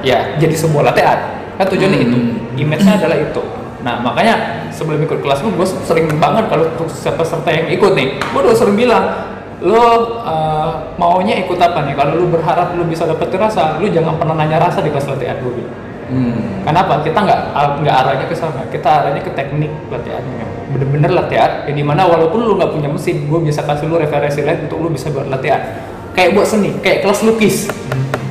Ya 0.02 0.36
jadi 0.42 0.58
sebuah 0.58 0.92
latihan. 0.92 1.18
Kan 1.62 1.70
tujuannya 1.70 2.00
itu. 2.02 2.18
Image-nya 2.60 3.00
adalah 3.00 3.18
itu. 3.22 3.42
Nah 3.82 3.98
makanya 4.02 4.68
sebelum 4.70 5.02
ikut 5.06 5.22
kelas 5.22 5.42
lu 5.46 5.54
gue 5.54 5.68
sering 5.86 6.10
banget 6.22 6.50
kalau 6.50 6.70
untuk 6.70 6.90
siapa 6.90 7.22
serta 7.26 7.50
yang 7.50 7.68
ikut 7.70 7.94
nih 7.98 8.18
gue 8.18 8.40
udah 8.42 8.54
sering 8.54 8.78
bilang 8.78 9.31
lo 9.62 10.18
uh, 10.26 10.98
maunya 10.98 11.38
ikut 11.46 11.58
apa 11.62 11.86
nih 11.86 11.94
kalau 11.94 12.18
lu 12.18 12.26
berharap 12.34 12.74
lu 12.74 12.82
bisa 12.90 13.06
dapet 13.06 13.30
rasa 13.38 13.78
lu 13.78 13.86
jangan 13.94 14.18
pernah 14.18 14.34
nanya 14.34 14.58
rasa 14.58 14.82
di 14.82 14.90
kelas 14.90 15.06
latihan 15.06 15.38
gue 15.38 15.66
Hmm. 16.12 16.68
Kenapa? 16.68 17.00
Kita 17.08 17.24
nggak 17.24 17.40
nggak 17.56 17.96
arahnya 18.04 18.26
ke 18.28 18.36
sana. 18.36 18.68
Kita 18.68 18.90
arahnya 19.02 19.24
ke 19.24 19.32
teknik 19.32 19.72
latihannya. 19.88 20.44
Bener-bener 20.76 21.12
latihan. 21.16 21.64
Yang 21.64 21.76
di 21.80 21.84
mana 21.88 22.04
walaupun 22.04 22.44
lu 22.44 22.60
nggak 22.60 22.76
punya 22.76 22.92
mesin, 22.92 23.32
gue 23.32 23.40
bisa 23.40 23.64
kasih 23.64 23.88
lu 23.88 23.96
referensi 23.96 24.44
lain 24.44 24.68
untuk 24.68 24.84
lu 24.84 24.92
bisa 24.92 25.08
buat 25.08 25.32
latihan. 25.32 25.64
Kayak 26.12 26.36
buat 26.36 26.48
seni, 26.52 26.76
kayak 26.84 27.08
kelas 27.08 27.24
lukis. 27.24 27.72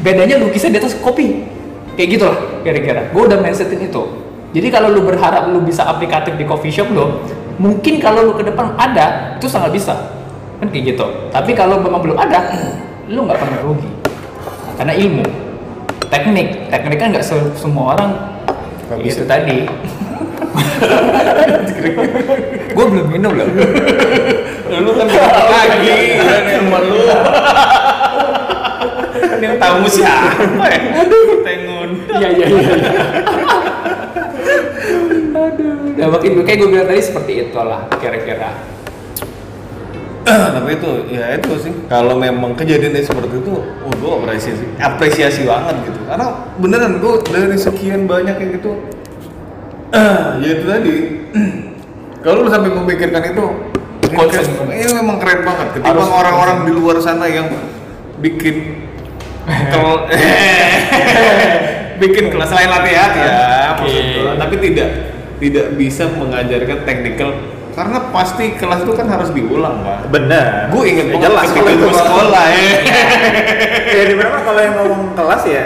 Bedanya 0.05 0.37
lukisnya 0.37 0.77
di 0.77 0.79
atas 0.85 0.93
kopi. 1.01 1.49
Kayak 1.97 2.09
gitu 2.21 2.25
lah, 2.29 2.39
kira-kira. 2.61 3.01
Gue 3.17 3.23
udah 3.25 3.41
mindsetin 3.41 3.81
itu. 3.81 4.03
Jadi 4.53 4.69
kalau 4.69 4.93
lu 4.93 5.01
berharap 5.09 5.49
lu 5.49 5.65
bisa 5.65 5.89
aplikatif 5.89 6.37
di 6.37 6.45
coffee 6.45 6.75
shop 6.75 6.93
lo, 6.93 7.25
mungkin 7.57 7.97
kalau 7.97 8.29
lu 8.29 8.33
ke 8.37 8.45
depan 8.45 8.77
ada, 8.77 9.41
itu 9.41 9.49
sangat 9.49 9.73
bisa. 9.73 10.20
Kan 10.61 10.67
kayak 10.69 10.85
gitu. 10.91 11.05
Tapi 11.31 11.51
kalau 11.53 11.79
memang 11.79 12.01
belum 12.01 12.15
ada, 12.15 12.39
lu 13.07 13.25
nggak 13.25 13.39
pernah 13.39 13.59
rugi. 13.63 13.89
Karena 14.77 14.93
ilmu 14.95 15.23
teknik 16.07 16.47
teknik 16.69 16.97
kan 16.97 17.07
nggak 17.11 17.23
se- 17.23 17.53
semua 17.55 17.95
orang 17.95 18.11
Nggak 18.89 18.99
itu 19.05 19.23
bisa. 19.23 19.25
tadi 19.25 19.57
gue 22.71 22.85
belum 22.87 23.07
minum 23.09 23.31
loh 23.31 23.47
Lu 24.71 24.91
kan 24.93 25.07
lagi, 25.07 25.97
kan 26.19 26.43
sama 26.49 26.79
lu. 26.81 26.97
Kan 29.21 29.39
yang 29.39 29.55
tamu 29.57 29.87
siapa 29.87 30.65
ya? 30.67 30.81
Tengun. 31.41 31.89
iya 32.17 32.29
iya 32.31 32.47
iya 32.47 32.73
iya. 32.73 33.03
aduh 35.31 35.73
nah 35.95 36.07
makin 36.09 36.31
kayak 36.41 36.57
gue 36.59 36.69
bilang 36.69 36.87
tadi 36.87 37.01
seperti 37.01 37.33
itulah 37.45 37.81
kira-kira 37.97 38.51
tapi 40.57 40.71
itu 40.79 40.91
ya 41.11 41.25
itu 41.37 41.53
sih. 41.59 41.73
Kalau 41.91 42.15
memang 42.17 42.55
kejadiannya 42.55 43.03
seperti 43.03 43.43
itu 43.43 43.53
oh, 43.59 43.93
gue 43.93 44.13
apresiasi 44.23 44.65
apresiasi 44.79 45.41
banget 45.47 45.77
gitu. 45.91 46.01
Karena 46.07 46.27
beneran 46.59 47.03
gue 47.03 47.13
dari 47.29 47.59
sekian 47.59 48.07
banyak 48.07 48.37
yang 48.37 48.51
gitu 48.59 48.73
ya 50.43 50.49
itu 50.55 50.65
tadi. 50.67 50.95
Kalau 52.25 52.45
lu 52.45 52.51
sampai 52.53 52.69
memikirkan 52.69 53.23
itu 53.33 53.45
ini 54.11 54.83
ini 54.83 54.93
memang 54.93 55.17
keren 55.23 55.41
banget. 55.47 55.67
Ketimbang 55.79 56.11
orang-orang 56.11 56.69
di 56.69 56.73
luar 56.75 56.99
sana 57.01 57.31
yang 57.31 57.47
bikin 58.21 58.87
kel- 59.73 60.05
bikin 62.01 62.33
kelas 62.33 62.51
lain 62.51 62.71
latihan 62.73 63.11
ya 63.13 63.33
maksud 63.77 64.05
gua. 64.17 64.33
tapi 64.41 64.55
tidak 64.57 64.89
tidak 65.37 65.67
bisa 65.77 66.09
mengajarkan 66.09 66.79
technical 66.89 67.31
karena 67.81 68.13
pasti 68.13 68.53
kelas 68.53 68.85
itu 68.85 68.93
kan 68.93 69.09
harus 69.09 69.33
diulang 69.33 69.81
kan 69.81 70.05
bener 70.07 70.69
gue 70.69 70.83
inget 70.85 71.07
Ya, 71.11 71.17
jelas 71.23 71.49
ketika 71.49 71.65
kalau 71.65 71.73
itu 71.73 71.81
gue 71.83 71.95
sekolah 71.97 72.45
ya. 72.47 72.61
Ya 73.97 74.03
di 74.05 74.15
mana 74.15 74.37
kalau 74.41 74.61
yang 74.61 74.75
ngomong 74.77 75.17
kelas 75.17 75.43
ya? 75.49 75.65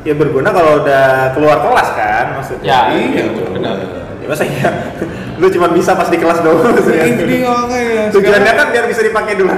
Ya 0.00 0.12
berguna 0.12 0.48
kalau 0.48 0.80
udah 0.80 1.04
keluar 1.32 1.60
kelas 1.60 1.88
kan 1.92 2.24
maksudnya. 2.34 2.64
Ya, 2.64 2.78
iya 2.90 3.22
Gitu. 3.28 3.44
benar. 3.50 3.76
Ya 4.18 4.26
masa 4.26 4.42
ya 4.42 4.70
lu 5.34 5.50
cuma 5.50 5.68
bisa 5.68 5.92
pas 5.92 6.08
di 6.08 6.16
kelas 6.16 6.40
doang 6.40 6.72
itu 6.72 7.22
dia 7.26 7.44
makanya 7.44 8.08
tujuannya 8.08 8.52
kan 8.54 8.66
biar 8.72 8.84
bisa 8.86 9.02
dipakai 9.02 9.36
dulu. 9.36 9.52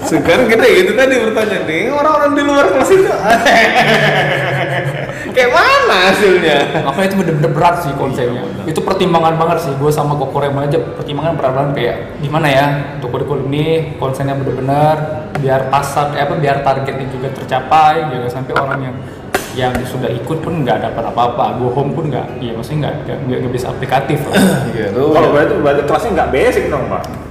Sekarang 0.00 0.46
kita 0.46 0.62
itu 0.62 0.92
tadi 0.92 1.14
bertanya 1.18 1.58
nih 1.64 1.88
orang-orang 1.88 2.32
di 2.34 2.42
luar 2.44 2.66
kelas 2.68 2.90
itu 2.92 3.08
kayak 5.32 5.50
mana 5.50 5.96
hasilnya? 6.10 6.58
Makanya 6.86 7.06
itu 7.06 7.16
bener-bener 7.18 7.50
berat 7.54 7.76
sih 7.82 7.92
konsepnya. 7.96 8.42
Itu 8.66 8.80
pertimbangan 8.82 9.34
banget 9.40 9.58
sih. 9.68 9.72
Gue 9.78 9.90
sama 9.90 10.14
Koko 10.18 10.38
Remo 10.42 10.60
aja 10.62 10.78
pertimbangan 10.78 11.34
berat 11.38 11.52
banget. 11.56 11.72
Kayak 11.76 11.96
gimana 12.20 12.46
ya 12.50 12.66
untuk 12.98 13.08
kurikulum 13.14 13.46
ini 13.50 13.96
konsennya 13.96 14.36
bener-bener 14.36 14.96
biar 15.40 15.72
pasar 15.72 16.12
eh, 16.18 16.22
apa 16.26 16.36
biar 16.36 16.60
targetnya 16.60 17.06
juga 17.08 17.32
tercapai 17.32 18.12
jangan 18.12 18.30
sampai 18.30 18.52
orang 18.58 18.80
yang 18.84 18.96
yang 19.50 19.72
sudah 19.82 20.06
ikut 20.14 20.38
pun 20.44 20.62
nggak 20.62 20.78
dapat 20.90 21.04
apa-apa. 21.10 21.58
Go 21.58 21.74
home 21.74 21.94
pun 21.94 22.10
nggak 22.10 22.42
iya 22.42 22.54
maksudnya 22.54 22.90
nggak 23.06 23.18
nggak- 23.26 23.54
bisa 23.54 23.70
aplikatif. 23.72 24.20
Iya 24.74 24.94
tuh 24.94 25.10
kalau 25.10 25.34
berarti 25.34 25.54
berarti 25.58 25.82
kelasnya 25.88 26.10
nggak 26.18 26.30
basic 26.30 26.64
dong 26.70 26.86
pak 26.86 27.29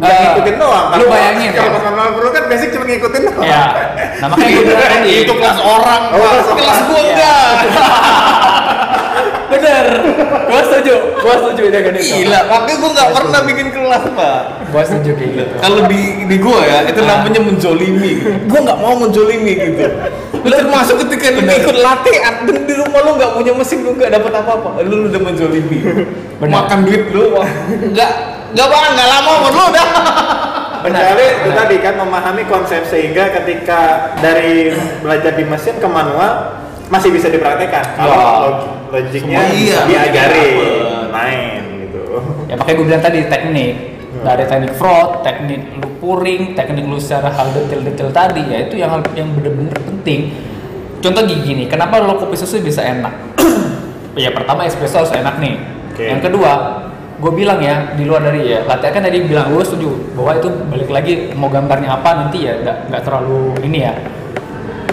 Nggak 0.00 0.16
ngikutin 0.16 0.56
doang 0.56 0.86
lu 0.96 1.04
bayangin 1.06 1.48
kalau 1.52 1.68
ya. 1.68 1.74
pas 1.76 1.82
manual 1.84 2.10
perlu 2.16 2.30
kan 2.32 2.44
basic 2.48 2.68
cuma 2.72 2.84
ngikutin 2.88 3.20
doang. 3.22 3.44
Ya 3.44 3.64
nah 4.20 4.26
makanya 4.28 4.50
gue 4.50 4.64
bilang 4.64 4.90
tadi 4.90 5.10
itu 5.14 5.32
kelas 5.32 5.58
orang 5.60 6.02
Oh, 6.10 6.18
kelas 6.18 6.48
kelas 6.50 6.78
gua 6.84 7.00
Iya. 7.00 7.06
enggak. 7.06 7.52
Bener. 9.50 9.84
Gue 10.50 10.60
setuju 10.62 10.94
gue 11.20 11.34
setuju 11.36 11.62
dengan 11.68 11.94
itu 11.94 12.14
gila 12.16 12.40
makanya 12.48 12.76
gua 12.80 12.90
nggak 12.90 13.08
pernah 13.12 13.40
bikin 13.44 13.68
kelas 13.70 14.04
pak. 14.10 14.40
Gue 14.70 14.82
setuju 14.82 15.10
kayak 15.14 15.30
gitu. 15.36 15.54
Kalau 15.58 15.80
di 15.84 16.00
di 16.24 16.36
gua 16.38 16.58
ya 16.62 16.78
itu 16.86 17.00
namanya 17.02 17.40
menjolimi. 17.42 18.12
Gua 18.48 18.60
nggak 18.64 18.78
mau 18.80 18.94
menjolimi 18.96 19.52
gitu. 19.52 19.84
Lu 20.40 20.54
termasuk 20.56 20.96
ketika 21.04 21.36
lu 21.36 21.44
ikut 21.44 21.76
latihan 21.76 22.34
dan 22.48 22.64
di 22.64 22.72
rumah 22.72 23.00
lu 23.04 23.10
nggak 23.20 23.32
punya 23.36 23.52
mesin 23.52 23.84
lu 23.84 23.92
nggak 23.92 24.10
dapat 24.10 24.32
apa 24.32 24.50
apa 24.56 24.68
lu 24.80 25.12
udah 25.12 25.20
menjolimi. 25.20 25.78
Makan 26.40 26.78
duit 26.88 27.04
lu 27.12 27.36
nggak 27.92 28.12
nggak 28.50 28.66
bang 28.66 28.90
nggak 28.92 29.08
lama 29.08 29.30
umur 29.36 29.52
lu 29.52 29.64
udah 29.68 29.88
Benar, 30.80 31.00
Kecuali 31.04 31.24
itu 31.28 31.40
benar. 31.44 31.58
tadi 31.60 31.76
kan 31.78 31.94
memahami 31.94 32.42
konsep 32.44 32.82
sehingga 32.84 33.28
ketika 33.30 33.80
dari 34.16 34.72
belajar 34.98 35.36
di 35.36 35.44
mesin 35.44 35.76
ke 35.76 35.84
manual 35.84 36.56
masih 36.88 37.12
bisa 37.12 37.28
dipraktekkan. 37.28 37.84
Kalau 37.94 38.16
log- 38.42 38.88
logiknya 38.88 39.44
iya, 39.52 39.84
diajari 39.84 40.46
dapet. 40.50 41.06
main 41.12 41.60
gitu. 41.84 42.00
ya 42.48 42.54
makanya 42.56 42.74
gue 42.74 42.86
bilang 42.88 43.04
tadi 43.04 43.20
teknik 43.24 43.74
dari 44.20 44.44
teknik 44.44 44.72
fraud, 44.74 45.20
teknik 45.20 45.78
lu 45.78 45.88
pouring, 46.00 46.56
teknik 46.56 46.82
lu 46.82 46.96
secara 46.96 47.28
hal 47.28 47.52
detail-detail 47.52 48.10
tadi 48.10 48.42
ya 48.42 48.58
itu 48.64 48.74
yang 48.74 48.90
yang 49.14 49.30
bener-bener 49.30 49.76
penting 49.76 50.32
contoh 50.98 51.22
gini 51.22 51.62
nih 51.62 51.66
kenapa 51.68 52.00
lo 52.00 52.18
kopi 52.18 52.34
susu 52.34 52.58
bisa 52.58 52.82
enak 52.82 53.14
ya 54.18 54.32
pertama 54.32 54.64
espresso 54.64 54.98
harus 54.98 55.12
enak 55.14 55.38
nih 55.38 55.54
Oke. 55.94 56.04
yang 56.08 56.18
kedua 56.18 56.52
gue 57.20 57.32
bilang 57.36 57.60
ya 57.60 57.92
di 57.92 58.08
luar 58.08 58.24
dari 58.24 58.48
ya 58.48 58.64
latihan 58.64 58.96
kan 58.96 59.02
tadi 59.04 59.20
bilang 59.28 59.52
gue 59.52 59.62
setuju. 59.62 60.16
Bahwa 60.16 60.40
itu 60.40 60.48
balik 60.72 60.90
lagi 60.90 61.12
mau 61.36 61.52
gambarnya 61.52 62.00
apa 62.00 62.10
nanti 62.26 62.48
ya 62.48 62.56
nggak 62.64 62.76
nggak 62.88 63.02
terlalu 63.04 63.54
ini 63.64 63.78
ya. 63.84 63.92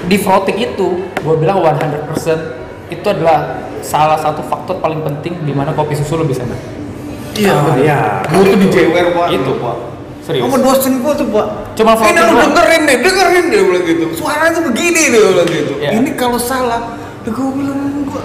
Di 0.08 0.16
frotik 0.20 0.60
itu 0.60 1.08
gue 1.24 1.36
bilang 1.40 1.64
100% 1.64 2.92
itu 2.92 3.08
adalah 3.08 3.68
salah 3.84 4.20
satu 4.20 4.44
faktor 4.44 4.80
paling 4.84 5.04
penting 5.04 5.44
di 5.44 5.52
mana 5.56 5.72
kopi 5.72 5.96
susu 5.96 6.20
lo 6.20 6.24
bisa 6.28 6.44
enak 6.44 6.78
iya 7.38 7.54
bener. 7.62 7.78
iya. 7.86 8.00
gua 8.26 8.42
tuh 8.44 8.58
di 8.58 8.68
jewer 8.74 9.06
pak. 9.14 9.28
Itu. 9.32 9.52
pak. 9.62 9.76
Serius? 10.26 10.44
Sama 10.44 10.58
dosen 10.60 10.94
gua 11.00 11.14
tuh 11.14 11.28
pak. 11.30 11.48
Cuma 11.78 11.92
ini 11.94 12.02
floating 12.02 12.18
lu 12.26 12.36
dengerin 12.42 12.82
deh 12.84 12.98
dengerin 13.06 13.46
deh 13.54 13.60
bilang 13.62 13.86
gitu. 13.86 14.04
Suaranya 14.18 14.60
begini 14.66 15.02
deh 15.14 15.20
bilang 15.22 15.50
gitu. 15.50 15.74
Iya. 15.78 15.90
ini 16.02 16.10
kalau 16.18 16.40
salah 16.42 16.98
ya 17.24 17.30
gua 17.30 17.50
bilang 17.54 17.80
gua 18.10 18.22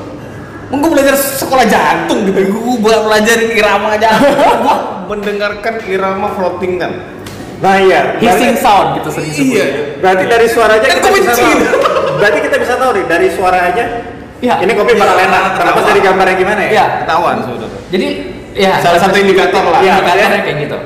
Gua 0.72 0.88
belajar 0.88 1.12
sekolah 1.20 1.68
jantung 1.68 2.24
gitu, 2.24 2.48
gua 2.80 3.04
belajarin 3.04 3.52
irama 3.52 3.92
jantung, 4.00 4.64
gua 4.64 5.04
mendengarkan 5.04 5.84
irama 5.84 6.32
floatingan. 6.32 7.20
Nah 7.62 7.78
iya. 7.78 8.18
hissing 8.18 8.58
sound 8.58 8.98
gitu 8.98 9.08
sering. 9.14 9.30
Iya. 9.30 9.66
Berarti 10.02 10.24
dari 10.26 10.46
suaranya 10.50 10.82
Kan 10.82 10.98
kita 10.98 11.10
bisa 11.14 11.32
tahu. 11.38 11.52
Berarti 12.18 12.38
kita 12.42 12.56
bisa 12.58 12.74
tahu 12.74 12.90
nih 12.98 13.04
dari 13.06 13.28
suara 13.30 13.58
aja. 13.70 13.84
Iya. 14.42 14.54
Ini 14.66 14.72
kopi 14.74 14.98
bakal 14.98 15.14
Iya, 15.14 15.26
enak. 15.30 15.42
Kenapa 15.54 15.80
dari 15.86 16.00
gambarnya 16.02 16.34
gimana 16.34 16.60
ya? 16.66 16.70
Iya. 16.74 16.86
Ketahuan 17.06 17.36
saudara. 17.46 17.76
Jadi 17.94 18.08
ya 18.58 18.72
Salah 18.82 19.00
satu 19.00 19.16
indikator 19.20 19.62
lah. 19.62 19.78
Iya, 19.78 19.86
Iya, 19.86 19.94
indikatornya 20.02 20.34
iya. 20.34 20.42
kayak 20.42 20.58
gitu. 20.66 20.78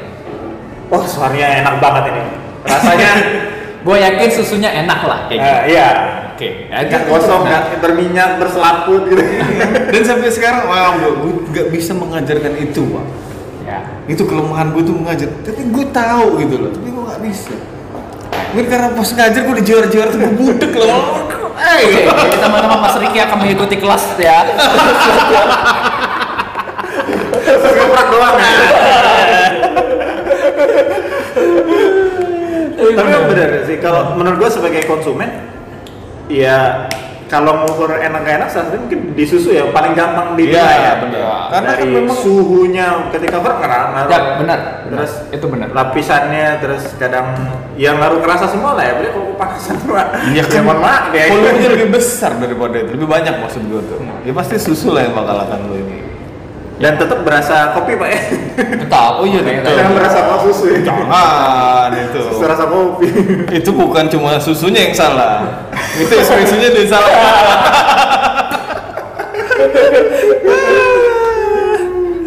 Wah 0.93 1.03
suaranya 1.09 1.47
enak 1.65 1.75
banget 1.81 2.03
ini. 2.13 2.23
Rasanya 2.69 3.11
Gue 3.87 3.97
yakin 3.97 4.29
susunya 4.29 4.71
enak 4.77 5.01
lah 5.01 5.31
kayak 5.31 5.39
gitu. 5.39 5.55
eh, 5.55 5.63
iya. 5.71 5.89
Oke, 6.35 6.69
ya, 6.69 6.85
Nggak 6.85 7.01
itu- 7.01 7.09
kosong, 7.09 7.41
nah. 7.41 7.65
nggak 7.65 7.81
berminyak, 7.81 8.31
berselaput 8.37 9.03
gitu. 9.09 9.23
Dan 9.95 10.03
sampai 10.05 10.29
sekarang, 10.29 10.67
wah, 10.67 10.93
gua, 10.93 11.11
gua 11.17 11.33
gak 11.49 11.71
bisa 11.71 11.97
mengajarkan 11.97 12.53
itu, 12.61 12.83
pak. 12.85 13.07
Ya. 13.65 13.79
Itu 14.05 14.29
kelemahan 14.29 14.71
gue 14.71 14.83
tuh 14.83 14.93
mengajar. 14.93 15.33
Tapi 15.41 15.65
gue 15.65 15.85
tahu 15.89 16.27
gitu 16.39 16.55
loh, 16.61 16.71
tapi 16.71 16.89
gue 16.91 17.03
gak 17.07 17.23
bisa. 17.25 17.55
Mungkin 18.53 18.67
karena 18.69 18.89
pas 18.93 19.09
ngajar 19.09 19.41
gue 19.43 19.57
dijuara-juara 19.65 20.09
tuh 20.09 20.19
gue 20.19 20.33
budek 20.35 20.73
loh. 20.77 21.03
Eh, 21.57 21.81
Oke, 21.89 22.05
jadi 22.05 22.37
teman-teman 22.37 22.79
Mas 22.79 22.95
Riki 22.95 23.17
akan 23.17 23.37
mengikuti 23.41 23.77
kelas 23.77 24.05
ya. 24.21 24.45
Ngeprak 27.49 28.07
doang 28.11 28.37
ya. 28.37 28.51
tapi 32.93 33.09
yang 33.09 33.27
benar 33.27 33.49
sih 33.65 33.77
kalau 33.77 34.15
menurut 34.15 34.37
gua 34.39 34.51
sebagai 34.53 34.85
konsumen 34.85 35.31
ya 36.27 36.87
kalau 37.27 37.59
ngukur 37.59 37.91
enak 37.91 38.23
gak 38.23 38.35
enak 38.39 38.49
salah 38.49 38.71
mungkin 38.73 39.11
di 39.13 39.27
susu 39.27 39.51
ya 39.51 39.67
paling 39.75 39.99
gampang 39.99 40.39
Iya, 40.39 40.63
dinilai 40.63 40.79
ya 40.79 40.93
benar. 41.03 41.19
Karena 41.19 41.51
Karena 41.51 41.69
dari 41.69 41.83
kan 41.83 41.91
memang- 41.99 42.21
suhunya 42.23 42.87
ketika 43.11 43.37
berkerak 43.43 43.87
Ya, 44.07 44.19
benar. 44.39 44.59
terus 44.87 45.13
itu 45.35 45.47
benar. 45.51 45.69
lapisannya 45.75 46.47
terus 46.63 46.83
kadang 46.95 47.27
yang 47.75 47.99
ngaruh 47.99 48.23
kerasa 48.23 48.47
semua 48.47 48.79
lah 48.79 48.87
ya 48.87 48.95
berarti 48.95 49.11
kalau 49.11 49.27
kepanasan 49.35 49.75
Iya 50.31 50.43
ya 50.47 50.61
mohon 50.63 50.79
maaf 50.79 51.05
ya 51.11 51.23
volumenya 51.27 51.69
lebih 51.75 51.89
besar 51.91 52.31
daripada 52.39 52.77
itu, 52.79 52.91
lebih 52.95 53.09
banyak 53.11 53.35
maksud 53.43 53.63
gue 53.67 53.81
tuh. 53.83 53.99
Ya 54.23 54.31
pasti 54.31 54.55
susu 54.57 54.95
lah 54.95 55.03
yang 55.03 55.19
bakal 55.19 55.35
akan 55.43 55.59
lo 55.67 55.75
ini. 55.75 56.06
Dan 56.77 56.93
tetap 56.95 57.25
berasa 57.25 57.73
kopi 57.73 57.97
pak 57.97 58.09
ya 58.09 58.21
Tetap. 58.57 59.13
Oh 59.17 59.25
iya, 59.25 59.41
tetap. 59.41 59.73
jangan 59.73 59.93
berasa 59.95 60.19
kok 60.23 60.39
susu 60.45 60.65
ya 60.71 60.79
Jangan 60.85 61.89
itu. 61.95 62.21
susu 62.23 62.45
rasa 62.45 62.65
kopi 62.67 63.07
Itu 63.51 63.71
bukan 63.73 64.05
cuma 64.07 64.37
susunya 64.37 64.85
yang 64.85 64.95
salah. 64.95 65.41
itu 65.97 66.13
espressonya 66.13 66.69
yang 66.71 66.85
salah. 66.87 67.13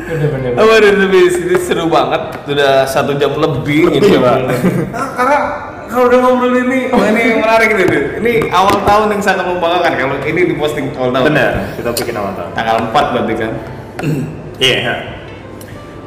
Bener-bener. 0.10 0.52
Oh, 0.58 0.74
ini, 0.76 0.90
ini, 1.06 1.22
ini 1.30 1.58
seru 1.58 1.86
banget. 1.88 2.22
Sudah 2.44 2.84
satu 2.84 3.14
jam 3.16 3.32
lebih 3.32 3.94
ini 3.94 3.98
Iya, 4.02 4.20
Pak. 4.20 4.38
Ah, 4.90 5.08
karena 5.14 5.38
kalau 5.86 6.06
udah 6.06 6.20
ngobrol 6.20 6.54
ini, 6.60 6.90
oh 6.90 7.02
ini 7.04 7.22
menarik 7.38 7.70
nih. 7.74 7.86
Dut. 7.86 8.06
Ini 8.20 8.32
awal 8.50 8.76
tahun 8.82 9.08
yang 9.12 9.22
sangat 9.22 9.46
membanggakan 9.46 9.94
kalau 9.96 10.16
ini 10.24 10.42
diposting 10.48 10.90
awal 10.94 11.10
tahun. 11.12 11.26
benar 11.30 11.52
kita 11.78 11.90
bikin 11.94 12.16
awal 12.16 12.34
tahun 12.34 12.50
Tanggal 12.54 12.76
4 12.90 13.14
berarti 13.14 13.34
kan. 13.36 13.52
Iya. 14.60 14.96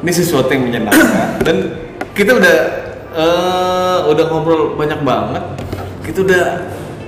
Ini 0.02 0.12
sesuatu 0.12 0.50
yang 0.52 0.68
menyenangkan. 0.68 1.40
Dan 1.46 1.56
kita 2.12 2.36
udah 2.36 2.56
eh, 3.16 3.98
udah 4.08 4.24
ngobrol 4.28 4.76
banyak 4.76 5.00
banget. 5.02 5.44
Kita 6.04 6.18
udah 6.24 6.44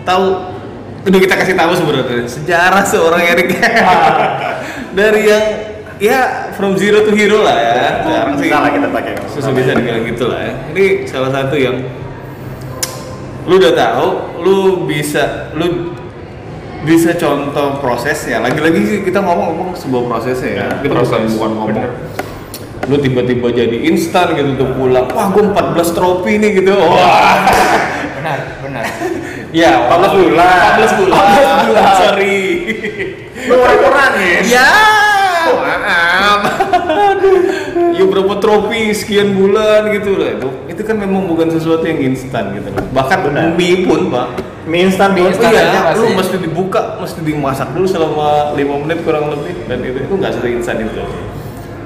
tahu 0.04 0.24
udah 1.04 1.20
kita 1.20 1.34
kasih 1.36 1.52
tahu 1.52 1.72
sebenarnya 1.76 2.24
sejarah 2.24 2.80
seorang 2.88 3.20
Erik 3.28 3.52
dari 4.98 5.28
yang 5.28 5.44
ya 6.00 6.48
from 6.56 6.80
zero 6.80 7.04
to 7.04 7.12
hero 7.12 7.44
lah 7.44 7.56
ya. 7.56 7.74
Sekarang 8.02 8.34
sih. 8.40 8.48
Bisa 8.48 8.56
lah 8.60 8.70
kita 8.72 8.88
pakai. 8.88 9.12
Susah 9.28 9.50
bisa 9.52 9.70
dibilang 9.76 10.04
gitu 10.08 10.24
lah 10.30 10.40
ya. 10.40 10.52
Ini 10.72 10.84
salah 11.04 11.30
satu 11.34 11.54
yang 11.58 11.76
lu 13.44 13.60
udah 13.60 13.74
tahu, 13.76 14.08
lu 14.40 14.58
bisa 14.88 15.52
lu 15.52 15.92
bisa 16.84 17.10
contoh 17.16 17.80
prosesnya. 17.80 18.44
Lagi-lagi 18.44 18.80
sih 18.84 18.98
kita 19.02 19.24
ngomong-ngomong 19.24 19.74
sebuah 19.74 20.02
prosesnya 20.06 20.50
ya. 20.52 20.66
Ya, 20.68 20.68
kita 20.84 20.94
proses. 20.94 21.10
bukan 21.10 21.30
bukan 21.34 21.50
ngomong. 21.56 21.68
Bener. 21.74 21.90
Lu 22.84 22.96
tiba-tiba 23.00 23.48
jadi 23.48 23.76
instan 23.88 24.36
gitu 24.36 24.60
tuh 24.60 24.68
pulang. 24.76 25.08
Wah, 25.16 25.32
gua 25.32 25.44
14 25.56 25.96
trofi 25.96 26.36
nih 26.36 26.60
gitu. 26.60 26.76
Wah. 26.76 27.48
Benar, 28.20 28.38
benar. 28.60 28.84
Ya, 29.54 29.86
14 29.86 30.18
bulan. 30.18 30.82
14 30.82 30.98
bulan. 30.98 31.24
14 31.30 31.66
bulan. 31.70 31.84
Sorry. 32.02 32.42
lu 33.44 33.54
kurang 33.54 34.12
ya 34.18 34.38
Ya, 34.42 34.70
maaf. 35.54 36.40
Aduh. 36.90 37.63
Ya 37.94 38.04
berapa 38.10 38.34
trofi 38.42 38.90
sekian 38.90 39.38
bulan 39.38 39.86
gitu 39.94 40.18
lah 40.18 40.34
itu. 40.34 40.48
Itu 40.66 40.82
kan 40.82 40.98
memang 40.98 41.30
bukan 41.30 41.46
sesuatu 41.54 41.86
yang 41.86 42.02
instan 42.10 42.50
gitu 42.58 42.68
loh. 42.74 42.84
Bahkan 42.90 43.18
Benar. 43.30 43.54
mie 43.54 43.86
pun, 43.86 44.10
Pak. 44.10 44.26
mie 44.66 44.90
instan 44.90 45.14
Mie 45.14 45.30
pun 45.30 45.30
instan. 45.30 45.50
Aja 45.54 45.62
iya, 45.62 45.80
masih. 45.86 46.00
lu 46.02 46.06
mesti 46.18 46.36
dibuka, 46.42 46.80
mesti 46.98 47.20
dimasak 47.22 47.68
dulu 47.70 47.86
selama 47.86 48.52
5 48.58 48.82
menit 48.82 48.98
kurang 49.06 49.30
lebih 49.30 49.54
dan 49.70 49.78
itu 49.86 49.98
itu 50.02 50.14
nggak 50.18 50.32
seinstan 50.42 50.82
itu. 50.82 51.02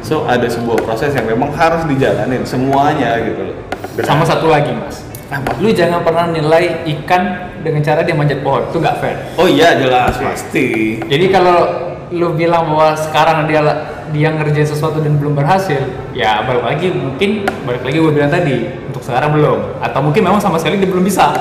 So 0.01 0.25
ada 0.25 0.49
sebuah 0.49 0.81
proses 0.89 1.13
yang 1.13 1.29
memang 1.29 1.53
harus 1.53 1.85
dijalanin 1.85 2.47
semuanya 2.49 3.21
gitu 3.21 3.53
loh. 3.53 3.57
Sama 4.01 4.25
satu 4.25 4.49
lagi, 4.49 4.73
Mas. 4.73 5.05
Apa? 5.29 5.61
Lu 5.61 5.69
jangan 5.69 6.01
pernah 6.01 6.33
nilai 6.33 6.89
ikan 6.97 7.53
dengan 7.61 7.85
cara 7.85 8.01
dia 8.01 8.17
manjat 8.17 8.41
pohon. 8.41 8.65
Itu 8.73 8.81
nggak 8.81 8.97
fair. 9.03 9.17
Oh 9.37 9.45
iya 9.45 9.77
jelas 9.77 10.17
pasti. 10.17 10.97
Jadi 11.05 11.27
kalau 11.29 11.89
lu 12.09 12.33
bilang 12.33 12.73
bahwa 12.73 12.97
sekarang 12.97 13.45
dia 13.45 13.61
dia 14.11 14.29
ngerjain 14.31 14.65
sesuatu 14.65 14.99
dan 14.99 15.17
belum 15.17 15.35
berhasil, 15.35 15.79
ya 16.13 16.43
balik 16.43 16.65
lagi 16.65 16.87
mungkin 16.91 17.31
balik 17.63 17.83
lagi 17.83 17.97
gue 17.97 18.13
bilang 18.13 18.29
tadi 18.29 18.57
untuk 18.87 19.03
sekarang 19.03 19.35
belum 19.35 19.79
atau 19.79 20.01
mungkin 20.01 20.23
memang 20.25 20.41
sama 20.41 20.57
sekali 20.57 20.77
dia 20.77 20.89
belum 20.89 21.05
bisa. 21.05 21.33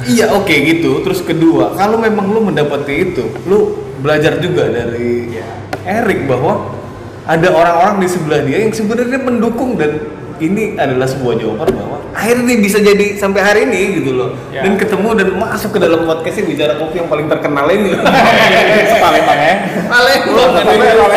Iya 0.00 0.32
oke 0.32 0.48
gitu. 0.48 1.04
Terus 1.04 1.20
kedua, 1.20 1.76
kalau 1.76 2.00
memang 2.00 2.32
lu 2.32 2.40
mendapati 2.40 3.12
itu, 3.12 3.28
lu 3.44 3.76
belajar 4.00 4.40
juga 4.40 4.64
dari 4.66 5.28
Iya. 5.28 5.44
Erik 6.00 6.24
bahwa 6.24 6.72
ada 7.24 7.48
orang-orang 7.52 8.00
di 8.00 8.08
sebelah 8.08 8.40
dia 8.40 8.64
yang 8.64 8.72
sebenarnya 8.72 9.20
mendukung 9.20 9.76
dan 9.76 10.00
ini 10.40 10.72
adalah 10.74 11.04
sebuah 11.04 11.36
jawaban 11.36 11.68
bahwa 11.68 12.00
akhirnya 12.16 12.56
bisa 12.58 12.80
jadi 12.80 13.12
sampai 13.14 13.40
hari 13.44 13.60
ini 13.68 14.00
gitu 14.00 14.16
loh 14.16 14.32
Ya. 14.48 14.64
dan 14.64 14.80
ketemu 14.80 15.12
dan 15.14 15.28
masuk 15.36 15.76
ke 15.76 15.78
dalam 15.78 16.08
podcastnya 16.08 16.48
bicara 16.48 16.80
kopi 16.80 16.96
yang 16.96 17.08
paling 17.12 17.28
terkenal 17.28 17.68
ini 17.68 17.92
Palembang 19.04 19.36
ya 19.36 19.54
Palembang 19.84 21.10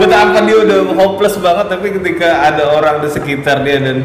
betapa 0.00 0.38
dia 0.44 0.56
udah 0.64 0.78
hopeless 0.96 1.36
banget 1.38 1.66
tapi 1.68 1.86
ketika 2.00 2.28
ada 2.48 2.64
orang 2.72 3.04
di 3.04 3.08
sekitar 3.10 3.62
dia 3.62 3.78
dan 3.80 3.98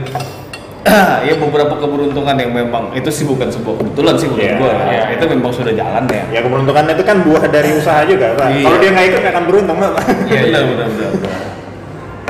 ya 1.28 1.34
beberapa 1.42 1.74
keberuntungan 1.82 2.38
yang 2.38 2.52
memang 2.54 2.94
itu 2.94 3.10
sih 3.10 3.26
bukan 3.26 3.50
sebuah 3.50 3.82
kebetulan 3.82 4.16
sih 4.22 4.28
menurut 4.30 4.46
Iya, 4.46 4.58
gua. 4.62 4.74
iya. 4.94 5.04
itu 5.18 5.24
memang 5.26 5.50
sudah 5.50 5.74
jalan 5.74 6.06
ya. 6.06 6.24
Ya 6.30 6.40
keberuntungan 6.46 6.84
itu 6.94 7.02
kan 7.02 7.18
buah 7.26 7.44
dari 7.50 7.70
usaha 7.74 8.06
juga 8.06 8.38
pak. 8.38 8.54
Iya. 8.54 8.66
kalau 8.70 8.78
dia 8.78 8.90
nggak 8.94 9.06
ikut 9.10 9.20
nggak 9.26 9.34
akan 9.34 9.46
beruntung 9.50 9.78
pak. 9.82 9.92
Iya, 10.30 10.42
benar, 10.46 10.62
iya. 10.62 10.62
benar 10.70 10.88
benar 10.94 11.12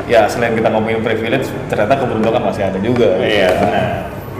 ya 0.06 0.22
selain 0.30 0.54
kita 0.54 0.70
ngomongin 0.70 1.02
privilege 1.02 1.50
ternyata 1.66 1.94
keberuntungan 1.98 2.42
masih 2.48 2.62
ada 2.64 2.78
juga. 2.80 3.08
Iya 3.20 3.48
benar. 3.60 3.84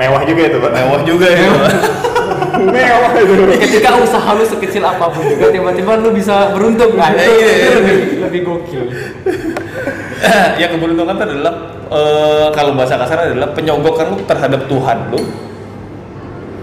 Mewah 0.00 0.22
juga 0.24 0.42
itu 0.48 0.56
pak. 0.64 0.70
Mewah 0.72 1.00
juga 1.04 1.26
ya 1.28 1.46
mewah 2.60 3.12
itu 3.18 3.34
Ketika 3.60 3.98
usaha 4.00 4.30
lu 4.36 4.44
sekecil 4.44 4.82
apa 4.84 5.12
pun 5.12 5.22
juga 5.24 5.52
tiba-tiba 5.52 5.92
lu 6.00 6.10
bisa 6.12 6.52
beruntung 6.56 6.96
kan? 6.96 7.12
Iya, 7.14 7.26
iya, 7.28 7.48
iya. 7.52 7.70
lebih 7.80 7.96
lebih 8.24 8.40
gokil. 8.44 8.84
ya 10.60 10.66
keberuntungan 10.72 11.14
itu 11.16 11.24
adalah 11.28 11.54
eh, 11.92 12.48
kalau 12.56 12.72
bahasa 12.72 12.96
kasar 12.96 13.32
adalah 13.32 13.52
penyogokan 13.52 14.16
lu 14.16 14.16
terhadap 14.24 14.64
Tuhan 14.66 15.12
lu 15.12 15.20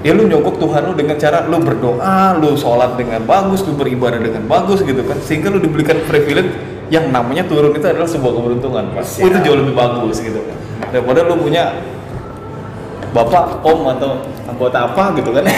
ya 0.04 0.12
lu 0.12 0.28
nyogok 0.28 0.60
Tuhan 0.60 0.82
lu 0.92 0.94
dengan 1.00 1.16
cara 1.16 1.48
lu 1.48 1.58
berdoa, 1.64 2.36
lu 2.38 2.60
sholat 2.60 3.00
dengan 3.00 3.24
bagus, 3.24 3.64
lu 3.64 3.80
beribadah 3.80 4.20
dengan 4.20 4.44
bagus 4.52 4.84
gitu 4.84 5.00
kan 5.08 5.16
sehingga 5.24 5.48
lu 5.48 5.64
diberikan 5.64 5.96
privilege 6.06 6.52
yang 6.92 7.10
namanya 7.10 7.48
turun 7.48 7.72
itu 7.72 7.88
adalah 7.88 8.06
sebuah 8.06 8.34
keberuntungan 8.36 8.84
Pak. 8.94 9.04
Siap. 9.08 9.32
itu 9.32 9.38
jauh 9.48 9.58
lebih 9.64 9.74
bagus 9.74 10.20
gitu 10.20 10.44
kan 10.44 10.58
daripada 10.92 11.26
lu 11.26 11.40
punya 11.40 11.74
bapak, 13.14 13.62
om 13.62 13.86
atau 13.94 14.26
anggota 14.50 14.90
apa 14.90 15.14
gitu 15.22 15.30
kan. 15.30 15.46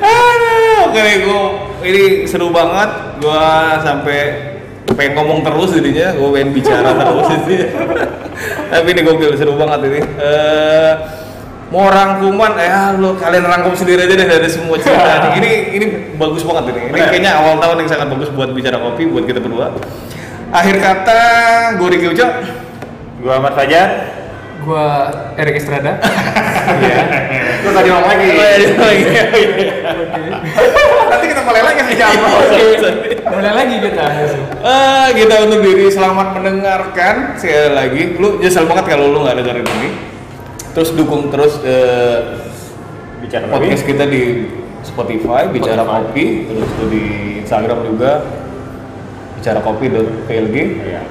Aduh, 0.00 0.88
oke 0.88 1.04
gua 1.28 1.42
ini 1.84 2.24
seru 2.24 2.48
banget. 2.48 2.90
Gua 3.20 3.78
sampai 3.84 4.18
pengen 4.96 5.12
ngomong 5.20 5.44
terus 5.44 5.76
jadinya. 5.76 6.16
Gua 6.16 6.32
pengen 6.34 6.50
bicara 6.56 6.90
terus 7.00 7.28
ini. 7.44 7.56
Tapi 8.72 8.88
ini 8.96 9.00
gokil 9.04 9.36
seru 9.36 9.54
banget 9.60 9.80
ini. 9.86 10.00
Eh, 10.00 10.92
mau 11.68 11.92
rangkuman 11.92 12.52
eh 12.56 12.72
lu 12.96 13.18
kalian 13.20 13.44
rangkum 13.44 13.74
sendiri 13.76 14.08
aja 14.08 14.14
deh 14.16 14.26
dari 14.26 14.48
semua 14.48 14.80
cerita 14.80 15.36
ini. 15.36 15.76
Ini 15.76 15.86
bagus 16.16 16.40
banget 16.42 16.72
ini. 16.72 16.80
Ini 16.88 17.00
kayaknya 17.04 17.32
awal 17.36 17.60
tahun 17.60 17.84
yang 17.84 17.90
sangat 17.92 18.08
bagus 18.08 18.32
buat 18.32 18.48
bicara 18.56 18.80
kopi 18.80 19.04
buat 19.12 19.28
kita 19.28 19.44
berdua. 19.44 19.76
Akhir 20.54 20.78
kata 20.80 21.20
gue 21.76 21.88
Riki 21.92 22.06
Ujo. 22.16 22.26
Gua 23.24 23.40
Ahmad 23.40 23.56
Fajar 23.56 24.23
Gua 24.64 24.86
Erik 25.36 25.56
Estrada. 25.56 25.92
Iya. 26.64 26.96
lu 27.60 27.70
tadi 27.70 27.88
ngomong 27.92 28.08
lagi 28.08 28.24
Oh, 28.24 28.88
iya, 28.88 29.24
iya. 29.36 29.74
nanti 31.04 31.26
kita 31.28 31.44
mulai 31.44 31.60
lagi 31.60 31.80
nih 31.84 31.92
jam 31.92 32.12
Mulai 33.26 33.52
lagi 33.52 33.74
kita. 33.84 34.04
Ah, 34.64 35.12
kita 35.12 35.44
undur 35.44 35.60
diri 35.60 35.92
selamat 35.92 36.32
mendengarkan 36.32 37.36
sekali 37.36 37.68
lagi 37.68 38.02
lu 38.16 38.40
nyesel 38.40 38.64
banget 38.64 38.84
kalau 38.88 39.12
lu 39.12 39.28
nggak 39.28 39.36
dengerin 39.38 39.68
ini 39.68 39.88
terus 40.72 40.96
dukung 40.96 41.28
terus 41.28 41.60
eh, 41.60 42.48
bicara 43.20 43.44
podcast 43.44 43.84
kita 43.84 44.08
di 44.08 44.48
Spotify 44.80 45.44
bicara 45.46 45.84
Spotify. 45.84 46.00
kopi 46.00 46.24
terus 46.48 46.68
tuh 46.74 46.88
di 46.88 47.04
Instagram 47.38 47.78
juga 47.84 48.24
bicara 49.36 49.60
kopi 49.60 49.84
PLG 50.24 50.56
Iya. 50.80 51.02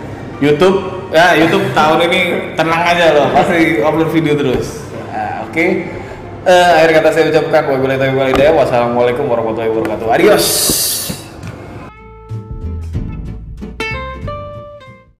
YouTube? 0.44 1.08
Ya 1.16 1.40
YouTube 1.40 1.72
tahun 1.72 2.04
ini 2.12 2.20
tenang 2.60 2.84
aja 2.84 3.16
loh 3.16 3.32
pasti 3.32 3.80
upload 3.80 4.12
video 4.12 4.36
terus. 4.36 4.84
Ya, 4.92 5.48
oke. 5.48 5.66
Eh, 6.44 6.70
akhir 6.84 7.00
kata 7.00 7.10
saya 7.16 7.24
ucapkan 7.32 7.64
wabillahi 7.72 7.96
taufiq 7.96 8.20
wal 8.20 8.30
hidayah. 8.36 8.52
wassalamualaikum 8.52 9.24
warahmatullahi 9.32 9.72
wabarakatuh. 9.72 10.08
Adios 10.12 10.46